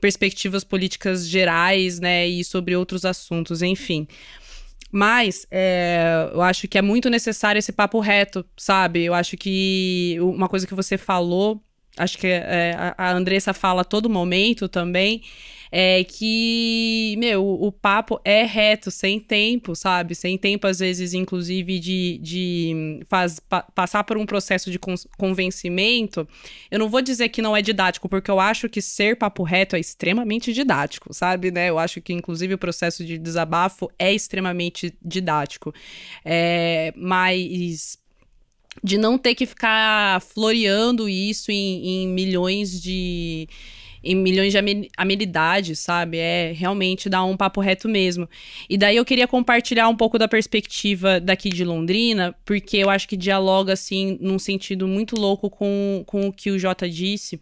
perspectivas 0.00 0.64
políticas 0.64 1.28
gerais, 1.28 2.00
né? 2.00 2.26
E 2.26 2.44
sobre 2.44 2.76
outros 2.76 3.04
assuntos, 3.04 3.62
enfim. 3.62 4.06
Mas 4.96 5.44
é, 5.50 6.30
eu 6.32 6.40
acho 6.40 6.68
que 6.68 6.78
é 6.78 6.82
muito 6.82 7.10
necessário 7.10 7.58
esse 7.58 7.72
papo 7.72 7.98
reto, 7.98 8.44
sabe? 8.56 9.04
Eu 9.04 9.12
acho 9.12 9.36
que 9.36 10.16
uma 10.20 10.48
coisa 10.48 10.68
que 10.68 10.74
você 10.74 10.96
falou, 10.96 11.60
acho 11.96 12.16
que 12.16 12.28
é, 12.28 12.94
a 12.96 13.10
Andressa 13.10 13.52
fala 13.52 13.80
a 13.80 13.84
todo 13.84 14.08
momento 14.08 14.68
também, 14.68 15.20
é 15.76 16.04
que, 16.04 17.16
meu, 17.18 17.44
o, 17.44 17.72
papo 17.72 18.20
é 18.24 18.44
reto, 18.44 18.92
sem 18.92 19.18
tempo, 19.18 19.74
sabe? 19.74 20.14
Sem 20.14 20.38
tempo, 20.38 20.68
às 20.68 20.78
vezes, 20.78 21.12
inclusive, 21.14 21.80
de, 21.80 22.20
de 22.22 23.00
faz, 23.08 23.40
pa, 23.40 23.62
passar 23.74 24.04
por 24.04 24.16
um 24.16 24.24
processo 24.24 24.70
de 24.70 24.78
convencimento. 25.18 26.28
Eu 26.70 26.78
não 26.78 26.88
vou 26.88 27.02
dizer 27.02 27.28
que 27.28 27.42
não 27.42 27.56
é 27.56 27.60
didático, 27.60 28.08
porque 28.08 28.30
eu 28.30 28.38
acho 28.38 28.68
que 28.68 28.80
ser 28.80 29.16
papo 29.16 29.42
reto 29.42 29.74
é 29.74 29.80
extremamente 29.80 30.52
didático, 30.52 31.12
sabe? 31.12 31.50
Né? 31.50 31.70
Eu 31.70 31.78
acho 31.80 32.00
que, 32.00 32.12
inclusive, 32.12 32.54
o 32.54 32.58
processo 32.58 33.04
de 33.04 33.18
desabafo 33.18 33.90
é 33.98 34.14
extremamente 34.14 34.96
didático. 35.04 35.74
É, 36.24 36.94
mas 36.96 37.98
de 38.80 38.96
não 38.96 39.18
ter 39.18 39.34
que 39.34 39.44
ficar 39.44 40.20
floreando 40.20 41.08
isso 41.08 41.50
em, 41.50 42.04
em 42.04 42.08
milhões 42.08 42.80
de 42.80 43.48
em 44.04 44.14
milhões 44.14 44.52
de 44.52 44.58
amenidades, 44.96 45.78
sabe? 45.78 46.18
É 46.18 46.52
realmente 46.52 47.08
dar 47.08 47.24
um 47.24 47.36
papo 47.36 47.60
reto 47.60 47.88
mesmo. 47.88 48.28
E 48.68 48.76
daí 48.76 48.96
eu 48.96 49.04
queria 49.04 49.26
compartilhar 49.26 49.88
um 49.88 49.96
pouco 49.96 50.18
da 50.18 50.28
perspectiva 50.28 51.20
daqui 51.20 51.48
de 51.48 51.64
Londrina, 51.64 52.34
porque 52.44 52.76
eu 52.76 52.90
acho 52.90 53.08
que 53.08 53.16
dialoga, 53.16 53.72
assim, 53.72 54.18
num 54.20 54.38
sentido 54.38 54.86
muito 54.86 55.16
louco 55.16 55.48
com, 55.48 56.04
com 56.06 56.28
o 56.28 56.32
que 56.32 56.50
o 56.50 56.58
Jota 56.58 56.88
disse 56.88 57.40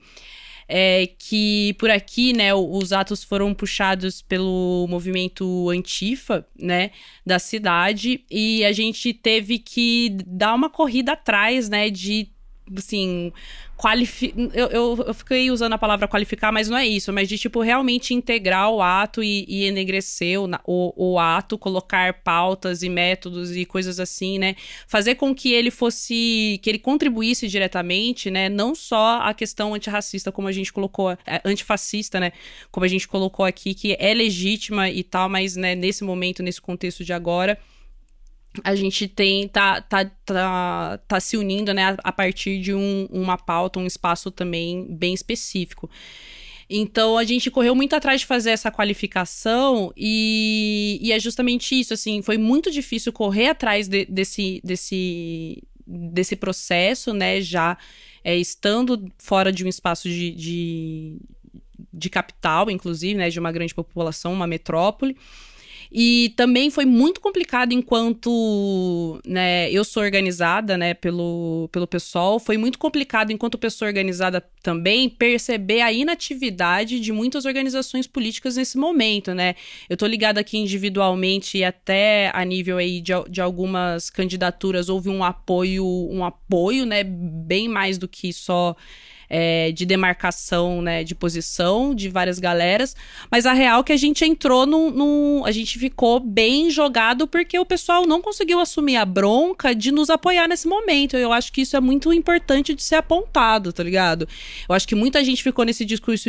é 0.74 1.06
que 1.18 1.74
por 1.78 1.90
aqui, 1.90 2.32
né, 2.32 2.54
os 2.54 2.94
atos 2.94 3.22
foram 3.22 3.52
puxados 3.52 4.22
pelo 4.22 4.86
movimento 4.88 5.68
Antifa, 5.68 6.46
né, 6.58 6.92
da 7.26 7.38
cidade, 7.38 8.24
e 8.30 8.64
a 8.64 8.72
gente 8.72 9.12
teve 9.12 9.58
que 9.58 10.16
dar 10.26 10.54
uma 10.54 10.70
corrida 10.70 11.12
atrás, 11.12 11.68
né, 11.68 11.90
de 11.90 12.28
assim, 12.76 13.32
qualifi... 13.76 14.32
eu, 14.54 14.68
eu, 14.68 15.04
eu, 15.08 15.14
fiquei 15.14 15.50
usando 15.50 15.72
a 15.72 15.78
palavra 15.78 16.06
qualificar, 16.06 16.52
mas 16.52 16.68
não 16.68 16.76
é 16.76 16.86
isso, 16.86 17.12
mas 17.12 17.28
de, 17.28 17.36
tipo, 17.36 17.60
realmente 17.60 18.14
integrar 18.14 18.70
o 18.70 18.80
ato 18.80 19.22
e, 19.22 19.44
e 19.48 19.64
enegrecer 19.64 20.40
o, 20.40 20.48
o, 20.64 21.12
o, 21.12 21.18
ato, 21.18 21.58
colocar 21.58 22.14
pautas 22.22 22.82
e 22.82 22.88
métodos 22.88 23.56
e 23.56 23.64
coisas 23.64 23.98
assim, 23.98 24.38
né? 24.38 24.54
Fazer 24.86 25.16
com 25.16 25.34
que 25.34 25.52
ele 25.52 25.70
fosse, 25.70 26.60
que 26.62 26.70
ele 26.70 26.78
contribuísse 26.78 27.48
diretamente, 27.48 28.30
né? 28.30 28.48
Não 28.48 28.74
só 28.74 29.20
a 29.22 29.34
questão 29.34 29.74
antirracista, 29.74 30.30
como 30.30 30.48
a 30.48 30.52
gente 30.52 30.72
colocou, 30.72 31.10
é, 31.26 31.40
antifascista, 31.44 32.20
né? 32.20 32.32
Como 32.70 32.84
a 32.84 32.88
gente 32.88 33.08
colocou 33.08 33.44
aqui, 33.44 33.74
que 33.74 33.96
é 33.98 34.14
legítima 34.14 34.88
e 34.88 35.02
tal, 35.02 35.28
mas, 35.28 35.56
né, 35.56 35.74
nesse 35.74 36.04
momento, 36.04 36.42
nesse 36.42 36.60
contexto 36.60 37.04
de 37.04 37.12
agora, 37.12 37.58
a 38.62 38.74
gente 38.74 39.08
tem 39.08 39.48
tá, 39.48 39.80
tá, 39.80 40.04
tá, 40.24 40.98
tá 41.08 41.20
se 41.20 41.36
unindo 41.36 41.72
né, 41.72 41.96
a, 42.02 42.12
partir 42.12 42.60
de 42.60 42.74
um, 42.74 43.06
uma 43.10 43.38
pauta, 43.38 43.78
um 43.78 43.86
espaço 43.86 44.30
também 44.30 44.86
bem 44.90 45.14
específico. 45.14 45.88
Então 46.68 47.18
a 47.18 47.24
gente 47.24 47.50
correu 47.50 47.74
muito 47.74 47.94
atrás 47.94 48.20
de 48.20 48.26
fazer 48.26 48.50
essa 48.50 48.70
qualificação 48.70 49.92
e, 49.96 50.98
e 51.02 51.12
é 51.12 51.18
justamente 51.18 51.78
isso, 51.78 51.92
assim, 51.92 52.22
foi 52.22 52.38
muito 52.38 52.70
difícil 52.70 53.12
correr 53.12 53.48
atrás 53.48 53.88
de, 53.88 54.06
desse, 54.06 54.60
desse, 54.64 55.62
desse 55.86 56.36
processo, 56.36 57.12
né, 57.12 57.40
já 57.40 57.76
é, 58.24 58.36
estando 58.36 59.10
fora 59.18 59.52
de 59.52 59.64
um 59.64 59.68
espaço 59.68 60.08
de, 60.08 60.30
de, 60.30 61.16
de 61.92 62.08
capital, 62.08 62.70
inclusive, 62.70 63.14
né, 63.14 63.28
de 63.28 63.38
uma 63.38 63.52
grande 63.52 63.74
população, 63.74 64.32
uma 64.32 64.46
metrópole. 64.46 65.16
E 65.94 66.32
também 66.36 66.70
foi 66.70 66.86
muito 66.86 67.20
complicado 67.20 67.72
enquanto 67.72 69.20
né, 69.26 69.70
eu 69.70 69.84
sou 69.84 70.02
organizada 70.02 70.78
né, 70.78 70.94
pelo, 70.94 71.68
pelo 71.70 71.86
pessoal. 71.86 72.40
Foi 72.40 72.56
muito 72.56 72.78
complicado 72.78 73.30
enquanto 73.30 73.58
pessoa 73.58 73.88
organizada 73.88 74.42
também 74.62 75.10
perceber 75.10 75.82
a 75.82 75.92
inatividade 75.92 76.98
de 76.98 77.12
muitas 77.12 77.44
organizações 77.44 78.06
políticas 78.06 78.56
nesse 78.56 78.78
momento, 78.78 79.34
né? 79.34 79.54
Eu 79.88 79.96
tô 79.96 80.06
ligada 80.06 80.40
aqui 80.40 80.56
individualmente 80.56 81.58
e 81.58 81.64
até 81.64 82.30
a 82.32 82.42
nível 82.42 82.78
aí 82.78 83.00
de, 83.02 83.12
de 83.28 83.42
algumas 83.42 84.08
candidaturas 84.08 84.88
houve 84.88 85.10
um 85.10 85.22
apoio, 85.22 85.84
um 86.10 86.24
apoio, 86.24 86.86
né, 86.86 87.04
bem 87.04 87.68
mais 87.68 87.98
do 87.98 88.08
que 88.08 88.32
só 88.32 88.74
é, 89.34 89.72
de 89.72 89.86
demarcação, 89.86 90.82
né, 90.82 91.02
de 91.02 91.14
posição 91.14 91.94
de 91.94 92.10
várias 92.10 92.38
galeras. 92.38 92.94
Mas 93.30 93.46
a 93.46 93.54
real 93.54 93.80
é 93.80 93.82
que 93.82 93.92
a 93.92 93.96
gente 93.96 94.22
entrou 94.26 94.66
no, 94.66 95.42
A 95.46 95.50
gente 95.50 95.78
ficou 95.78 96.20
bem 96.20 96.68
jogado 96.68 97.26
porque 97.26 97.58
o 97.58 97.64
pessoal 97.64 98.06
não 98.06 98.20
conseguiu 98.20 98.60
assumir 98.60 98.96
a 98.96 99.06
bronca 99.06 99.74
de 99.74 99.90
nos 99.90 100.10
apoiar 100.10 100.46
nesse 100.46 100.68
momento. 100.68 101.16
Eu 101.16 101.32
acho 101.32 101.50
que 101.50 101.62
isso 101.62 101.74
é 101.74 101.80
muito 101.80 102.12
importante 102.12 102.74
de 102.74 102.82
ser 102.82 102.96
apontado, 102.96 103.72
tá 103.72 103.82
ligado? 103.82 104.28
Eu 104.68 104.74
acho 104.74 104.86
que 104.86 104.94
muita 104.94 105.24
gente 105.24 105.42
ficou 105.42 105.64
nesse 105.64 105.86
discurso 105.86 106.28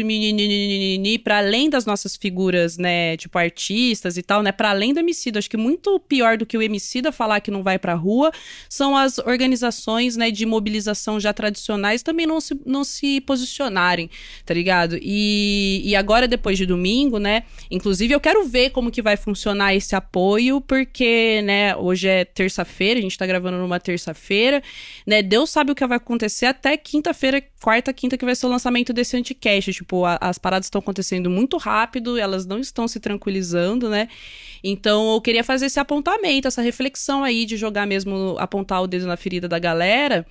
para 1.21 1.38
além 1.39 1.69
das 1.69 1.85
nossas 1.85 2.15
figuras, 2.15 2.77
né, 2.77 3.17
tipo 3.17 3.38
artistas 3.38 4.15
e 4.15 4.23
tal, 4.23 4.41
né, 4.41 4.53
para 4.53 4.69
além 4.69 4.93
do 4.93 5.01
Emicida. 5.01 5.39
Acho 5.39 5.49
que 5.49 5.57
muito 5.57 5.99
pior 5.99 6.38
do 6.38 6.45
que 6.45 6.57
o 6.57 6.61
Emicida 6.61 7.11
falar 7.11 7.41
que 7.41 7.51
não 7.51 7.61
vai 7.61 7.77
pra 7.77 7.95
rua 7.95 8.31
são 8.69 8.95
as 8.95 9.17
organizações, 9.19 10.15
né, 10.15 10.31
de 10.31 10.45
mobilização 10.45 11.19
já 11.19 11.34
tradicionais 11.34 12.01
também 12.01 12.25
não 12.25 12.39
se, 12.39 12.57
não 12.65 12.84
se 12.84 12.92
posicionarem, 13.25 14.09
tá 14.45 14.53
ligado? 14.53 14.97
E, 15.01 15.81
e 15.83 15.95
agora, 15.95 16.27
depois 16.27 16.57
de 16.57 16.65
domingo, 16.65 17.19
né? 17.19 17.43
Inclusive, 17.69 18.13
eu 18.13 18.19
quero 18.19 18.45
ver 18.45 18.71
como 18.71 18.91
que 18.91 19.01
vai 19.01 19.17
funcionar 19.17 19.75
esse 19.75 19.95
apoio, 19.95 20.61
porque, 20.61 21.41
né, 21.43 21.75
hoje 21.75 22.07
é 22.07 22.25
terça-feira, 22.25 22.99
a 22.99 23.03
gente 23.03 23.17
tá 23.17 23.25
gravando 23.25 23.57
numa 23.57 23.79
terça-feira, 23.79 24.61
né? 25.05 25.21
Deus 25.21 25.49
sabe 25.49 25.71
o 25.71 25.75
que 25.75 25.85
vai 25.85 25.97
acontecer 25.97 26.45
até 26.45 26.77
quinta-feira, 26.77 27.43
quarta, 27.61 27.93
quinta, 27.93 28.17
que 28.17 28.25
vai 28.25 28.35
ser 28.35 28.45
o 28.45 28.49
lançamento 28.49 28.93
desse 28.93 29.17
anticast. 29.17 29.73
Tipo, 29.73 30.05
a, 30.05 30.17
as 30.21 30.37
paradas 30.37 30.67
estão 30.67 30.79
acontecendo 30.79 31.29
muito 31.29 31.57
rápido, 31.57 32.17
elas 32.17 32.45
não 32.45 32.59
estão 32.59 32.87
se 32.87 32.99
tranquilizando, 32.99 33.89
né? 33.89 34.07
Então, 34.63 35.13
eu 35.13 35.21
queria 35.21 35.43
fazer 35.43 35.65
esse 35.65 35.79
apontamento, 35.79 36.47
essa 36.47 36.61
reflexão 36.61 37.23
aí 37.23 37.45
de 37.45 37.57
jogar 37.57 37.85
mesmo, 37.85 38.35
apontar 38.39 38.81
o 38.81 38.87
dedo 38.87 39.05
na 39.05 39.17
ferida 39.17 39.47
da 39.47 39.59
galera 39.59 40.25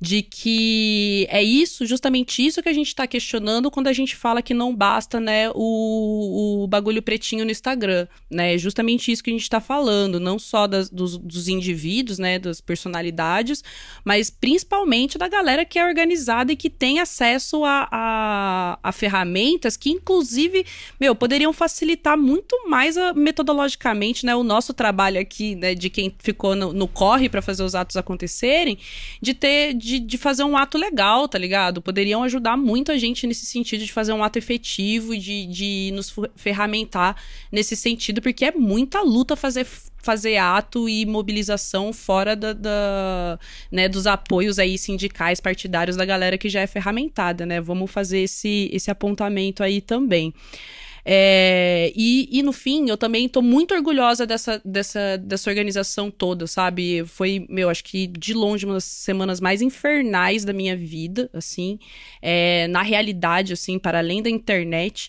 de 0.00 0.22
que 0.22 1.26
é 1.30 1.42
isso, 1.42 1.86
justamente 1.86 2.44
isso 2.44 2.62
que 2.62 2.68
a 2.68 2.72
gente 2.72 2.88
está 2.88 3.06
questionando 3.06 3.70
quando 3.70 3.88
a 3.88 3.92
gente 3.92 4.14
fala 4.14 4.42
que 4.42 4.54
não 4.54 4.74
basta, 4.74 5.18
né, 5.18 5.50
o, 5.54 6.62
o 6.64 6.66
bagulho 6.66 7.02
pretinho 7.02 7.44
no 7.44 7.50
Instagram, 7.50 8.06
né? 8.30 8.54
É 8.54 8.58
justamente 8.58 9.10
isso 9.10 9.22
que 9.22 9.30
a 9.30 9.32
gente 9.32 9.42
está 9.42 9.60
falando, 9.60 10.20
não 10.20 10.38
só 10.38 10.66
das, 10.66 10.90
dos, 10.90 11.16
dos 11.16 11.48
indivíduos, 11.48 12.18
né, 12.18 12.38
das 12.38 12.60
personalidades, 12.60 13.62
mas 14.04 14.30
principalmente 14.30 15.18
da 15.18 15.28
galera 15.28 15.64
que 15.64 15.78
é 15.78 15.86
organizada 15.86 16.52
e 16.52 16.56
que 16.56 16.70
tem 16.70 17.00
acesso 17.00 17.64
a, 17.64 17.88
a, 17.90 18.78
a 18.82 18.92
ferramentas 18.92 19.76
que, 19.76 19.90
inclusive, 19.90 20.64
meu, 21.00 21.14
poderiam 21.14 21.52
facilitar 21.52 22.16
muito 22.18 22.68
mais 22.68 22.96
a, 22.96 23.12
metodologicamente, 23.14 24.26
né, 24.26 24.34
o 24.34 24.42
nosso 24.42 24.74
trabalho 24.74 25.20
aqui, 25.20 25.54
né, 25.54 25.74
de 25.74 25.88
quem 25.88 26.14
ficou 26.18 26.54
no, 26.54 26.72
no 26.72 26.88
corre 26.88 27.28
para 27.28 27.42
fazer 27.42 27.62
os 27.62 27.74
atos 27.74 27.96
acontecerem, 27.96 28.78
de 29.20 29.34
ter 29.34 29.74
de, 29.86 30.00
de 30.00 30.18
fazer 30.18 30.42
um 30.42 30.56
ato 30.56 30.76
legal, 30.76 31.28
tá 31.28 31.38
ligado? 31.38 31.80
Poderiam 31.80 32.24
ajudar 32.24 32.56
muito 32.56 32.90
a 32.90 32.98
gente 32.98 33.24
nesse 33.24 33.46
sentido 33.46 33.84
de 33.84 33.92
fazer 33.92 34.12
um 34.12 34.24
ato 34.24 34.36
efetivo, 34.36 35.16
de, 35.16 35.46
de 35.46 35.92
nos 35.94 36.12
ferramentar 36.34 37.14
nesse 37.52 37.76
sentido, 37.76 38.20
porque 38.20 38.46
é 38.46 38.52
muita 38.52 39.00
luta 39.02 39.36
fazer 39.36 39.64
fazer 40.02 40.36
ato 40.36 40.88
e 40.88 41.04
mobilização 41.04 41.92
fora 41.92 42.36
da, 42.36 42.52
da, 42.52 43.38
né, 43.72 43.88
dos 43.88 44.06
apoios 44.06 44.56
aí 44.56 44.78
sindicais, 44.78 45.40
partidários 45.40 45.96
da 45.96 46.04
galera 46.04 46.38
que 46.38 46.48
já 46.48 46.60
é 46.60 46.66
ferramentada, 46.66 47.44
né? 47.44 47.60
Vamos 47.60 47.90
fazer 47.90 48.20
esse, 48.20 48.70
esse 48.72 48.88
apontamento 48.88 49.64
aí 49.64 49.80
também. 49.80 50.32
É, 51.08 51.92
e, 51.94 52.28
e 52.32 52.42
no 52.42 52.52
fim, 52.52 52.88
eu 52.90 52.96
também 52.96 53.28
tô 53.28 53.40
muito 53.40 53.72
orgulhosa 53.72 54.26
dessa, 54.26 54.60
dessa, 54.64 55.16
dessa 55.16 55.48
organização 55.48 56.10
toda, 56.10 56.48
sabe? 56.48 57.04
Foi, 57.06 57.46
meu, 57.48 57.70
acho 57.70 57.84
que 57.84 58.08
de 58.08 58.34
longe 58.34 58.64
uma 58.64 58.74
das 58.74 58.82
semanas 58.82 59.40
mais 59.40 59.62
infernais 59.62 60.44
da 60.44 60.52
minha 60.52 60.76
vida, 60.76 61.30
assim. 61.32 61.78
É, 62.20 62.66
na 62.66 62.82
realidade, 62.82 63.52
assim, 63.52 63.78
para 63.78 63.98
além 63.98 64.20
da 64.20 64.28
internet. 64.28 65.08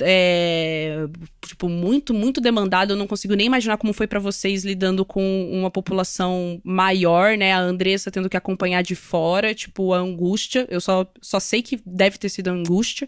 É, 0.00 1.06
tipo, 1.46 1.68
muito, 1.68 2.14
muito 2.14 2.40
demandado. 2.40 2.92
Eu 2.92 2.96
não 2.96 3.06
consigo 3.06 3.34
nem 3.34 3.46
imaginar 3.46 3.76
como 3.76 3.92
foi 3.92 4.06
para 4.06 4.18
vocês 4.18 4.64
lidando 4.64 5.04
com 5.04 5.50
uma 5.52 5.70
população 5.70 6.62
maior, 6.64 7.36
né? 7.36 7.52
A 7.52 7.58
Andressa 7.58 8.10
tendo 8.10 8.30
que 8.30 8.38
acompanhar 8.38 8.82
de 8.82 8.94
fora, 8.94 9.54
tipo, 9.54 9.92
a 9.92 9.98
angústia. 9.98 10.66
Eu 10.70 10.80
só, 10.80 11.06
só 11.20 11.38
sei 11.38 11.60
que 11.60 11.78
deve 11.84 12.16
ter 12.16 12.30
sido 12.30 12.48
angústia. 12.48 13.06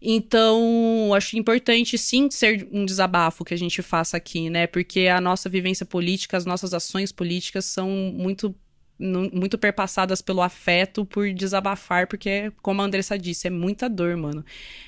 Então, 0.00 1.12
acho 1.14 1.38
importante 1.38 1.96
sim 1.96 2.30
ser 2.30 2.68
um 2.72 2.84
desabafo 2.84 3.44
que 3.44 3.54
a 3.54 3.58
gente 3.58 3.82
faça 3.82 4.16
aqui, 4.16 4.50
né? 4.50 4.66
Porque 4.66 5.08
a 5.08 5.20
nossa 5.20 5.48
vivência 5.48 5.86
política, 5.86 6.36
as 6.36 6.44
nossas 6.44 6.74
ações 6.74 7.12
políticas 7.12 7.64
são 7.64 7.88
muito 8.14 8.54
muito 8.96 9.58
perpassadas 9.58 10.22
pelo 10.22 10.40
afeto 10.40 11.04
por 11.04 11.32
desabafar, 11.32 12.06
porque, 12.06 12.52
como 12.62 12.80
a 12.80 12.84
Andressa 12.84 13.18
disse, 13.18 13.48
é 13.48 13.50
muita 13.50 13.88
dor, 13.88 14.16
mano. 14.16 14.44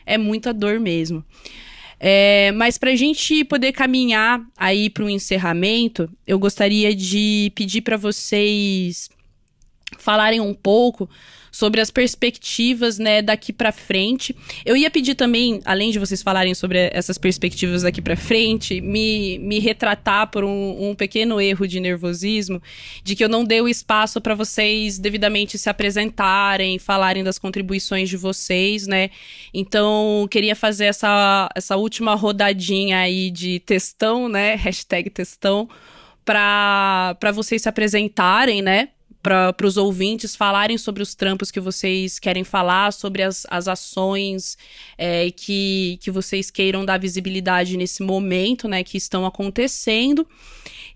É 0.07 0.17
muita 0.17 0.55
dor 0.55 0.79
mesmo. 0.79 1.25
É, 1.99 2.53
mas 2.53 2.77
para 2.79 2.91
a 2.91 2.97
gente 2.97 3.43
poder 3.45 3.73
caminhar 3.73 4.41
aí 4.57 4.91
para 4.91 5.05
o 5.05 5.11
encerramento, 5.11 6.09
eu 6.27 6.39
gostaria 6.39 6.95
de 6.95 7.51
pedir 7.55 7.81
para 7.81 7.97
vocês 7.97 9.09
falarem 9.99 10.41
um 10.41 10.55
pouco 10.55 11.09
sobre 11.57 11.81
as 11.81 11.91
perspectivas, 11.91 12.99
né, 12.99 13.23
daqui 13.23 13.51
para 13.51 13.73
frente. 13.73 14.37
Eu 14.63 14.77
ia 14.77 14.91
pedir 14.91 15.15
também, 15.15 15.63
além 15.65 15.91
de 15.91 15.99
vocês 15.99 16.23
falarem 16.23 16.53
sobre 16.53 16.91
essas 16.93 17.17
perspectivas 17.17 17.83
daqui 17.83 18.03
para 18.03 18.15
frente, 18.15 18.79
me, 18.83 19.39
me 19.39 19.59
retratar 19.59 20.31
por 20.31 20.45
um, 20.45 20.91
um, 20.91 20.95
pequeno 20.95 21.41
erro 21.41 21.67
de 21.67 21.81
nervosismo, 21.81 22.61
de 23.03 23.17
que 23.17 23.25
eu 23.25 23.29
não 23.29 23.43
dei 23.43 23.63
o 23.63 23.69
espaço 23.69 24.21
para 24.21 24.35
vocês 24.35 24.99
devidamente 24.99 25.57
se 25.57 25.71
apresentarem, 25.71 26.79
falarem 26.79 27.25
das 27.25 27.39
contribuições 27.39 28.11
de 28.11 28.19
vocês, 28.19 28.87
né? 28.87 29.09
Então, 29.55 30.29
queria 30.31 30.55
fazer 30.55 30.85
essa, 30.85 31.49
essa 31.55 31.75
última 31.79 32.15
rodadinha 32.15 32.99
aí 32.99 33.31
de 33.31 33.61
textão, 33.61 34.29
né? 34.29 34.57
Hashtag 34.57 35.09
textão, 35.09 35.67
para 36.23 37.33
vocês 37.33 37.63
se 37.63 37.69
apresentarem, 37.71 38.61
né? 38.61 38.91
Para 39.27 39.67
os 39.67 39.77
ouvintes 39.77 40.37
falarem 40.37 40.79
sobre 40.79 41.03
os 41.03 41.13
trampos 41.13 41.51
que 41.51 41.59
vocês 41.59 42.17
querem 42.17 42.45
falar, 42.45 42.93
sobre 42.93 43.25
as, 43.25 43.45
as 43.51 43.67
ações 43.67 44.57
é, 44.97 45.33
que, 45.33 45.99
que 46.01 46.13
vocês 46.13 46.49
queiram 46.49 46.85
dar 46.85 47.01
visibilidade 47.01 47.77
nesse 47.77 48.05
momento, 48.05 48.69
né, 48.69 48.85
que 48.85 48.97
estão 48.97 49.27
acontecendo. 49.27 50.25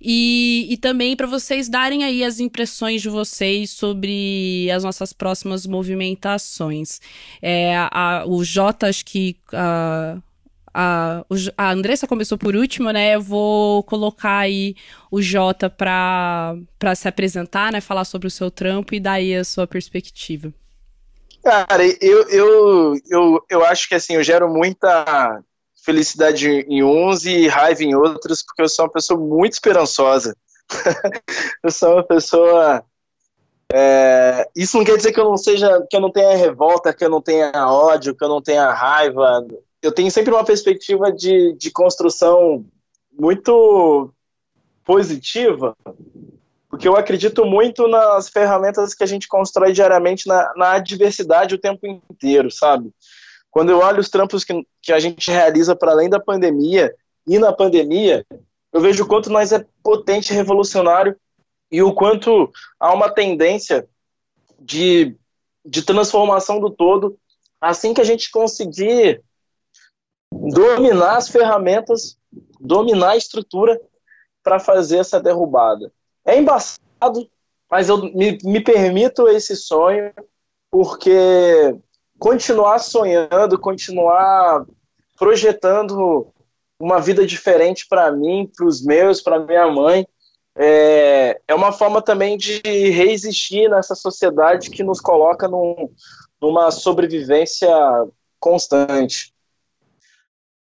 E, 0.01 0.69
e 0.71 0.77
também 0.77 1.17
para 1.17 1.27
vocês 1.27 1.69
darem 1.69 2.05
aí 2.05 2.23
as 2.23 2.39
impressões 2.39 3.03
de 3.03 3.09
vocês 3.09 3.71
sobre 3.71 4.71
as 4.71 4.85
nossas 4.85 5.13
próximas 5.13 5.67
movimentações. 5.67 7.01
É, 7.43 7.75
a, 7.91 8.23
o 8.27 8.45
J, 8.45 8.87
acho 8.87 9.05
que. 9.05 9.37
A, 9.53 10.19
a, 10.73 11.25
a 11.57 11.73
Andressa 11.73 12.07
começou 12.07 12.39
por 12.39 12.55
último, 12.55 12.91
né? 12.91 13.15
Eu 13.15 13.21
vou 13.21 13.83
colocar 13.85 14.39
aí 14.39 14.77
o 15.11 15.21
Jota 15.21 15.69
para 15.69 16.55
se 16.95 17.09
apresentar, 17.09 17.73
né? 17.73 17.81
Falar 17.81 18.05
sobre 18.05 18.29
o 18.29 18.31
seu 18.31 18.51
trampo 18.51 18.95
e 18.95 19.01
daí 19.01 19.35
a 19.35 19.45
sua 19.45 19.67
perspectiva. 19.67 20.53
Cara, 21.43 21.83
eu, 22.01 22.29
eu, 22.29 22.95
eu, 23.09 23.45
eu 23.49 23.65
acho 23.65 23.89
que 23.89 23.95
assim, 23.95 24.15
eu 24.15 24.23
gero 24.23 24.49
muita 24.49 25.43
felicidade 25.85 26.49
em 26.49 26.83
uns 26.85 27.25
e 27.25 27.49
raiva 27.49 27.83
em 27.83 27.95
outros, 27.95 28.43
porque 28.43 28.63
eu 28.63 28.69
sou 28.69 28.85
uma 28.85 28.93
pessoa 28.93 29.19
muito 29.19 29.55
esperançosa. 29.55 30.37
eu 31.65 31.71
sou 31.71 31.95
uma 31.95 32.05
pessoa. 32.05 32.85
É, 33.73 34.49
isso 34.55 34.77
não 34.77 34.85
quer 34.85 34.97
dizer 34.97 35.13
que 35.13 35.21
eu 35.21 35.25
não 35.25 35.37
seja, 35.37 35.85
que 35.89 35.97
eu 35.97 36.01
não 36.01 36.11
tenha 36.11 36.37
revolta, 36.37 36.93
que 36.93 37.05
eu 37.05 37.11
não 37.11 37.23
tenha 37.23 37.53
ódio, 37.55 38.15
que 38.15 38.23
eu 38.23 38.29
não 38.29 38.43
tenha 38.43 38.71
raiva. 38.71 39.47
Eu 39.83 39.93
tenho 39.93 40.11
sempre 40.11 40.33
uma 40.33 40.45
perspectiva 40.45 41.11
de, 41.11 41.55
de 41.55 41.71
construção 41.71 42.65
muito 43.13 44.13
positiva, 44.85 45.77
porque 46.69 46.87
eu 46.87 46.97
acredito 46.97 47.45
muito 47.45 47.89
nas 47.89 48.29
ferramentas 48.29 48.95
que 48.95 49.03
a 49.03 49.07
gente 49.07 49.27
constrói 49.27 49.73
diariamente 49.73 50.27
na, 50.27 50.53
na 50.55 50.73
adversidade 50.73 51.55
o 51.55 51.61
tempo 51.61 51.87
inteiro, 51.87 52.51
sabe? 52.51 52.93
Quando 53.51 53.71
eu 53.71 53.79
olho 53.79 54.01
os 54.01 54.09
trampos 54.09 54.45
que, 54.45 54.67
que 54.81 54.93
a 54.93 55.01
gente 55.01 55.31
realiza 55.31 55.75
para 55.75 55.93
além 55.93 56.09
da 56.09 56.21
pandemia 56.21 56.95
e 57.27 57.39
na 57.39 57.53
pandemia, 57.53 58.25
eu 58.73 58.81
vejo 58.81 59.03
o 59.03 59.07
quanto 59.07 59.31
nós 59.31 59.53
é 59.53 59.65
potente, 59.83 60.33
revolucionário 60.33 61.17
e 61.71 61.83
o 61.83 61.93
quanto 61.93 62.51
há 62.79 62.93
uma 62.93 63.09
tendência 63.11 63.89
de, 64.59 65.17
de 65.65 65.83
transformação 65.83 66.61
do 66.61 66.71
todo 66.71 67.19
assim 67.61 67.93
que 67.93 68.01
a 68.01 68.05
gente 68.05 68.31
conseguir 68.31 69.23
dominar 70.33 71.17
as 71.17 71.29
ferramentas, 71.29 72.17
dominar 72.61 73.11
a 73.11 73.17
estrutura 73.17 73.81
para 74.43 74.59
fazer 74.59 74.99
essa 74.99 75.21
derrubada. 75.21 75.93
É 76.25 76.39
embaçado, 76.39 77.29
mas 77.71 77.89
eu 77.89 77.99
me, 77.99 78.39
me 78.43 78.61
permito 78.61 79.29
esse 79.29 79.57
sonho 79.57 80.13
porque 80.71 81.77
continuar 82.19 82.79
sonhando, 82.79 83.59
continuar 83.59 84.65
projetando 85.19 86.33
uma 86.79 87.01
vida 87.01 87.27
diferente 87.27 87.87
para 87.89 88.11
mim, 88.11 88.51
para 88.57 88.67
os 88.67 88.83
meus, 88.83 89.21
para 89.21 89.39
minha 89.39 89.69
mãe. 89.69 90.07
É, 90.57 91.41
é 91.47 91.55
uma 91.55 91.73
forma 91.73 92.03
também 92.03 92.37
de 92.37 92.61
resistir 92.91 93.69
nessa 93.69 93.95
sociedade 93.95 94.71
que 94.71 94.83
nos 94.83 95.01
coloca 95.01 95.49
num, 95.49 95.91
numa 96.41 96.71
sobrevivência 96.71 97.69
constante. 98.39 99.33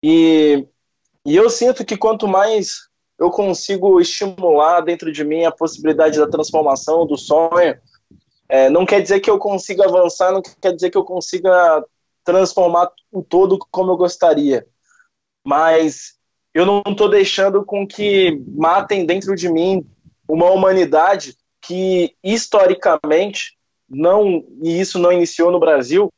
E, 0.02 0.66
e 1.24 1.36
eu 1.36 1.48
sinto 1.51 1.85
que 1.85 1.97
quanto 1.97 2.28
mais 2.28 2.89
eu 3.18 3.31
consigo 3.31 4.01
estimular 4.01 4.81
dentro 4.81 5.10
de 5.10 5.24
mim 5.24 5.44
a 5.44 5.52
possibilidade 5.52 6.18
da 6.18 6.28
transformação, 6.28 7.06
do 7.06 7.16
sonho, 7.16 7.78
é, 8.48 8.68
não 8.70 8.85
quer 8.86 9.01
dizer 9.01 9.20
que 9.20 9.31
eu 9.31 9.39
consiga 9.39 9.85
avançar, 9.86 10.32
não 10.32 10.43
quer 10.43 10.73
dizer 10.73 10.90
que 10.90 10.98
eu 10.98 11.05
consiga 11.05 11.85
transformar 12.23 12.90
o 13.10 13.23
todo 13.23 13.59
como 13.70 13.93
eu 13.93 13.97
gostaria. 13.97 14.66
Mas 15.44 16.16
eu 16.52 16.66
não 16.66 16.82
estou 16.86 17.09
deixando 17.09 17.64
com 17.64 17.86
que 17.86 18.43
matem 18.48 19.06
dentro 19.06 19.35
de 19.35 19.48
mim 19.48 19.86
uma 20.28 20.51
humanidade 20.51 21.36
que 21.60 22.14
historicamente 22.23 23.56
não 23.89 24.44
e 24.62 24.81
isso 24.81 24.98
não 24.98 25.12
iniciou 25.12 25.51
no 25.51 25.60
Brasil 25.60 26.12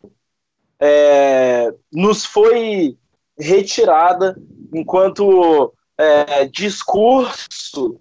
é, 0.81 1.73
nos 1.93 2.25
foi 2.25 2.97
retirada 3.39 4.37
enquanto 4.73 5.73
é, 5.97 6.47
discurso 6.47 8.01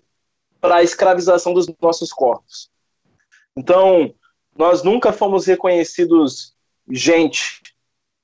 para 0.60 0.78
a 0.78 0.84
escravização 0.84 1.54
dos 1.54 1.68
nossos 1.82 2.12
corpos. 2.12 2.70
Então, 3.56 4.14
nós 4.58 4.84
nunca 4.84 5.14
fomos 5.14 5.46
reconhecidos 5.46 6.56
gente, 6.90 7.62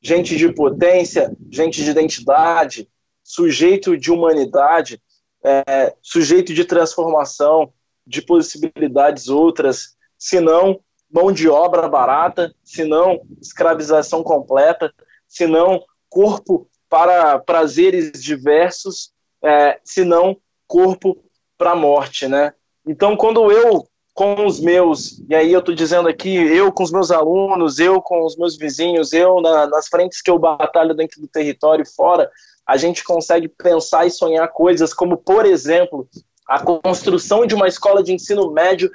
gente 0.02 0.36
de 0.36 0.52
potência, 0.52 1.36
gente 1.52 1.84
de 1.84 1.92
identidade, 1.92 2.90
sujeito 3.24 3.98
de 3.98 4.12
humanidade, 4.12 5.02
é, 5.44 5.94
sujeito 6.02 6.54
de 6.54 6.66
transformação, 6.66 7.72
de 8.06 8.22
possibilidades 8.22 9.28
outras, 9.30 9.96
senão 10.18 10.80
mão 11.10 11.32
de 11.32 11.48
obra 11.48 11.88
barata, 11.88 12.54
senão 12.64 13.22
escravização 13.40 14.24
completa, 14.24 14.94
senão 15.28 15.84
corpo 16.10 16.68
para 16.94 17.40
prazeres 17.40 18.12
diversos, 18.22 19.12
é, 19.44 19.80
senão 19.84 20.38
corpo 20.68 21.18
para 21.58 21.76
morte, 21.76 22.28
né? 22.28 22.54
Então, 22.86 23.18
quando 23.18 23.52
eu 23.52 23.88
com 24.14 24.46
os 24.46 24.60
meus, 24.60 25.20
e 25.28 25.34
aí 25.34 25.52
eu 25.52 25.58
estou 25.58 25.74
dizendo 25.74 26.08
aqui, 26.08 26.36
eu 26.36 26.72
com 26.72 26.84
os 26.84 26.92
meus 26.92 27.10
alunos, 27.10 27.80
eu 27.80 28.00
com 28.00 28.24
os 28.24 28.38
meus 28.38 28.56
vizinhos, 28.56 29.12
eu 29.12 29.42
na, 29.42 29.66
nas 29.66 29.88
frentes 29.88 30.22
que 30.22 30.30
eu 30.30 30.38
batalho 30.38 30.94
dentro 30.94 31.20
do 31.20 31.28
território 31.28 31.84
fora, 31.84 32.30
a 32.64 32.78
gente 32.78 33.04
consegue 33.04 33.48
pensar 33.48 34.06
e 34.06 34.12
sonhar 34.12 34.48
coisas 34.50 34.94
como, 34.94 35.18
por 35.18 35.48
exemplo, 35.48 36.08
a 36.48 36.60
construção 36.60 37.48
de 37.48 37.56
uma 37.56 37.68
escola 37.68 38.04
de 38.04 38.14
ensino 38.14 38.52
médio 38.52 38.92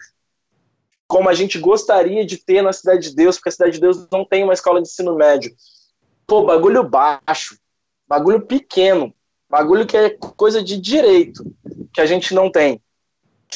como 1.09 1.29
a 1.29 1.35
gente 1.35 1.59
gostaria 1.59 2.25
de 2.25 2.37
ter 2.37 2.63
na 2.63 2.73
Cidade 2.73 3.09
de 3.11 3.17
Deus, 3.17 3.39
porque 3.39 3.49
a 3.49 3.53
Cidade 3.53 3.73
de 3.73 3.81
Deus 3.81 4.07
não 4.13 4.25
tem 4.25 4.45
uma 4.45 4.53
escola 4.53 4.81
de 4.81 4.87
ensino 4.87 5.17
médio. 5.17 5.53
Pô, 6.29 6.45
bagulho 6.45 6.85
baixo, 6.85 7.59
bagulho 8.09 8.41
pequeno, 8.41 9.13
bagulho 9.49 9.87
que 9.87 9.97
é 9.97 10.11
coisa 10.11 10.63
de 10.63 10.81
direito, 10.81 11.45
que 11.93 12.01
a 12.01 12.07
gente 12.07 12.35
não 12.35 12.51
tem. 12.51 12.81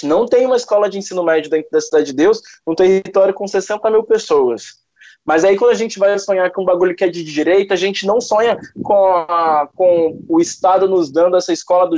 Não 0.03 0.27
tem 0.27 0.47
uma 0.47 0.57
escola 0.57 0.89
de 0.89 0.99
ensino 0.99 1.23
médio 1.23 1.51
dentro 1.51 1.71
da 1.71 1.81
Cidade 1.81 2.07
de 2.07 2.13
Deus, 2.13 2.41
num 2.67 2.75
território 2.75 3.35
com 3.35 3.47
60 3.47 3.91
mil 3.91 4.03
pessoas. 4.05 4.81
Mas 5.25 5.45
aí 5.45 5.57
quando 5.57 5.71
a 5.71 5.77
gente 5.77 5.99
vai 5.99 6.19
sonhar 6.19 6.51
com 6.51 6.63
um 6.63 6.67
bagulho 6.67 6.97
que 6.97 7.05
é 7.05 7.09
de 7.09 7.23
direita, 7.23 7.75
a 7.75 7.77
gente 7.77 8.07
não 8.07 8.21
sonha 8.21 8.59
com, 8.83 8.95
a, 8.95 9.69
com 9.75 10.19
o 10.29 10.41
Estado 10.41 10.89
nos 10.89 11.11
dando 11.11 11.37
essa 11.37 11.53
escola 11.53 11.91
do, 11.91 11.97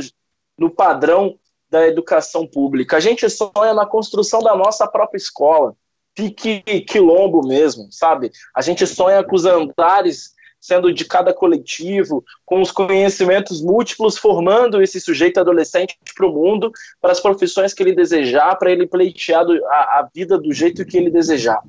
no 0.59 0.70
padrão 0.70 1.39
da 1.70 1.86
educação 1.86 2.47
pública. 2.47 2.97
A 2.97 3.01
gente 3.01 3.28
sonha 3.31 3.72
na 3.74 3.86
construção 3.86 4.40
da 4.40 4.55
nossa 4.55 4.86
própria 4.86 5.16
escola. 5.16 5.74
Pique 6.14 6.62
quilombo 6.82 7.47
mesmo, 7.47 7.89
sabe? 7.90 8.31
A 8.55 8.60
gente 8.60 8.86
sonha 8.86 9.24
com 9.24 9.35
os 9.35 9.44
andares 9.44 10.34
sendo 10.65 10.91
de 10.91 11.05
cada 11.05 11.35
coletivo, 11.35 12.24
com 12.43 12.62
os 12.62 12.70
conhecimentos 12.73 13.61
múltiplos, 13.61 14.16
formando 14.16 14.81
esse 14.81 14.99
sujeito 14.99 15.39
adolescente 15.39 15.99
para 16.16 16.27
o 16.27 16.32
mundo, 16.32 16.73
para 17.03 17.12
as 17.12 17.20
profissões 17.20 17.74
que 17.74 17.82
ele 17.82 17.95
desejar, 17.95 18.57
para 18.57 18.73
ele 18.73 18.86
pleitear 18.86 19.45
a, 19.66 19.99
a 19.99 20.09
vida 20.15 20.39
do 20.39 20.55
jeito 20.55 20.86
que 20.86 20.97
ele 20.97 21.11
desejar. 21.11 21.61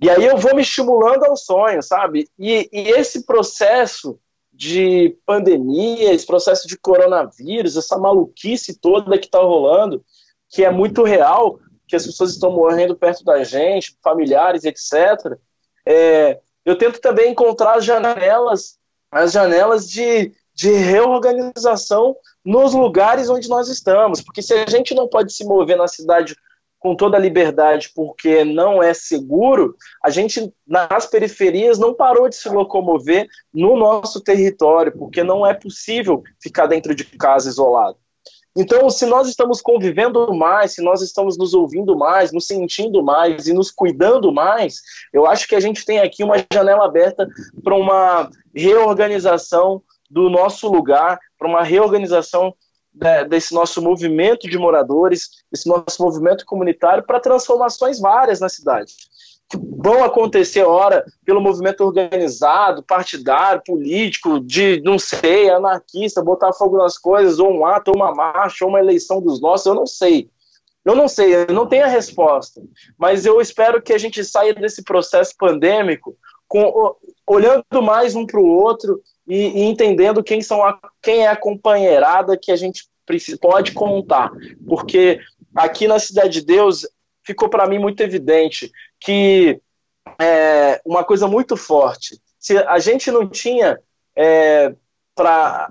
E 0.00 0.08
aí 0.08 0.24
eu 0.24 0.38
vou 0.38 0.54
me 0.54 0.62
estimulando 0.62 1.24
ao 1.24 1.36
sonho, 1.36 1.82
sabe? 1.82 2.26
E, 2.38 2.66
e 2.72 2.88
esse 2.92 3.26
processo 3.26 4.18
de 4.54 5.14
pandemia, 5.26 6.14
esse 6.14 6.24
processo 6.24 6.66
de 6.66 6.78
coronavírus, 6.78 7.76
essa 7.76 7.98
maluquice 7.98 8.80
toda 8.80 9.18
que 9.18 9.26
está 9.26 9.40
rolando, 9.40 10.02
que 10.48 10.64
é 10.64 10.70
muito 10.70 11.02
real, 11.02 11.60
que 11.86 11.94
as 11.94 12.06
pessoas 12.06 12.30
estão 12.30 12.52
morrendo 12.52 12.96
perto 12.96 13.22
da 13.22 13.44
gente, 13.44 13.98
familiares, 14.02 14.64
etc. 14.64 15.38
É, 15.86 16.40
eu 16.68 16.76
tento 16.76 17.00
também 17.00 17.30
encontrar 17.30 17.78
as 17.78 17.84
janelas, 17.86 18.78
as 19.10 19.32
janelas 19.32 19.88
de, 19.88 20.34
de 20.54 20.70
reorganização 20.70 22.14
nos 22.44 22.74
lugares 22.74 23.30
onde 23.30 23.48
nós 23.48 23.68
estamos, 23.68 24.20
porque 24.20 24.42
se 24.42 24.52
a 24.52 24.66
gente 24.68 24.94
não 24.94 25.08
pode 25.08 25.32
se 25.32 25.46
mover 25.46 25.78
na 25.78 25.88
cidade 25.88 26.36
com 26.78 26.94
toda 26.94 27.16
a 27.16 27.20
liberdade 27.20 27.90
porque 27.94 28.44
não 28.44 28.82
é 28.82 28.92
seguro, 28.92 29.76
a 30.04 30.10
gente 30.10 30.52
nas 30.66 31.06
periferias 31.06 31.78
não 31.78 31.94
parou 31.94 32.28
de 32.28 32.36
se 32.36 32.50
locomover 32.50 33.26
no 33.52 33.74
nosso 33.74 34.20
território, 34.20 34.92
porque 34.92 35.24
não 35.24 35.46
é 35.46 35.54
possível 35.54 36.22
ficar 36.38 36.66
dentro 36.66 36.94
de 36.94 37.04
casa 37.04 37.48
isolado. 37.48 37.96
Então, 38.58 38.90
se 38.90 39.06
nós 39.06 39.28
estamos 39.28 39.62
convivendo 39.62 40.34
mais, 40.34 40.72
se 40.72 40.82
nós 40.82 41.00
estamos 41.00 41.38
nos 41.38 41.54
ouvindo 41.54 41.96
mais, 41.96 42.32
nos 42.32 42.48
sentindo 42.48 43.04
mais 43.04 43.46
e 43.46 43.52
nos 43.52 43.70
cuidando 43.70 44.32
mais, 44.32 44.82
eu 45.12 45.28
acho 45.28 45.46
que 45.46 45.54
a 45.54 45.60
gente 45.60 45.84
tem 45.84 46.00
aqui 46.00 46.24
uma 46.24 46.44
janela 46.52 46.84
aberta 46.84 47.28
para 47.62 47.76
uma 47.76 48.28
reorganização 48.52 49.80
do 50.10 50.28
nosso 50.28 50.66
lugar, 50.66 51.20
para 51.38 51.46
uma 51.46 51.62
reorganização 51.62 52.52
né, 52.92 53.24
desse 53.24 53.54
nosso 53.54 53.80
movimento 53.80 54.48
de 54.48 54.58
moradores, 54.58 55.28
desse 55.52 55.68
nosso 55.68 56.02
movimento 56.02 56.44
comunitário 56.44 57.04
para 57.04 57.20
transformações 57.20 58.00
várias 58.00 58.40
na 58.40 58.48
cidade. 58.48 58.92
Que 59.48 59.56
vão 59.56 60.04
acontecer, 60.04 60.62
ora, 60.62 61.04
pelo 61.24 61.40
movimento 61.40 61.82
organizado, 61.82 62.82
partidário, 62.82 63.62
político, 63.64 64.40
de, 64.40 64.80
não 64.82 64.98
sei, 64.98 65.48
anarquista, 65.48 66.22
botar 66.22 66.52
fogo 66.52 66.76
nas 66.76 66.98
coisas, 66.98 67.38
ou 67.38 67.50
um 67.50 67.64
ato, 67.64 67.90
ou 67.90 67.96
uma 67.96 68.14
marcha, 68.14 68.64
ou 68.64 68.70
uma 68.70 68.80
eleição 68.80 69.20
dos 69.22 69.40
nossos, 69.40 69.66
eu 69.66 69.74
não 69.74 69.86
sei. 69.86 70.28
Eu 70.84 70.94
não 70.94 71.08
sei, 71.08 71.34
eu 71.34 71.46
não 71.52 71.66
tenho 71.66 71.84
a 71.84 71.88
resposta. 71.88 72.62
Mas 72.96 73.26
eu 73.26 73.40
espero 73.40 73.82
que 73.82 73.92
a 73.92 73.98
gente 73.98 74.24
saia 74.24 74.54
desse 74.54 74.82
processo 74.82 75.34
pandêmico 75.38 76.16
com, 76.48 76.94
olhando 77.26 77.82
mais 77.82 78.16
um 78.16 78.26
para 78.26 78.40
o 78.40 78.46
outro 78.46 79.02
e, 79.26 79.36
e 79.36 79.62
entendendo 79.64 80.22
quem, 80.22 80.40
são 80.40 80.64
a, 80.64 80.78
quem 81.02 81.26
é 81.26 81.28
a 81.28 81.36
companheirada 81.36 82.38
que 82.40 82.50
a 82.50 82.56
gente 82.56 82.88
pode 83.40 83.72
contar. 83.72 84.30
Porque 84.66 85.20
aqui 85.54 85.86
na 85.86 85.98
Cidade 85.98 86.40
de 86.40 86.46
Deus 86.46 86.86
ficou 87.22 87.50
para 87.50 87.66
mim 87.66 87.78
muito 87.78 88.00
evidente 88.02 88.72
que 89.00 89.60
é 90.20 90.80
uma 90.84 91.04
coisa 91.04 91.26
muito 91.26 91.56
forte. 91.56 92.20
Se 92.38 92.56
a 92.56 92.78
gente 92.78 93.10
não 93.10 93.28
tinha 93.28 93.78
é, 94.16 94.74
para 95.14 95.70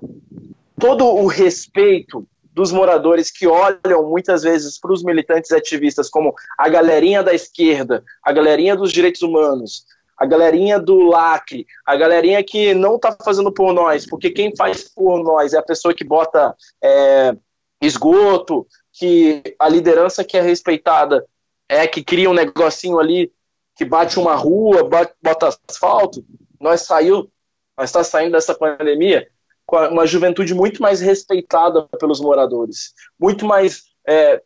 todo 0.80 1.06
o 1.06 1.28
respeito 1.28 2.28
dos 2.54 2.72
moradores 2.72 3.32
que 3.32 3.46
olham 3.46 4.10
muitas 4.10 4.42
vezes 4.42 4.80
para 4.80 4.92
os 4.92 5.04
militantes 5.04 5.52
ativistas 5.52 6.10
como 6.10 6.34
a 6.58 6.68
galerinha 6.68 7.22
da 7.22 7.34
esquerda, 7.34 8.04
a 8.24 8.32
galerinha 8.32 8.76
dos 8.76 8.92
direitos 8.92 9.22
humanos, 9.22 9.86
a 10.18 10.26
galerinha 10.26 10.80
do 10.80 10.98
lacre, 11.04 11.68
a 11.86 11.96
galerinha 11.96 12.44
que 12.44 12.74
não 12.74 12.96
está 12.96 13.16
fazendo 13.24 13.52
por 13.52 13.72
nós, 13.74 14.08
porque 14.08 14.32
quem 14.32 14.56
faz 14.56 14.84
por 14.84 15.24
nós 15.24 15.54
é 15.54 15.60
a 15.60 15.64
pessoa 15.64 15.94
que 15.94 16.04
bota 16.04 16.56
é, 16.84 17.36
esgoto, 17.80 18.66
que 18.92 19.44
a 19.60 19.70
liderança 19.70 20.24
que 20.24 20.36
é 20.36 20.42
respeitada 20.42 21.24
é 21.70 21.88
que 21.88 22.04
cria 22.04 22.30
um 22.30 22.34
negocinho 22.34 23.00
ali 23.00 23.32
que 23.76 23.86
bate 23.86 24.20
uma 24.20 24.36
rua, 24.36 24.84
bota 25.22 25.50
asfalto. 25.70 26.26
Nós 26.60 26.82
saiu, 26.82 27.30
nós 27.78 27.90
está 27.90 28.04
saindo 28.04 28.32
dessa 28.32 28.56
pandemia 28.56 29.28
com 29.66 29.78
uma 29.78 30.08
juventude 30.08 30.54
muito 30.54 30.82
mais 30.82 31.02
respeitada 31.02 31.88
pelos 32.00 32.22
moradores, 32.22 32.94
muito 33.20 33.46
mais 33.46 33.84
é, 34.08 34.42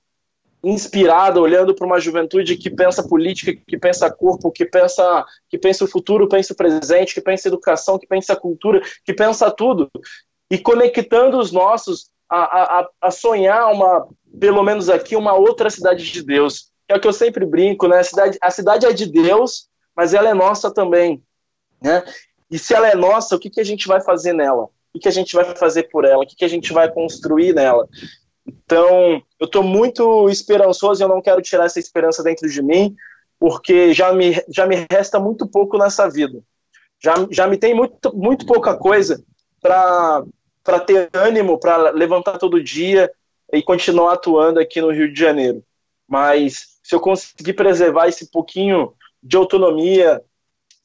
inspirada, 0.63 1.39
olhando 1.39 1.73
para 1.75 1.85
uma 1.85 1.99
juventude 1.99 2.57
que 2.57 2.69
pensa 2.69 3.07
política, 3.07 3.53
que 3.67 3.77
pensa 3.77 4.11
corpo, 4.11 4.51
que 4.51 4.65
pensa, 4.65 5.25
que 5.47 5.57
pensa 5.57 5.85
o 5.85 5.87
futuro, 5.87 6.27
pensa 6.27 6.53
o 6.53 6.55
presente, 6.55 7.13
que 7.13 7.21
pensa 7.21 7.47
educação, 7.47 7.97
que 7.97 8.07
pensa 8.07 8.35
cultura, 8.35 8.81
que 9.05 9.13
pensa 9.13 9.49
tudo, 9.51 9.89
e 10.49 10.57
conectando 10.57 11.37
os 11.37 11.51
nossos 11.51 12.09
a, 12.29 12.79
a, 12.79 12.89
a 13.01 13.11
sonhar 13.11 13.71
uma, 13.73 14.07
pelo 14.39 14.63
menos 14.63 14.89
aqui, 14.89 15.15
uma 15.15 15.33
outra 15.33 15.69
cidade 15.69 16.09
de 16.09 16.23
Deus. 16.23 16.70
É 16.91 16.95
o 16.95 16.99
que 16.99 17.07
eu 17.07 17.13
sempre 17.13 17.45
brinco, 17.45 17.87
né? 17.87 17.99
A 17.99 18.03
cidade, 18.03 18.37
a 18.41 18.51
cidade 18.51 18.85
é 18.85 18.91
de 18.91 19.05
Deus, 19.05 19.69
mas 19.95 20.13
ela 20.13 20.27
é 20.27 20.33
nossa 20.33 20.69
também, 20.69 21.23
né? 21.81 22.03
E 22.49 22.59
se 22.59 22.73
ela 22.73 22.89
é 22.89 22.95
nossa, 22.95 23.33
o 23.33 23.39
que, 23.39 23.49
que 23.49 23.61
a 23.61 23.63
gente 23.63 23.87
vai 23.87 24.01
fazer 24.01 24.33
nela? 24.33 24.63
O 24.63 24.69
que, 24.93 24.99
que 24.99 25.07
a 25.07 25.11
gente 25.11 25.33
vai 25.33 25.55
fazer 25.55 25.83
por 25.83 26.03
ela? 26.03 26.21
O 26.21 26.27
que, 26.27 26.35
que 26.35 26.43
a 26.43 26.49
gente 26.49 26.73
vai 26.73 26.91
construir 26.91 27.53
nela? 27.53 27.87
Então, 28.45 29.23
eu 29.39 29.45
estou 29.45 29.63
muito 29.63 30.29
esperançoso 30.29 31.01
e 31.01 31.03
eu 31.05 31.07
não 31.07 31.21
quero 31.21 31.41
tirar 31.41 31.63
essa 31.63 31.79
esperança 31.79 32.21
dentro 32.21 32.49
de 32.49 32.61
mim, 32.61 32.93
porque 33.39 33.93
já 33.93 34.11
me, 34.11 34.43
já 34.49 34.67
me 34.67 34.85
resta 34.91 35.17
muito 35.17 35.47
pouco 35.47 35.77
nessa 35.77 36.09
vida. 36.09 36.43
Já, 37.01 37.13
já 37.31 37.47
me 37.47 37.57
tem 37.57 37.73
muito, 37.73 38.13
muito 38.13 38.45
pouca 38.45 38.75
coisa 38.75 39.23
para 39.61 40.25
ter 40.85 41.09
ânimo, 41.13 41.57
para 41.57 41.91
levantar 41.91 42.37
todo 42.37 42.61
dia 42.61 43.09
e 43.53 43.63
continuar 43.63 44.13
atuando 44.13 44.59
aqui 44.59 44.81
no 44.81 44.91
Rio 44.91 45.11
de 45.11 45.17
Janeiro. 45.17 45.63
Mas 46.05 46.70
se 46.91 46.95
eu 46.95 46.99
conseguir 46.99 47.53
preservar 47.53 48.09
esse 48.09 48.29
pouquinho 48.29 48.93
de 49.23 49.37
autonomia, 49.37 50.21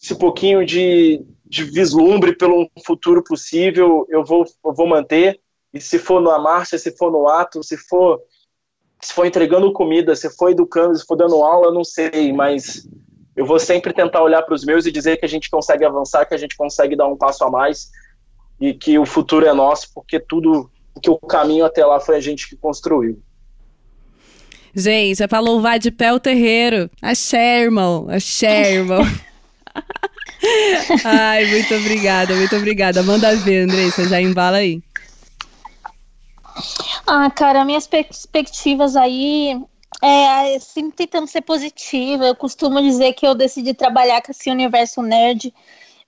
esse 0.01 0.15
pouquinho 0.15 0.65
de, 0.65 1.21
de 1.45 1.65
vislumbre 1.65 2.37
pelo 2.37 2.71
futuro 2.87 3.25
possível, 3.25 4.07
eu 4.09 4.25
vou, 4.25 4.45
eu 4.65 4.73
vou 4.73 4.87
manter. 4.87 5.41
E 5.75 5.81
se 5.81 5.99
for 5.99 6.23
na 6.23 6.39
marcha, 6.39 6.79
se 6.79 6.97
for 6.97 7.11
no 7.11 7.29
ato, 7.29 7.61
se 7.65 7.77
for 7.77 8.23
se 9.03 9.13
for 9.13 9.27
entregando 9.27 9.73
comida, 9.73 10.15
se 10.15 10.31
for 10.31 10.51
educando, 10.51 10.95
se 10.95 11.05
for 11.05 11.17
dando 11.17 11.43
aula, 11.43 11.67
eu 11.67 11.75
não 11.75 11.83
sei, 11.83 12.33
mas 12.33 12.89
eu 13.35 13.45
vou 13.45 13.59
sempre 13.59 13.93
tentar 13.93 14.23
olhar 14.23 14.43
para 14.43 14.55
os 14.55 14.65
meus 14.65 14.87
e 14.87 14.93
dizer 14.93 15.17
que 15.17 15.25
a 15.25 15.29
gente 15.29 15.51
consegue 15.51 15.85
avançar, 15.85 16.25
que 16.25 16.35
a 16.35 16.39
gente 16.39 16.57
consegue 16.57 16.95
dar 16.95 17.09
um 17.09 17.17
passo 17.17 17.43
a 17.43 17.51
mais 17.51 17.91
e 18.61 18.73
que 18.73 18.97
o 18.97 19.05
futuro 19.05 19.45
é 19.45 19.53
nosso, 19.53 19.93
porque 19.93 20.21
tudo, 20.21 20.71
que 21.03 21.11
o 21.11 21.19
caminho 21.19 21.65
até 21.65 21.85
lá 21.85 21.99
foi 21.99 22.15
a 22.15 22.21
gente 22.21 22.49
que 22.49 22.57
construiu. 22.57 23.21
Gente, 24.79 25.23
é 25.23 25.27
para 25.27 25.41
louvar 25.41 25.79
de 25.79 25.91
pé 25.91 26.13
o 26.13 26.21
terreiro. 26.21 26.91
Axé, 27.01 27.63
irmão. 27.63 28.07
Axé, 28.11 28.75
irmão. 28.75 29.01
Ai, 31.03 31.47
muito 31.47 31.75
obrigada, 31.75 32.35
muito 32.35 32.55
obrigada. 32.55 33.03
Manda 33.03 33.35
ver, 33.37 33.63
Andressa, 33.63 34.07
já 34.07 34.21
embala 34.21 34.59
aí. 34.59 34.83
Ah, 37.07 37.31
cara, 37.31 37.65
minhas 37.65 37.87
perspectivas 37.87 38.97
aí 38.97 39.59
é 40.03 40.59
sempre 40.59 40.93
tentando 40.93 41.27
ser 41.27 41.41
positiva. 41.41 42.27
Eu 42.27 42.37
costumo 42.37 42.79
dizer 42.83 43.15
que 43.15 43.27
eu 43.27 43.35
decidi 43.35 43.73
trabalhar 43.73 44.21
com 44.21 44.31
esse 44.31 44.51
universo 44.51 45.01
nerd 45.01 45.55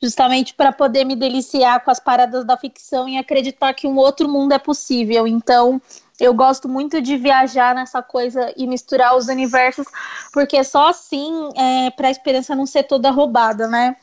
justamente 0.00 0.54
para 0.54 0.72
poder 0.72 1.04
me 1.04 1.16
deliciar 1.16 1.80
com 1.80 1.90
as 1.90 1.98
paradas 1.98 2.44
da 2.44 2.56
ficção 2.56 3.08
e 3.08 3.16
acreditar 3.16 3.72
que 3.72 3.86
um 3.86 3.96
outro 3.96 4.28
mundo 4.28 4.52
é 4.52 4.58
possível. 4.58 5.26
Então, 5.26 5.80
eu 6.18 6.34
gosto 6.34 6.68
muito 6.68 7.00
de 7.00 7.16
viajar 7.16 7.74
nessa 7.74 8.02
coisa 8.02 8.52
e 8.56 8.66
misturar 8.66 9.16
os 9.16 9.28
universos, 9.28 9.86
porque 10.32 10.62
só 10.64 10.88
assim 10.88 11.50
é, 11.56 11.90
para 11.90 12.08
a 12.08 12.10
experiência 12.10 12.56
não 12.56 12.66
ser 12.66 12.84
toda 12.84 13.10
roubada, 13.10 13.68
né? 13.68 13.96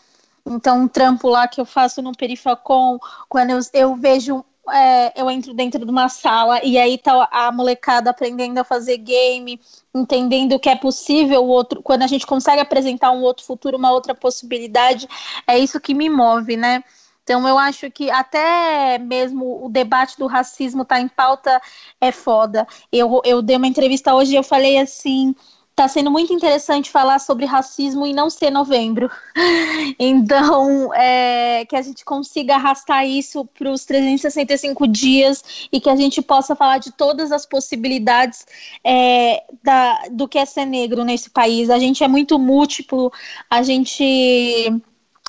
Então, 0.46 0.84
um 0.84 0.88
trampo 0.88 1.28
lá 1.28 1.48
que 1.48 1.60
eu 1.60 1.66
faço 1.66 2.02
no 2.02 2.16
Perifacom, 2.16 3.00
quando 3.28 3.50
eu, 3.50 3.60
eu 3.74 3.96
vejo 3.96 4.46
é, 4.72 5.22
eu 5.22 5.30
entro 5.30 5.54
dentro 5.54 5.86
de 5.86 5.92
uma 5.92 6.10
sala 6.10 6.60
e 6.64 6.78
aí 6.78 6.98
tá 6.98 7.28
a 7.32 7.52
molecada 7.52 8.10
aprendendo 8.10 8.58
a 8.58 8.64
fazer 8.64 8.98
game, 8.98 9.60
entendendo 9.94 10.60
que 10.60 10.70
é 10.70 10.76
possível 10.76 11.44
o 11.44 11.48
outro, 11.48 11.84
quando 11.84 12.04
a 12.04 12.08
gente 12.08 12.26
consegue 12.26 12.62
apresentar 12.62 13.12
um 13.12 13.22
outro 13.22 13.46
futuro, 13.46 13.78
uma 13.78 13.92
outra 13.92 14.16
possibilidade, 14.16 15.08
é 15.48 15.58
isso 15.58 15.80
que 15.80 15.94
me 15.94 16.10
move, 16.10 16.58
né? 16.58 16.84
Então 17.26 17.48
eu 17.48 17.58
acho 17.58 17.90
que 17.90 18.12
até 18.12 19.00
mesmo 19.00 19.66
o 19.66 19.68
debate 19.68 20.16
do 20.16 20.28
racismo 20.28 20.86
tá 20.86 21.02
em 21.02 21.08
pauta 21.08 21.60
é 22.00 22.12
foda. 22.12 22.68
Eu, 22.92 23.20
eu 23.26 23.42
dei 23.42 23.58
uma 23.58 23.66
entrevista 23.68 24.14
hoje 24.14 24.34
e 24.34 24.36
eu 24.36 24.44
falei 24.44 24.78
assim, 24.78 25.34
Tá 25.76 25.90
sendo 25.90 26.10
muito 26.10 26.32
interessante 26.32 26.90
falar 26.90 27.20
sobre 27.20 27.46
racismo 27.46 28.08
e 28.08 28.14
não 28.14 28.30
ser 28.30 28.50
novembro. 28.50 29.12
Então, 30.00 30.94
é, 30.94 31.66
que 31.66 31.76
a 31.76 31.82
gente 31.82 32.04
consiga 32.04 32.56
arrastar 32.56 33.06
isso 33.06 33.46
para 33.46 33.70
os 33.70 33.86
365 33.86 34.88
dias 34.88 35.68
e 35.72 35.80
que 35.80 35.90
a 35.90 35.96
gente 35.96 36.22
possa 36.22 36.56
falar 36.56 36.80
de 36.80 36.92
todas 36.92 37.32
as 37.32 37.46
possibilidades 37.46 38.46
é, 38.84 39.44
da, 39.64 40.08
do 40.12 40.28
que 40.28 40.38
é 40.38 40.46
ser 40.46 40.66
negro 40.66 41.04
nesse 41.04 41.30
país. 41.30 41.70
A 41.70 41.78
gente 41.78 42.04
é 42.04 42.08
muito 42.08 42.40
múltiplo, 42.40 43.12
a 43.50 43.62
gente 43.62 44.74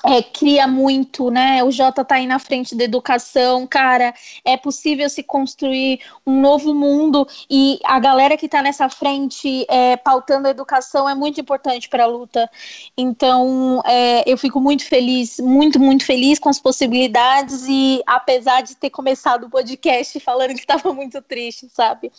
é, 0.06 0.22
cria 0.22 0.68
muito, 0.68 1.30
né? 1.30 1.64
O 1.64 1.70
Jota 1.72 2.04
tá 2.04 2.14
aí 2.14 2.26
na 2.26 2.38
frente 2.38 2.76
da 2.76 2.84
educação, 2.84 3.66
cara. 3.66 4.14
É 4.44 4.56
possível 4.56 5.10
se 5.10 5.20
construir 5.22 6.00
um 6.24 6.40
novo 6.40 6.72
mundo 6.72 7.26
e 7.50 7.80
a 7.84 7.98
galera 7.98 8.36
que 8.36 8.48
tá 8.48 8.62
nessa 8.62 8.88
frente 8.88 9.66
é, 9.68 9.96
pautando 9.96 10.46
a 10.46 10.50
educação 10.50 11.08
é 11.08 11.14
muito 11.14 11.40
importante 11.40 11.88
para 11.88 12.04
a 12.04 12.06
luta. 12.06 12.48
Então, 12.96 13.82
é, 13.84 14.22
eu 14.30 14.38
fico 14.38 14.60
muito 14.60 14.84
feliz, 14.84 15.40
muito, 15.40 15.80
muito 15.80 16.04
feliz 16.04 16.38
com 16.38 16.48
as 16.48 16.60
possibilidades 16.60 17.66
e 17.68 18.00
apesar 18.06 18.62
de 18.62 18.76
ter 18.76 18.90
começado 18.90 19.44
o 19.44 19.50
podcast 19.50 20.18
falando 20.20 20.54
que 20.54 20.60
estava 20.60 20.92
muito 20.94 21.20
triste, 21.20 21.68
sabe? 21.68 22.12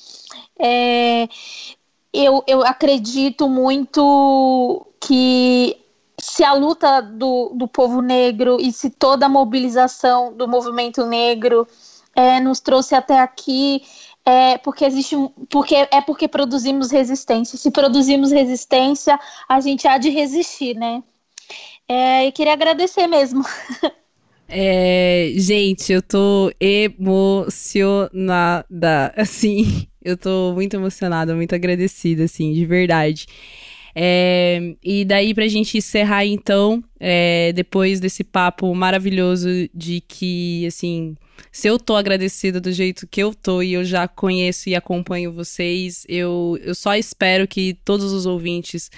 É, 0.60 1.30
eu, 2.12 2.44
eu 2.48 2.66
acredito 2.66 3.48
muito 3.48 4.86
que 5.00 5.87
se 6.30 6.44
a 6.44 6.54
luta 6.54 7.02
do, 7.02 7.54
do 7.56 7.68
povo 7.68 8.02
negro 8.02 8.58
e 8.60 8.72
se 8.72 8.90
toda 8.90 9.26
a 9.26 9.30
mobilização 9.30 10.34
do 10.34 10.48
movimento 10.48 11.06
negro 11.06 11.66
é, 12.16 12.40
nos 12.40 12.60
trouxe 12.60 12.94
até 12.96 13.20
aqui 13.20 13.82
é 14.26 14.58
porque 14.58 14.84
existe 14.84 15.16
um, 15.16 15.30
porque 15.50 15.74
é 15.76 16.02
porque 16.02 16.28
produzimos 16.28 16.92
resistência. 16.92 17.58
Se 17.58 17.72
produzimos 17.72 18.30
resistência, 18.32 19.18
a 19.48 19.62
gente 19.62 19.88
há 19.88 19.98
de 19.98 20.10
resistir, 20.10 20.76
né? 20.76 21.02
É, 21.88 22.26
e 22.26 22.32
queria 22.34 22.52
agradecer 22.54 23.08
mesmo. 23.08 23.44
É, 24.50 25.34
gente, 25.36 25.92
eu 25.92 26.02
tô 26.02 26.50
emocionada, 26.58 27.54
assim, 29.18 29.86
eu 30.02 30.16
tô 30.16 30.54
muito 30.54 30.74
emocionada, 30.74 31.36
muito 31.36 31.54
agradecida, 31.54 32.24
assim, 32.24 32.54
de 32.54 32.66
verdade. 32.66 33.28
É, 34.00 34.76
e 34.84 35.04
daí, 35.04 35.34
pra 35.34 35.48
gente 35.48 35.76
encerrar, 35.80 36.24
então, 36.24 36.84
é, 37.00 37.52
depois 37.54 38.00
desse 38.00 38.24
papo 38.24 38.74
maravilhoso 38.74 39.48
de 39.74 40.02
que, 40.02 40.66
assim, 40.68 41.16
se 41.52 41.68
eu 41.68 41.80
tô 41.80 41.96
agradecida 41.96 42.60
do 42.60 42.72
jeito 42.72 43.08
que 43.08 43.22
eu 43.22 43.34
tô 43.34 43.62
e 43.62 43.74
eu 43.74 43.84
já 43.84 44.08
conheço 44.08 44.70
e 44.70 44.76
acompanho 44.76 45.34
vocês, 45.34 46.06
eu, 46.08 46.58
eu 46.62 46.76
só 46.76 46.96
espero 46.96 47.48
que 47.48 47.78
todos 47.86 48.12
os 48.12 48.26
ouvintes 48.26 48.90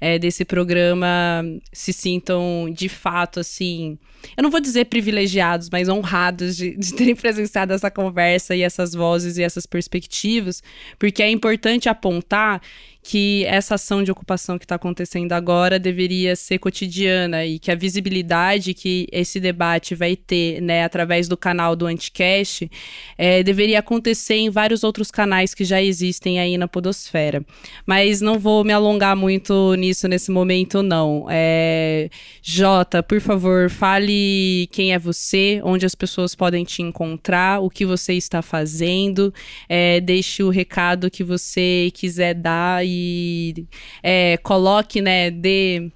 é, 0.00 0.18
desse 0.18 0.44
programa 0.44 1.44
se 1.72 1.92
sintam 1.92 2.68
de 2.72 2.88
fato 2.88 3.40
assim. 3.40 3.98
Eu 4.36 4.42
não 4.42 4.50
vou 4.50 4.60
dizer 4.60 4.86
privilegiados, 4.86 5.68
mas 5.70 5.88
honrados 5.88 6.56
de, 6.56 6.76
de 6.76 6.94
terem 6.94 7.14
presenciado 7.16 7.72
essa 7.72 7.90
conversa 7.90 8.54
e 8.54 8.62
essas 8.62 8.94
vozes 8.94 9.36
e 9.36 9.42
essas 9.42 9.66
perspectivas, 9.66 10.62
porque 10.98 11.22
é 11.22 11.30
importante 11.30 11.88
apontar 11.88 12.60
que 13.02 13.44
essa 13.44 13.74
ação 13.74 14.02
de 14.02 14.10
ocupação 14.10 14.58
que 14.58 14.64
está 14.64 14.76
acontecendo 14.76 15.32
agora 15.32 15.78
deveria 15.78 16.34
ser 16.34 16.58
cotidiana 16.58 17.43
e 17.46 17.58
que 17.58 17.70
a 17.70 17.74
visibilidade 17.74 18.74
que 18.74 19.06
esse 19.12 19.38
debate 19.40 19.94
vai 19.94 20.16
ter, 20.16 20.60
né, 20.60 20.84
através 20.84 21.28
do 21.28 21.36
canal 21.36 21.76
do 21.76 21.86
Anticast, 21.86 22.70
é, 23.16 23.42
deveria 23.42 23.78
acontecer 23.78 24.36
em 24.36 24.50
vários 24.50 24.84
outros 24.84 25.10
canais 25.10 25.54
que 25.54 25.64
já 25.64 25.82
existem 25.82 26.38
aí 26.40 26.56
na 26.56 26.68
Podosfera. 26.68 27.44
Mas 27.86 28.20
não 28.20 28.38
vou 28.38 28.64
me 28.64 28.72
alongar 28.72 29.16
muito 29.16 29.74
nisso 29.74 30.08
nesse 30.08 30.30
momento, 30.30 30.82
não. 30.82 31.26
É, 31.28 32.08
Jota, 32.42 33.02
por 33.02 33.20
favor, 33.20 33.70
fale 33.70 34.68
quem 34.72 34.92
é 34.92 34.98
você, 34.98 35.60
onde 35.64 35.86
as 35.86 35.94
pessoas 35.94 36.34
podem 36.34 36.64
te 36.64 36.82
encontrar, 36.82 37.60
o 37.60 37.70
que 37.70 37.84
você 37.84 38.14
está 38.14 38.42
fazendo, 38.42 39.32
é, 39.68 40.00
deixe 40.00 40.42
o 40.42 40.50
recado 40.50 41.10
que 41.10 41.24
você 41.24 41.90
quiser 41.94 42.34
dar 42.34 42.84
e 42.86 43.66
é, 44.02 44.36
coloque, 44.38 45.00
né, 45.00 45.30
dê, 45.30 45.90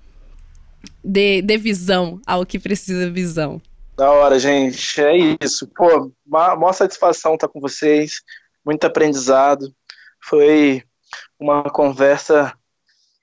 dê, 1.02 1.42
dê 1.42 1.56
visão 1.56 2.20
ao 2.26 2.44
que 2.46 2.58
precisa 2.58 3.10
visão. 3.10 3.60
Da 3.96 4.10
hora, 4.10 4.38
gente. 4.38 5.00
É 5.00 5.16
isso. 5.42 5.66
Pô, 5.74 6.12
maior 6.24 6.72
satisfação 6.72 7.34
estar 7.34 7.48
com 7.48 7.60
vocês. 7.60 8.22
Muito 8.64 8.84
aprendizado. 8.84 9.74
Foi 10.22 10.82
uma 11.38 11.64
conversa 11.64 12.52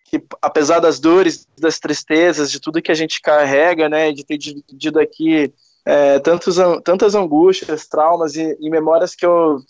que, 0.06 0.22
apesar 0.42 0.80
das 0.80 1.00
dores, 1.00 1.48
das 1.58 1.80
tristezas, 1.80 2.52
de 2.52 2.60
tudo 2.60 2.82
que 2.82 2.92
a 2.92 2.96
gente 2.96 3.22
carrega, 3.22 3.90
né, 3.90 4.12
de 4.12 4.26
ter 4.26 4.38
dividido 4.38 5.00
aqui 5.00 5.54
é, 5.86 6.20
tantos, 6.20 6.58
tantas 6.84 7.16
angústias, 7.16 7.88
traumas 7.88 8.36
e, 8.36 8.58
e 8.60 8.70
memórias 8.70 9.16
que 9.16 9.26
eu, 9.26 9.62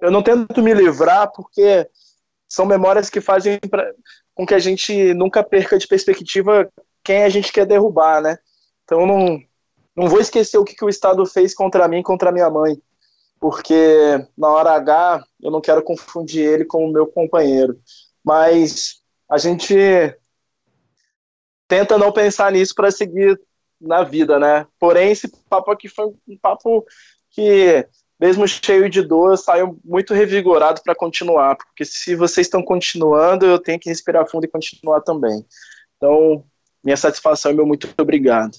eu 0.00 0.10
não 0.10 0.22
tento 0.22 0.62
me 0.62 0.74
livrar, 0.74 1.30
porque 1.32 1.88
são 2.48 2.66
memórias 2.66 3.08
que 3.08 3.20
fazem 3.20 3.58
pra, 3.70 3.90
com 4.34 4.46
que 4.46 4.54
a 4.54 4.58
gente 4.58 5.14
nunca 5.14 5.42
perca 5.42 5.78
de 5.78 5.86
perspectiva 5.86 6.68
quem 7.06 7.22
a 7.22 7.28
gente 7.28 7.52
quer 7.52 7.64
derrubar, 7.64 8.20
né? 8.20 8.36
Então 8.82 9.06
não, 9.06 9.40
não 9.94 10.08
vou 10.08 10.20
esquecer 10.20 10.58
o 10.58 10.64
que, 10.64 10.74
que 10.74 10.84
o 10.84 10.88
Estado 10.88 11.24
fez 11.24 11.54
contra 11.54 11.86
mim, 11.86 12.02
contra 12.02 12.32
minha 12.32 12.50
mãe, 12.50 12.82
porque 13.38 14.26
na 14.36 14.48
hora 14.48 14.72
H 14.72 15.24
eu 15.40 15.52
não 15.52 15.60
quero 15.60 15.84
confundir 15.84 16.44
ele 16.44 16.64
com 16.64 16.84
o 16.84 16.92
meu 16.92 17.06
companheiro. 17.06 17.78
Mas 18.24 19.00
a 19.30 19.38
gente 19.38 19.76
tenta 21.68 21.96
não 21.96 22.10
pensar 22.10 22.50
nisso 22.50 22.74
para 22.74 22.90
seguir 22.90 23.40
na 23.80 24.02
vida, 24.02 24.36
né? 24.40 24.66
Porém, 24.76 25.12
esse 25.12 25.28
papo 25.48 25.70
aqui 25.70 25.88
foi 25.88 26.06
um 26.26 26.36
papo 26.36 26.84
que, 27.30 27.86
mesmo 28.18 28.48
cheio 28.48 28.90
de 28.90 29.00
dor, 29.00 29.38
saiu 29.38 29.78
muito 29.84 30.12
revigorado 30.12 30.82
para 30.82 30.94
continuar, 30.94 31.54
porque 31.54 31.84
se 31.84 32.16
vocês 32.16 32.48
estão 32.48 32.64
continuando, 32.64 33.46
eu 33.46 33.60
tenho 33.60 33.78
que 33.78 33.88
respirar 33.88 34.28
fundo 34.28 34.44
e 34.44 34.48
continuar 34.48 35.02
também. 35.02 35.46
Então, 35.96 36.44
minha 36.86 36.96
satisfação 36.96 37.50
e 37.50 37.54
meu 37.54 37.66
muito 37.66 37.92
obrigado. 37.98 38.56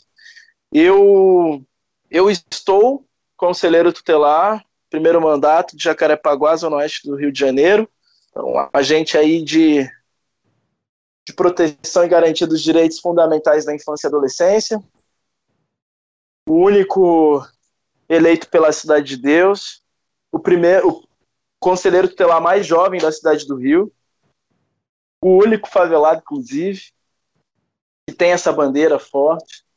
Eu, 0.69 1.63
eu 2.11 2.29
estou 2.29 3.07
conselheiro 3.37 3.93
tutelar, 3.93 4.65
primeiro 4.89 5.21
mandato 5.21 5.77
de 5.77 5.83
Jacarepaguá, 5.85 6.57
Zona 6.57 6.75
Oeste 6.75 7.07
do 7.07 7.15
Rio 7.15 7.31
de 7.31 7.39
Janeiro. 7.39 7.89
Então, 8.29 8.69
agente 8.73 9.17
aí 9.17 9.41
de, 9.41 9.89
de 11.25 11.33
proteção 11.33 12.03
e 12.03 12.09
garantia 12.09 12.45
dos 12.45 12.61
direitos 12.61 12.99
fundamentais 12.99 13.63
da 13.63 13.73
infância 13.73 14.07
e 14.07 14.09
adolescência. 14.09 14.83
O 16.49 16.55
único 16.55 17.47
eleito 18.09 18.49
pela 18.49 18.73
Cidade 18.73 19.15
de 19.15 19.21
Deus. 19.21 19.81
O 20.33 20.37
primeiro 20.37 20.89
o 20.89 21.07
conselheiro 21.61 22.09
tutelar 22.09 22.41
mais 22.41 22.67
jovem 22.67 22.99
da 22.99 23.09
cidade 23.09 23.47
do 23.47 23.55
Rio. 23.55 23.89
O 25.23 25.37
único 25.37 25.69
favelado, 25.69 26.19
inclusive, 26.19 26.91
que 28.07 28.13
tem 28.13 28.31
essa 28.31 28.51
bandeira 28.51 28.97
forte 28.97 29.67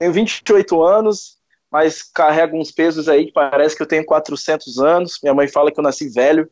tenho 0.00 0.14
28 0.14 0.82
anos, 0.82 1.38
mas 1.70 2.02
carrego 2.02 2.56
uns 2.56 2.72
pesos 2.72 3.06
aí 3.06 3.26
que 3.26 3.32
parece 3.32 3.76
que 3.76 3.82
eu 3.82 3.86
tenho 3.86 4.04
400 4.04 4.78
anos. 4.78 5.18
Minha 5.22 5.34
mãe 5.34 5.46
fala 5.46 5.70
que 5.70 5.78
eu 5.78 5.84
nasci 5.84 6.08
velho. 6.08 6.50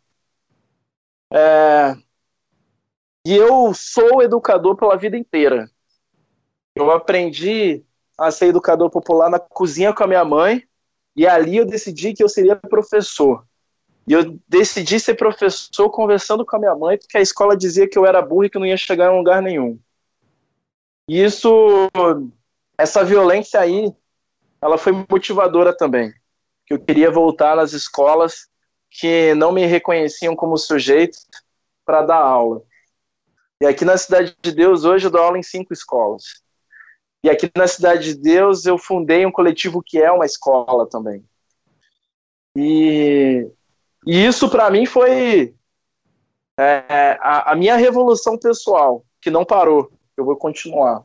É... 1.33 1.97
E 3.27 3.35
eu 3.35 3.73
sou 3.73 4.23
educador 4.23 4.77
pela 4.77 4.97
vida 4.97 5.17
inteira. 5.17 5.71
Eu 6.77 6.91
aprendi 6.91 7.83
a 8.19 8.31
ser 8.31 8.49
educador 8.49 8.91
popular 8.91 9.31
na 9.31 9.39
cozinha 9.39 9.95
com 9.95 10.05
a 10.05 10.07
minha 10.07 10.25
mãe, 10.25 10.63
e 11.17 11.27
ali 11.27 11.57
eu 11.57 11.65
decidi 11.65 12.13
que 12.13 12.23
eu 12.23 12.29
seria 12.29 12.55
professor. 12.55 13.47
E 14.07 14.13
eu 14.13 14.39
decidi 14.47 15.01
ser 15.01 15.15
professor 15.15 15.91
conversando 15.91 16.45
com 16.45 16.57
a 16.57 16.59
minha 16.59 16.75
mãe, 16.75 16.99
porque 16.99 17.17
a 17.17 17.21
escola 17.21 17.57
dizia 17.57 17.89
que 17.89 17.99
eu 17.99 18.05
era 18.05 18.21
burro 18.21 18.45
e 18.45 18.51
que 18.51 18.59
não 18.59 18.67
ia 18.67 18.77
chegar 18.77 19.13
em 19.13 19.17
lugar 19.17 19.41
nenhum. 19.41 19.79
E 21.09 21.25
isso 21.25 21.89
essa 22.79 23.03
violência 23.03 23.59
aí, 23.59 23.93
ela 24.63 24.79
foi 24.79 24.93
motivadora 25.11 25.77
também. 25.77 26.13
Que 26.67 26.75
eu 26.75 26.79
queria 26.79 27.11
voltar 27.11 27.57
nas 27.57 27.73
escolas 27.73 28.47
que 28.91 29.35
não 29.35 29.51
me 29.51 29.67
reconheciam 29.67 30.37
como 30.37 30.57
sujeito 30.57 31.19
para 31.85 32.03
dar 32.03 32.19
aula. 32.19 32.63
E 33.61 33.67
aqui 33.67 33.85
na 33.85 33.97
Cidade 33.97 34.37
de 34.41 34.53
Deus, 34.53 34.85
hoje 34.85 35.07
eu 35.07 35.11
dou 35.11 35.21
aula 35.21 35.39
em 35.39 35.43
cinco 35.43 35.73
escolas. 35.73 36.23
E 37.25 37.29
aqui 37.29 37.51
na 37.57 37.67
Cidade 37.67 38.15
de 38.15 38.21
Deus 38.21 38.65
eu 38.65 38.79
fundei 38.79 39.27
um 39.27 39.33
coletivo 39.33 39.83
que 39.85 40.01
é 40.01 40.13
uma 40.13 40.27
escola 40.27 40.89
também. 40.89 41.25
E, 42.57 43.51
e 44.07 44.25
isso 44.25 44.49
para 44.49 44.71
mim 44.71 44.87
foi 44.87 45.55
é, 46.59 47.19
a, 47.21 47.53
a 47.53 47.57
minha 47.57 47.77
revolução 47.77 48.39
pessoal, 48.39 49.05
que 49.21 49.31
não 49.31 49.45
parou. 49.45 49.91
Eu 50.19 50.25
vou 50.25 50.37
continuar 50.37 51.05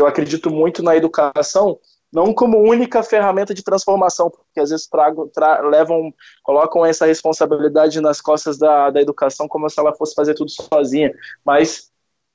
eu 0.00 0.06
acredito 0.06 0.50
muito 0.50 0.82
na 0.82 0.96
educação, 0.96 1.78
não 2.12 2.34
como 2.34 2.58
única 2.58 3.02
ferramenta 3.02 3.54
de 3.54 3.62
transformação, 3.62 4.30
porque 4.30 4.60
às 4.60 4.70
vezes 4.70 4.86
trago, 4.86 5.28
tra, 5.28 5.60
levam, 5.60 6.12
colocam 6.42 6.84
essa 6.84 7.06
responsabilidade 7.06 8.00
nas 8.00 8.20
costas 8.20 8.58
da, 8.58 8.90
da 8.90 9.00
educação 9.00 9.46
como 9.46 9.68
se 9.68 9.78
ela 9.78 9.94
fosse 9.94 10.14
fazer 10.14 10.34
tudo 10.34 10.50
sozinha, 10.50 11.12
mas 11.44 11.90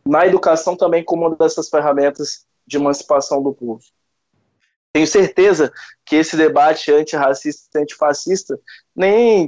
na 0.06 0.26
educação 0.26 0.76
também 0.76 1.03
como 1.03 1.27
uma 1.27 1.36
dessas 1.36 1.69
ferramentas 1.69 2.45
de 2.65 2.77
emancipação 2.77 3.41
do 3.41 3.53
povo. 3.53 3.82
Tenho 4.94 5.07
certeza 5.07 5.73
que 6.06 6.15
esse 6.15 6.38
debate 6.38 6.91
antirracista 6.91 7.80
e 7.80 7.82
antifascista 7.82 8.57
nem 8.95 9.48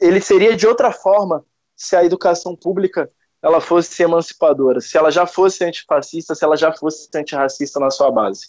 ele 0.00 0.20
seria 0.20 0.56
de 0.56 0.66
outra 0.66 0.90
forma 0.90 1.44
se 1.76 1.94
a 1.94 2.04
educação 2.04 2.56
pública 2.56 3.10
ela 3.46 3.60
fosse 3.60 4.02
emancipadora, 4.02 4.80
se 4.80 4.98
ela 4.98 5.08
já 5.08 5.24
fosse 5.24 5.64
antifascista, 5.64 6.34
se 6.34 6.44
ela 6.44 6.56
já 6.56 6.72
fosse 6.72 7.08
antirracista 7.14 7.78
na 7.78 7.92
sua 7.92 8.10
base. 8.10 8.48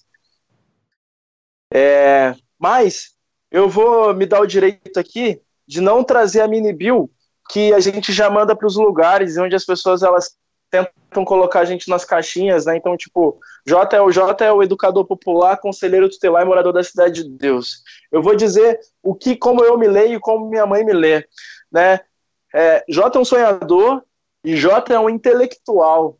É, 1.71 2.33
mas 2.57 3.11
eu 3.51 3.69
vou 3.69 4.11
me 4.15 4.25
dar 4.25 4.41
o 4.41 4.47
direito 4.47 4.99
aqui 4.99 5.39
de 5.67 5.81
não 5.81 6.03
trazer 6.03 6.41
a 6.41 6.47
mini 6.47 6.73
bill 6.73 7.11
que 7.51 7.71
a 7.73 7.79
gente 7.79 8.11
já 8.11 8.27
manda 8.27 8.55
para 8.55 8.65
os 8.65 8.75
lugares 8.75 9.37
onde 9.37 9.55
as 9.55 9.63
pessoas 9.63 10.01
elas 10.01 10.35
tentam 10.71 11.23
colocar 11.23 11.59
a 11.59 11.65
gente 11.65 11.87
nas 11.89 12.03
caixinhas, 12.03 12.65
né? 12.65 12.75
Então, 12.75 12.97
tipo, 12.97 13.39
J 13.67 13.95
é 13.95 14.01
o 14.01 14.11
J 14.11 14.45
é 14.45 14.51
o 14.51 14.63
educador 14.63 15.05
popular, 15.05 15.57
conselheiro 15.57 16.09
tutelar 16.09 16.41
e 16.41 16.45
morador 16.45 16.73
da 16.73 16.83
cidade 16.83 17.23
de 17.23 17.29
Deus. 17.29 17.83
Eu 18.11 18.23
vou 18.23 18.35
dizer 18.35 18.79
o 19.03 19.13
que, 19.13 19.35
como 19.35 19.63
eu 19.63 19.77
me 19.77 19.87
leio 19.87 20.15
e 20.15 20.19
como 20.19 20.49
minha 20.49 20.65
mãe 20.65 20.83
me 20.83 20.93
lê, 20.93 21.23
né? 21.71 21.99
É, 22.51 22.83
J 22.89 23.15
é 23.15 23.21
um 23.21 23.25
sonhador, 23.25 24.01
e 24.47 24.55
J 24.55 24.93
é 24.93 24.97
um 24.97 25.09
intelectual, 25.09 26.17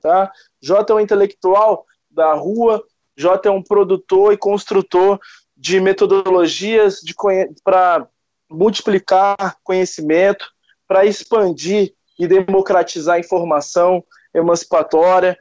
tá? 0.00 0.32
J 0.62 0.90
é 0.90 0.96
um 0.96 1.00
intelectual 1.00 1.84
da 2.10 2.32
rua, 2.32 2.82
J 3.14 3.50
é 3.50 3.52
um 3.52 3.62
produtor 3.62 4.32
e 4.32 4.38
construtor 4.38 5.20
de 5.54 5.78
metodologias 5.78 7.02
de 7.02 7.14
para 7.62 8.08
multiplicar 8.50 9.58
conhecimento, 9.62 10.46
para 10.88 11.04
expandir 11.04 11.92
e 12.18 12.26
democratizar 12.26 13.16
a 13.16 13.20
informação 13.20 14.02
emancipatória, 14.34 15.36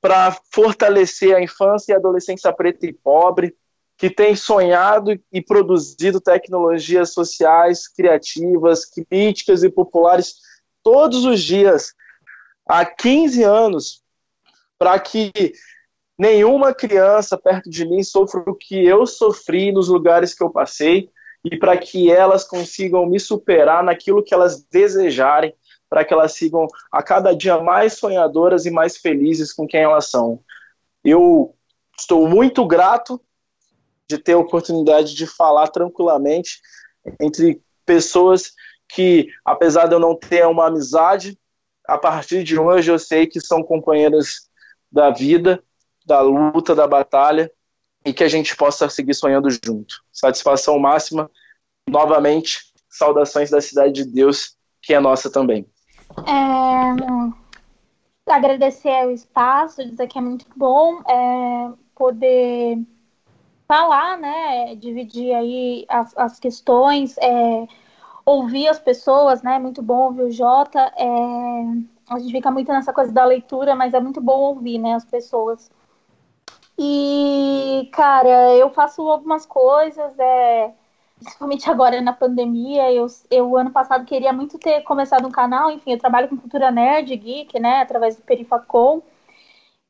para 0.00 0.30
fortalecer 0.54 1.34
a 1.34 1.42
infância 1.42 1.92
e 1.92 1.94
a 1.96 1.98
adolescência 1.98 2.52
preta 2.52 2.86
e 2.86 2.92
pobre, 2.92 3.56
que 3.98 4.08
tem 4.08 4.36
sonhado 4.36 5.20
e 5.32 5.42
produzido 5.42 6.20
tecnologias 6.20 7.12
sociais, 7.12 7.88
criativas, 7.88 8.84
críticas 8.84 9.64
e 9.64 9.68
populares 9.68 10.36
todos 10.82 11.24
os 11.24 11.42
dias 11.42 11.94
há 12.68 12.84
15 12.84 13.42
anos 13.42 14.02
para 14.78 14.98
que 14.98 15.32
nenhuma 16.18 16.74
criança 16.74 17.36
perto 17.36 17.68
de 17.68 17.84
mim 17.84 18.02
sofra 18.02 18.40
o 18.46 18.54
que 18.54 18.84
eu 18.84 19.06
sofri 19.06 19.72
nos 19.72 19.88
lugares 19.88 20.34
que 20.34 20.42
eu 20.42 20.50
passei 20.50 21.10
e 21.44 21.56
para 21.56 21.76
que 21.76 22.10
elas 22.10 22.44
consigam 22.44 23.06
me 23.06 23.18
superar 23.18 23.82
naquilo 23.82 24.22
que 24.22 24.34
elas 24.34 24.62
desejarem, 24.70 25.54
para 25.88 26.04
que 26.04 26.12
elas 26.12 26.32
sigam 26.32 26.66
a 26.92 27.02
cada 27.02 27.34
dia 27.34 27.58
mais 27.58 27.94
sonhadoras 27.94 28.66
e 28.66 28.70
mais 28.70 28.96
felizes 28.96 29.52
com 29.52 29.66
quem 29.66 29.80
elas 29.80 30.10
são. 30.10 30.40
Eu 31.02 31.54
estou 31.98 32.28
muito 32.28 32.66
grato 32.66 33.20
de 34.08 34.18
ter 34.18 34.32
a 34.32 34.38
oportunidade 34.38 35.14
de 35.14 35.26
falar 35.26 35.68
tranquilamente 35.68 36.60
entre 37.20 37.62
pessoas 37.86 38.52
que, 38.94 39.28
apesar 39.44 39.86
de 39.86 39.94
eu 39.94 40.00
não 40.00 40.14
ter 40.14 40.46
uma 40.46 40.66
amizade, 40.66 41.38
a 41.86 41.98
partir 41.98 42.44
de 42.44 42.58
hoje 42.58 42.90
eu 42.90 42.98
sei 42.98 43.26
que 43.26 43.40
são 43.40 43.62
companheiras 43.62 44.48
da 44.90 45.10
vida, 45.10 45.62
da 46.04 46.20
luta, 46.20 46.74
da 46.74 46.86
batalha 46.86 47.50
e 48.04 48.12
que 48.12 48.24
a 48.24 48.28
gente 48.28 48.56
possa 48.56 48.88
seguir 48.88 49.14
sonhando 49.14 49.48
junto. 49.50 50.02
Satisfação 50.12 50.78
máxima. 50.78 51.30
Novamente, 51.88 52.72
saudações 52.88 53.50
da 53.50 53.60
cidade 53.60 53.92
de 53.92 54.04
Deus, 54.04 54.56
que 54.82 54.94
é 54.94 55.00
nossa 55.00 55.30
também. 55.30 55.66
É, 56.26 58.32
agradecer 58.32 59.06
o 59.06 59.10
espaço, 59.10 59.84
dizer 59.84 60.08
que 60.08 60.18
é 60.18 60.22
muito 60.22 60.46
bom 60.56 61.02
é, 61.08 61.72
poder 61.94 62.78
falar, 63.66 64.18
né, 64.18 64.74
dividir 64.74 65.32
aí 65.32 65.86
as, 65.88 66.16
as 66.16 66.40
questões, 66.40 67.16
é, 67.18 67.68
ouvir 68.30 68.68
as 68.68 68.78
pessoas, 68.78 69.42
né, 69.42 69.58
muito 69.58 69.82
bom 69.82 70.04
ouvir 70.04 70.22
o 70.22 70.30
Jota, 70.30 70.80
é, 70.96 71.06
a 72.10 72.18
gente 72.18 72.32
fica 72.32 72.50
muito 72.50 72.72
nessa 72.72 72.92
coisa 72.92 73.12
da 73.12 73.24
leitura, 73.24 73.74
mas 73.74 73.94
é 73.94 74.00
muito 74.00 74.20
bom 74.20 74.38
ouvir, 74.40 74.78
né, 74.78 74.94
as 74.94 75.04
pessoas. 75.04 75.70
E, 76.78 77.90
cara, 77.92 78.54
eu 78.56 78.70
faço 78.70 79.02
algumas 79.02 79.44
coisas, 79.44 80.18
é, 80.18 80.72
principalmente 81.18 81.70
agora 81.70 82.00
na 82.00 82.12
pandemia. 82.12 82.90
Eu, 82.92 83.06
eu, 83.30 83.56
ano 83.56 83.70
passado, 83.70 84.06
queria 84.06 84.32
muito 84.32 84.58
ter 84.58 84.80
começado 84.82 85.26
um 85.26 85.30
canal. 85.30 85.70
Enfim, 85.70 85.92
eu 85.92 85.98
trabalho 85.98 86.28
com 86.28 86.38
cultura 86.38 86.70
nerd, 86.70 87.14
geek, 87.16 87.60
né, 87.60 87.82
através 87.82 88.16
do 88.16 88.22
Perifacom. 88.22 89.02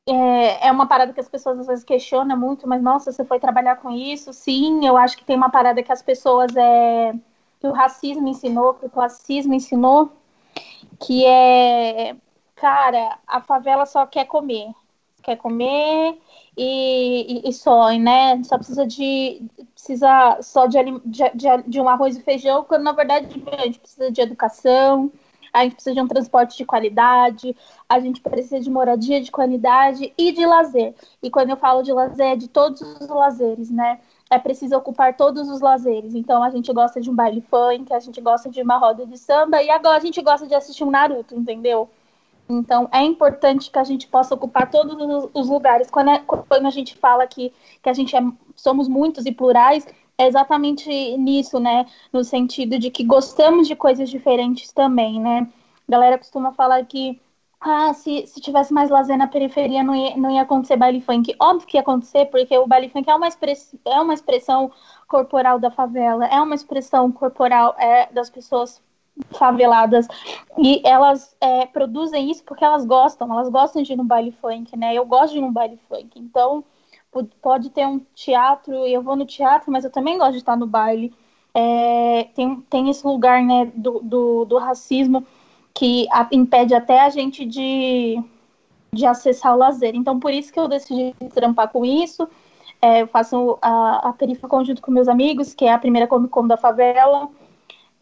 É, 0.09 0.69
é 0.69 0.73
uma 0.73 0.89
parada 0.89 1.13
que 1.13 1.21
as 1.21 1.29
pessoas 1.29 1.61
às 1.61 1.67
vezes 1.69 1.85
questionam 1.85 2.37
muito, 2.37 2.67
mas 2.67 2.83
nossa, 2.83 3.13
você 3.13 3.25
foi 3.25 3.39
trabalhar 3.39 3.77
com 3.77 3.91
isso? 3.91 4.33
Sim, 4.33 4.85
eu 4.85 4.97
acho 4.97 5.17
que 5.17 5.25
tem 5.25 5.37
uma 5.37 5.51
parada 5.51 5.83
que 5.83 5.93
as 5.93 6.03
pessoas 6.03 6.55
é 6.57 7.15
que 7.61 7.67
o 7.67 7.73
racismo 7.73 8.27
ensinou, 8.27 8.75
que 8.75 8.87
o 8.87 8.91
classismo 8.91 9.53
ensinou, 9.53 10.11
que 10.99 11.25
é, 11.27 12.17
cara, 12.57 13.19
a 13.27 13.41
favela 13.41 13.85
só 13.87 14.07
quer 14.07 14.25
comer, 14.25 14.73
quer 15.23 15.37
comer 15.37 16.19
e, 16.57 17.43
e, 17.47 17.49
e 17.49 17.53
só, 17.53 17.91
né? 17.91 18.43
Só 18.45 18.57
precisa 18.57 18.87
de 18.87 19.43
precisa 19.75 20.39
só 20.43 20.67
de, 20.67 20.79
de, 21.05 21.63
de, 21.67 21.81
um 21.81 21.89
arroz 21.89 22.17
e 22.17 22.23
feijão, 22.23 22.65
quando 22.65 22.83
na 22.83 22.93
verdade 22.93 23.27
a 23.27 23.65
gente 23.65 23.79
precisa 23.79 24.11
de 24.11 24.21
educação, 24.21 25.11
a 25.53 25.65
gente 25.65 25.75
precisa 25.75 25.95
de 25.95 26.01
um 26.01 26.09
transporte 26.09 26.57
de 26.57 26.65
qualidade, 26.65 27.57
a 27.89 28.01
gente 28.01 28.21
precisa 28.21 28.61
de 28.61 28.71
moradia 28.71 29.21
de 29.21 29.31
qualidade 29.31 30.13
e 30.17 30.33
de 30.33 30.47
lazer. 30.47 30.95
E 31.23 31.31
quando 31.31 31.51
eu 31.51 31.57
falo 31.57 31.83
de 31.83 31.93
lazer, 31.93 32.33
é 32.33 32.37
de 32.37 32.49
todos 32.49 32.81
os 32.81 33.09
lazeres, 33.09 33.71
né? 33.71 34.01
É 34.31 34.39
preciso 34.39 34.77
ocupar 34.77 35.17
todos 35.17 35.49
os 35.49 35.61
lazeres. 35.61 36.15
Então 36.15 36.43
a 36.43 36.51
gente 36.51 36.73
gosta 36.73 37.01
de 37.01 37.11
um 37.11 37.15
baile 37.15 37.41
funk, 37.41 37.93
a 37.93 38.01
gente 38.01 38.21
gosta 38.21 38.49
de 38.49 38.63
uma 38.63 38.79
roda 38.79 39.05
de 39.05 39.19
samba 39.19 39.63
e 39.63 39.69
agora 39.69 39.97
a 39.97 40.01
gente 40.01 40.23
gosta 40.23 40.47
de 40.47 40.55
assistir 40.55 40.85
um 40.85 40.91
Naruto, 40.91 41.35
entendeu? 41.35 41.89
Então, 42.51 42.89
é 42.93 43.03
importante 43.03 43.71
que 43.71 43.79
a 43.79 43.85
gente 43.85 44.09
possa 44.09 44.35
ocupar 44.35 44.69
todos 44.69 45.31
os 45.33 45.49
lugares. 45.49 45.89
Quando, 45.89 46.11
é, 46.11 46.19
quando 46.19 46.67
a 46.67 46.71
gente 46.71 46.97
fala 46.97 47.27
que, 47.27 47.53
que 47.81 47.89
a 47.89 47.93
gente 47.93 48.17
é, 48.17 48.21
somos 48.57 48.89
muitos 48.89 49.25
e 49.25 49.31
plurais, 49.31 49.87
é 50.19 50.27
exatamente 50.27 50.89
nisso, 51.17 51.61
né? 51.61 51.87
No 52.13 52.25
sentido 52.25 52.79
de 52.79 52.91
que 52.91 53.05
gostamos 53.05 53.69
de 53.69 53.77
coisas 53.77 54.11
diferentes 54.11 54.73
também, 54.73 55.21
né? 55.21 55.49
A 55.89 55.93
galera 55.93 56.19
costuma 56.19 56.53
falar 56.53 56.85
que 56.85 57.21
ah, 57.61 57.93
se, 57.93 58.27
se 58.27 58.41
tivesse 58.41 58.73
mais 58.73 58.89
lazer 58.89 59.19
na 59.19 59.27
periferia 59.27 59.83
não 59.83 59.95
ia, 59.95 60.17
não 60.17 60.31
ia 60.31 60.43
acontecer 60.43 60.77
baile 60.77 61.01
funk. 61.01 61.35
Óbvio 61.39 61.67
que 61.69 61.77
ia 61.77 61.83
acontecer, 61.83 62.27
porque 62.27 62.57
o 62.57 62.67
baile 62.67 62.89
funk 62.89 63.09
é 63.09 63.15
uma, 63.15 63.29
express, 63.29 63.75
é 63.85 64.01
uma 64.01 64.15
expressão 64.15 64.73
corporal 65.07 65.59
da 65.59 65.71
favela, 65.71 66.27
é 66.27 66.41
uma 66.41 66.55
expressão 66.55 67.13
corporal 67.13 67.75
é, 67.79 68.11
das 68.13 68.31
pessoas 68.31 68.83
faveladas 69.33 70.09
e 70.57 70.81
elas 70.87 71.37
é, 71.41 71.67
produzem 71.67 72.31
isso 72.31 72.43
porque 72.45 72.65
elas 72.65 72.87
gostam, 72.87 73.31
elas 73.31 73.51
gostam 73.51 73.83
de 73.83 73.93
ir 73.93 73.97
no 73.97 74.05
baile 74.05 74.33
funk, 74.33 74.75
né? 74.77 74.95
Eu 74.95 75.05
gosto 75.05 75.33
de 75.33 75.39
ir 75.39 75.43
no 75.43 75.53
baile 75.53 75.79
funk, 75.87 76.19
então 76.19 76.65
pode 77.43 77.69
ter 77.71 77.87
um 77.87 77.99
teatro, 78.15 78.73
eu 78.87 79.03
vou 79.03 79.17
no 79.17 79.27
teatro, 79.27 79.71
mas 79.71 79.85
eu 79.85 79.91
também 79.91 80.17
gosto 80.17 80.33
de 80.33 80.39
estar 80.39 80.57
no 80.57 80.67
baile. 80.67 81.13
É, 81.53 82.29
tem, 82.35 82.61
tem 82.71 82.89
esse 82.89 83.05
lugar, 83.07 83.43
né, 83.43 83.67
do, 83.75 84.01
do, 84.01 84.45
do 84.45 84.57
racismo 84.57 85.27
que 85.81 86.07
a, 86.11 86.29
impede 86.31 86.75
até 86.75 87.01
a 87.01 87.09
gente 87.09 87.47
de, 87.47 88.23
de 88.93 89.07
acessar 89.07 89.55
o 89.55 89.59
lazer. 89.59 89.95
Então, 89.95 90.21
por 90.21 90.31
isso 90.31 90.53
que 90.53 90.61
eu 90.61 90.69
decidi 90.69 91.15
trampar 91.33 91.71
com 91.71 91.87
isso. 91.87 92.29
É, 92.83 93.01
eu 93.01 93.07
faço 93.07 93.59
a, 93.63 94.11
a 94.11 94.13
Perifa 94.13 94.47
conjunto 94.47 94.83
com 94.83 94.91
meus 94.91 95.09
amigos, 95.09 95.55
que 95.55 95.65
é 95.65 95.73
a 95.73 95.79
primeira 95.79 96.07
Comic 96.07 96.31
Con 96.31 96.47
da 96.47 96.59
favela. 96.59 97.31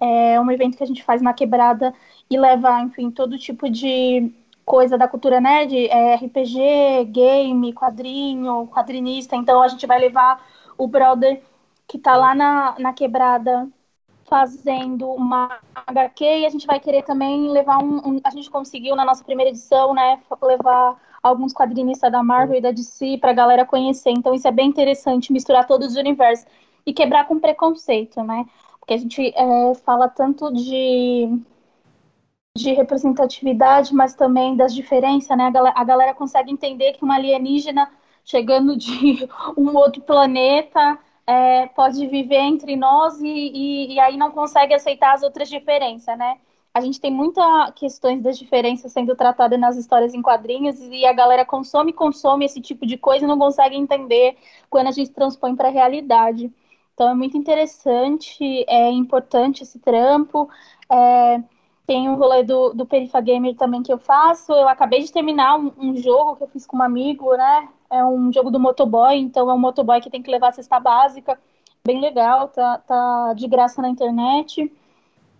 É 0.00 0.40
um 0.40 0.50
evento 0.50 0.76
que 0.76 0.82
a 0.82 0.86
gente 0.88 1.04
faz 1.04 1.22
na 1.22 1.32
quebrada 1.32 1.94
e 2.28 2.36
leva, 2.36 2.80
enfim, 2.80 3.12
todo 3.12 3.38
tipo 3.38 3.70
de 3.70 4.32
coisa 4.64 4.98
da 4.98 5.06
cultura 5.06 5.40
nerd, 5.40 5.86
é 5.86 6.16
RPG, 6.16 7.04
game, 7.12 7.72
quadrinho, 7.72 8.66
quadrinista. 8.74 9.36
Então 9.36 9.62
a 9.62 9.68
gente 9.68 9.86
vai 9.86 10.00
levar 10.00 10.44
o 10.76 10.88
brother 10.88 11.40
que 11.86 11.96
tá 11.96 12.16
lá 12.16 12.34
na, 12.34 12.74
na 12.76 12.92
quebrada 12.92 13.68
fazendo 14.28 15.10
uma 15.10 15.58
HQ 15.86 16.24
e 16.24 16.46
a 16.46 16.50
gente 16.50 16.66
vai 16.66 16.78
querer 16.78 17.02
também 17.02 17.48
levar 17.48 17.78
um, 17.78 17.96
um, 17.96 18.20
a 18.22 18.30
gente 18.30 18.50
conseguiu 18.50 18.94
na 18.94 19.04
nossa 19.04 19.24
primeira 19.24 19.50
edição, 19.50 19.94
né, 19.94 20.20
levar 20.42 20.96
alguns 21.22 21.52
quadrinistas 21.52 22.12
da 22.12 22.22
Marvel 22.22 22.58
e 22.58 22.60
da 22.60 22.70
DC 22.70 23.18
para 23.20 23.30
a 23.30 23.34
galera 23.34 23.64
conhecer. 23.64 24.10
Então 24.10 24.34
isso 24.34 24.46
é 24.46 24.52
bem 24.52 24.68
interessante 24.68 25.32
misturar 25.32 25.66
todos 25.66 25.88
os 25.88 25.96
universos 25.96 26.46
e 26.86 26.92
quebrar 26.92 27.26
com 27.26 27.38
preconceito, 27.38 28.22
né? 28.22 28.46
Porque 28.78 28.94
a 28.94 28.96
gente 28.96 29.32
é, 29.36 29.74
fala 29.84 30.08
tanto 30.08 30.52
de, 30.52 31.28
de 32.56 32.72
representatividade, 32.72 33.94
mas 33.94 34.14
também 34.14 34.56
das 34.56 34.74
diferenças, 34.74 35.36
né? 35.36 35.46
A 35.46 35.50
galera, 35.50 35.74
a 35.78 35.84
galera 35.84 36.14
consegue 36.14 36.50
entender 36.50 36.92
que 36.92 37.04
uma 37.04 37.16
alienígena 37.16 37.90
chegando 38.24 38.76
de 38.76 39.28
um 39.56 39.76
outro 39.76 40.02
planeta 40.02 40.98
é, 41.28 41.66
pode 41.66 42.06
viver 42.06 42.40
entre 42.40 42.74
nós 42.74 43.20
e, 43.20 43.28
e, 43.28 43.92
e, 43.92 44.00
aí 44.00 44.16
não 44.16 44.30
consegue 44.30 44.72
aceitar 44.72 45.12
as 45.12 45.22
outras 45.22 45.50
diferenças, 45.50 46.16
né? 46.16 46.38
A 46.72 46.80
gente 46.80 46.98
tem 46.98 47.10
muitas 47.12 47.70
questões 47.72 48.22
das 48.22 48.38
diferenças 48.38 48.92
sendo 48.92 49.14
tratadas 49.14 49.60
nas 49.60 49.76
histórias 49.76 50.14
em 50.14 50.22
quadrinhos 50.22 50.80
e 50.80 51.04
a 51.04 51.12
galera 51.12 51.44
consome 51.44 51.92
consome 51.92 52.46
esse 52.46 52.62
tipo 52.62 52.86
de 52.86 52.96
coisa 52.96 53.26
e 53.26 53.28
não 53.28 53.38
consegue 53.38 53.76
entender 53.76 54.38
quando 54.70 54.86
a 54.86 54.90
gente 54.90 55.10
transpõe 55.10 55.54
para 55.54 55.68
a 55.68 55.72
realidade. 55.72 56.50
Então 56.94 57.10
é 57.10 57.14
muito 57.14 57.36
interessante, 57.36 58.64
é 58.66 58.90
importante 58.90 59.64
esse 59.64 59.78
trampo. 59.80 60.48
É, 60.90 61.42
tem 61.86 62.08
o 62.08 62.14
rolê 62.14 62.42
do, 62.42 62.72
do 62.72 62.86
Perifa 62.86 63.20
Gamer 63.20 63.54
também 63.54 63.82
que 63.82 63.92
eu 63.92 63.98
faço. 63.98 64.52
Eu 64.52 64.68
acabei 64.68 65.02
de 65.02 65.12
terminar 65.12 65.58
um, 65.58 65.72
um, 65.78 65.96
jogo 65.96 66.36
que 66.36 66.44
eu 66.44 66.48
fiz 66.48 66.66
com 66.66 66.78
um 66.78 66.82
amigo, 66.82 67.36
né? 67.36 67.68
É 67.90 68.04
um 68.04 68.32
jogo 68.32 68.50
do 68.50 68.60
motoboy, 68.60 69.16
então 69.16 69.50
é 69.50 69.54
um 69.54 69.58
motoboy 69.58 70.00
que 70.00 70.10
tem 70.10 70.22
que 70.22 70.30
levar 70.30 70.48
a 70.48 70.52
cesta 70.52 70.78
básica. 70.78 71.38
Bem 71.84 72.00
legal, 72.00 72.48
tá, 72.48 72.78
tá 72.78 73.34
de 73.34 73.46
graça 73.46 73.80
na 73.80 73.88
internet. 73.88 74.70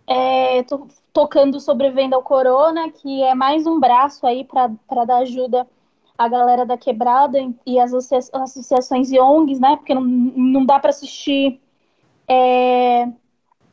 É, 0.07 0.62
tô 0.62 0.87
tocando 1.12 1.61
Sobrevivendo 1.61 2.15
ao 2.15 2.23
Corona, 2.23 2.91
que 2.91 3.23
é 3.23 3.35
mais 3.35 3.66
um 3.66 3.79
braço 3.79 4.27
aí 4.27 4.45
para 4.45 5.05
dar 5.05 5.19
ajuda 5.19 5.66
a 6.16 6.27
galera 6.27 6.65
da 6.65 6.79
quebrada 6.79 7.39
e 7.66 7.79
as 7.79 7.93
associações 7.93 9.12
e 9.12 9.20
ONGs, 9.20 9.61
né? 9.61 9.77
Porque 9.77 9.95
não, 9.95 10.03
não 10.03 10.65
dá 10.65 10.81
para 10.81 10.91
assistir. 10.91 11.61
É, 12.27 13.07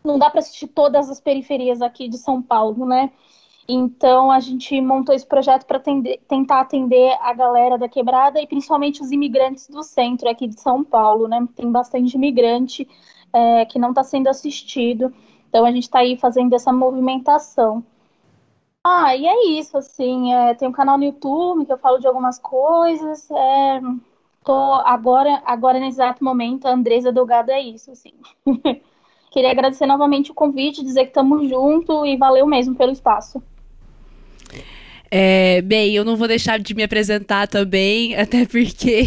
não 0.03 0.19
dá 0.19 0.29
para 0.29 0.39
assistir 0.39 0.67
todas 0.67 1.09
as 1.09 1.19
periferias 1.19 1.81
aqui 1.81 2.07
de 2.07 2.17
São 2.17 2.41
Paulo, 2.41 2.85
né? 2.85 3.11
Então 3.67 4.31
a 4.31 4.39
gente 4.39 4.79
montou 4.79 5.15
esse 5.15 5.25
projeto 5.25 5.65
para 5.65 5.79
tentar 5.79 6.59
atender 6.59 7.17
a 7.19 7.33
galera 7.33 7.77
da 7.77 7.89
quebrada 7.89 8.39
e 8.39 8.45
principalmente 8.45 9.01
os 9.01 9.11
imigrantes 9.11 9.67
do 9.67 9.81
centro 9.81 10.29
aqui 10.29 10.47
de 10.47 10.59
São 10.61 10.83
Paulo, 10.83 11.27
né? 11.27 11.47
Tem 11.55 11.71
bastante 11.71 12.13
imigrante 12.13 12.87
é, 13.33 13.65
que 13.65 13.79
não 13.79 13.89
está 13.89 14.03
sendo 14.03 14.27
assistido. 14.27 15.11
Então 15.49 15.65
a 15.65 15.71
gente 15.71 15.83
está 15.83 15.99
aí 15.99 16.15
fazendo 16.17 16.53
essa 16.53 16.71
movimentação. 16.71 17.83
Ah, 18.83 19.15
e 19.15 19.25
é 19.25 19.47
isso, 19.59 19.77
assim, 19.77 20.31
é, 20.31 20.53
tem 20.53 20.67
um 20.67 20.71
canal 20.71 20.95
no 20.95 21.05
YouTube 21.05 21.65
que 21.65 21.73
eu 21.73 21.77
falo 21.77 21.97
de 21.97 22.05
algumas 22.05 22.37
coisas. 22.37 23.29
É, 23.31 23.81
tô 24.43 24.53
agora, 24.53 25.41
agora 25.43 25.79
nesse 25.79 25.97
exato 25.97 26.23
momento, 26.23 26.67
a 26.67 26.71
Andresa 26.73 27.11
Delgado 27.11 27.49
é 27.51 27.59
isso, 27.61 27.89
assim. 27.91 28.13
Queria 29.31 29.51
agradecer 29.51 29.87
novamente 29.87 30.31
o 30.31 30.35
convite, 30.35 30.83
dizer 30.83 31.05
que 31.05 31.09
estamos 31.09 31.49
juntos 31.49 32.05
e 32.05 32.15
valeu 32.15 32.45
mesmo 32.45 32.75
pelo 32.75 32.91
espaço. 32.91 33.41
É, 35.17 35.61
bem, 35.61 35.95
eu 35.95 36.03
não 36.03 36.17
vou 36.17 36.27
deixar 36.27 36.59
de 36.59 36.73
me 36.73 36.83
apresentar 36.83 37.47
também, 37.47 38.13
até 38.19 38.45
porque 38.45 39.05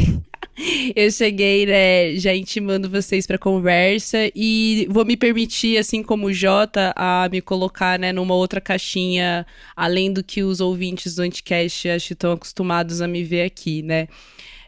eu 0.97 1.11
cheguei, 1.11 1.67
né, 1.67 2.17
já 2.17 2.35
intimando 2.35 2.89
vocês 2.89 3.27
para 3.27 3.37
conversa 3.37 4.17
e 4.35 4.89
vou 4.89 5.05
me 5.05 5.19
permitir, 5.19 5.77
assim 5.77 6.03
como 6.03 6.29
o 6.29 6.33
Jota, 6.33 6.95
a 6.97 7.29
me 7.31 7.43
colocar, 7.43 7.99
né, 7.99 8.11
numa 8.11 8.35
outra 8.35 8.59
caixinha, 8.59 9.47
além 9.77 10.11
do 10.11 10.25
que 10.25 10.43
os 10.43 10.61
ouvintes 10.61 11.15
do 11.15 11.21
Anticast 11.21 11.91
acho 11.91 12.07
que 12.07 12.13
estão 12.15 12.33
acostumados 12.33 13.03
a 13.03 13.07
me 13.07 13.23
ver 13.23 13.43
aqui, 13.43 13.83
né? 13.83 14.09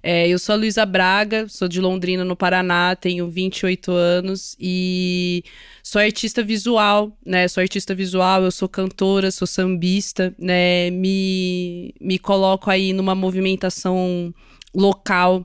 É, 0.02 0.26
eu 0.28 0.38
sou 0.38 0.54
a 0.54 0.56
Luísa 0.56 0.86
Braga, 0.86 1.46
sou 1.48 1.68
de 1.68 1.80
Londrina, 1.80 2.24
no 2.24 2.34
Paraná, 2.34 2.96
tenho 2.96 3.28
28 3.28 3.92
anos 3.92 4.56
e 4.58 5.44
sou 5.82 6.00
artista 6.00 6.42
visual, 6.42 7.16
né? 7.24 7.46
Sou 7.48 7.60
artista 7.60 7.94
visual, 7.94 8.42
eu 8.44 8.50
sou 8.50 8.68
cantora, 8.68 9.30
sou 9.30 9.46
sambista, 9.46 10.34
né? 10.38 10.90
Me, 10.90 11.94
me 12.00 12.18
coloco 12.18 12.70
aí 12.70 12.92
numa 12.92 13.14
movimentação 13.14 14.32
local 14.74 15.44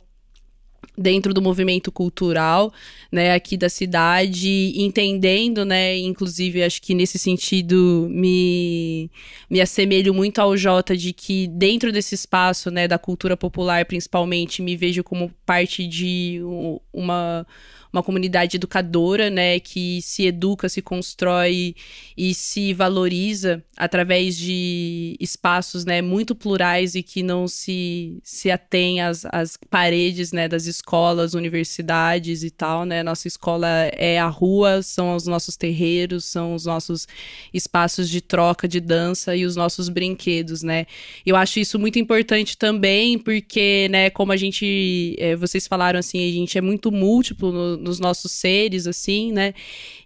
dentro 0.97 1.34
do 1.34 1.41
movimento 1.41 1.91
cultural, 1.91 2.73
né, 3.11 3.34
aqui 3.34 3.57
da 3.57 3.69
cidade, 3.69 4.73
entendendo, 4.76 5.65
né, 5.65 5.97
inclusive 5.97 6.63
acho 6.63 6.81
que 6.81 6.93
nesse 6.93 7.19
sentido 7.19 8.07
me 8.09 9.09
me 9.49 9.61
assemelho 9.61 10.13
muito 10.13 10.39
ao 10.39 10.55
Jota 10.57 10.95
de 10.95 11.13
que 11.13 11.47
dentro 11.47 11.91
desse 11.91 12.15
espaço, 12.15 12.72
né, 12.72 12.88
da 12.88 12.97
cultura 12.97 13.35
popular 13.38 13.85
principalmente, 13.85 14.61
me 14.61 14.76
vejo 14.76 15.03
como 15.03 15.31
parte 15.45 15.85
de 15.88 16.39
uma 16.93 17.45
uma 17.95 18.03
comunidade 18.03 18.57
educadora, 18.57 19.30
né, 19.30 19.57
que 19.57 20.01
se 20.01 20.26
educa, 20.26 20.67
se 20.67 20.81
constrói 20.81 21.76
e 22.17 22.34
se 22.34 22.73
valoriza 22.73 23.63
através 23.77 24.38
de 24.38 25.15
espaços, 25.19 25.85
né, 25.85 26.01
muito 26.01 26.35
plurais 26.35 26.93
e 26.93 27.01
que 27.01 27.23
não 27.23 27.47
se, 27.47 28.19
se 28.22 28.51
atém 28.51 29.01
às, 29.01 29.26
às 29.31 29.57
paredes, 29.69 30.34
né, 30.34 30.47
das 30.49 30.65
escolas, 30.65 31.34
universidades 31.34 32.43
e 32.43 32.49
tal, 32.49 32.84
né, 32.84 33.01
nossa 33.01 33.30
escola 33.30 33.67
é 33.93 34.19
a 34.19 34.27
rua, 34.27 34.81
são 34.81 35.15
os 35.15 35.26
nossos 35.26 35.55
terreiros, 35.55 36.26
são 36.26 36.53
os 36.53 36.65
nossos 36.65 37.07
espaços 37.53 38.09
de 38.09 38.19
troca, 38.19 38.67
de 38.67 38.81
dança 38.81 39.35
e 39.35 39.45
os 39.45 39.55
nossos 39.55 39.88
brinquedos, 39.88 40.63
né, 40.63 40.85
eu 41.26 41.38
acho 41.38 41.59
isso 41.61 41.80
muito 41.80 41.97
importante 41.97 42.57
também, 42.57 43.17
porque, 43.17 43.88
né, 43.89 44.09
como 44.09 44.34
a 44.34 44.38
gente, 44.38 45.15
é, 45.17 45.35
vocês 45.35 45.65
falaram 45.65 45.99
assim, 45.99 46.27
a 46.27 46.31
gente 46.31 46.57
é 46.57 46.61
muito 46.61 46.91
múltiplo 46.91 47.51
no, 47.53 47.85
nos 47.86 47.99
nossos 47.99 48.32
seres, 48.32 48.88
assim, 48.88 49.32
né? 49.32 49.53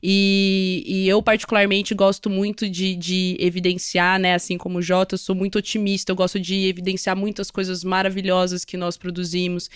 E, 0.03 0.83
e 0.85 1.09
eu, 1.09 1.21
particularmente, 1.23 1.95
gosto 1.95 2.29
muito 2.29 2.69
de, 2.69 2.95
de 2.95 3.37
evidenciar, 3.39 4.19
né? 4.19 4.35
Assim 4.35 4.57
como 4.57 4.79
o 4.79 4.81
Jota, 4.81 5.15
eu 5.15 5.17
sou 5.19 5.35
muito 5.35 5.57
otimista, 5.57 6.11
eu 6.11 6.15
gosto 6.15 6.39
de 6.39 6.67
evidenciar 6.67 7.15
muitas 7.15 7.49
coisas 7.49 7.83
maravilhosas 7.83 8.63
que 8.63 8.77
nós 8.77 8.97
produzimos, 8.97 9.69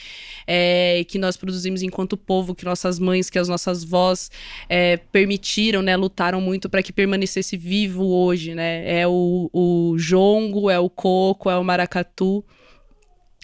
é, 0.46 1.04
que 1.08 1.18
nós 1.18 1.36
produzimos 1.36 1.82
enquanto 1.82 2.18
povo, 2.18 2.54
que 2.54 2.66
nossas 2.66 3.00
mães, 3.00 3.30
que 3.30 3.40
as 3.40 3.48
nossas 3.48 3.84
vós 3.84 4.30
é, 4.70 4.98
permitiram, 4.98 5.82
né? 5.82 5.96
Lutaram 5.96 6.42
muito 6.42 6.70
para 6.70 6.84
que 6.84 6.94
permanecesse 6.94 7.58
vivo 7.58 8.06
hoje, 8.06 8.54
né? 8.54 9.02
É 9.02 9.08
o, 9.08 9.50
o 9.52 9.96
jongo, 9.98 10.70
é 10.70 10.80
o 10.80 10.90
coco, 10.90 11.50
é 11.50 11.58
o 11.58 11.64
maracatu 11.64 12.44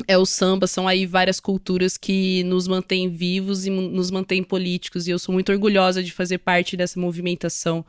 é 0.08 0.18
o 0.18 0.26
samba, 0.26 0.68
são 0.68 0.88
aí 0.88 1.06
várias 1.06 1.40
culturas 1.40 1.98
que 1.98 2.44
nos 2.44 2.68
mantêm 2.68 3.10
vivos 3.10 3.66
e 3.66 3.70
nos 3.70 4.12
mantêm 4.12 4.44
políticos. 4.44 5.08
E 5.08 5.12
eu 5.12 5.20
sou 5.20 5.34
muito 5.34 5.52
orgulhosa 5.52 6.04
de 6.04 6.12
fazer 6.12 6.40
parte 6.40 6.78
dessa 6.78 7.00
movimentação 7.00 7.86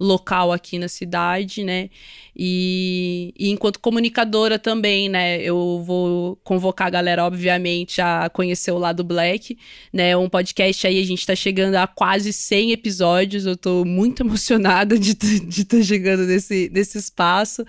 local 0.00 0.52
aqui 0.52 0.78
na 0.78 0.88
cidade, 0.88 1.64
né? 1.64 1.90
E, 2.36 3.34
e, 3.36 3.50
enquanto 3.50 3.80
comunicadora 3.80 4.58
também, 4.58 5.08
né? 5.08 5.42
Eu 5.42 5.82
vou 5.84 6.36
convocar 6.44 6.86
a 6.86 6.90
galera, 6.90 7.24
obviamente, 7.24 8.00
a 8.00 8.30
conhecer 8.30 8.70
o 8.70 8.78
Lado 8.78 9.02
Black, 9.02 9.58
né? 9.92 10.16
Um 10.16 10.28
podcast 10.28 10.86
aí, 10.86 11.00
a 11.00 11.04
gente 11.04 11.26
tá 11.26 11.34
chegando 11.34 11.74
a 11.74 11.86
quase 11.86 12.32
100 12.32 12.72
episódios. 12.72 13.44
Eu 13.44 13.56
tô 13.56 13.84
muito 13.84 14.22
emocionada 14.24 14.96
de 14.96 15.12
estar 15.12 15.76
tá 15.76 15.82
chegando 15.82 16.24
nesse, 16.26 16.70
nesse 16.72 16.96
espaço. 16.96 17.64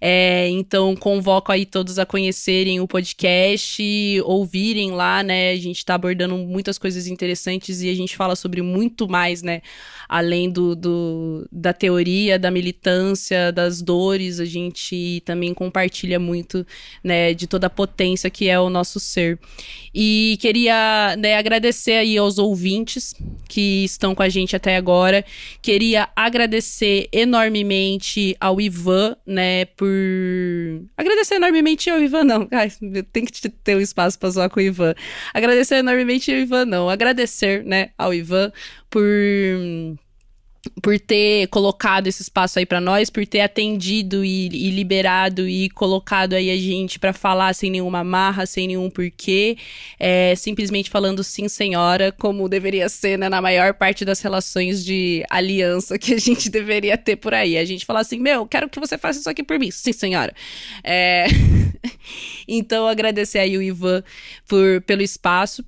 É, 0.00 0.48
então, 0.48 0.96
convoco 0.96 1.52
aí 1.52 1.66
todos 1.66 1.98
a 1.98 2.06
conhecerem 2.06 2.80
o 2.80 2.88
podcast, 2.88 3.25
ouvirem 4.24 4.92
lá, 4.92 5.22
né? 5.22 5.50
A 5.50 5.56
gente 5.56 5.84
tá 5.84 5.94
abordando 5.94 6.36
muitas 6.36 6.78
coisas 6.78 7.06
interessantes 7.06 7.82
e 7.82 7.88
a 7.88 7.94
gente 7.94 8.16
fala 8.16 8.36
sobre 8.36 8.62
muito 8.62 9.08
mais, 9.08 9.42
né? 9.42 9.62
Além 10.08 10.50
do, 10.50 10.74
do 10.76 11.48
da 11.50 11.72
teoria, 11.72 12.38
da 12.38 12.50
militância, 12.50 13.50
das 13.52 13.82
dores, 13.82 14.38
a 14.38 14.44
gente 14.44 15.22
também 15.24 15.52
compartilha 15.52 16.18
muito, 16.18 16.64
né, 17.02 17.34
de 17.34 17.46
toda 17.46 17.66
a 17.66 17.70
potência 17.70 18.30
que 18.30 18.48
é 18.48 18.58
o 18.58 18.70
nosso 18.70 19.00
ser. 19.00 19.38
E 19.94 20.36
queria 20.40 21.16
né, 21.18 21.36
agradecer 21.36 21.92
aí 21.92 22.18
aos 22.18 22.38
ouvintes 22.38 23.14
que 23.48 23.84
estão 23.84 24.14
com 24.14 24.22
a 24.22 24.28
gente 24.28 24.54
até 24.54 24.76
agora. 24.76 25.24
Queria 25.62 26.08
agradecer 26.14 27.08
enormemente 27.10 28.36
ao 28.38 28.60
Ivan, 28.60 29.16
né, 29.26 29.64
por. 29.64 29.88
Agradecer 30.96 31.36
enormemente 31.36 31.88
ao 31.88 31.98
Ivan, 31.98 32.24
não. 32.24 32.48
Ai, 32.52 32.70
tem 33.16 33.24
que 33.24 33.48
ter 33.48 33.76
um 33.76 33.80
espaço 33.80 34.18
para 34.18 34.28
zoar 34.28 34.50
com 34.50 34.60
o 34.60 34.62
Ivan. 34.62 34.94
Agradecer 35.32 35.76
enormemente 35.76 36.30
ao 36.30 36.36
Ivan, 36.38 36.66
não. 36.66 36.90
Agradecer, 36.90 37.64
né, 37.64 37.90
ao 37.96 38.12
Ivan 38.12 38.52
por 38.90 39.02
por 40.82 40.98
ter 40.98 41.46
colocado 41.48 42.06
esse 42.06 42.22
espaço 42.22 42.58
aí 42.58 42.66
para 42.66 42.80
nós, 42.80 43.10
por 43.10 43.26
ter 43.26 43.40
atendido 43.40 44.24
e, 44.24 44.46
e, 44.46 44.70
liberado 44.70 45.48
e 45.48 45.70
colocado 45.70 46.34
aí 46.34 46.50
a 46.50 46.56
gente 46.56 46.98
para 46.98 47.12
falar 47.12 47.54
sem 47.54 47.70
nenhuma 47.70 48.02
marra, 48.04 48.46
sem 48.46 48.68
nenhum 48.68 48.90
porquê, 48.90 49.56
é, 49.98 50.34
simplesmente 50.36 50.90
falando 50.90 51.22
sim, 51.22 51.48
senhora, 51.48 52.12
como 52.12 52.48
deveria 52.48 52.88
ser 52.88 53.18
né, 53.18 53.28
na 53.28 53.40
maior 53.40 53.74
parte 53.74 54.04
das 54.04 54.20
relações 54.20 54.84
de 54.84 55.24
aliança 55.30 55.98
que 55.98 56.14
a 56.14 56.18
gente 56.18 56.48
deveria 56.48 56.96
ter 56.96 57.16
por 57.16 57.34
aí. 57.34 57.56
A 57.56 57.64
gente 57.64 57.84
fala 57.84 58.00
assim, 58.00 58.18
meu, 58.18 58.46
quero 58.46 58.68
que 58.68 58.80
você 58.80 58.98
faça 58.98 59.20
isso 59.20 59.30
aqui 59.30 59.42
por 59.42 59.58
mim, 59.58 59.70
sim, 59.70 59.92
senhora. 59.92 60.34
É... 60.82 61.26
então, 62.46 62.86
agradecer 62.86 63.38
aí 63.38 63.56
o 63.56 63.62
Ivan 63.62 64.02
por, 64.46 64.82
pelo 64.82 65.02
espaço. 65.02 65.64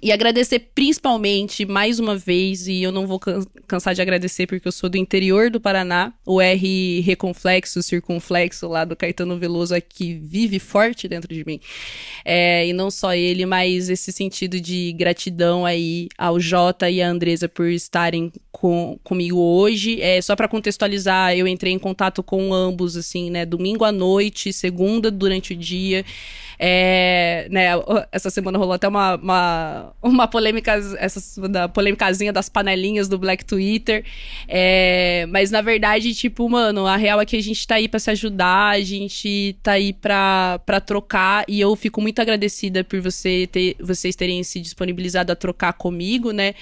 E 0.00 0.10
agradecer 0.10 0.70
principalmente, 0.74 1.66
mais 1.66 1.98
uma 1.98 2.16
vez, 2.16 2.66
e 2.66 2.82
eu 2.82 2.90
não 2.90 3.06
vou 3.06 3.20
cansar 3.66 3.94
de 3.94 4.00
agradecer 4.00 4.46
porque 4.46 4.66
eu 4.66 4.72
sou 4.72 4.88
do 4.88 4.96
interior 4.96 5.50
do 5.50 5.60
Paraná, 5.60 6.12
o 6.24 6.40
R 6.40 7.00
reconflexo, 7.00 7.82
circunflexo 7.82 8.66
lá 8.68 8.84
do 8.84 8.96
Caetano 8.96 9.38
Veloso 9.38 9.74
aqui 9.74 10.14
vive 10.14 10.58
forte 10.58 11.06
dentro 11.06 11.32
de 11.32 11.44
mim. 11.44 11.60
É, 12.24 12.66
e 12.66 12.72
não 12.72 12.90
só 12.90 13.14
ele, 13.14 13.44
mas 13.44 13.88
esse 13.90 14.10
sentido 14.12 14.60
de 14.60 14.92
gratidão 14.92 15.64
aí 15.66 16.08
ao 16.16 16.40
Jota 16.40 16.88
e 16.90 17.02
à 17.02 17.08
Andresa 17.08 17.48
por 17.48 17.66
estarem 17.66 18.32
com, 18.50 18.98
comigo 19.04 19.38
hoje. 19.38 20.00
É, 20.00 20.20
só 20.20 20.34
para 20.34 20.48
contextualizar, 20.48 21.36
eu 21.36 21.46
entrei 21.46 21.72
em 21.72 21.78
contato 21.78 22.22
com 22.22 22.52
ambos, 22.54 22.96
assim, 22.96 23.30
né, 23.30 23.44
domingo 23.44 23.84
à 23.84 23.92
noite, 23.92 24.52
segunda 24.52 25.10
durante 25.10 25.52
o 25.52 25.56
dia. 25.56 26.04
É, 26.64 27.48
né, 27.50 27.70
essa 28.12 28.30
semana 28.30 28.56
rolou 28.56 28.74
até 28.74 28.86
uma, 28.86 29.16
uma, 29.16 29.92
uma 30.00 30.28
polêmica, 30.28 30.74
essa 30.96 31.48
da 31.48 31.68
polêmicazinha 31.68 32.32
das 32.32 32.48
panelinhas 32.48 33.08
do 33.08 33.18
Black 33.18 33.44
Twitter. 33.44 34.04
É, 34.46 35.26
mas 35.28 35.50
na 35.50 35.60
verdade, 35.60 36.14
tipo, 36.14 36.48
mano, 36.48 36.86
a 36.86 36.96
real 36.96 37.20
é 37.20 37.26
que 37.26 37.36
a 37.36 37.42
gente 37.42 37.66
tá 37.66 37.74
aí 37.74 37.88
para 37.88 37.98
se 37.98 38.12
ajudar, 38.12 38.76
a 38.76 38.80
gente 38.80 39.56
tá 39.60 39.72
aí 39.72 39.92
pra, 39.92 40.60
pra 40.64 40.80
trocar. 40.80 41.44
E 41.48 41.60
eu 41.60 41.74
fico 41.74 42.00
muito 42.00 42.22
agradecida 42.22 42.84
por 42.84 43.00
você 43.00 43.48
ter, 43.50 43.74
vocês 43.80 44.14
terem 44.14 44.44
se 44.44 44.60
disponibilizado 44.60 45.32
a 45.32 45.34
trocar 45.34 45.72
comigo, 45.72 46.30
né? 46.30 46.54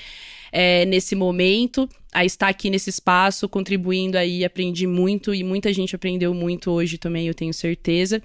É, 0.50 0.86
nesse 0.86 1.14
momento 1.14 1.86
a 2.12 2.24
estar 2.24 2.48
aqui 2.48 2.68
nesse 2.70 2.90
espaço, 2.90 3.48
contribuindo 3.48 4.18
aí, 4.18 4.44
aprendi 4.44 4.86
muito 4.86 5.32
e 5.32 5.44
muita 5.44 5.72
gente 5.72 5.94
aprendeu 5.94 6.34
muito 6.34 6.70
hoje 6.70 6.98
também, 6.98 7.28
eu 7.28 7.34
tenho 7.34 7.54
certeza. 7.54 8.20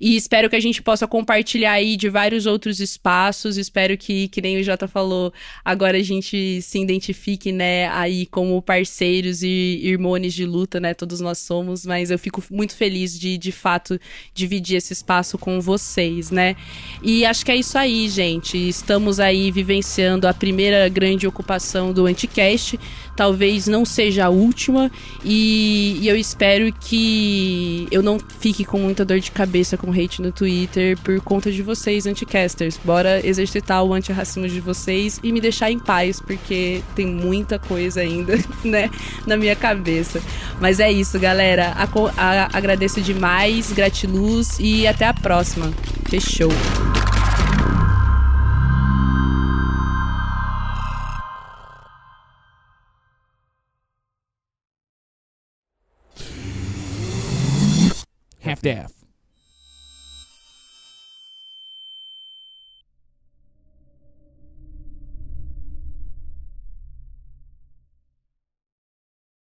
E 0.00 0.14
espero 0.16 0.50
que 0.50 0.56
a 0.56 0.60
gente 0.60 0.82
possa 0.82 1.06
compartilhar 1.06 1.72
aí 1.72 1.96
de 1.96 2.08
vários 2.08 2.44
outros 2.44 2.80
espaços, 2.80 3.56
espero 3.56 3.96
que, 3.96 4.28
que 4.28 4.42
nem 4.42 4.58
o 4.58 4.62
Jota 4.62 4.86
falou, 4.86 5.32
agora 5.64 5.96
a 5.96 6.02
gente 6.02 6.60
se 6.60 6.78
identifique, 6.78 7.50
né, 7.50 7.88
aí 7.88 8.26
como 8.26 8.60
parceiros 8.60 9.42
e 9.42 9.80
irmãos 9.82 10.10
de 10.34 10.44
luta, 10.44 10.80
né, 10.80 10.92
todos 10.92 11.20
nós 11.20 11.38
somos, 11.38 11.86
mas 11.86 12.10
eu 12.10 12.18
fico 12.18 12.42
muito 12.50 12.74
feliz 12.74 13.18
de, 13.18 13.38
de 13.38 13.52
fato, 13.52 13.98
dividir 14.34 14.76
esse 14.76 14.92
espaço 14.92 15.38
com 15.38 15.60
vocês, 15.60 16.30
né. 16.30 16.56
E 17.02 17.24
acho 17.24 17.44
que 17.44 17.52
é 17.52 17.56
isso 17.56 17.78
aí, 17.78 18.08
gente, 18.08 18.56
estamos 18.56 19.20
aí 19.20 19.50
vivenciando 19.50 20.26
a 20.26 20.34
primeira 20.34 20.88
grande 20.88 21.26
ocupação 21.26 21.92
do 21.92 22.06
Anticast, 22.06 22.78
talvez 23.16 23.66
não 23.66 23.84
seja 23.84 24.26
a 24.26 24.28
última 24.28 24.90
e, 25.24 25.98
e, 26.00 26.08
eu 26.08 26.16
espero 26.16 26.72
que 26.72 27.86
eu 27.90 28.02
não 28.02 28.18
fique 28.38 28.64
com 28.64 28.78
muita 28.78 29.04
dor 29.04 29.20
de 29.20 29.30
cabeça 29.30 29.76
com 29.76 29.90
hate 29.92 30.22
no 30.22 30.32
Twitter 30.32 30.98
por 30.98 31.20
conta 31.20 31.50
de 31.50 31.62
vocês, 31.62 32.06
anticasters. 32.06 32.78
Bora 32.82 33.24
exercitar 33.26 33.84
o 33.84 33.92
antirracismo 33.92 34.48
de 34.48 34.60
vocês 34.60 35.20
e 35.22 35.32
me 35.32 35.40
deixar 35.40 35.70
em 35.70 35.78
paz, 35.78 36.20
porque 36.20 36.82
tem 36.94 37.06
muita 37.06 37.58
coisa 37.58 38.00
ainda, 38.00 38.38
né, 38.64 38.90
na 39.26 39.36
minha 39.36 39.56
cabeça. 39.56 40.20
Mas 40.60 40.80
é 40.80 40.90
isso, 40.90 41.18
galera. 41.18 41.74
A, 41.76 41.84
a, 42.16 42.56
agradeço 42.56 43.00
demais, 43.00 43.72
gratiluz 43.72 44.58
e 44.58 44.86
até 44.86 45.06
a 45.06 45.14
próxima. 45.14 45.70
Fechou. 46.08 46.50
half 58.50 58.62
to 58.62 58.74
half. 58.74 58.99